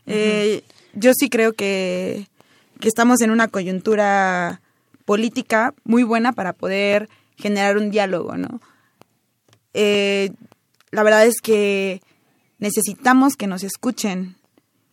eh, 0.08 0.64
yo 0.94 1.12
sí 1.14 1.30
creo 1.30 1.52
que, 1.52 2.28
que 2.80 2.88
estamos 2.88 3.22
en 3.22 3.32
una 3.32 3.48
coyuntura 3.48 4.62
política 5.06 5.74
muy 5.84 6.04
buena 6.04 6.34
para 6.34 6.54
poder 6.54 7.10
generar 7.38 7.78
un 7.78 7.92
diálogo, 7.92 8.38
¿no? 8.38 8.62
Eh, 9.74 10.32
la 10.92 11.04
verdad 11.04 11.26
es 11.26 11.42
que 11.42 12.02
necesitamos 12.60 13.36
que 13.36 13.48
nos 13.48 13.64
escuchen 13.64 14.38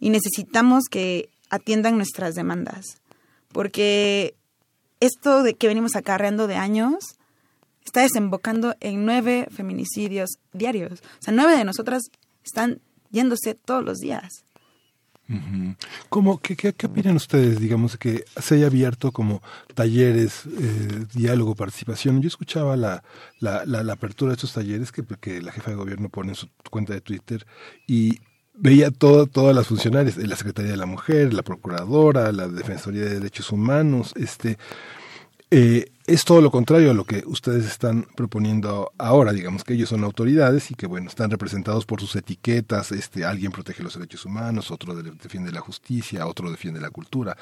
y 0.00 0.10
necesitamos 0.10 0.84
que 0.90 1.30
atiendan 1.50 1.96
nuestras 1.96 2.34
demandas, 2.34 3.00
porque 3.52 4.34
esto 5.00 5.42
de 5.42 5.54
que 5.54 5.68
venimos 5.68 5.96
acarreando 5.96 6.46
de 6.46 6.56
años 6.56 7.16
está 7.84 8.00
desembocando 8.00 8.74
en 8.80 9.04
nueve 9.04 9.46
feminicidios 9.50 10.30
diarios. 10.52 11.00
O 11.20 11.22
sea, 11.22 11.34
nueve 11.34 11.56
de 11.56 11.64
nosotras 11.64 12.02
están 12.44 12.80
yéndose 13.10 13.54
todos 13.54 13.84
los 13.84 13.98
días. 13.98 14.44
¿Cómo, 16.08 16.40
qué, 16.40 16.56
qué, 16.56 16.74
qué, 16.74 16.86
opinan 16.86 17.16
ustedes, 17.16 17.58
digamos, 17.58 17.96
que 17.96 18.24
se 18.36 18.56
haya 18.56 18.66
abierto 18.66 19.12
como 19.12 19.42
talleres, 19.74 20.44
eh, 20.46 21.06
diálogo, 21.14 21.54
participación? 21.54 22.20
Yo 22.20 22.28
escuchaba 22.28 22.76
la, 22.76 23.02
la, 23.40 23.64
la, 23.64 23.92
apertura 23.92 24.30
de 24.30 24.34
estos 24.34 24.52
talleres 24.52 24.92
que, 24.92 25.02
que 25.20 25.40
la 25.40 25.52
jefa 25.52 25.70
de 25.70 25.76
gobierno 25.76 26.08
pone 26.10 26.30
en 26.30 26.34
su 26.34 26.48
cuenta 26.70 26.92
de 26.92 27.00
Twitter 27.00 27.46
y 27.86 28.18
veía 28.54 28.90
todo, 28.90 29.26
todas 29.26 29.54
las 29.56 29.68
funcionarias, 29.68 30.16
la 30.18 30.36
Secretaría 30.36 30.72
de 30.72 30.76
la 30.76 30.86
Mujer, 30.86 31.32
la 31.32 31.42
Procuradora, 31.42 32.30
la 32.32 32.48
Defensoría 32.48 33.02
de 33.02 33.14
Derechos 33.14 33.50
Humanos, 33.52 34.12
este... 34.16 34.58
Eh, 35.50 35.91
es 36.06 36.24
todo 36.24 36.40
lo 36.40 36.50
contrario 36.50 36.90
a 36.90 36.94
lo 36.94 37.04
que 37.04 37.22
ustedes 37.26 37.66
están 37.66 38.06
proponiendo 38.16 38.92
ahora, 38.98 39.32
digamos 39.32 39.64
que 39.64 39.74
ellos 39.74 39.88
son 39.88 40.04
autoridades 40.04 40.70
y 40.70 40.74
que 40.74 40.86
bueno, 40.86 41.08
están 41.08 41.30
representados 41.30 41.86
por 41.86 42.00
sus 42.00 42.16
etiquetas, 42.16 42.92
este 42.92 43.24
alguien 43.24 43.52
protege 43.52 43.82
los 43.82 43.94
derechos 43.94 44.24
humanos, 44.24 44.70
otro 44.70 44.94
defiende 44.94 45.52
la 45.52 45.60
justicia, 45.60 46.26
otro 46.26 46.50
defiende 46.50 46.80
la 46.80 46.90
cultura. 46.90 47.36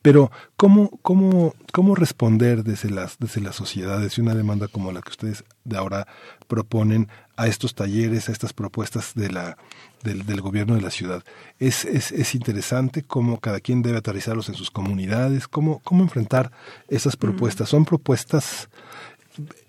Pero 0.00 0.30
¿cómo 0.56 0.98
cómo 1.02 1.54
cómo 1.72 1.94
responder 1.94 2.64
desde 2.64 2.90
las 2.90 3.18
desde 3.18 3.40
las 3.40 3.56
sociedades 3.56 4.16
y 4.16 4.20
una 4.20 4.34
demanda 4.34 4.68
como 4.68 4.92
la 4.92 5.02
que 5.02 5.10
ustedes 5.10 5.44
de 5.64 5.76
ahora 5.76 6.06
proponen 6.46 7.08
a 7.36 7.46
estos 7.46 7.74
talleres, 7.74 8.28
a 8.28 8.32
estas 8.32 8.52
propuestas 8.52 9.12
de 9.14 9.30
la 9.30 9.56
del, 10.02 10.24
del 10.24 10.40
gobierno 10.40 10.74
de 10.74 10.80
la 10.80 10.90
ciudad. 10.90 11.22
Es, 11.58 11.84
es, 11.84 12.12
es, 12.12 12.34
interesante 12.34 13.02
cómo 13.02 13.40
cada 13.40 13.60
quien 13.60 13.82
debe 13.82 13.98
aterrizarlos 13.98 14.48
en 14.48 14.54
sus 14.54 14.70
comunidades, 14.70 15.48
cómo, 15.48 15.80
cómo 15.80 16.02
enfrentar 16.02 16.52
esas 16.88 17.16
propuestas. 17.16 17.68
Son 17.68 17.84
propuestas 17.84 18.68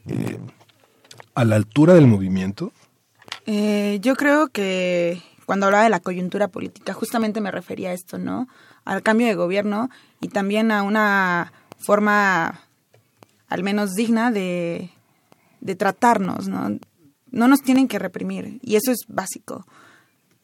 eh, 0.07 0.37
a 1.33 1.45
la 1.45 1.55
altura 1.55 1.93
del 1.95 2.07
movimiento. 2.07 2.71
Eh, 3.45 3.99
yo 4.01 4.15
creo 4.15 4.49
que 4.49 5.21
cuando 5.45 5.65
hablaba 5.65 5.83
de 5.83 5.89
la 5.89 5.99
coyuntura 5.99 6.47
política, 6.49 6.93
justamente 6.93 7.41
me 7.41 7.51
refería 7.51 7.89
a 7.89 7.93
esto, 7.93 8.17
¿no? 8.17 8.47
Al 8.85 9.01
cambio 9.01 9.27
de 9.27 9.35
gobierno 9.35 9.89
y 10.21 10.29
también 10.29 10.71
a 10.71 10.83
una 10.83 11.51
forma 11.77 12.61
al 13.47 13.63
menos 13.63 13.95
digna 13.95 14.31
de, 14.31 14.91
de 15.61 15.75
tratarnos, 15.75 16.47
¿no? 16.47 16.77
No 17.31 17.47
nos 17.47 17.61
tienen 17.61 17.87
que 17.87 17.99
reprimir 17.99 18.59
y 18.61 18.75
eso 18.75 18.91
es 18.91 19.05
básico. 19.07 19.65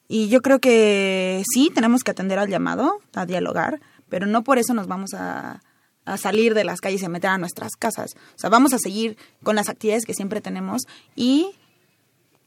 Y 0.07 0.29
yo 0.29 0.41
creo 0.41 0.59
que 0.59 1.43
sí, 1.53 1.71
tenemos 1.73 2.03
que 2.03 2.11
atender 2.11 2.39
al 2.39 2.49
llamado, 2.49 2.99
a 3.15 3.25
dialogar, 3.25 3.79
pero 4.09 4.25
no 4.25 4.43
por 4.43 4.57
eso 4.57 4.73
nos 4.73 4.87
vamos 4.87 5.13
a, 5.13 5.61
a 6.05 6.17
salir 6.17 6.53
de 6.53 6.63
las 6.63 6.81
calles 6.81 7.01
y 7.01 7.05
a 7.05 7.09
meter 7.09 7.29
a 7.29 7.37
nuestras 7.37 7.75
casas. 7.77 8.11
O 8.35 8.39
sea, 8.39 8.49
vamos 8.49 8.73
a 8.73 8.79
seguir 8.79 9.17
con 9.43 9.55
las 9.55 9.69
actividades 9.69 10.05
que 10.05 10.13
siempre 10.13 10.41
tenemos 10.41 10.83
y 11.15 11.51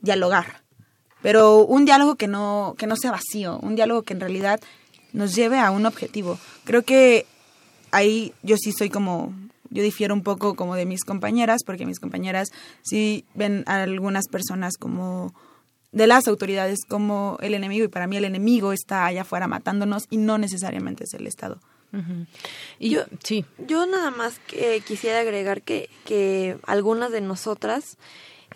dialogar, 0.01 0.63
pero 1.23 1.65
un 1.65 1.85
diálogo 1.85 2.17
que 2.17 2.29
no, 2.29 2.75
que 2.79 2.87
no 2.87 2.97
sea 2.97 3.11
vacío, 3.11 3.59
un 3.61 3.75
diálogo 3.75 4.03
que 4.03 4.13
en 4.13 4.21
realidad 4.21 4.61
nos 5.13 5.35
lleve 5.35 5.59
a 5.59 5.71
un 5.71 5.87
objetivo. 5.87 6.39
Creo 6.65 6.83
que 6.83 7.27
ahí 7.91 8.33
yo 8.43 8.57
sí 8.57 8.73
soy 8.73 8.91
como, 8.91 9.35
yo 9.77 9.83
difiero 9.83 10.15
un 10.15 10.23
poco 10.23 10.55
como 10.55 10.75
de 10.75 10.87
mis 10.87 11.05
compañeras, 11.05 11.63
porque 11.65 11.87
mis 11.87 12.01
compañeras 12.01 12.49
sí 12.83 13.25
ven 13.35 13.63
a 13.67 13.83
algunas 13.83 14.27
personas 14.29 14.77
como 14.79 15.35
de 15.93 16.07
las 16.07 16.27
autoridades 16.29 16.81
como 16.89 17.39
el 17.41 17.55
enemigo 17.55 17.85
y 17.85 17.89
para 17.89 18.07
mí 18.07 18.17
el 18.17 18.25
enemigo 18.25 18.73
está 18.73 19.07
allá 19.07 19.23
afuera 19.23 19.47
matándonos 19.47 20.07
y 20.11 20.17
no 20.17 20.39
necesariamente 20.39 21.05
es 21.05 21.15
el 21.15 21.27
Estado. 21.27 21.61
Y 22.79 22.91
yo, 22.91 23.05
sí. 23.23 23.47
yo 23.67 23.87
nada 23.87 24.11
más 24.11 24.39
que 24.41 24.83
quisiera 24.87 25.21
agregar 25.21 25.63
que, 25.63 25.89
que 26.05 26.59
algunas 26.67 27.11
de 27.11 27.23
nosotras 27.23 27.97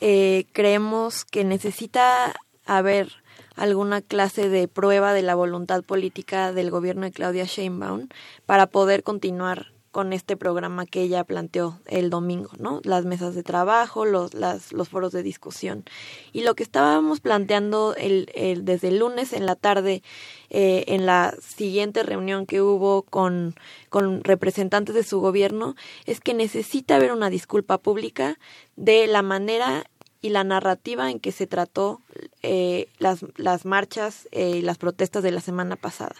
eh, 0.00 0.44
creemos 0.52 1.24
que 1.24 1.44
necesita 1.44 2.34
haber 2.66 3.12
alguna 3.56 4.02
clase 4.02 4.48
de 4.48 4.68
prueba 4.68 5.14
de 5.14 5.22
la 5.22 5.34
voluntad 5.34 5.82
política 5.82 6.52
del 6.52 6.70
gobierno 6.70 7.02
de 7.02 7.12
Claudia 7.12 7.44
Sheinbaum 7.44 8.08
para 8.44 8.66
poder 8.66 9.02
continuar 9.02 9.72
con 9.90 10.12
este 10.12 10.36
programa 10.36 10.86
que 10.86 11.02
ella 11.02 11.24
planteó 11.24 11.80
el 11.86 12.10
domingo, 12.10 12.50
¿no? 12.58 12.80
Las 12.84 13.04
mesas 13.04 13.34
de 13.34 13.42
trabajo, 13.42 14.04
los, 14.04 14.34
las, 14.34 14.72
los 14.72 14.88
foros 14.88 15.12
de 15.12 15.22
discusión. 15.22 15.84
Y 16.32 16.42
lo 16.42 16.54
que 16.54 16.62
estábamos 16.62 17.20
planteando 17.20 17.94
el, 17.96 18.30
el, 18.34 18.64
desde 18.64 18.88
el 18.88 18.98
lunes 18.98 19.32
en 19.32 19.46
la 19.46 19.56
tarde, 19.56 20.02
eh, 20.48 20.84
en 20.86 21.06
la 21.06 21.34
siguiente 21.40 22.04
reunión 22.04 22.46
que 22.46 22.62
hubo 22.62 23.02
con, 23.02 23.56
con 23.88 24.22
representantes 24.22 24.94
de 24.94 25.02
su 25.02 25.20
gobierno, 25.20 25.74
es 26.06 26.20
que 26.20 26.34
necesita 26.34 26.96
haber 26.96 27.12
una 27.12 27.28
disculpa 27.28 27.78
pública 27.78 28.38
de 28.76 29.08
la 29.08 29.22
manera 29.22 29.84
y 30.22 30.28
la 30.28 30.44
narrativa 30.44 31.10
en 31.10 31.18
que 31.18 31.32
se 31.32 31.46
trató 31.46 32.00
eh, 32.42 32.88
las, 32.98 33.24
las 33.36 33.64
marchas 33.64 34.28
eh, 34.32 34.58
y 34.58 34.62
las 34.62 34.78
protestas 34.78 35.22
de 35.22 35.32
la 35.32 35.40
semana 35.40 35.76
pasada. 35.76 36.14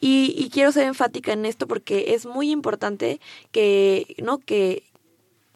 Y, 0.00 0.34
y, 0.36 0.48
quiero 0.48 0.72
ser 0.72 0.86
enfática 0.86 1.32
en 1.32 1.44
esto 1.44 1.66
porque 1.66 2.14
es 2.14 2.24
muy 2.24 2.50
importante 2.50 3.20
que, 3.52 4.16
¿no? 4.22 4.38
que, 4.38 4.84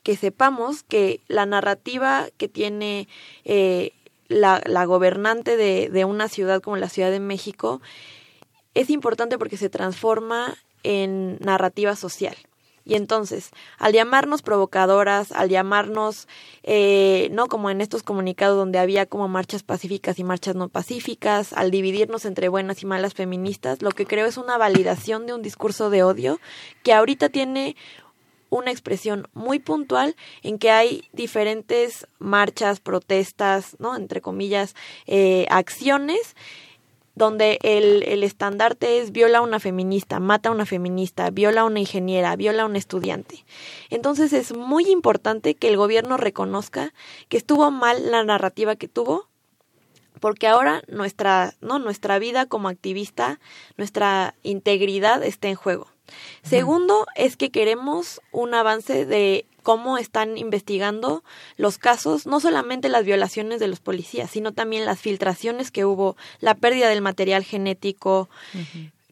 que 0.03 0.17
sepamos 0.17 0.83
que 0.83 1.21
la 1.29 1.47
narrativa 1.47 2.29
que 2.37 2.49
tiene 2.49 3.09
eh, 3.45 3.93
la, 4.29 4.63
la, 4.67 4.85
gobernante 4.85 5.57
de, 5.57 5.89
de 5.89 6.05
una 6.05 6.29
ciudad 6.29 6.61
como 6.61 6.77
la 6.77 6.91
Ciudad 6.91 7.11
de 7.11 7.21
México 7.21 7.81
es 8.75 8.91
importante 8.91 9.39
porque 9.39 9.57
se 9.57 9.71
transforma 9.71 10.55
en 10.83 11.39
narrativa 11.41 11.97
social. 11.97 12.37
Y 12.85 12.95
entonces, 12.97 13.51
al 13.79 13.93
llamarnos 13.93 14.43
provocadoras, 14.43 15.33
al 15.33 15.49
llamarnos, 15.49 16.29
eh, 16.63 17.29
no 17.33 17.47
como 17.47 17.71
en 17.71 17.81
estos 17.81 18.03
comunicados 18.03 18.57
donde 18.57 18.79
había 18.79 19.07
como 19.07 19.27
marchas 19.29 19.63
pacíficas 19.63 20.19
y 20.19 20.25
marchas 20.25 20.55
no 20.55 20.69
pacíficas, 20.69 21.53
al 21.55 21.71
dividirnos 21.71 22.25
entre 22.27 22.49
buenas 22.49 22.83
y 22.83 22.87
malas 22.87 23.15
feministas, 23.15 23.81
lo 23.81 23.91
que 23.91 24.07
creo 24.07 24.27
es 24.27 24.37
una 24.37 24.59
validación 24.59 25.27
de 25.27 25.33
un 25.33 25.43
discurso 25.43 25.89
de 25.89 26.03
odio 26.03 26.41
que 26.83 26.93
ahorita 26.93 27.31
tiene 27.31 27.77
una 28.51 28.71
expresión 28.71 29.29
muy 29.33 29.59
puntual 29.59 30.15
en 30.43 30.59
que 30.59 30.71
hay 30.71 31.09
diferentes 31.13 32.07
marchas, 32.19 32.81
protestas, 32.81 33.77
¿no? 33.81 33.97
Entre 33.97 34.21
comillas, 34.21 34.75
eh, 35.07 35.47
acciones 35.51 36.37
donde 37.15 37.59
el, 37.63 38.03
el 38.05 38.23
estandarte 38.23 38.99
es 38.99 39.13
viola 39.13 39.39
a 39.39 39.43
una 39.43 39.61
feminista, 39.61 40.21
mata 40.21 40.49
a 40.49 40.53
una 40.53 40.67
feminista, 40.67 41.31
viola 41.31 41.63
a 41.63 41.65
una 41.65 41.81
ingeniera, 41.81 42.35
viola 42.37 42.65
a 42.65 42.67
un 42.67 42.77
estudiante. 42.77 43.45
Entonces 43.91 44.33
es 44.33 44.57
muy 44.57 44.91
importante 44.91 45.55
que 45.55 45.69
el 45.69 45.77
gobierno 45.77 46.17
reconozca 46.17 46.93
que 47.29 47.37
estuvo 47.37 47.71
mal 47.71 48.11
la 48.11 48.25
narrativa 48.25 48.77
que 48.77 48.89
tuvo, 48.89 49.29
porque 50.21 50.47
ahora 50.47 50.83
nuestra, 50.89 51.55
¿no? 51.61 51.79
nuestra 51.79 52.19
vida 52.19 52.47
como 52.47 52.69
activista, 52.69 53.41
nuestra 53.77 54.35
integridad 54.43 55.23
está 55.23 55.49
en 55.49 55.55
juego. 55.55 55.89
Segundo, 56.43 57.07
es 57.15 57.37
que 57.37 57.51
queremos 57.51 58.21
un 58.31 58.55
avance 58.55 59.07
de 59.07 59.47
cómo 59.65 59.99
están 59.99 60.39
investigando 60.39 61.25
los 61.57 61.79
casos, 61.79 62.27
no 62.27 62.39
solamente 62.39 62.89
las 62.89 63.05
violaciones 63.05 63.59
de 63.59 63.67
los 63.67 63.81
policías, 63.81 64.31
sino 64.31 64.53
también 64.53 64.85
las 64.85 65.01
filtraciones 65.01 65.73
que 65.73 65.85
hubo, 65.85 66.17
la 66.39 66.55
pérdida 66.55 66.89
del 66.89 67.01
material 67.01 67.43
genético, 67.43 68.29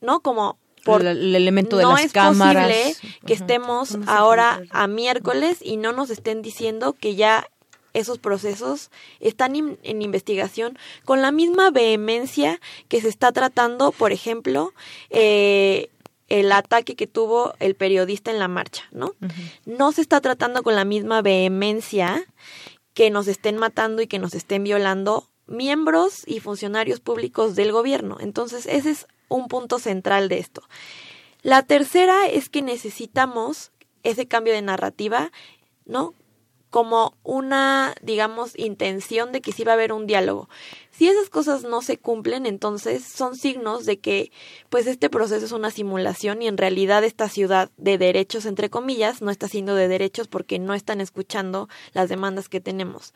¿no? 0.01 0.21
Como 0.21 0.59
por 0.85 1.05
el, 1.05 1.35
elemento 1.35 1.77
de 1.77 1.85
no 1.85 1.93
las 1.93 2.05
es 2.05 2.13
cámaras. 2.13 2.67
posible 2.67 3.17
que 3.27 3.33
estemos 3.33 3.97
ahora 4.07 4.63
a 4.71 4.87
miércoles 4.87 5.59
y 5.63 5.79
no 5.79 5.93
nos 5.93 6.11
estén 6.11 6.43
diciendo 6.43 6.93
que 6.93 7.15
ya 7.15 7.49
esos 7.95 8.19
procesos 8.19 8.91
están 9.21 9.57
in, 9.57 9.79
en 9.83 10.03
investigación 10.03 10.79
con 11.05 11.23
la 11.23 11.31
misma 11.31 11.71
vehemencia 11.71 12.61
que 12.89 13.01
se 13.01 13.09
está 13.09 13.33
tratando, 13.33 13.93
por 13.93 14.13
ejemplo, 14.13 14.73
eh, 15.11 15.89
el 16.33 16.51
ataque 16.51 16.97
que 16.97 17.07
tuvo 17.07 17.53
el 17.61 17.75
periodista 17.75 18.31
en 18.31 18.39
la 18.39 18.49
marcha, 18.49 18.85
¿no? 18.91 19.09
Uh 19.21 19.27
-huh. 19.27 19.61
No 19.67 19.93
se 19.93 20.01
está 20.01 20.23
tratando 20.23 20.63
con 20.63 20.75
la 20.75 20.87
misma 20.87 21.21
vehemencia 21.21 22.25
que 22.95 23.11
nos 23.11 23.29
estén 23.29 23.59
matando 23.59 24.01
y 24.01 24.07
que 24.07 24.19
nos 24.19 24.35
estén 24.35 24.65
violando 24.65 25.29
miembros 25.47 26.23
y 26.27 26.41
funcionarios 26.41 27.01
públicos 27.01 27.55
del 27.55 27.71
gobierno. 27.71 28.17
Entonces, 28.19 28.65
ese 28.65 28.93
es 28.93 29.07
un 29.29 29.47
punto 29.49 29.79
central 29.79 30.31
de 30.31 30.39
esto. 30.39 30.63
La 31.43 31.65
tercera 31.65 32.27
es 32.27 32.49
que 32.49 32.63
necesitamos 32.63 33.71
ese 34.03 34.27
cambio 34.27 34.55
de 34.55 34.63
narrativa, 34.63 35.33
¿no? 35.85 36.15
Como 36.73 37.15
una, 37.23 37.95
digamos, 38.03 38.59
intención 38.59 39.31
de 39.31 39.43
que 39.43 39.53
sí 39.53 39.63
va 39.63 39.73
a 39.73 39.75
haber 39.75 39.93
un 39.93 40.07
diálogo. 40.09 40.49
Si 40.91 41.07
esas 41.07 41.29
cosas 41.29 41.65
no 41.65 41.83
se 41.83 41.99
cumplen, 41.99 42.47
entonces 42.47 43.05
son 43.05 43.37
signos 43.37 43.85
de 43.85 43.99
que 43.99 44.33
pues 44.71 44.87
este 44.87 45.11
proceso 45.11 45.45
es 45.45 45.53
una 45.53 45.71
simulación 45.71 46.41
y 46.41 46.49
en 46.49 46.57
realidad 46.57 47.05
esta 47.05 47.29
ciudad 47.29 47.71
de 47.77 47.99
derechos 47.99 48.47
entre 48.47 48.71
comillas 48.71 49.21
no 49.21 49.31
está 49.31 49.49
siendo 49.49 49.75
de 49.75 49.87
derechos 49.87 50.29
porque 50.29 50.59
no 50.59 50.73
están 50.73 51.03
escuchando 51.03 51.69
las 51.93 52.09
demandas 52.09 52.49
que 52.49 52.61
tenemos. 52.61 53.13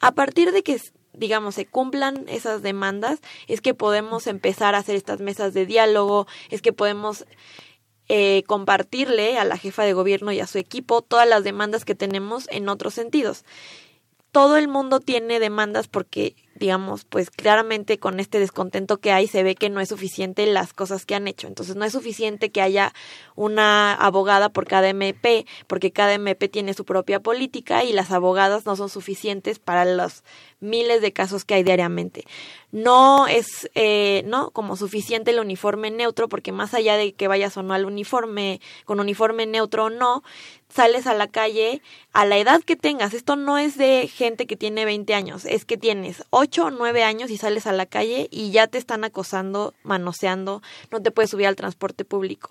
A 0.00 0.12
partir 0.12 0.52
de 0.52 0.62
que 0.62 0.80
digamos, 1.12 1.56
se 1.56 1.66
cumplan 1.66 2.28
esas 2.28 2.62
demandas, 2.62 3.20
es 3.48 3.60
que 3.60 3.74
podemos 3.74 4.28
empezar 4.28 4.74
a 4.74 4.78
hacer 4.78 4.94
estas 4.94 5.20
mesas 5.20 5.52
de 5.54 5.66
diálogo, 5.66 6.28
es 6.50 6.62
que 6.62 6.72
podemos 6.72 7.26
eh, 8.12 8.42
compartirle 8.48 9.38
a 9.38 9.44
la 9.44 9.56
jefa 9.56 9.84
de 9.84 9.92
gobierno 9.92 10.32
y 10.32 10.40
a 10.40 10.48
su 10.48 10.58
equipo 10.58 11.00
todas 11.00 11.28
las 11.28 11.44
demandas 11.44 11.84
que 11.84 11.94
tenemos 11.94 12.48
en 12.50 12.68
otros 12.68 12.92
sentidos. 12.92 13.44
Todo 14.32 14.56
el 14.56 14.66
mundo 14.66 14.98
tiene 14.98 15.38
demandas 15.38 15.86
porque 15.86 16.34
digamos, 16.60 17.04
pues 17.06 17.30
claramente 17.30 17.98
con 17.98 18.20
este 18.20 18.38
descontento 18.38 18.98
que 18.98 19.12
hay 19.12 19.26
se 19.26 19.42
ve 19.42 19.54
que 19.54 19.70
no 19.70 19.80
es 19.80 19.88
suficiente 19.88 20.44
las 20.46 20.74
cosas 20.74 21.06
que 21.06 21.14
han 21.14 21.26
hecho. 21.26 21.46
Entonces 21.46 21.74
no 21.74 21.84
es 21.86 21.92
suficiente 21.92 22.50
que 22.50 22.60
haya 22.60 22.92
una 23.34 23.94
abogada 23.94 24.50
por 24.50 24.66
cada 24.66 24.90
MP, 24.90 25.46
porque 25.66 25.90
cada 25.90 26.12
MP 26.12 26.48
tiene 26.48 26.74
su 26.74 26.84
propia 26.84 27.20
política 27.20 27.82
y 27.82 27.92
las 27.92 28.10
abogadas 28.10 28.66
no 28.66 28.76
son 28.76 28.90
suficientes 28.90 29.58
para 29.58 29.84
los 29.86 30.22
miles 30.60 31.02
de 31.02 31.12
casos 31.12 31.44
que 31.44 31.54
hay 31.54 31.62
diariamente. 31.62 32.24
No 32.72 33.26
es, 33.26 33.68
eh, 33.74 34.22
no, 34.26 34.50
como 34.50 34.76
suficiente 34.76 35.32
el 35.32 35.40
uniforme 35.40 35.90
neutro, 35.90 36.28
porque 36.28 36.52
más 36.52 36.74
allá 36.74 36.96
de 36.96 37.12
que 37.12 37.28
vayas 37.28 37.56
o 37.56 37.62
no 37.62 37.74
al 37.74 37.84
uniforme, 37.84 38.60
con 38.84 39.00
uniforme 39.00 39.46
neutro 39.46 39.86
o 39.86 39.90
no, 39.90 40.22
sales 40.68 41.06
a 41.06 41.14
la 41.14 41.26
calle 41.26 41.82
a 42.12 42.24
la 42.24 42.38
edad 42.38 42.62
que 42.62 42.76
tengas. 42.76 43.14
Esto 43.14 43.36
no 43.36 43.58
es 43.58 43.76
de 43.76 44.08
gente 44.08 44.46
que 44.46 44.56
tiene 44.56 44.84
20 44.84 45.14
años, 45.14 45.44
es 45.44 45.64
que 45.64 45.76
tienes 45.76 46.24
8 46.30 46.66
o 46.66 46.70
9 46.70 47.02
años 47.02 47.30
y 47.30 47.36
sales 47.36 47.66
a 47.66 47.72
la 47.72 47.86
calle 47.86 48.28
y 48.30 48.50
ya 48.50 48.66
te 48.66 48.78
están 48.78 49.04
acosando, 49.04 49.74
manoseando, 49.82 50.62
no 50.90 51.02
te 51.02 51.10
puedes 51.10 51.30
subir 51.30 51.46
al 51.46 51.56
transporte 51.56 52.04
público. 52.04 52.50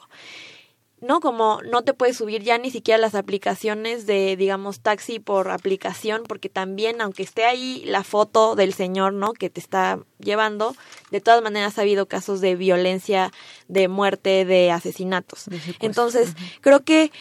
¿No? 1.02 1.20
Como 1.20 1.62
no 1.64 1.84
te 1.84 1.94
puedes 1.94 2.18
subir 2.18 2.44
ya 2.44 2.58
ni 2.58 2.72
siquiera 2.72 2.98
las 2.98 3.16
aplicaciones 3.16 4.06
de, 4.06 4.36
digamos, 4.36 4.82
taxi 4.82 5.20
por 5.20 5.50
aplicación, 5.50 6.24
porque 6.28 6.50
también, 6.50 7.02
aunque 7.02 7.24
esté 7.24 7.46
ahí 7.46 7.84
la 7.86 8.04
foto 8.04 8.56
del 8.56 8.74
señor, 8.74 9.14
¿no? 9.14 9.34
Que 9.34 9.50
te 9.50 9.60
está 9.60 10.00
llevando, 10.20 10.76
de 11.12 11.22
todas 11.22 11.42
maneras 11.42 11.78
ha 11.78 11.82
habido 11.82 12.08
casos 12.08 12.42
de 12.42 12.56
violencia, 12.56 13.32
de 13.68 13.88
muerte, 13.88 14.46
de 14.46 14.72
asesinatos. 14.72 15.46
Entonces, 15.80 16.34
creo 16.62 16.84
que 16.84 17.12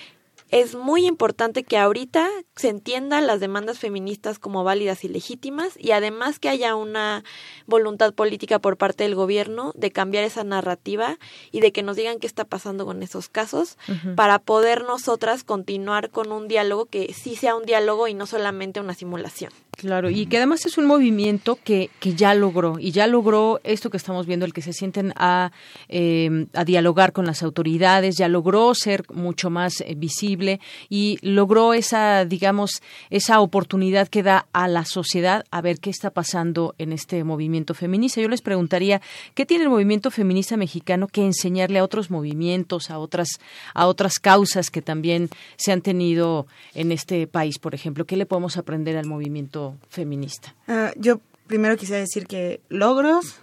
es 0.48 0.74
muy 0.74 1.06
importante 1.06 1.62
que 1.62 1.76
ahorita 1.76 2.28
se 2.56 2.68
entiendan 2.68 3.26
las 3.26 3.40
demandas 3.40 3.78
feministas 3.78 4.38
como 4.38 4.64
válidas 4.64 5.04
y 5.04 5.08
legítimas 5.08 5.74
y 5.78 5.92
además 5.92 6.38
que 6.38 6.48
haya 6.48 6.74
una 6.74 7.24
voluntad 7.66 8.14
política 8.14 8.58
por 8.58 8.76
parte 8.76 9.04
del 9.04 9.14
gobierno 9.14 9.72
de 9.74 9.90
cambiar 9.90 10.24
esa 10.24 10.44
narrativa 10.44 11.18
y 11.52 11.60
de 11.60 11.72
que 11.72 11.82
nos 11.82 11.96
digan 11.96 12.18
qué 12.18 12.26
está 12.26 12.44
pasando 12.44 12.86
con 12.86 13.02
esos 13.02 13.28
casos 13.28 13.76
uh 13.88 13.92
-huh. 13.92 14.14
para 14.14 14.38
poder 14.38 14.84
nosotras 14.84 15.44
continuar 15.44 16.10
con 16.10 16.32
un 16.32 16.48
diálogo 16.48 16.86
que 16.86 17.12
sí 17.12 17.36
sea 17.36 17.54
un 17.54 17.64
diálogo 17.64 18.08
y 18.08 18.14
no 18.14 18.26
solamente 18.26 18.80
una 18.80 18.94
simulación. 18.94 19.52
Claro, 19.78 20.10
y 20.10 20.26
que 20.26 20.38
además 20.38 20.66
es 20.66 20.76
un 20.76 20.86
movimiento 20.86 21.56
que, 21.62 21.88
que 22.00 22.14
ya 22.14 22.34
logró, 22.34 22.80
y 22.80 22.90
ya 22.90 23.06
logró 23.06 23.60
esto 23.62 23.90
que 23.90 23.96
estamos 23.96 24.26
viendo, 24.26 24.44
el 24.44 24.52
que 24.52 24.60
se 24.60 24.72
sienten 24.72 25.12
a, 25.14 25.52
eh, 25.88 26.46
a 26.52 26.64
dialogar 26.64 27.12
con 27.12 27.26
las 27.26 27.44
autoridades, 27.44 28.16
ya 28.16 28.26
logró 28.26 28.74
ser 28.74 29.04
mucho 29.12 29.50
más 29.50 29.80
eh, 29.82 29.94
visible 29.96 30.58
y 30.88 31.18
logró 31.22 31.74
esa, 31.74 32.24
digamos, 32.24 32.82
esa 33.10 33.40
oportunidad 33.40 34.08
que 34.08 34.24
da 34.24 34.48
a 34.52 34.66
la 34.66 34.84
sociedad 34.84 35.44
a 35.52 35.60
ver 35.60 35.78
qué 35.78 35.90
está 35.90 36.10
pasando 36.10 36.74
en 36.78 36.92
este 36.92 37.22
movimiento 37.22 37.72
feminista. 37.72 38.20
Yo 38.20 38.28
les 38.28 38.42
preguntaría, 38.42 39.00
¿qué 39.36 39.46
tiene 39.46 39.62
el 39.62 39.70
movimiento 39.70 40.10
feminista 40.10 40.56
mexicano 40.56 41.06
que 41.06 41.24
enseñarle 41.24 41.78
a 41.78 41.84
otros 41.84 42.10
movimientos, 42.10 42.90
a 42.90 42.98
otras, 42.98 43.38
a 43.74 43.86
otras 43.86 44.14
causas 44.18 44.72
que 44.72 44.82
también 44.82 45.28
se 45.56 45.70
han 45.70 45.82
tenido 45.82 46.48
en 46.74 46.90
este 46.90 47.28
país, 47.28 47.60
por 47.60 47.76
ejemplo? 47.76 48.06
¿Qué 48.06 48.16
le 48.16 48.26
podemos 48.26 48.56
aprender 48.56 48.96
al 48.96 49.06
movimiento 49.06 49.67
feminista? 49.88 50.54
Ah, 50.66 50.92
yo 50.96 51.20
primero 51.46 51.76
quisiera 51.76 52.00
decir 52.00 52.26
que 52.26 52.60
logros, 52.68 53.36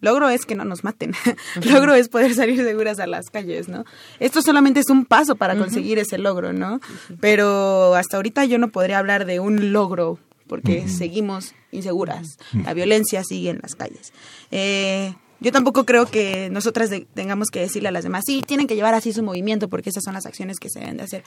logro 0.00 0.28
es 0.28 0.46
que 0.46 0.54
no 0.54 0.64
nos 0.64 0.84
maten, 0.84 1.12
logro 1.64 1.94
es 1.94 2.08
poder 2.08 2.34
salir 2.34 2.56
seguras 2.58 2.98
a 3.00 3.06
las 3.06 3.30
calles, 3.30 3.68
¿no? 3.68 3.84
Esto 4.18 4.40
solamente 4.42 4.80
es 4.80 4.88
un 4.90 5.04
paso 5.04 5.36
para 5.36 5.56
conseguir 5.56 5.98
ese 5.98 6.18
logro, 6.18 6.52
¿no? 6.52 6.80
Pero 7.20 7.94
hasta 7.94 8.16
ahorita 8.16 8.44
yo 8.44 8.58
no 8.58 8.68
podría 8.68 8.98
hablar 8.98 9.26
de 9.26 9.40
un 9.40 9.72
logro 9.72 10.18
porque 10.46 10.88
seguimos 10.88 11.54
inseguras, 11.70 12.38
la 12.64 12.74
violencia 12.74 13.22
sigue 13.24 13.50
en 13.50 13.60
las 13.62 13.76
calles. 13.76 14.12
Eh, 14.50 15.14
yo 15.38 15.52
tampoco 15.52 15.84
creo 15.86 16.06
que 16.06 16.50
nosotras 16.50 16.90
de- 16.90 17.06
tengamos 17.14 17.48
que 17.52 17.60
decirle 17.60 17.88
a 17.88 17.92
las 17.92 18.02
demás, 18.04 18.24
sí, 18.26 18.42
tienen 18.46 18.66
que 18.66 18.74
llevar 18.74 18.94
así 18.94 19.12
su 19.12 19.22
movimiento 19.22 19.68
porque 19.68 19.90
esas 19.90 20.02
son 20.04 20.14
las 20.14 20.26
acciones 20.26 20.58
que 20.58 20.68
se 20.68 20.80
deben 20.80 20.96
de 20.96 21.04
hacer. 21.04 21.22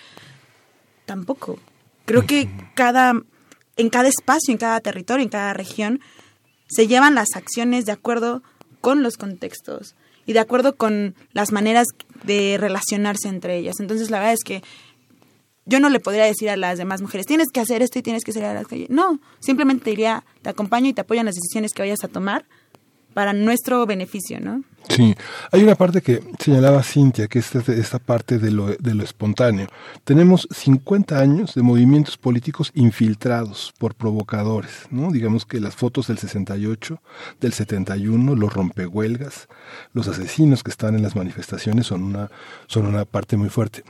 Tampoco. 1.05 1.59
Creo 2.05 2.25
que 2.25 2.49
cada, 2.75 3.13
en 3.77 3.89
cada 3.89 4.07
espacio, 4.07 4.51
en 4.51 4.57
cada 4.57 4.79
territorio, 4.79 5.23
en 5.23 5.29
cada 5.29 5.53
región, 5.53 5.99
se 6.67 6.87
llevan 6.87 7.15
las 7.15 7.35
acciones 7.35 7.85
de 7.85 7.91
acuerdo 7.91 8.43
con 8.81 9.03
los 9.03 9.17
contextos 9.17 9.95
y 10.25 10.33
de 10.33 10.39
acuerdo 10.39 10.75
con 10.75 11.15
las 11.33 11.51
maneras 11.51 11.87
de 12.23 12.57
relacionarse 12.59 13.27
entre 13.27 13.57
ellas. 13.57 13.75
Entonces, 13.79 14.09
la 14.09 14.19
verdad 14.19 14.33
es 14.33 14.43
que 14.43 14.63
yo 15.65 15.79
no 15.79 15.89
le 15.89 15.99
podría 15.99 16.25
decir 16.25 16.49
a 16.49 16.57
las 16.57 16.77
demás 16.77 17.01
mujeres, 17.01 17.25
tienes 17.25 17.49
que 17.53 17.61
hacer 17.61 17.81
esto 17.81 17.99
y 17.99 18.01
tienes 18.01 18.23
que 18.23 18.33
salir 18.33 18.47
a 18.47 18.53
la 18.53 18.65
calle. 18.65 18.87
No, 18.89 19.19
simplemente 19.39 19.89
diría, 19.89 20.25
te 20.41 20.49
acompaño 20.49 20.89
y 20.89 20.93
te 20.93 21.01
apoyo 21.01 21.21
en 21.21 21.25
las 21.25 21.35
decisiones 21.35 21.73
que 21.73 21.81
vayas 21.81 22.03
a 22.03 22.09
tomar 22.09 22.45
para 23.13 23.33
nuestro 23.33 23.85
beneficio, 23.85 24.39
¿no? 24.39 24.63
Sí, 24.89 25.15
hay 25.51 25.63
una 25.63 25.75
parte 25.75 26.01
que 26.01 26.21
señalaba 26.39 26.83
Cintia, 26.83 27.27
que 27.27 27.39
es 27.39 27.55
esta, 27.55 27.99
parte 27.99 28.37
de 28.37 28.51
lo, 28.51 28.67
de 28.67 28.93
lo 28.93 29.03
espontáneo. 29.03 29.67
Tenemos 30.03 30.47
50 30.51 31.17
años 31.17 31.55
de 31.55 31.61
movimientos 31.61 32.17
políticos 32.17 32.71
infiltrados 32.75 33.73
por 33.77 33.95
provocadores, 33.95 34.87
¿no? 34.91 35.11
Digamos 35.11 35.45
que 35.45 35.61
las 35.61 35.75
fotos 35.75 36.07
del 36.07 36.17
68, 36.17 37.01
del 37.39 37.53
71, 37.53 38.35
los 38.35 38.53
rompehuelgas, 38.53 39.47
los 39.93 40.07
asesinos 40.07 40.63
que 40.63 40.71
están 40.71 40.95
en 40.95 41.03
las 41.03 41.15
manifestaciones 41.15 41.87
son 41.87 42.03
una, 42.03 42.29
son 42.67 42.85
una 42.85 43.05
parte 43.05 43.37
muy 43.37 43.49
fuerte. 43.49 43.83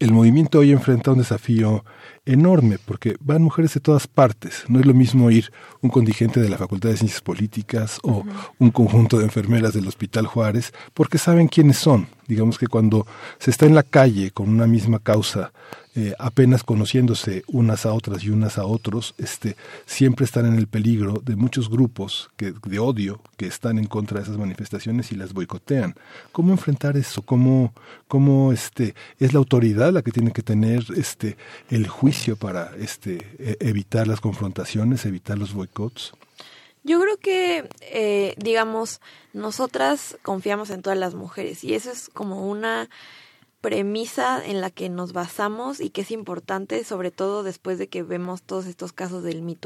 El 0.00 0.12
movimiento 0.12 0.60
hoy 0.60 0.72
enfrenta 0.72 1.12
un 1.12 1.18
desafío 1.18 1.84
enorme 2.28 2.78
porque 2.84 3.16
van 3.20 3.42
mujeres 3.42 3.74
de 3.74 3.80
todas 3.80 4.06
partes. 4.06 4.64
No 4.68 4.78
es 4.78 4.86
lo 4.86 4.94
mismo 4.94 5.30
ir 5.30 5.50
un 5.80 5.90
contingente 5.90 6.40
de 6.40 6.48
la 6.48 6.58
Facultad 6.58 6.90
de 6.90 6.96
Ciencias 6.96 7.22
Políticas 7.22 7.98
o 8.02 8.24
un 8.58 8.70
conjunto 8.70 9.18
de 9.18 9.24
enfermeras 9.24 9.72
del 9.74 9.88
Hospital 9.88 10.26
Juárez 10.26 10.72
porque 10.94 11.18
saben 11.18 11.48
quiénes 11.48 11.78
son. 11.78 12.06
Digamos 12.28 12.58
que 12.58 12.68
cuando 12.68 13.06
se 13.38 13.50
está 13.50 13.66
en 13.66 13.74
la 13.74 13.82
calle 13.82 14.30
con 14.30 14.48
una 14.48 14.66
misma 14.66 15.00
causa, 15.00 15.50
eh, 15.96 16.14
apenas 16.18 16.62
conociéndose 16.62 17.42
unas 17.48 17.84
a 17.84 17.92
otras 17.92 18.22
y 18.22 18.30
unas 18.30 18.58
a 18.58 18.64
otros, 18.64 19.14
este, 19.18 19.56
siempre 19.86 20.26
están 20.26 20.46
en 20.46 20.54
el 20.54 20.68
peligro 20.68 21.20
de 21.24 21.34
muchos 21.34 21.68
grupos 21.68 22.30
que, 22.36 22.52
de 22.52 22.78
odio 22.78 23.20
que 23.36 23.46
están 23.46 23.78
en 23.78 23.86
contra 23.86 24.18
de 24.18 24.24
esas 24.24 24.38
manifestaciones 24.38 25.10
y 25.10 25.16
las 25.16 25.32
boicotean. 25.32 25.94
¿Cómo 26.30 26.52
enfrentar 26.52 26.96
eso? 26.96 27.22
¿Cómo, 27.22 27.72
cómo 28.06 28.52
este, 28.52 28.94
es 29.18 29.32
la 29.32 29.38
autoridad 29.38 29.92
la 29.92 30.02
que 30.02 30.12
tiene 30.12 30.30
que 30.30 30.42
tener 30.42 30.84
este, 30.96 31.36
el 31.70 31.88
juicio 31.88 32.36
para 32.36 32.76
este, 32.78 33.16
e- 33.38 33.56
evitar 33.60 34.06
las 34.06 34.20
confrontaciones, 34.20 35.04
evitar 35.06 35.36
los 35.38 35.52
boicots? 35.52 36.12
Yo 36.84 37.00
creo 37.00 37.16
que, 37.18 37.68
eh, 37.80 38.34
digamos, 38.38 39.00
nosotras 39.32 40.18
confiamos 40.22 40.70
en 40.70 40.82
todas 40.82 40.98
las 40.98 41.14
mujeres 41.14 41.64
y 41.64 41.74
eso 41.74 41.90
es 41.90 42.08
como 42.08 42.48
una 42.48 42.88
premisa 43.60 44.40
en 44.44 44.60
la 44.60 44.70
que 44.70 44.88
nos 44.88 45.12
basamos 45.12 45.80
y 45.80 45.90
que 45.90 46.02
es 46.02 46.10
importante, 46.12 46.84
sobre 46.84 47.10
todo 47.10 47.42
después 47.42 47.78
de 47.78 47.88
que 47.88 48.02
vemos 48.04 48.42
todos 48.42 48.66
estos 48.66 48.92
casos 48.92 49.24
del 49.24 49.42
Me 49.42 49.56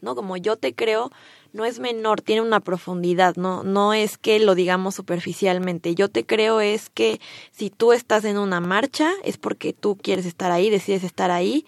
¿no? 0.00 0.14
Como 0.14 0.36
yo 0.38 0.56
te 0.56 0.74
creo, 0.74 1.10
no 1.52 1.64
es 1.66 1.78
menor, 1.78 2.22
tiene 2.22 2.40
una 2.40 2.60
profundidad, 2.60 3.36
no, 3.36 3.62
no 3.62 3.92
es 3.92 4.16
que 4.16 4.38
lo 4.40 4.54
digamos 4.54 4.94
superficialmente. 4.94 5.94
Yo 5.94 6.08
te 6.08 6.24
creo 6.24 6.60
es 6.60 6.88
que 6.88 7.20
si 7.50 7.68
tú 7.68 7.92
estás 7.92 8.24
en 8.24 8.38
una 8.38 8.60
marcha 8.60 9.12
es 9.24 9.36
porque 9.36 9.74
tú 9.74 9.96
quieres 9.96 10.24
estar 10.24 10.50
ahí, 10.50 10.70
decides 10.70 11.04
estar 11.04 11.30
ahí. 11.30 11.66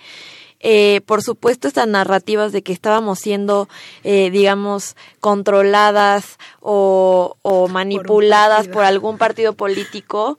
Eh, 0.61 1.01
por 1.07 1.23
supuesto, 1.23 1.69
estas 1.69 1.87
narrativas 1.87 2.53
de 2.53 2.63
que 2.63 2.73
estábamos 2.73 3.19
siendo, 3.19 3.69
eh, 4.05 4.31
digamos, 4.31 4.97
controladas 5.21 6.39
o, 6.61 7.37
o 7.43 7.69
manipuladas 7.69 8.69
por 8.69 8.85
algún 8.85 9.19
partido 9.19 9.55
político, 9.55 10.39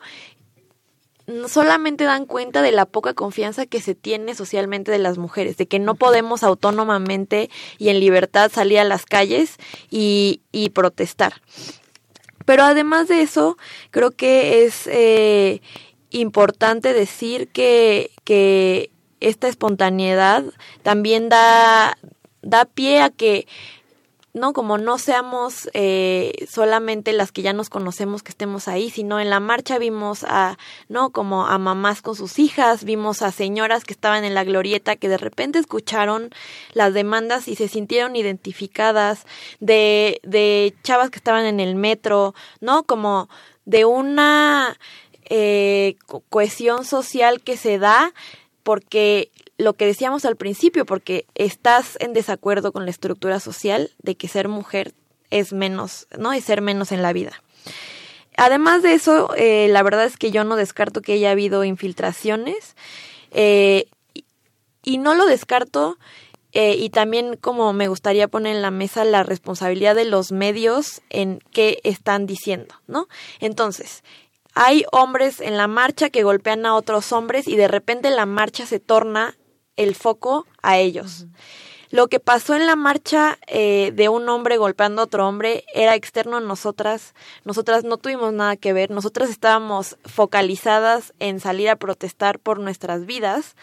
solamente 1.48 2.06
dan 2.06 2.26
cuenta 2.26 2.62
de 2.62 2.72
la 2.72 2.86
poca 2.86 3.14
confianza 3.14 3.66
que 3.66 3.82
se 3.82 3.96
tiene 3.96 4.34
socialmente 4.34 4.92
de 4.92 4.98
las 4.98 5.18
mujeres, 5.18 5.58
de 5.58 5.68
que 5.68 5.80
no 5.80 5.96
podemos 5.96 6.42
autónomamente 6.44 7.50
y 7.78 7.90
en 7.90 8.00
libertad 8.00 8.50
salir 8.52 8.80
a 8.80 8.86
las 8.86 9.06
calles 9.06 9.58
y, 9.90 10.42
y 10.52 10.70
protestar. 10.70 11.42
Pero 12.46 12.64
además 12.64 13.10
de 13.10 13.22
eso, 13.22 13.58
creo 13.92 14.12
que 14.12 14.64
es 14.64 14.88
eh, 14.88 15.62
importante 16.12 16.94
decir 16.94 17.50
que, 17.50 18.12
que 18.24 18.90
esta 19.20 19.48
espontaneidad 19.48 20.44
también 20.84 21.30
da, 21.30 21.98
da 22.42 22.66
pie 22.66 23.02
a 23.02 23.10
que 23.10 23.48
no 24.34 24.54
como 24.54 24.78
no 24.78 25.00
seamos 25.00 25.68
eh, 25.74 26.46
solamente 26.48 27.12
las 27.12 27.32
que 27.32 27.42
ya 27.42 27.54
nos 27.54 27.70
conocemos 27.70 28.22
que 28.22 28.30
estemos 28.30 28.68
ahí 28.68 28.92
sino 28.92 29.20
en 29.20 29.32
la 29.32 29.40
marcha 29.40 29.80
vimos 29.80 30.24
a 30.24 30.60
no 30.90 31.10
como 31.10 31.48
a 31.48 31.58
mamás 31.58 32.04
con 32.04 32.16
sus 32.16 32.38
hijas 32.38 32.84
vimos 32.84 33.24
a 33.24 33.32
señoras 33.32 33.84
que 33.84 33.94
estaban 33.94 34.24
en 34.26 34.36
la 34.36 34.44
glorieta 34.44 34.96
que 34.96 35.10
de 35.10 35.18
repente 35.18 35.58
escucharon 35.58 36.30
las 36.74 36.94
demandas 36.94 37.48
y 37.48 37.56
se 37.56 37.68
sintieron 37.68 38.16
identificadas 38.16 39.26
de 39.60 40.20
de 40.22 40.76
chavas 40.84 41.10
que 41.10 41.18
estaban 41.18 41.46
en 41.46 41.60
el 41.60 41.76
metro 41.76 42.36
no 42.62 42.84
como 42.84 43.30
de 43.66 43.86
una 43.86 44.78
eh, 45.30 45.96
co- 46.06 46.22
cohesión 46.30 46.86
social 46.86 47.42
que 47.42 47.58
se 47.58 47.80
da 47.80 48.14
porque 48.68 49.32
lo 49.58 49.76
que 49.76 49.86
decíamos 49.86 50.26
al 50.26 50.36
principio, 50.36 50.86
porque 50.86 51.26
estás 51.36 51.98
en 52.02 52.12
desacuerdo 52.12 52.74
con 52.74 52.84
la 52.84 52.92
estructura 52.92 53.40
social 53.40 53.92
de 54.04 54.16
que 54.16 54.28
ser 54.28 54.50
mujer 54.50 54.94
es 55.30 55.54
menos, 55.54 56.06
¿no? 56.20 56.34
Y 56.34 56.42
ser 56.42 56.62
menos 56.62 56.92
en 56.92 57.02
la 57.02 57.14
vida. 57.14 57.42
Además 58.36 58.84
de 58.84 58.92
eso, 58.92 59.34
eh, 59.38 59.70
la 59.70 59.84
verdad 59.84 60.04
es 60.04 60.18
que 60.18 60.32
yo 60.32 60.44
no 60.44 60.58
descarto 60.58 61.02
que 61.02 61.14
haya 61.14 61.32
habido 61.32 61.64
infiltraciones 61.64 62.76
eh, 63.32 63.86
y, 64.14 64.26
y 64.84 64.98
no 64.98 65.16
lo 65.16 65.26
descarto 65.28 65.98
eh, 66.52 66.76
y 66.78 66.90
también 66.90 67.38
como 67.38 67.72
me 67.72 67.88
gustaría 67.88 68.28
poner 68.28 68.54
en 68.58 68.62
la 68.62 68.72
mesa 68.72 69.06
la 69.06 69.24
responsabilidad 69.24 69.96
de 69.96 70.04
los 70.04 70.34
medios 70.34 71.02
en 71.10 71.40
qué 71.52 71.80
están 71.86 72.26
diciendo, 72.26 72.76
¿no? 72.86 73.08
Entonces, 73.40 74.04
hay 74.60 74.86
hombres 74.92 75.40
en 75.40 75.56
la 75.56 75.68
marcha 75.68 76.10
que 76.10 76.24
golpean 76.24 76.66
a 76.66 76.74
otros 76.74 77.12
hombres 77.12 77.48
y 77.48 77.56
de 77.56 77.68
repente 77.68 78.10
la 78.10 78.26
marcha 78.26 78.66
se 78.66 78.80
torna 78.80 79.38
el 79.76 79.94
foco 79.94 80.48
a 80.64 80.78
ellos. 80.78 81.28
Lo 81.90 82.08
que 82.08 82.20
pasó 82.20 82.56
en 82.56 82.66
la 82.66 82.76
marcha 82.76 83.38
eh, 83.48 83.94
de 83.96 84.10
un 84.10 84.28
hombre 84.28 84.58
golpeando 84.58 85.02
a 85.02 85.06
otro 85.06 85.28
hombre 85.28 85.64
era 85.74 85.96
externo 85.96 86.38
a 86.38 86.42
nosotras. 86.42 87.14
Nosotras 87.46 87.86
no 87.86 87.98
tuvimos 87.98 88.34
nada 88.34 88.58
que 88.58 88.74
ver. 88.74 88.92
Nosotras 88.92 89.30
estábamos 89.30 89.96
focalizadas 90.04 91.14
en 91.20 91.40
salir 91.40 91.70
a 91.70 91.78
protestar 91.78 92.40
por 92.40 92.60
nuestras 92.60 93.06
vidas. 93.06 93.56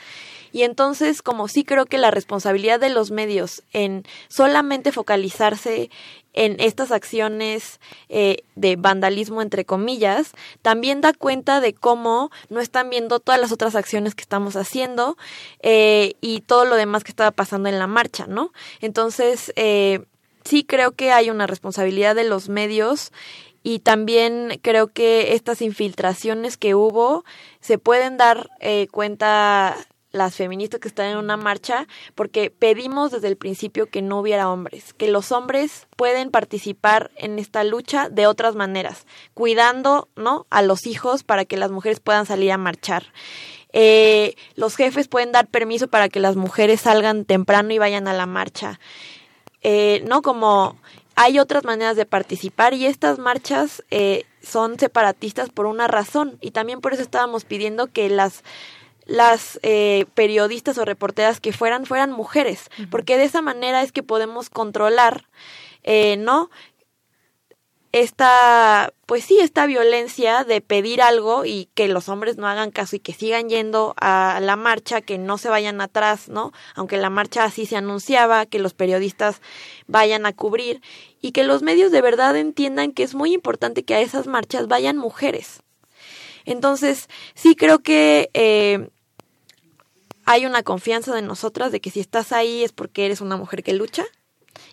Y 0.53 0.63
entonces, 0.63 1.21
como 1.21 1.49
sí 1.49 1.65
creo 1.65 1.85
que 1.85 1.99
la 1.99 2.13
responsabilidad 2.13 2.81
de 2.81 2.89
los 2.89 3.11
medios 3.11 3.63
en 3.73 4.05
solamente 4.29 4.93
focalizarse 4.93 5.91
en 6.35 6.57
estas 6.59 6.91
acciones 6.93 7.81
eh, 8.09 8.45
de 8.57 8.77
vandalismo, 8.77 9.41
entre 9.41 9.65
comillas, 9.65 10.33
también 10.63 11.01
da 11.01 11.13
cuenta 11.13 11.61
de 11.61 11.73
cómo 11.73 12.31
no 12.51 12.61
están 12.61 12.91
viendo 12.91 13.21
todas 13.21 13.41
las 13.41 13.53
otras 13.53 13.75
acciones 13.75 14.15
que 14.15 14.23
estamos 14.23 14.57
haciendo 14.57 15.17
eh, 15.63 16.15
y 16.21 16.43
todo 16.43 16.65
lo 16.65 16.77
demás 16.77 17.05
que 17.05 17.13
estaba 17.13 17.31
pasando 17.31 17.69
en 17.69 17.79
la 17.79 17.87
marcha, 17.87 18.27
¿no? 18.27 18.53
Entonces, 18.81 19.53
eh, 19.57 20.05
sí 20.45 20.65
creo 20.65 20.93
que 20.93 21.13
hay 21.13 21.31
una 21.31 21.47
responsabilidad 21.47 22.15
de 22.15 22.25
los 22.25 22.49
medios 22.49 23.13
y 23.63 23.79
también 23.79 24.61
creo 24.63 24.89
que 24.89 25.33
estas 25.33 25.63
infiltraciones 25.63 26.59
que 26.59 26.75
hubo 26.75 27.25
se 27.61 27.79
pueden 27.79 28.19
dar 28.19 28.51
eh, 28.61 28.89
cuenta 28.91 29.75
las 30.15 30.37
feministas 30.37 30.81
que 30.81 30.89
están 30.89 31.07
en 31.07 31.17
una 31.19 31.37
marcha, 31.37 31.87
porque 32.15 32.51
pedimos 32.51 33.11
desde 33.11 33.29
el 33.29 33.37
principio 33.37 33.87
que 33.87 34.01
no 34.01 34.21
hubiera 34.21 34.49
hombres, 34.49 34.95
que 34.95 35.09
los 35.09 35.33
hombres 35.33 35.89
pueden 35.97 36.31
participar 36.31 37.11
en 37.17 37.39
esta 37.39 37.65
lucha 37.65 38.09
de 38.09 38.29
otras 38.29 38.55
maneras, 38.55 39.07
cuidando, 39.35 40.09
¿no? 40.15 40.47
A 40.51 40.63
los 40.63 40.87
hijos 40.87 41.25
para 41.25 41.45
que 41.45 41.57
las 41.57 41.73
mujeres 41.73 41.99
puedan 41.99 42.27
salir 42.27 42.53
a 42.53 42.59
marchar. 42.59 43.13
Eh, 43.73 44.37
los 44.55 44.77
jefes 44.77 45.09
pueden 45.09 45.33
dar 45.33 45.49
permiso 45.49 45.89
para 45.89 46.09
que 46.09 46.21
las 46.21 46.37
mujeres 46.37 46.83
salgan 46.83 47.25
temprano 47.25 47.73
y 47.73 47.79
vayan 47.79 48.07
a 48.07 48.13
la 48.13 48.27
marcha. 48.27 48.79
Eh, 49.63 50.05
no 50.07 50.23
como 50.23 50.77
hay 51.17 51.39
otras 51.39 51.65
maneras 51.65 51.97
de 51.97 52.07
participar 52.07 52.75
y 52.75 52.87
estas 52.87 53.19
marchas 53.19 53.83
eh, 53.91 54.25
son 54.43 54.79
separatistas 54.79 55.51
por 55.51 55.67
una 55.67 55.87
razón 55.87 56.39
y 56.41 56.51
también 56.51 56.81
por 56.81 56.93
eso 56.93 57.03
estábamos 57.03 57.45
pidiendo 57.45 57.89
que 57.89 58.09
las 58.09 58.43
las 59.07 59.61
eh, 59.63 60.07
periodistas 60.15 60.79
o 60.79 60.85
reporteras 60.85 61.41
que 61.41 61.53
fueran 61.53 61.87
fueran 61.87 62.11
mujeres 62.11 62.71
porque 62.91 63.17
de 63.17 63.25
esa 63.25 63.43
manera 63.43 63.83
es 63.83 63.93
que 63.93 64.03
podemos 64.03 64.51
controlar 64.51 65.29
eh, 65.83 66.17
no 66.17 66.51
esta, 67.95 68.93
pues 69.07 69.23
sí, 69.23 69.39
esta 69.39 69.67
violencia 69.67 70.43
de 70.43 70.61
pedir 70.61 71.01
algo 71.01 71.45
y 71.45 71.69
que 71.75 71.87
los 71.87 72.09
hombres 72.09 72.37
no 72.37 72.49
hagan 72.49 72.73
caso 72.73 72.97
y 72.97 72.99
que 72.99 73.13
sigan 73.13 73.49
yendo 73.49 73.95
a 73.97 74.41
la 74.43 74.57
marcha, 74.57 75.01
que 75.01 75.17
no 75.17 75.39
se 75.39 75.49
vayan 75.49 75.81
atrás, 75.81 76.29
¿no? 76.29 76.51
Aunque 76.75 76.97
la 76.97 77.09
marcha 77.09 77.45
así 77.45 77.67
se 77.67 77.77
anunciaba, 77.77 78.47
que 78.47 78.59
los 78.59 78.75
periodistas 78.75 79.41
vayan 79.87 80.27
a 80.27 80.33
cubrir 80.33 80.83
y 81.21 81.31
que 81.31 81.45
los 81.45 81.63
medios 81.63 81.93
de 81.93 82.01
verdad 82.01 82.37
entiendan 82.37 82.91
que 82.91 83.05
es 83.05 83.15
muy 83.15 83.33
importante 83.33 83.85
que 83.85 83.95
a 83.95 84.01
esas 84.01 84.27
marchas 84.27 84.67
vayan 84.67 84.97
mujeres. 84.97 85.64
Entonces, 86.45 87.09
sí 87.35 87.57
creo 87.57 87.81
que 87.81 88.31
eh, 88.35 88.89
hay 90.25 90.47
una 90.47 90.63
confianza 90.63 91.15
de 91.15 91.23
nosotras 91.23 91.73
de 91.73 91.81
que 91.81 91.91
si 91.91 92.01
estás 92.01 92.33
ahí 92.33 92.63
es 92.63 92.73
porque 92.73 93.07
eres 93.07 93.21
una 93.21 93.37
mujer 93.37 93.63
que 93.63 93.73
lucha 93.73 94.05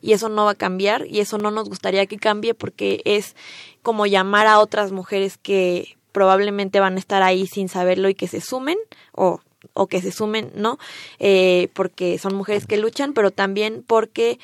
y 0.01 0.13
eso 0.13 0.29
no 0.29 0.45
va 0.45 0.51
a 0.51 0.55
cambiar 0.55 1.05
y 1.07 1.19
eso 1.19 1.37
no 1.37 1.51
nos 1.51 1.69
gustaría 1.69 2.05
que 2.05 2.17
cambie 2.17 2.53
porque 2.53 3.01
es 3.05 3.35
como 3.81 4.05
llamar 4.05 4.47
a 4.47 4.59
otras 4.59 4.91
mujeres 4.91 5.37
que 5.37 5.97
probablemente 6.11 6.79
van 6.79 6.95
a 6.95 6.99
estar 6.99 7.23
ahí 7.23 7.47
sin 7.47 7.69
saberlo 7.69 8.09
y 8.09 8.15
que 8.15 8.27
se 8.27 8.41
sumen 8.41 8.77
o 9.13 9.41
o 9.73 9.87
que 9.87 10.01
se 10.01 10.11
sumen, 10.11 10.51
¿no? 10.55 10.79
Eh, 11.19 11.69
porque 11.73 12.17
son 12.17 12.35
mujeres 12.35 12.65
que 12.65 12.77
luchan, 12.77 13.13
pero 13.13 13.31
también 13.31 13.83
porque 13.85 14.39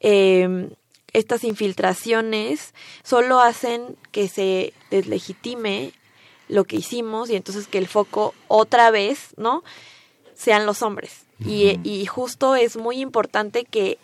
eh, 0.00 0.70
estas 1.12 1.44
infiltraciones 1.44 2.74
solo 3.02 3.40
hacen 3.40 3.96
que 4.12 4.28
se 4.28 4.72
deslegitime 4.90 5.92
lo 6.48 6.64
que 6.64 6.76
hicimos 6.76 7.30
y 7.30 7.36
entonces 7.36 7.66
que 7.68 7.78
el 7.78 7.88
foco 7.88 8.34
otra 8.48 8.90
vez, 8.90 9.34
¿no? 9.36 9.62
Sean 10.34 10.66
los 10.66 10.82
hombres. 10.82 11.22
y, 11.38 11.78
y 11.82 12.06
justo 12.06 12.56
es 12.56 12.76
muy 12.76 13.00
importante 13.00 13.64
que 13.64 13.98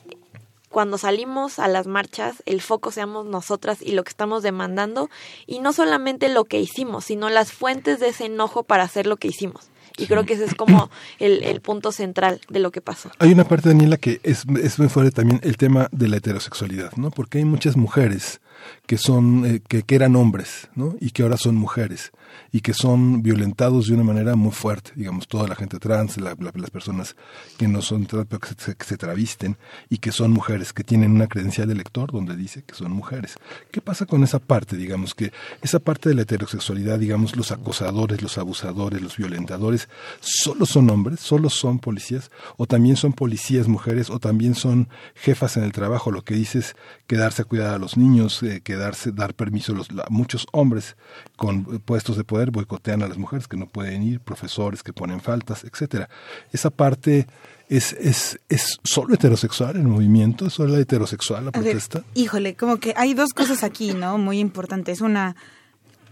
cuando 0.72 0.98
salimos 0.98 1.60
a 1.60 1.68
las 1.68 1.86
marchas, 1.86 2.42
el 2.46 2.60
foco 2.60 2.90
seamos 2.90 3.26
nosotras 3.26 3.78
y 3.80 3.92
lo 3.92 4.02
que 4.02 4.10
estamos 4.10 4.42
demandando, 4.42 5.08
y 5.46 5.60
no 5.60 5.72
solamente 5.72 6.28
lo 6.28 6.44
que 6.44 6.58
hicimos, 6.58 7.04
sino 7.04 7.30
las 7.30 7.52
fuentes 7.52 8.00
de 8.00 8.08
ese 8.08 8.24
enojo 8.24 8.64
para 8.64 8.82
hacer 8.82 9.06
lo 9.06 9.18
que 9.18 9.28
hicimos. 9.28 9.68
Y 9.98 10.06
creo 10.06 10.24
que 10.24 10.32
ese 10.32 10.46
es 10.46 10.54
como 10.54 10.90
el, 11.18 11.44
el 11.44 11.60
punto 11.60 11.92
central 11.92 12.40
de 12.48 12.60
lo 12.60 12.70
que 12.70 12.80
pasó. 12.80 13.10
Hay 13.18 13.30
una 13.30 13.44
parte, 13.44 13.68
Daniela, 13.68 13.98
que 13.98 14.20
es, 14.22 14.44
es 14.62 14.78
muy 14.78 14.88
fuerte 14.88 15.12
también 15.12 15.38
el 15.44 15.58
tema 15.58 15.88
de 15.92 16.08
la 16.08 16.16
heterosexualidad, 16.16 16.92
¿no? 16.96 17.10
Porque 17.10 17.38
hay 17.38 17.44
muchas 17.44 17.76
mujeres 17.76 18.40
que 18.86 18.96
son, 18.96 19.44
eh, 19.44 19.62
que, 19.68 19.82
que 19.82 19.94
eran 19.94 20.16
hombres, 20.16 20.68
¿no? 20.74 20.94
Y 20.98 21.10
que 21.10 21.22
ahora 21.22 21.36
son 21.36 21.56
mujeres 21.56 22.10
y 22.52 22.60
que 22.60 22.74
son 22.74 23.22
violentados 23.22 23.88
de 23.88 23.94
una 23.94 24.04
manera 24.04 24.34
muy 24.36 24.52
fuerte, 24.52 24.92
digamos, 24.96 25.26
toda 25.28 25.48
la 25.48 25.54
gente 25.54 25.78
trans, 25.78 26.16
la- 26.18 26.34
la- 26.38 26.52
las 26.54 26.70
personas 26.70 27.16
que 27.58 27.68
no 27.68 27.82
son 27.82 28.06
trans, 28.06 28.26
pero 28.28 28.40
que 28.40 28.48
se, 28.56 28.74
que 28.76 28.96
travisten 28.96 29.56
y 29.88 29.98
que 29.98 30.12
son 30.12 30.30
mujeres, 30.32 30.72
que 30.72 30.84
tienen 30.84 31.12
una 31.12 31.26
credencial 31.26 31.68
de 31.68 31.74
lector 31.74 32.12
donde 32.12 32.36
dice 32.36 32.62
que 32.62 32.74
son 32.74 32.92
mujeres. 32.92 33.36
¿Qué 33.70 33.80
pasa 33.80 34.06
con 34.06 34.22
esa 34.22 34.38
parte, 34.38 34.76
digamos, 34.76 35.14
que 35.14 35.32
esa 35.62 35.78
parte 35.78 36.08
de 36.08 36.14
la 36.14 36.22
heterosexualidad, 36.22 36.98
digamos, 36.98 37.36
los 37.36 37.52
acosadores, 37.52 38.22
los 38.22 38.38
abusadores, 38.38 39.00
los 39.02 39.16
violentadores, 39.16 39.88
solo 40.20 40.66
son 40.66 40.90
hombres, 40.90 41.20
solo 41.20 41.50
son 41.50 41.78
policías, 41.78 42.30
o 42.56 42.66
también 42.66 42.96
son 42.96 43.12
policías 43.12 43.68
mujeres, 43.68 44.10
o 44.10 44.18
también 44.18 44.54
son 44.54 44.88
jefas 45.14 45.56
en 45.56 45.64
el 45.64 45.72
trabajo, 45.72 46.10
lo 46.10 46.22
que 46.22 46.34
dices, 46.34 46.76
quedarse 47.06 47.42
a 47.42 47.44
cuidar 47.44 47.74
a 47.74 47.78
los 47.78 47.96
niños, 47.96 48.42
eh, 48.42 48.60
quedarse, 48.62 49.12
dar 49.12 49.34
permiso 49.34 49.72
a 49.72 49.76
los, 49.76 49.92
la- 49.92 50.06
muchos 50.10 50.46
hombres 50.52 50.96
con 51.36 51.66
eh, 51.72 51.78
puestos 51.84 52.16
de 52.16 52.21
poder 52.24 52.50
boicotean 52.50 53.02
a 53.02 53.08
las 53.08 53.18
mujeres 53.18 53.48
que 53.48 53.56
no 53.56 53.66
pueden 53.66 54.02
ir, 54.02 54.20
profesores 54.20 54.82
que 54.82 54.92
ponen 54.92 55.20
faltas, 55.20 55.64
etcétera. 55.64 56.08
Esa 56.52 56.70
parte 56.70 57.26
es, 57.68 57.92
es, 57.94 58.38
es 58.48 58.78
solo 58.84 59.14
heterosexual 59.14 59.76
el 59.76 59.84
movimiento, 59.88 60.46
es 60.46 60.52
solo 60.54 60.76
heterosexual 60.76 61.44
la 61.44 61.48
A 61.50 61.60
ver, 61.60 61.62
protesta. 61.72 62.02
híjole, 62.14 62.54
como 62.54 62.76
que 62.78 62.94
hay 62.96 63.14
dos 63.14 63.30
cosas 63.34 63.62
aquí, 63.64 63.94
¿no? 63.94 64.18
Muy 64.18 64.38
importantes. 64.38 65.00
Una, 65.00 65.36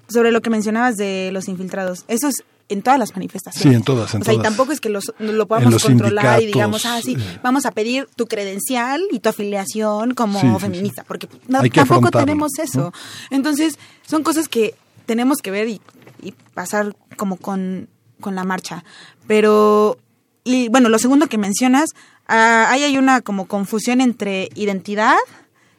sobre 0.09 0.33
lo 0.33 0.41
que 0.41 0.51
mencionabas 0.51 0.97
de 0.97 1.31
los 1.33 1.49
infiltrados. 1.49 2.05
Eso 2.09 2.29
es 2.29 2.37
en 2.69 2.83
todas 2.83 3.01
las 3.01 3.13
manifestaciones. 3.15 3.69
Sí, 3.69 3.75
en 3.77 3.83
todas, 3.83 4.15
en 4.15 4.23
o 4.23 4.25
sea, 4.25 4.33
y 4.33 4.39
tampoco 4.39 4.71
es 4.71 4.81
que 4.81 4.91
los, 4.91 5.13
lo 5.19 5.47
podamos 5.49 5.73
los 5.73 5.83
controlar 5.85 6.41
y 6.41 6.47
digamos, 6.47 6.87
ah, 6.87 7.01
sí, 7.03 7.17
eh. 7.19 7.39
vamos 7.43 7.67
a 7.67 7.73
pedir 7.73 8.07
tu 8.15 8.27
credencial 8.27 9.03
y 9.11 9.19
tu 9.19 9.29
afiliación 9.29 10.15
como 10.15 10.41
Sí, 10.41 10.47
feminista, 10.61 11.03
porque 11.03 11.29
no- 11.49 11.63
tampoco 11.69 12.13
tenemos 12.13 12.53
eso. 12.61 12.93
Entonces, 13.31 13.77
son 14.07 14.23
cosas 14.23 14.47
que 14.47 14.77
tenemos 15.07 15.39
que 15.39 15.51
ver 15.51 15.67
y, 15.69 15.81
y 16.23 16.33
pasar 16.55 16.95
como 17.17 17.37
con, 17.37 17.89
con 18.21 18.35
la 18.35 18.45
marcha. 18.45 18.85
Pero, 19.27 19.99
y 20.45 20.69
bueno, 20.69 20.89
lo 20.89 20.99
segundo 20.99 21.27
que 21.29 21.39
mencionas, 21.39 21.91
ah, 22.29 22.69
ahí 22.71 22.85
hay 22.85 22.99
una 22.99 23.21
como 23.21 23.47
confusión 23.47 24.01
entre 24.01 24.49
identidad 24.55 25.17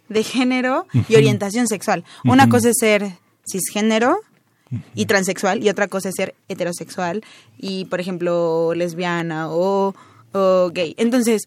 de 0.10 0.24
género 0.24 0.88
y 1.08 1.16
orientación 1.16 1.68
sexual. 1.68 2.04
Una 2.26 2.50
cosa 2.50 2.70
es 2.70 2.78
ser 2.80 3.14
cisgénero 3.50 4.20
y 4.94 5.06
transexual 5.06 5.64
y 5.64 5.70
otra 5.70 5.88
cosa 5.88 6.10
es 6.10 6.16
ser 6.16 6.36
heterosexual 6.50 7.24
y, 7.58 7.86
por 7.86 8.02
ejemplo, 8.02 8.74
lesbiana 8.74 9.50
o, 9.50 9.96
o 10.34 10.70
gay. 10.74 10.96
Entonces, 10.98 11.44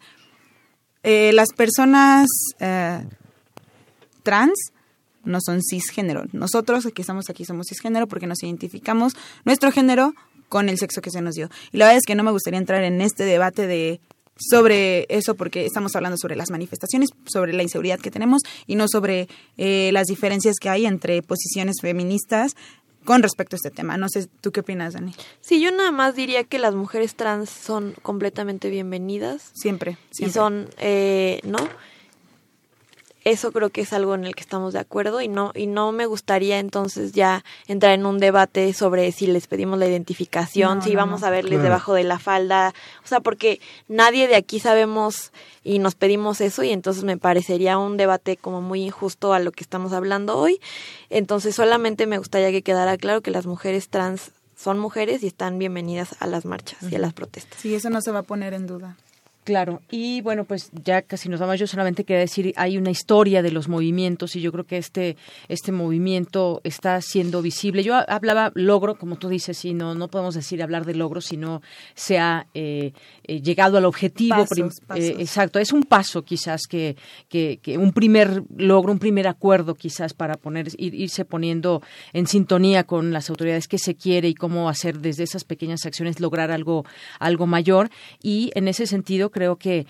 eh, 1.03 1.33
las 1.35 1.49
personas 1.55 2.27
eh, 2.61 3.05
trans 4.23 4.73
no 5.25 5.39
son 5.45 5.61
cisgénero. 5.63 6.25
Nosotros 6.33 6.87
que 6.95 7.03
estamos 7.03 7.31
aquí 7.31 7.45
somos 7.45 7.67
cisgénero 7.69 8.07
porque 8.07 8.27
nos 8.27 8.43
identificamos 8.43 9.15
nuestro 9.45 9.73
género 9.73 10.15
con 10.49 10.69
el 10.69 10.79
sexo 10.79 11.01
que 11.01 11.11
se 11.11 11.21
nos 11.21 11.35
dio. 11.35 11.49
Y 11.73 11.79
la 11.79 11.87
verdad 11.87 11.99
es 11.99 12.07
que 12.07 12.15
no 12.15 12.23
me 12.23 12.31
gustaría 12.31 12.59
entrar 12.59 12.85
en 12.85 13.01
este 13.01 13.25
debate 13.25 13.67
de 13.67 14.01
sobre 14.37 15.07
eso 15.09 15.35
porque 15.35 15.65
estamos 15.65 15.95
hablando 15.95 16.17
sobre 16.19 16.37
las 16.37 16.51
manifestaciones, 16.51 17.11
sobre 17.27 17.53
la 17.53 17.63
inseguridad 17.63 18.01
que 18.01 18.11
tenemos 18.11 18.43
y 18.67 18.75
no 18.77 18.87
sobre 18.89 19.29
eh, 19.57 19.91
las 19.93 20.07
diferencias 20.07 20.57
que 20.61 20.69
hay 20.69 20.87
entre 20.87 21.23
posiciones 21.23 21.77
feministas 21.81 22.53
con 23.05 23.23
respecto 23.23 23.55
a 23.55 23.59
este 23.59 23.71
tema. 23.71 23.97
No 23.97 24.09
sé, 24.09 24.27
¿tú 24.41 24.51
qué 24.51 24.61
opinas, 24.61 24.95
Dani? 24.95 25.15
Sí, 25.41 25.61
yo 25.61 25.71
nada 25.71 25.93
más 25.93 26.17
diría 26.17 26.45
que 26.45 26.59
las 26.59 26.75
mujeres 26.75 27.15
trans 27.15 27.51
son 27.51 27.95
completamente 28.03 28.71
bienvenidas. 28.71 29.51
Siempre, 29.55 29.99
Y 30.13 30.17
siempre. 30.17 30.33
son, 30.33 30.69
eh, 30.79 31.41
¿no? 31.45 31.59
Eso 33.25 33.53
creo 33.53 33.71
que 33.71 33.81
es 33.81 33.93
algo 33.95 34.15
en 34.15 34.25
el 34.25 34.35
que 34.35 34.43
estamos 34.43 34.75
de 34.75 34.79
acuerdo 34.81 35.23
y 35.23 35.29
no 35.29 35.51
y 35.55 35.67
no 35.67 35.93
me 35.93 36.05
gustaría 36.05 36.59
entonces 36.59 37.13
ya 37.13 37.43
entrar 37.67 37.93
en 37.93 38.05
un 38.05 38.19
debate 38.19 38.73
sobre 38.75 39.11
si 39.13 39.27
les 39.27 39.47
pedimos 39.47 39.79
la 39.79 39.87
identificación, 39.87 40.79
No, 40.79 40.85
si 40.85 40.91
no, 40.93 40.99
vamos 40.99 41.23
no. 41.23 41.27
a 41.27 41.31
verles 41.31 41.53
Claro. 41.53 41.63
debajo 41.65 41.95
de 41.95 42.05
la 42.05 42.19
falda, 42.19 42.75
o 43.03 43.09
sea, 43.09 43.21
porque 43.21 43.61
nadie 43.89 44.29
de 44.29 44.37
aquí 44.37 44.61
sabemos 44.61 45.33
y 45.63 45.79
nos 45.79 45.95
pedimos 45.95 46.43
eso 46.43 46.63
y 46.65 46.71
entonces 46.71 47.05
me 47.05 47.17
parecería 47.17 47.79
un 47.79 47.97
debate 47.97 48.37
como 48.37 48.61
muy 48.61 48.83
injusto 48.83 49.33
a 49.33 49.39
lo 49.39 49.53
que 49.53 49.65
estamos 49.65 49.93
hablando 49.95 50.37
hoy. 50.37 50.61
Entonces 51.09 51.55
solamente 51.55 52.07
me 52.07 52.19
gustaría 52.19 52.51
que 52.51 52.61
quedara 52.63 52.99
claro 52.99 53.23
que 53.23 53.31
las 53.31 53.47
mujeres 53.47 53.89
trans 53.89 54.33
son 54.57 54.79
mujeres 54.79 55.23
y 55.23 55.27
están 55.27 55.59
bienvenidas 55.59 56.15
a 56.21 56.27
las 56.27 56.45
marchas 56.45 56.79
y 56.91 56.95
a 56.95 56.99
las 56.99 57.13
protestas. 57.13 57.59
Sí, 57.61 57.75
eso 57.75 57.91
no 57.91 58.01
se 58.01 58.11
va 58.13 58.21
a 58.21 58.23
poner 58.23 58.55
en 58.55 58.67
duda. 58.67 58.97
Claro, 59.45 59.83
y 59.91 60.23
bueno, 60.23 60.45
pues 60.45 60.71
ya 60.85 61.03
casi 61.03 61.29
nos 61.29 61.39
vamos. 61.39 61.59
Yo 61.61 61.67
solamente 61.67 62.05
quería 62.05 62.21
decir, 62.21 62.55
hay 62.57 62.79
una 62.79 62.91
historia 62.91 63.43
de 63.43 63.51
los 63.51 63.69
movimientos 63.69 64.37
y 64.37 64.41
yo 64.41 64.51
creo 64.53 64.65
que 64.65 64.79
este 64.79 65.17
este 65.49 65.71
movimiento 65.71 66.63
está 66.65 66.99
siendo 67.03 67.43
visible. 67.43 67.83
Yo 67.83 67.95
ha- 67.95 68.01
hablaba 68.09 68.53
logro, 68.55 68.95
como 68.97 69.17
tú 69.17 69.29
dices, 69.29 69.63
y 69.67 69.75
no 69.75 69.95
no 69.95 70.09
podemos 70.09 70.35
decir 70.35 70.63
hablar 70.63 70.87
de 70.87 70.95
logro 70.95 71.21
si 71.21 71.37
no 71.37 71.61
se 71.95 72.19
ha 72.19 72.47
eh, 72.55 72.93
eh, 73.25 73.43
llegado 73.43 73.77
al 73.77 73.85
objetivo. 73.85 74.35
Pasos, 74.37 74.49
prim- 74.49 74.71
pasos. 74.87 75.05
eh, 75.05 75.17
exacto, 75.19 75.59
es 75.59 75.73
un 75.73 75.83
paso 75.83 76.23
quizás 76.23 76.63
que, 76.67 76.97
que, 77.29 77.59
que 77.63 77.77
un 77.77 77.93
primer 77.93 78.45
logro, 78.57 78.93
un 78.93 78.99
primer 78.99 79.29
acuerdo 79.29 79.75
quizás 79.75 80.15
para 80.15 80.37
poner 80.37 80.69
ir- 80.79 80.95
irse 80.95 81.27
poniendo 81.27 81.83
en 82.15 82.27
sintonía 82.27 82.85
con 82.85 83.13
las 83.13 83.29
autoridades 83.29 83.69
que 83.69 83.77
se 83.79 83.95
quiere 83.95 84.29
y 84.29 84.35
cómo 84.35 84.71
hacer 84.71 85.01
desde 85.01 85.25
esas 85.25 85.45
pequeñas 85.45 85.85
acciones 85.85 86.19
lograr 86.19 86.51
algo 86.51 86.87
algo 87.19 87.47
mayor 87.47 87.91
y 88.23 88.51
en 88.55 88.69
ese 88.69 88.87
sentido 88.87 89.31
creo 89.35 89.59
que 89.59 89.87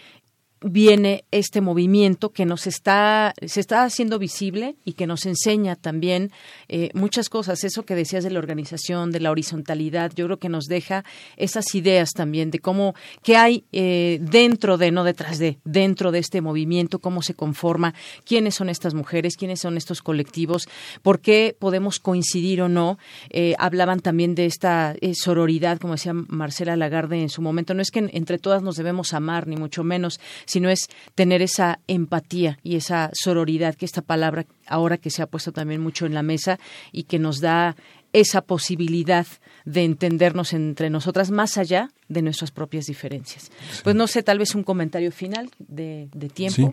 viene 0.65 1.25
este 1.31 1.61
movimiento 1.61 2.33
que 2.33 2.47
nos 2.47 2.67
está, 2.67 3.35
se 3.47 3.61
está 3.61 3.85
haciendo 3.85 4.19
visible 4.19 4.77
y 4.85 4.95
que 4.95 5.07
nos 5.07 5.27
enseña 5.27 5.77
también 5.77 6.33
eh, 6.69 6.91
muchas 6.95 7.29
cosas. 7.29 7.65
Eso 7.65 7.85
que 7.85 7.95
decías 7.95 8.25
de 8.25 8.31
la 8.31 8.39
organización, 8.39 9.11
de 9.11 9.21
la 9.21 9.31
horizontalidad, 9.31 10.13
yo 10.15 10.25
creo 10.25 10.39
que 10.39 10.49
nos 10.49 10.65
deja 10.65 11.05
esas 11.37 11.75
ideas 11.75 12.13
también 12.13 12.51
de 12.51 12.61
cómo, 12.61 12.95
qué 13.23 13.37
hay 13.37 13.65
eh, 13.73 14.19
dentro 14.23 14.79
de, 14.79 14.91
no 14.91 15.05
detrás 15.05 15.39
de, 15.39 15.59
dentro 15.65 16.13
de 16.13 16.21
este 16.21 16.41
movimiento, 16.41 16.99
cómo 16.99 17.21
se 17.21 17.35
conforma, 17.35 17.95
quiénes 18.25 18.55
son 18.55 18.71
estas 18.71 18.95
mujeres, 18.95 19.37
quiénes 19.37 19.61
son 19.61 19.77
estos 19.77 20.01
colectivos, 20.01 20.67
por 21.03 21.21
qué 21.21 21.55
podemos 21.59 21.99
coincidir 21.99 22.63
o 22.63 22.71
no. 22.71 22.99
Eh, 23.29 23.55
hablaban 23.59 24.01
también 24.01 24.35
de 24.35 24.47
esta 24.47 24.97
sororidad, 25.13 25.79
como 25.79 25.95
decía 25.95 26.15
Marcela 26.15 26.77
Lagarde 26.77 27.21
en 27.21 27.29
su 27.29 27.43
momento. 27.43 27.75
No 27.75 27.83
es 27.83 27.91
que 27.91 28.09
entre 28.13 28.39
todas 28.39 28.63
nos 28.63 28.77
debemos 28.77 29.13
amar, 29.13 29.47
ni 29.47 29.57
mucho 29.57 29.85
menos, 29.85 30.21
sino 30.55 30.71
es 30.71 30.89
tener 31.17 31.43
esa 31.43 31.81
empatía 31.89 32.61
y 32.63 32.77
esa 32.77 33.11
sororidad, 33.13 33.75
que 33.75 33.85
esta 33.85 34.03
palabra 34.03 34.47
ahora 34.69 34.99
que 34.99 35.11
se 35.11 35.21
ha 35.21 35.27
puesto 35.27 35.51
también 35.51 35.81
mucho 35.81 36.07
en 36.07 36.15
la 36.15 36.23
mesa 36.23 36.61
y 36.93 37.05
que 37.05 37.19
nos 37.19 37.41
da 37.41 37.75
esa 38.13 38.41
posibilidad 38.41 39.27
de 39.65 39.83
entendernos 39.83 40.53
entre 40.53 40.91
nosotras 40.91 41.33
más 41.33 41.59
allá 41.59 41.91
de 42.09 42.23
nuestras 42.23 42.53
propias 42.53 42.87
diferencias. 42.87 43.51
Pues 43.83 43.97
no 43.97 44.07
sé, 44.07 44.23
tal 44.23 44.39
vez 44.39 44.55
un 44.55 44.63
comentario 44.63 45.11
final 45.11 45.51
de, 45.59 46.09
de 46.15 46.29
tiempo 46.29 46.73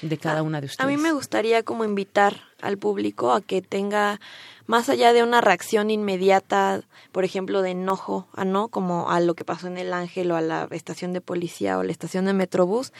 de 0.00 0.18
cada 0.18 0.42
una 0.42 0.60
de 0.60 0.66
ustedes. 0.66 0.84
A 0.84 0.88
mí 0.88 0.96
me 0.96 1.12
gustaría 1.12 1.62
como 1.62 1.84
invitar 1.84 2.40
al 2.60 2.78
público 2.78 3.32
a 3.32 3.40
que 3.40 3.62
tenga 3.62 4.20
más 4.66 4.88
allá 4.88 5.12
de 5.12 5.22
una 5.22 5.40
reacción 5.40 5.90
inmediata, 5.90 6.82
por 7.10 7.24
ejemplo, 7.24 7.62
de 7.62 7.70
enojo, 7.70 8.26
a 8.34 8.44
no 8.44 8.68
como 8.68 9.10
a 9.10 9.20
lo 9.20 9.34
que 9.34 9.44
pasó 9.44 9.66
en 9.66 9.78
el 9.78 9.92
Ángel 9.92 10.30
o 10.30 10.36
a 10.36 10.40
la 10.40 10.68
estación 10.70 11.12
de 11.12 11.20
policía 11.20 11.78
o 11.78 11.82
la 11.82 11.92
estación 11.92 12.24
de 12.24 12.32
Metrobús, 12.32 12.92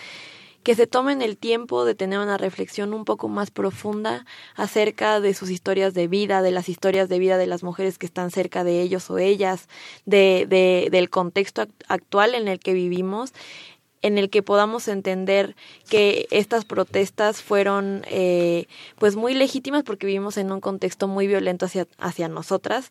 que 0.62 0.74
se 0.74 0.86
tomen 0.86 1.22
el 1.22 1.36
tiempo 1.36 1.84
de 1.84 1.94
tener 1.94 2.18
una 2.18 2.38
reflexión 2.38 2.94
un 2.94 3.04
poco 3.04 3.28
más 3.28 3.50
profunda 3.50 4.24
acerca 4.54 5.20
de 5.20 5.34
sus 5.34 5.50
historias 5.50 5.92
de 5.92 6.06
vida, 6.06 6.40
de 6.40 6.52
las 6.52 6.68
historias 6.68 7.08
de 7.08 7.18
vida 7.18 7.36
de 7.36 7.46
las 7.46 7.62
mujeres 7.62 7.98
que 7.98 8.06
están 8.06 8.30
cerca 8.30 8.62
de 8.62 8.80
ellos 8.80 9.10
o 9.10 9.18
ellas, 9.18 9.68
de, 10.06 10.46
de 10.48 10.88
del 10.90 11.10
contexto 11.10 11.66
actual 11.88 12.34
en 12.34 12.48
el 12.48 12.60
que 12.60 12.74
vivimos 12.74 13.32
en 14.02 14.18
el 14.18 14.30
que 14.30 14.42
podamos 14.42 14.88
entender 14.88 15.56
que 15.88 16.26
estas 16.30 16.64
protestas 16.64 17.42
fueron 17.42 18.04
eh, 18.08 18.66
pues 18.98 19.16
muy 19.16 19.34
legítimas 19.34 19.84
porque 19.84 20.06
vivimos 20.06 20.36
en 20.36 20.52
un 20.52 20.60
contexto 20.60 21.08
muy 21.08 21.26
violento 21.26 21.66
hacia, 21.66 21.86
hacia 21.98 22.28
nosotras 22.28 22.90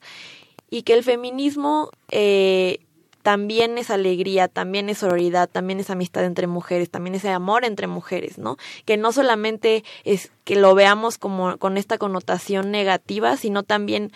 y 0.70 0.84
que 0.84 0.94
el 0.94 1.04
feminismo 1.04 1.92
eh, 2.10 2.80
también 3.22 3.78
es 3.78 3.90
alegría, 3.90 4.48
también 4.48 4.90
es 4.90 5.00
sororidad, 5.00 5.50
también 5.50 5.80
es 5.80 5.90
amistad 5.90 6.26
entre 6.26 6.48
mujeres, 6.48 6.90
también 6.90 7.16
es 7.16 7.26
amor 7.26 7.66
entre 7.66 7.88
mujeres, 7.88 8.38
¿no? 8.38 8.58
Que 8.86 8.98
no 8.98 9.12
solamente 9.12 9.84
es 10.06 10.32
que 10.44 10.56
lo 10.56 10.74
veamos 10.74 11.18
como 11.18 11.58
con 11.58 11.78
esta 11.78 11.98
connotación 11.98 12.72
negativa, 12.72 13.38
sino 13.38 13.64
también 13.64 14.12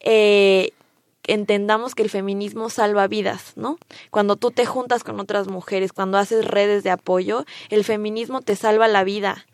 eh, 0.00 0.72
entendamos 1.26 1.94
que 1.94 2.02
el 2.02 2.10
feminismo 2.10 2.70
salva 2.70 3.06
vidas, 3.06 3.52
¿no? 3.56 3.78
Cuando 4.10 4.36
tú 4.36 4.50
te 4.50 4.66
juntas 4.66 5.04
con 5.04 5.20
otras 5.20 5.48
mujeres, 5.48 5.92
cuando 5.92 6.18
haces 6.18 6.44
redes 6.44 6.82
de 6.84 6.90
apoyo, 6.90 7.44
el 7.70 7.84
feminismo 7.84 8.42
te 8.42 8.56
salva 8.56 8.88
la 8.88 9.04
vida. 9.04 9.46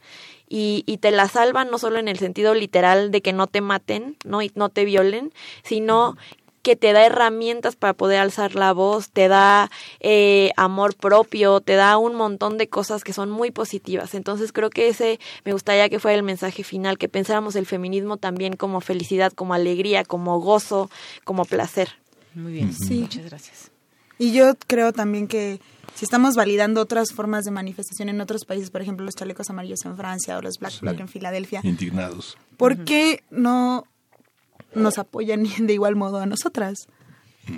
Y, 0.53 0.83
y 0.85 0.97
te 0.97 1.13
la 1.13 1.29
salva 1.29 1.65
no 1.65 1.79
solo 1.79 2.01
en 2.01 2.09
el 2.09 2.19
sentido 2.19 2.55
literal 2.55 3.13
de 3.13 3.23
que 3.23 3.33
no 3.33 3.47
te 3.47 3.61
maten, 3.61 4.17
¿no? 4.25 4.43
Y 4.43 4.51
no 4.57 4.69
te 4.69 4.85
violen, 4.85 5.33
sino 5.63 6.17
que 6.63 6.77
te 6.77 6.93
da 6.93 7.05
herramientas 7.07 7.77
para 7.77 7.95
poder 7.95 8.19
alzar 8.21 8.55
la 8.55 8.73
voz, 8.73 9.09
te 9.11 9.29
da 9.29 9.71
eh, 10.01 10.51
amor 10.57 10.95
propio, 10.95 11.61
te 11.61 11.75
da 11.75 11.97
un 11.99 12.15
montón 12.15 12.59
de 12.59 12.69
cosas 12.69 13.03
que 13.05 13.13
son 13.13 13.31
muy 13.31 13.51
positivas. 13.51 14.15
Entonces 14.15 14.53
creo 14.53 14.71
que 14.71 14.89
ese 14.89 15.19
me 15.45 15.53
gustaría 15.53 15.89
que 15.89 15.99
fuera 15.99 16.17
el 16.17 16.23
mensaje 16.23 16.63
final, 16.65 16.99
que 16.99 17.09
pensáramos 17.09 17.57
el 17.57 17.67
feminismo 17.67 18.17
también 18.19 18.57
como 18.57 18.81
felicidad, 18.81 19.33
como 19.33 19.55
alegría, 19.55 20.05
como 20.05 20.39
gozo, 20.41 20.91
como 21.25 21.45
placer. 21.45 21.91
Muy 22.35 22.53
bien, 22.53 22.73
Sí. 22.73 23.01
muchas 23.01 23.25
gracias. 23.25 23.71
Y 24.19 24.33
yo 24.33 24.53
creo 24.67 24.93
también 24.93 25.29
que 25.29 25.61
si 25.95 26.05
estamos 26.05 26.35
validando 26.37 26.83
otras 26.83 27.13
formas 27.13 27.45
de 27.47 27.51
manifestación 27.51 28.11
en 28.11 28.21
otros 28.21 28.45
países, 28.45 28.71
por 28.71 28.83
ejemplo, 28.83 29.05
los 29.07 29.15
chalecos 29.15 29.49
amarillos 29.51 29.85
en 29.87 29.97
Francia 29.97 30.37
o 30.37 30.43
los 30.43 30.59
Black 30.59 30.73
Sí. 30.73 30.79
Bloc 30.83 31.01
en 31.01 31.09
Filadelfia, 31.09 31.61
Indignados. 31.65 32.37
¿por 32.59 32.85
qué 32.85 33.23
no 33.31 33.85
nos 34.75 34.99
apoyan 34.99 35.45
de 35.59 35.73
igual 35.73 35.97
modo 35.97 36.19
a 36.19 36.27
nosotras? 36.27 36.87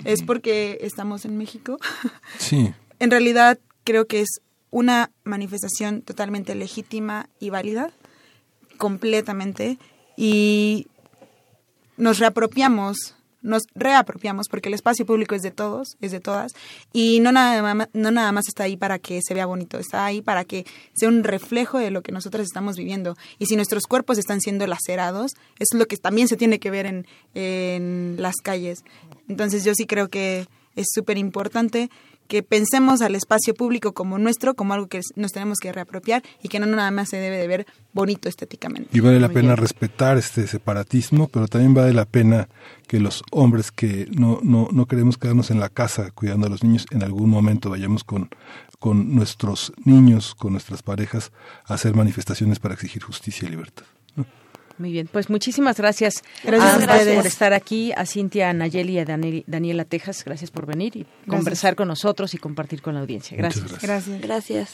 ¿Es 0.05 0.23
porque 0.23 0.79
estamos 0.81 1.25
en 1.25 1.37
México? 1.37 1.77
Sí. 2.39 2.73
En 2.99 3.11
realidad 3.11 3.59
creo 3.83 4.07
que 4.07 4.21
es 4.21 4.39
una 4.71 5.11
manifestación 5.23 6.01
totalmente 6.01 6.55
legítima 6.55 7.29
y 7.39 7.49
válida, 7.51 7.91
completamente, 8.77 9.77
y 10.17 10.87
nos 11.97 12.17
reapropiamos, 12.17 13.15
nos 13.43 13.63
reapropiamos, 13.75 14.47
porque 14.49 14.69
el 14.69 14.73
espacio 14.73 15.05
público 15.05 15.35
es 15.35 15.41
de 15.41 15.51
todos, 15.51 15.97
es 16.01 16.11
de 16.11 16.19
todas, 16.19 16.53
y 16.91 17.19
no 17.19 17.31
nada, 17.31 17.75
más, 17.75 17.89
no 17.93 18.09
nada 18.09 18.31
más 18.31 18.47
está 18.47 18.63
ahí 18.63 18.77
para 18.77 18.97
que 18.97 19.19
se 19.21 19.33
vea 19.33 19.45
bonito, 19.45 19.77
está 19.77 20.05
ahí 20.05 20.21
para 20.21 20.45
que 20.45 20.65
sea 20.93 21.09
un 21.09 21.23
reflejo 21.23 21.77
de 21.77 21.91
lo 21.91 22.01
que 22.01 22.11
nosotros 22.11 22.43
estamos 22.43 22.77
viviendo. 22.77 23.15
Y 23.37 23.45
si 23.45 23.55
nuestros 23.55 23.83
cuerpos 23.83 24.17
están 24.17 24.41
siendo 24.41 24.65
lacerados, 24.65 25.33
es 25.59 25.67
lo 25.77 25.85
que 25.85 25.97
también 25.97 26.27
se 26.27 26.37
tiene 26.37 26.59
que 26.59 26.71
ver 26.71 26.85
en, 26.85 27.05
en 27.35 28.15
las 28.17 28.37
calles. 28.37 28.83
Entonces 29.27 29.63
yo 29.63 29.73
sí 29.75 29.85
creo 29.85 30.09
que 30.09 30.47
es 30.75 30.87
súper 30.93 31.17
importante 31.17 31.89
que 32.27 32.43
pensemos 32.43 33.01
al 33.01 33.15
espacio 33.15 33.53
público 33.53 33.93
como 33.93 34.17
nuestro, 34.17 34.55
como 34.55 34.73
algo 34.73 34.87
que 34.87 35.01
nos 35.15 35.31
tenemos 35.31 35.59
que 35.59 35.71
reapropiar 35.71 36.23
y 36.41 36.49
que 36.49 36.59
no 36.59 36.65
nada 36.65 36.91
más 36.91 37.09
se 37.09 37.17
debe 37.17 37.37
de 37.37 37.47
ver 37.47 37.65
bonito 37.93 38.29
estéticamente. 38.29 38.89
Y 38.91 38.99
vale 39.01 39.19
la 39.19 39.27
Muy 39.27 39.35
pena 39.35 39.49
bien. 39.49 39.57
respetar 39.57 40.17
este 40.17 40.47
separatismo, 40.47 41.27
pero 41.27 41.47
también 41.47 41.73
vale 41.73 41.93
la 41.93 42.05
pena 42.05 42.49
que 42.87 42.99
los 42.99 43.23
hombres 43.31 43.71
que 43.71 44.07
no, 44.11 44.39
no, 44.43 44.67
no 44.71 44.85
queremos 44.87 45.17
quedarnos 45.17 45.51
en 45.51 45.59
la 45.59 45.69
casa 45.69 46.11
cuidando 46.11 46.47
a 46.47 46.49
los 46.49 46.63
niños, 46.63 46.85
en 46.91 47.03
algún 47.03 47.29
momento 47.29 47.69
vayamos 47.69 48.03
con, 48.03 48.29
con 48.79 49.15
nuestros 49.15 49.73
niños, 49.85 50.35
con 50.35 50.53
nuestras 50.53 50.83
parejas, 50.83 51.31
a 51.65 51.75
hacer 51.75 51.95
manifestaciones 51.95 52.59
para 52.59 52.73
exigir 52.73 53.03
justicia 53.03 53.47
y 53.47 53.51
libertad. 53.51 53.85
Muy 54.79 54.91
bien, 54.91 55.07
pues 55.11 55.29
muchísimas 55.29 55.77
gracias, 55.77 56.23
Gracias 56.43 56.73
a 56.73 56.77
ustedes. 56.79 57.15
por 57.15 57.27
estar 57.27 57.53
aquí, 57.53 57.91
a 57.95 58.05
Cintia 58.07 58.49
a 58.49 58.53
Nayeli 58.53 58.93
y 58.93 58.99
a 58.99 59.05
Daniel- 59.05 59.43
Daniela 59.45 59.85
Tejas, 59.85 60.23
gracias 60.25 60.49
por 60.49 60.65
venir 60.65 60.95
y 60.97 61.05
conversar 61.27 61.75
con 61.75 61.87
nosotros 61.87 62.33
y 62.33 62.37
compartir 62.39 62.81
con 62.81 62.95
la 62.95 63.01
audiencia. 63.01 63.37
Gracias. 63.37 63.79
Gracias. 63.81 64.21
Gracias. 64.21 64.69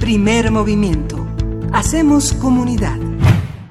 Primer 0.00 0.50
movimiento. 0.50 1.26
Hacemos 1.72 2.32
comunidad. 2.34 2.96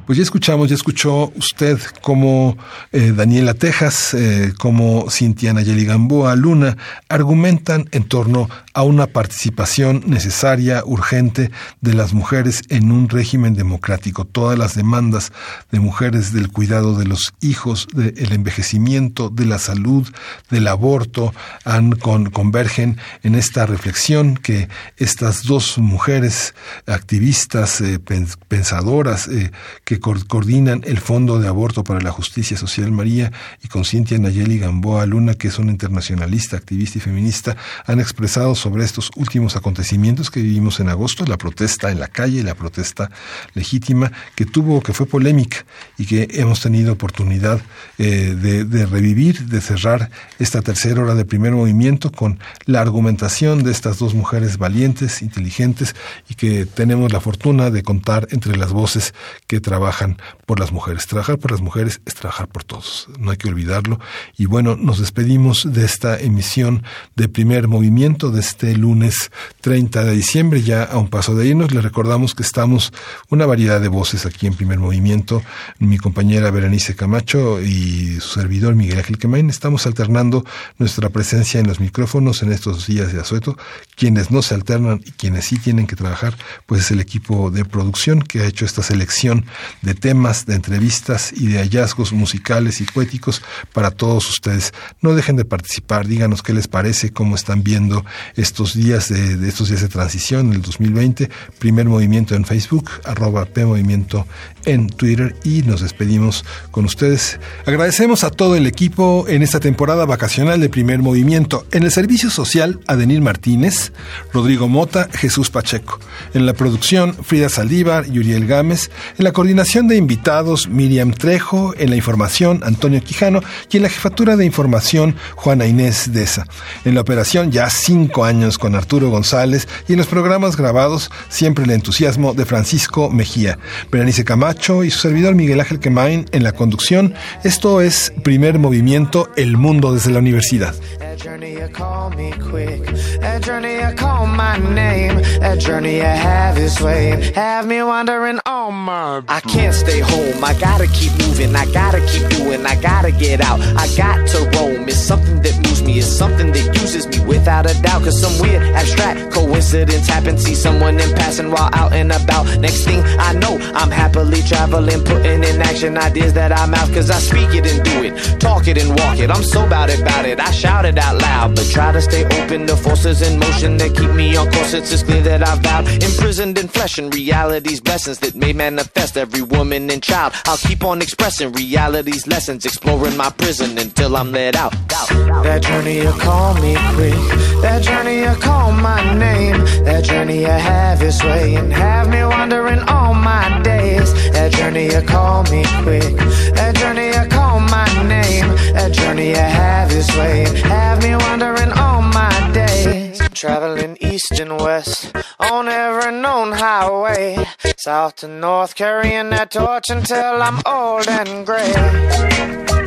Pues 0.06 0.18
ya 0.18 0.24
escuchamos, 0.24 0.70
ya 0.70 0.76
escuchó 0.76 1.32
usted 1.36 1.80
cómo 2.02 2.56
eh, 2.92 3.12
Daniela 3.16 3.56
Tejas, 3.56 4.14
eh, 4.14 4.54
como 4.60 5.10
Cintia 5.10 5.52
Nayeli 5.54 5.84
Gamboa 5.86 6.36
Luna 6.36 6.78
argumentan 7.10 7.88
en 7.92 8.04
torno 8.04 8.48
a 8.76 8.84
una 8.84 9.08
participación 9.08 10.04
necesaria, 10.06 10.84
urgente 10.86 11.50
de 11.80 11.94
las 11.94 12.14
mujeres 12.14 12.62
en 12.70 12.92
un 12.92 13.08
régimen 13.08 13.54
democrático. 13.54 14.26
Todas 14.26 14.60
las 14.60 14.76
demandas 14.76 15.32
de 15.72 15.80
mujeres 15.80 16.34
del 16.34 16.50
cuidado 16.50 16.96
de 16.96 17.06
los 17.06 17.34
hijos, 17.40 17.88
del 17.94 18.34
envejecimiento, 18.34 19.30
de 19.30 19.46
la 19.46 19.60
salud, 19.60 20.06
del 20.52 20.68
aborto, 20.68 21.34
han 21.64 21.94
con, 21.94 22.30
convergen 22.30 22.98
en 23.24 23.36
esta 23.36 23.66
reflexión 23.66 24.36
que 24.36 24.68
estas 24.98 25.44
dos 25.44 25.78
mujeres 25.78 26.54
activistas, 26.86 27.80
eh, 27.80 28.00
pens- 28.00 28.38
pensadoras, 28.50 29.30
eh, 29.30 29.52
que 29.86 30.02
coordinan 30.02 30.82
el 30.84 31.00
Fondo 31.00 31.40
de 31.40 31.48
Aborto 31.48 31.86
para 31.86 32.02
la 32.02 32.12
Justicia 32.12 32.58
Social 32.58 32.92
María 32.92 33.32
y 33.64 33.70
con 33.70 33.86
Cintia 33.86 34.18
Nayeli 34.20 34.60
Gamboa 34.60 35.06
Luna, 35.06 35.36
que 35.36 35.48
es 35.48 35.60
una 35.60 35.72
internacionalista, 35.72 36.58
activista 36.58 36.98
y 36.98 37.02
feminista, 37.02 37.56
han 37.86 38.02
expresado 38.02 38.54
sobre 38.66 38.84
estos 38.84 39.12
últimos 39.16 39.56
acontecimientos 39.56 40.32
que 40.32 40.42
vivimos 40.42 40.80
en 40.80 40.90
agosto, 40.90 41.24
la 41.28 41.38
protesta 41.38 41.92
en 41.92 42.00
la 42.00 42.08
calle, 42.08 42.42
la 42.42 42.56
protesta 42.56 43.12
legítima 43.54 44.12
que 44.34 44.48
tuvo, 44.48 44.82
que 44.82 44.92
fue 44.92 45.06
polémica 45.06 45.68
y 46.00 46.08
que 46.08 46.28
hemos 46.32 46.62
tenido 46.62 46.94
oportunidad 46.94 47.62
eh, 48.00 48.36
de, 48.36 48.66
de 48.66 48.88
revivir, 48.88 49.46
de 49.46 49.62
cerrar 49.62 50.10
esta 50.40 50.64
tercera 50.64 51.04
hora 51.04 51.14
de 51.14 51.26
primer 51.26 51.52
movimiento 51.52 52.12
con 52.12 52.40
la 52.66 52.82
argumentación 52.82 53.62
de 53.62 53.70
estas 53.70 54.00
dos 54.00 54.16
mujeres 54.16 54.58
valientes, 54.58 55.22
inteligentes 55.22 55.96
y 56.28 56.34
que 56.34 56.66
tenemos 56.66 57.14
la 57.14 57.22
fortuna 57.22 57.70
de 57.70 57.84
contar 57.84 58.28
entre 58.32 58.58
las 58.58 58.74
voces 58.74 59.14
que 59.46 59.60
trabajan 59.60 60.18
por 60.48 60.60
las 60.60 60.72
mujeres. 60.72 61.06
Trabajar 61.06 61.38
por 61.38 61.52
las 61.52 61.62
mujeres 61.62 62.02
es 62.08 62.16
trabajar 62.16 62.48
por 62.48 62.64
todos, 62.64 63.10
no 63.20 63.30
hay 63.30 63.38
que 63.38 63.48
olvidarlo. 63.48 64.00
Y 64.36 64.48
bueno, 64.48 64.76
nos 64.76 65.00
despedimos 65.00 65.72
de 65.72 65.86
esta 65.86 66.20
emisión 66.20 66.82
de 67.16 67.30
primer 67.30 67.68
movimiento, 67.68 68.32
de 68.32 68.40
este 68.40 68.55
lunes 68.64 69.32
30 69.62 70.04
de 70.04 70.12
diciembre, 70.14 70.62
ya 70.62 70.84
a 70.84 70.98
un 70.98 71.10
paso 71.10 71.36
de 71.36 71.48
irnos. 71.48 71.74
Les 71.74 71.84
recordamos 71.84 72.34
que 72.34 72.44
estamos 72.44 72.94
una 73.30 73.46
variedad 73.46 73.82
de 73.82 73.88
voces 73.88 74.26
aquí 74.26 74.48
en 74.48 74.54
Primer 74.54 74.80
Movimiento. 74.80 75.44
Mi 75.80 75.98
compañera 75.98 76.52
Berenice 76.52 76.96
Camacho 76.96 77.62
y 77.62 78.20
su 78.20 78.40
servidor 78.40 78.76
Miguel 78.76 79.00
Ángel 79.00 79.18
Quemain. 79.18 79.50
Estamos 79.50 79.86
alternando 79.86 80.46
nuestra 80.78 81.10
presencia 81.10 81.60
en 81.60 81.68
los 81.68 81.80
micrófonos 81.80 82.42
en 82.42 82.52
estos 82.52 82.88
días 82.88 83.14
de 83.14 83.20
asueto. 83.20 83.58
Quienes 83.96 84.32
no 84.32 84.42
se 84.42 84.56
alternan 84.56 85.02
y 85.06 85.12
quienes 85.12 85.46
sí 85.46 85.58
tienen 85.58 85.88
que 85.88 85.96
trabajar, 85.96 86.38
pues 86.66 86.82
es 86.82 86.92
el 86.92 87.00
equipo 87.00 87.52
de 87.52 87.66
producción 87.66 88.22
que 88.22 88.42
ha 88.42 88.46
hecho 88.46 88.66
esta 88.66 88.84
selección 88.84 89.46
de 89.82 89.94
temas, 89.94 90.46
de 90.46 90.56
entrevistas 90.56 91.34
y 91.34 91.48
de 91.48 91.60
hallazgos 91.60 92.14
musicales 92.14 92.82
y 92.82 92.86
poéticos 92.86 93.42
para 93.74 93.92
todos 93.92 94.30
ustedes. 94.30 94.74
No 95.02 95.14
dejen 95.14 95.36
de 95.36 95.46
participar, 95.46 96.08
díganos 96.08 96.42
qué 96.42 96.54
les 96.54 96.68
parece, 96.68 97.12
cómo 97.12 97.36
están 97.36 97.64
viendo 97.64 98.06
estos 98.46 98.76
días 98.76 99.10
de, 99.10 99.38
de 99.38 99.50
estos 99.50 99.70
días 99.70 99.82
de 99.82 99.88
transición, 99.88 100.54
el 100.54 100.62
2020, 100.62 101.32
primer 101.58 101.88
movimiento 101.88 102.36
en 102.36 102.46
Facebook, 102.46 102.92
arroba 103.04 103.46
P 103.46 103.66
Movimiento 103.66 104.28
en 104.66 104.88
Twitter 104.88 105.36
y 105.44 105.64
nos 105.64 105.82
despedimos 105.82 106.46
con 106.70 106.86
ustedes. 106.86 107.40
Agradecemos 107.66 108.24
a 108.24 108.30
todo 108.30 108.56
el 108.56 108.68
equipo 108.68 109.26
en 109.28 109.42
esta 109.42 109.60
temporada 109.60 110.06
vacacional 110.06 110.62
de 110.62 110.70
primer 110.70 111.00
movimiento. 111.00 111.66
En 111.72 111.84
el 111.84 111.92
servicio 111.92 112.30
social, 112.30 112.80
Adenil 112.86 113.22
Martínez, 113.22 113.94
Rodrigo 114.32 114.68
Mota, 114.68 115.10
Jesús 115.12 115.50
Pacheco. 115.50 116.00
En 116.36 116.46
la 116.46 116.54
producción, 116.54 117.16
Frida 117.16 117.50
Saldívar 117.50 118.06
y 118.12 118.20
Uriel 118.20 118.46
Gámez. 118.46 118.92
En 119.18 119.24
la 119.24 119.34
coordinación 119.34 119.88
de 119.88 119.98
invitados, 119.98 120.68
Miriam 120.68 121.14
Trejo. 121.14 121.74
En 121.78 121.90
la 121.90 121.96
información, 121.96 122.62
Antonio 122.64 123.02
Quijano. 123.02 123.42
Y 123.72 123.78
en 123.78 123.84
la 123.84 123.90
jefatura 123.90 124.36
de 124.36 124.46
información, 124.46 125.16
Juana 125.36 125.66
Inés 125.66 126.12
Deza. 126.14 126.46
En 126.84 126.94
la 126.94 127.02
operación, 127.02 127.52
ya 127.52 127.70
cinco 127.70 128.24
años 128.24 128.35
con 128.60 128.76
Arturo 128.76 129.10
González. 129.10 129.68
Y 129.88 129.94
en 129.94 129.98
los 129.98 130.08
programas 130.08 130.58
grabados, 130.58 131.10
siempre 131.30 131.64
el 131.64 131.72
entusiasmo 131.72 132.34
de 132.34 132.46
Francisco 132.46 133.10
Mejía. 133.10 133.58
Berenice 133.90 134.26
Camacho 134.26 134.84
y 134.84 134.92
su 134.92 135.00
servidor 135.00 135.36
Miguel 135.36 135.62
Ángel 135.62 135.80
Quemain 135.80 136.26
en 136.32 136.44
la 136.44 136.52
conducción. 136.52 137.14
Esto 137.46 137.80
es 137.80 138.12
Primer 138.24 138.60
Movimiento, 138.60 139.30
El 139.38 139.56
Mundo 139.56 139.94
desde 139.94 140.12
la 140.12 140.20
Universidad. 140.20 140.76
That 141.00 141.18
journey 141.24 141.54
you 141.54 141.70
call 141.72 142.10
me 142.10 142.32
quick. 142.32 142.84
That 143.22 143.42
journey 143.42 143.76
you 143.76 143.96
call 143.96 144.28
my 144.28 144.58
name. 144.58 145.22
That 145.40 145.60
journey 145.60 145.96
you 145.96 146.04
have 146.04 146.58
its 146.58 146.82
way. 146.82 147.32
Have 147.36 147.68
me 147.68 147.82
wondering 147.82 148.40
on 148.46 148.74
my. 148.74 149.24
I 149.30 149.40
can't 149.40 149.74
stay 149.74 150.02
home. 150.02 150.44
I 150.44 150.54
gotta 150.60 150.88
keep 150.88 151.14
moving. 151.26 151.56
I 151.56 151.66
gotta 151.72 152.02
keep 152.02 152.28
doing. 152.38 152.66
I 152.66 152.76
gotta 152.82 153.12
get 153.12 153.40
out. 153.40 153.62
I 153.62 153.88
got 153.96 154.28
to 154.28 154.40
roam. 154.60 154.90
It's 154.90 155.00
something 155.00 155.42
that 155.42 155.56
moves 155.56 155.75
It's 155.98 156.08
something 156.08 156.52
that 156.52 156.66
uses 156.82 157.08
me 157.08 157.20
without 157.26 157.70
a 157.70 157.74
doubt. 157.82 158.04
Cause 158.04 158.20
some 158.20 158.36
weird 158.42 158.62
abstract 158.62 159.32
coincidence 159.32 160.08
happened. 160.08 160.40
See 160.40 160.56
someone 160.56 161.00
in 161.00 161.14
passing 161.16 161.52
while 161.52 161.70
out 161.74 161.94
and 161.94 162.12
about. 162.12 162.46
Next 162.60 162.84
thing 162.84 163.02
I 163.20 163.34
know, 163.34 163.58
I'm 163.74 163.92
happily 163.92 164.42
traveling, 164.44 165.04
putting 165.04 165.44
in 165.44 165.62
action 165.62 165.98
ideas 165.98 166.34
that 166.34 166.52
I 166.52 166.66
mouth. 166.66 166.94
Cause 166.94 167.10
I 167.10 167.20
speak 167.20 167.54
it 167.56 167.66
and 167.66 167.84
do 167.84 168.04
it. 168.04 168.40
Talk 168.40 168.68
it 168.68 168.78
and 168.78 168.90
walk 169.00 169.20
it. 169.20 169.30
I'm 169.32 169.44
so 169.44 169.66
about 169.66 169.90
it, 169.90 170.02
about 170.02 170.26
it. 170.26 170.40
I 170.40 170.52
shout 170.52 170.86
it 170.86 170.98
out 170.98 171.22
loud, 171.22 171.56
but 171.56 171.66
try 171.72 171.92
to 171.92 172.02
stay 172.02 172.26
open 172.26 172.68
to 172.68 172.76
forces 172.76 173.22
in 173.22 173.40
motion 173.40 173.78
that 173.78 173.96
keep 173.96 174.12
me 174.12 174.36
on 174.36 174.52
course. 174.52 174.74
It's 174.74 174.90
just 174.90 175.06
clear 175.06 175.22
that 175.22 175.48
I've 175.48 175.60
vowed, 175.60 175.88
imprisoned 176.04 176.58
in 176.58 176.68
flesh 176.68 176.98
and 176.98 177.14
reality's 177.14 177.80
blessings 177.80 178.20
that 178.20 178.36
may 178.36 178.54
manifest 178.54 179.18
every 179.18 179.42
woman 179.42 179.90
and 179.90 180.02
child. 180.02 180.34
I'll 180.46 180.58
keep 180.58 180.84
on 180.84 181.02
expressing 181.02 181.52
reality's 181.54 182.28
lessons, 182.28 182.66
exploring 182.66 183.16
my 183.16 183.30
prison 183.30 183.78
until 183.78 184.18
I'm 184.18 184.32
let 184.32 184.56
out. 184.56 184.74
That 184.90 185.62
journey 185.62 185.85
you 185.94 186.12
call 186.14 186.54
me 186.56 186.76
quick, 186.96 187.14
that 187.62 187.84
journey 187.84 188.20
you 188.20 188.34
call 188.36 188.72
my 188.72 189.02
name, 189.14 189.58
that 189.84 190.04
journey 190.04 190.40
you 190.40 190.48
have 190.48 191.02
its 191.02 191.24
way 191.24 191.56
and 191.56 191.72
have 191.72 192.10
me 192.10 192.24
wandering 192.24 192.80
all 192.90 193.14
my 193.14 193.62
days. 193.62 194.12
That 194.32 194.52
journey 194.52 194.86
you 194.86 195.02
call 195.02 195.44
me 195.44 195.64
quick, 195.84 196.16
that 196.56 196.76
journey 196.76 197.08
you 197.08 197.30
call 197.30 197.60
my 197.60 197.86
name, 198.08 198.48
that 198.74 198.94
journey 198.94 199.30
you 199.30 199.36
have 199.36 199.92
its 199.92 200.16
way 200.16 200.46
and 200.46 200.58
have 200.58 201.04
me 201.04 201.16
wandering 201.16 201.72
all 201.74 202.02
my 202.02 202.52
days. 202.54 203.20
Traveling 203.34 203.98
east 204.02 204.40
and 204.40 204.60
west 204.60 205.16
on 205.40 205.68
every 205.68 206.12
known 206.12 206.52
highway, 206.52 207.46
south 207.78 208.16
to 208.18 208.28
north, 208.28 208.76
carrying 208.76 209.30
that 209.30 209.52
torch 209.52 209.86
until 209.90 210.42
I'm 210.42 210.62
old 210.66 211.08
and 211.08 211.46
gray. 211.46 212.85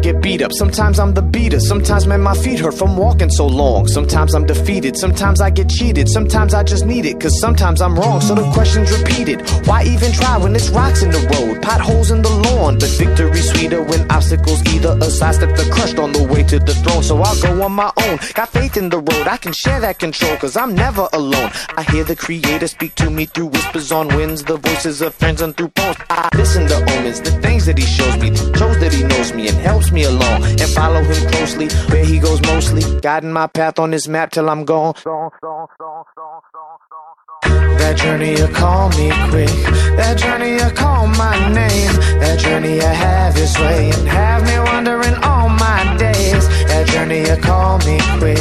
Get 0.00 0.20
beat 0.20 0.42
up, 0.42 0.52
sometimes 0.52 0.98
I'm 0.98 1.14
the 1.14 1.22
beater. 1.22 1.60
Sometimes, 1.60 2.06
man, 2.06 2.20
my 2.22 2.34
feet 2.34 2.58
hurt 2.58 2.74
from 2.74 2.96
walking 2.96 3.30
so 3.30 3.46
long. 3.46 3.86
Sometimes 3.86 4.34
I'm 4.34 4.46
defeated, 4.46 4.96
sometimes 4.96 5.40
I 5.40 5.50
get 5.50 5.68
cheated. 5.68 6.08
Sometimes 6.08 6.54
I 6.54 6.62
just 6.62 6.86
need 6.86 7.04
it, 7.06 7.20
cause 7.20 7.38
sometimes 7.40 7.80
I'm 7.80 7.94
wrong. 7.98 8.20
So 8.20 8.34
the 8.34 8.50
question's 8.52 8.90
repeated. 8.96 9.42
Why 9.66 9.84
even 9.84 10.12
try 10.12 10.36
when 10.38 10.54
it's 10.56 10.68
rocks 10.70 11.02
in 11.02 11.10
the 11.10 11.20
road, 11.32 11.62
potholes 11.62 12.10
in 12.10 12.22
the 12.22 12.30
lawn? 12.30 12.78
But 12.78 12.90
victory's 12.90 13.50
sweeter 13.50 13.82
when 13.82 14.10
obstacles 14.10 14.62
either 14.74 14.96
a 15.00 15.10
sidestep 15.10 15.56
the 15.56 15.68
crushed 15.70 15.98
on 15.98 16.12
the 16.12 16.24
way 16.24 16.42
to 16.44 16.58
the 16.58 16.74
throne. 16.74 17.02
So 17.02 17.20
I'll 17.20 17.40
go 17.40 17.62
on 17.62 17.72
my 17.72 17.92
own. 18.04 18.18
Got 18.34 18.48
faith 18.48 18.76
in 18.76 18.88
the 18.88 18.98
road, 18.98 19.26
I 19.26 19.36
can 19.36 19.52
share 19.52 19.80
that 19.80 19.98
control, 19.98 20.36
cause 20.36 20.56
I'm 20.56 20.74
never 20.74 21.08
alone. 21.12 21.50
I 21.76 21.82
hear 21.82 22.04
the 22.04 22.16
creator 22.16 22.66
speak 22.66 22.94
to 22.96 23.10
me 23.10 23.26
through 23.26 23.46
whispers 23.46 23.92
on 23.92 24.08
winds, 24.08 24.44
the 24.44 24.56
voices 24.56 25.02
of 25.02 25.14
friends 25.14 25.42
and 25.42 25.56
through 25.56 25.68
poems. 25.68 25.96
I 26.08 26.28
listen 26.36 26.66
to 26.68 26.76
omens, 26.76 27.20
the 27.20 27.32
things 27.42 27.66
that 27.66 27.78
he 27.78 27.84
shows 27.84 28.16
me, 28.18 28.34
shows 28.56 28.78
that 28.80 28.92
he 28.92 29.04
knows 29.04 29.32
me 29.34 29.48
and 29.48 29.56
helps 29.58 29.89
me 29.92 30.04
along. 30.04 30.44
And 30.44 30.70
follow 30.70 31.02
him 31.02 31.30
closely, 31.30 31.68
where 31.90 32.04
he 32.04 32.18
goes 32.18 32.40
mostly, 32.42 32.82
guiding 33.00 33.32
my 33.32 33.46
path 33.46 33.78
on 33.78 33.92
his 33.92 34.08
map 34.08 34.30
till 34.32 34.48
I'm 34.48 34.64
gone. 34.64 34.94
That 37.80 37.96
journey 37.96 38.32
you 38.38 38.46
call 38.48 38.90
me 38.90 39.10
quick. 39.30 39.48
That 39.96 40.18
journey 40.18 40.52
you 40.52 40.70
call 40.70 41.06
my 41.06 41.36
name. 41.52 41.92
That 42.20 42.38
journey 42.38 42.74
you 42.74 42.82
have 42.82 43.36
its 43.36 43.58
way 43.58 43.90
and 43.90 44.06
have 44.08 44.44
me 44.44 44.58
wondering 44.58 45.14
all 45.24 45.48
my 45.48 45.96
days. 45.96 46.46
That 46.68 46.86
journey 46.88 47.20
you 47.20 47.36
call 47.36 47.78
me 47.78 47.98
quick. 48.18 48.38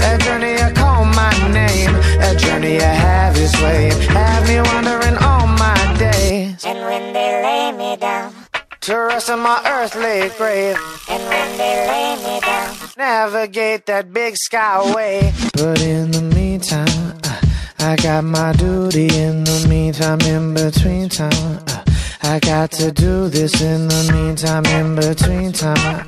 That 0.00 0.20
journey 0.20 0.52
you 0.52 0.74
call 0.74 1.04
my 1.04 1.32
name. 1.52 1.92
That 2.18 2.38
journey 2.38 2.74
you 2.74 2.80
have 2.80 3.36
its 3.36 3.54
way 3.62 3.90
and 3.90 4.02
have 4.02 4.48
me 4.48 4.60
wondering 4.60 5.16
all 5.18 5.46
my 5.46 5.96
days. 5.98 6.64
And 6.64 6.78
when 6.84 7.12
they 7.12 7.42
lay 7.42 7.72
me 7.72 7.96
down, 7.96 8.34
To 8.82 8.96
rest 8.96 9.28
in 9.28 9.40
my 9.40 9.60
earthly 9.66 10.30
grave. 10.38 10.76
and 11.10 11.22
when 11.28 11.58
they 11.58 11.86
lay 11.86 12.16
me 12.16 12.40
down, 12.40 12.74
Navigate 12.96 13.84
that 13.84 14.10
big 14.10 14.34
skyway. 14.34 15.20
But 15.52 15.82
in 15.82 16.10
the 16.12 16.22
meantime, 16.22 16.88
uh, 17.24 17.40
I 17.78 17.96
got 17.96 18.24
my 18.24 18.54
duty. 18.54 19.14
In 19.14 19.44
the 19.44 19.66
meantime, 19.68 20.20
in 20.22 20.54
between 20.54 21.10
time, 21.10 21.58
uh, 21.68 21.84
I 22.22 22.38
got 22.38 22.70
to 22.72 22.90
do 22.90 23.28
this. 23.28 23.60
In 23.60 23.86
the 23.88 24.12
meantime, 24.14 24.64
in 24.64 24.96
between 24.96 25.52
time, 25.52 25.76
uh, 25.76 26.02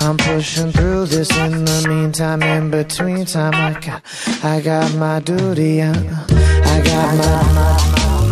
I'm 0.00 0.18
pushing 0.18 0.70
through 0.70 1.06
this. 1.06 1.30
In 1.38 1.64
the 1.64 1.86
meantime, 1.88 2.42
in 2.42 2.70
between 2.70 3.24
time, 3.24 3.54
I 3.54 3.80
got, 3.80 4.02
I 4.44 4.60
got 4.60 4.94
my 4.96 5.18
duty. 5.20 5.80
I 5.80 5.94
got 5.94 7.16
my. 7.16 7.32
My 7.32 7.54
my. 7.54 7.76
I 7.78 7.92
got 7.94 8.26
my 8.26 8.31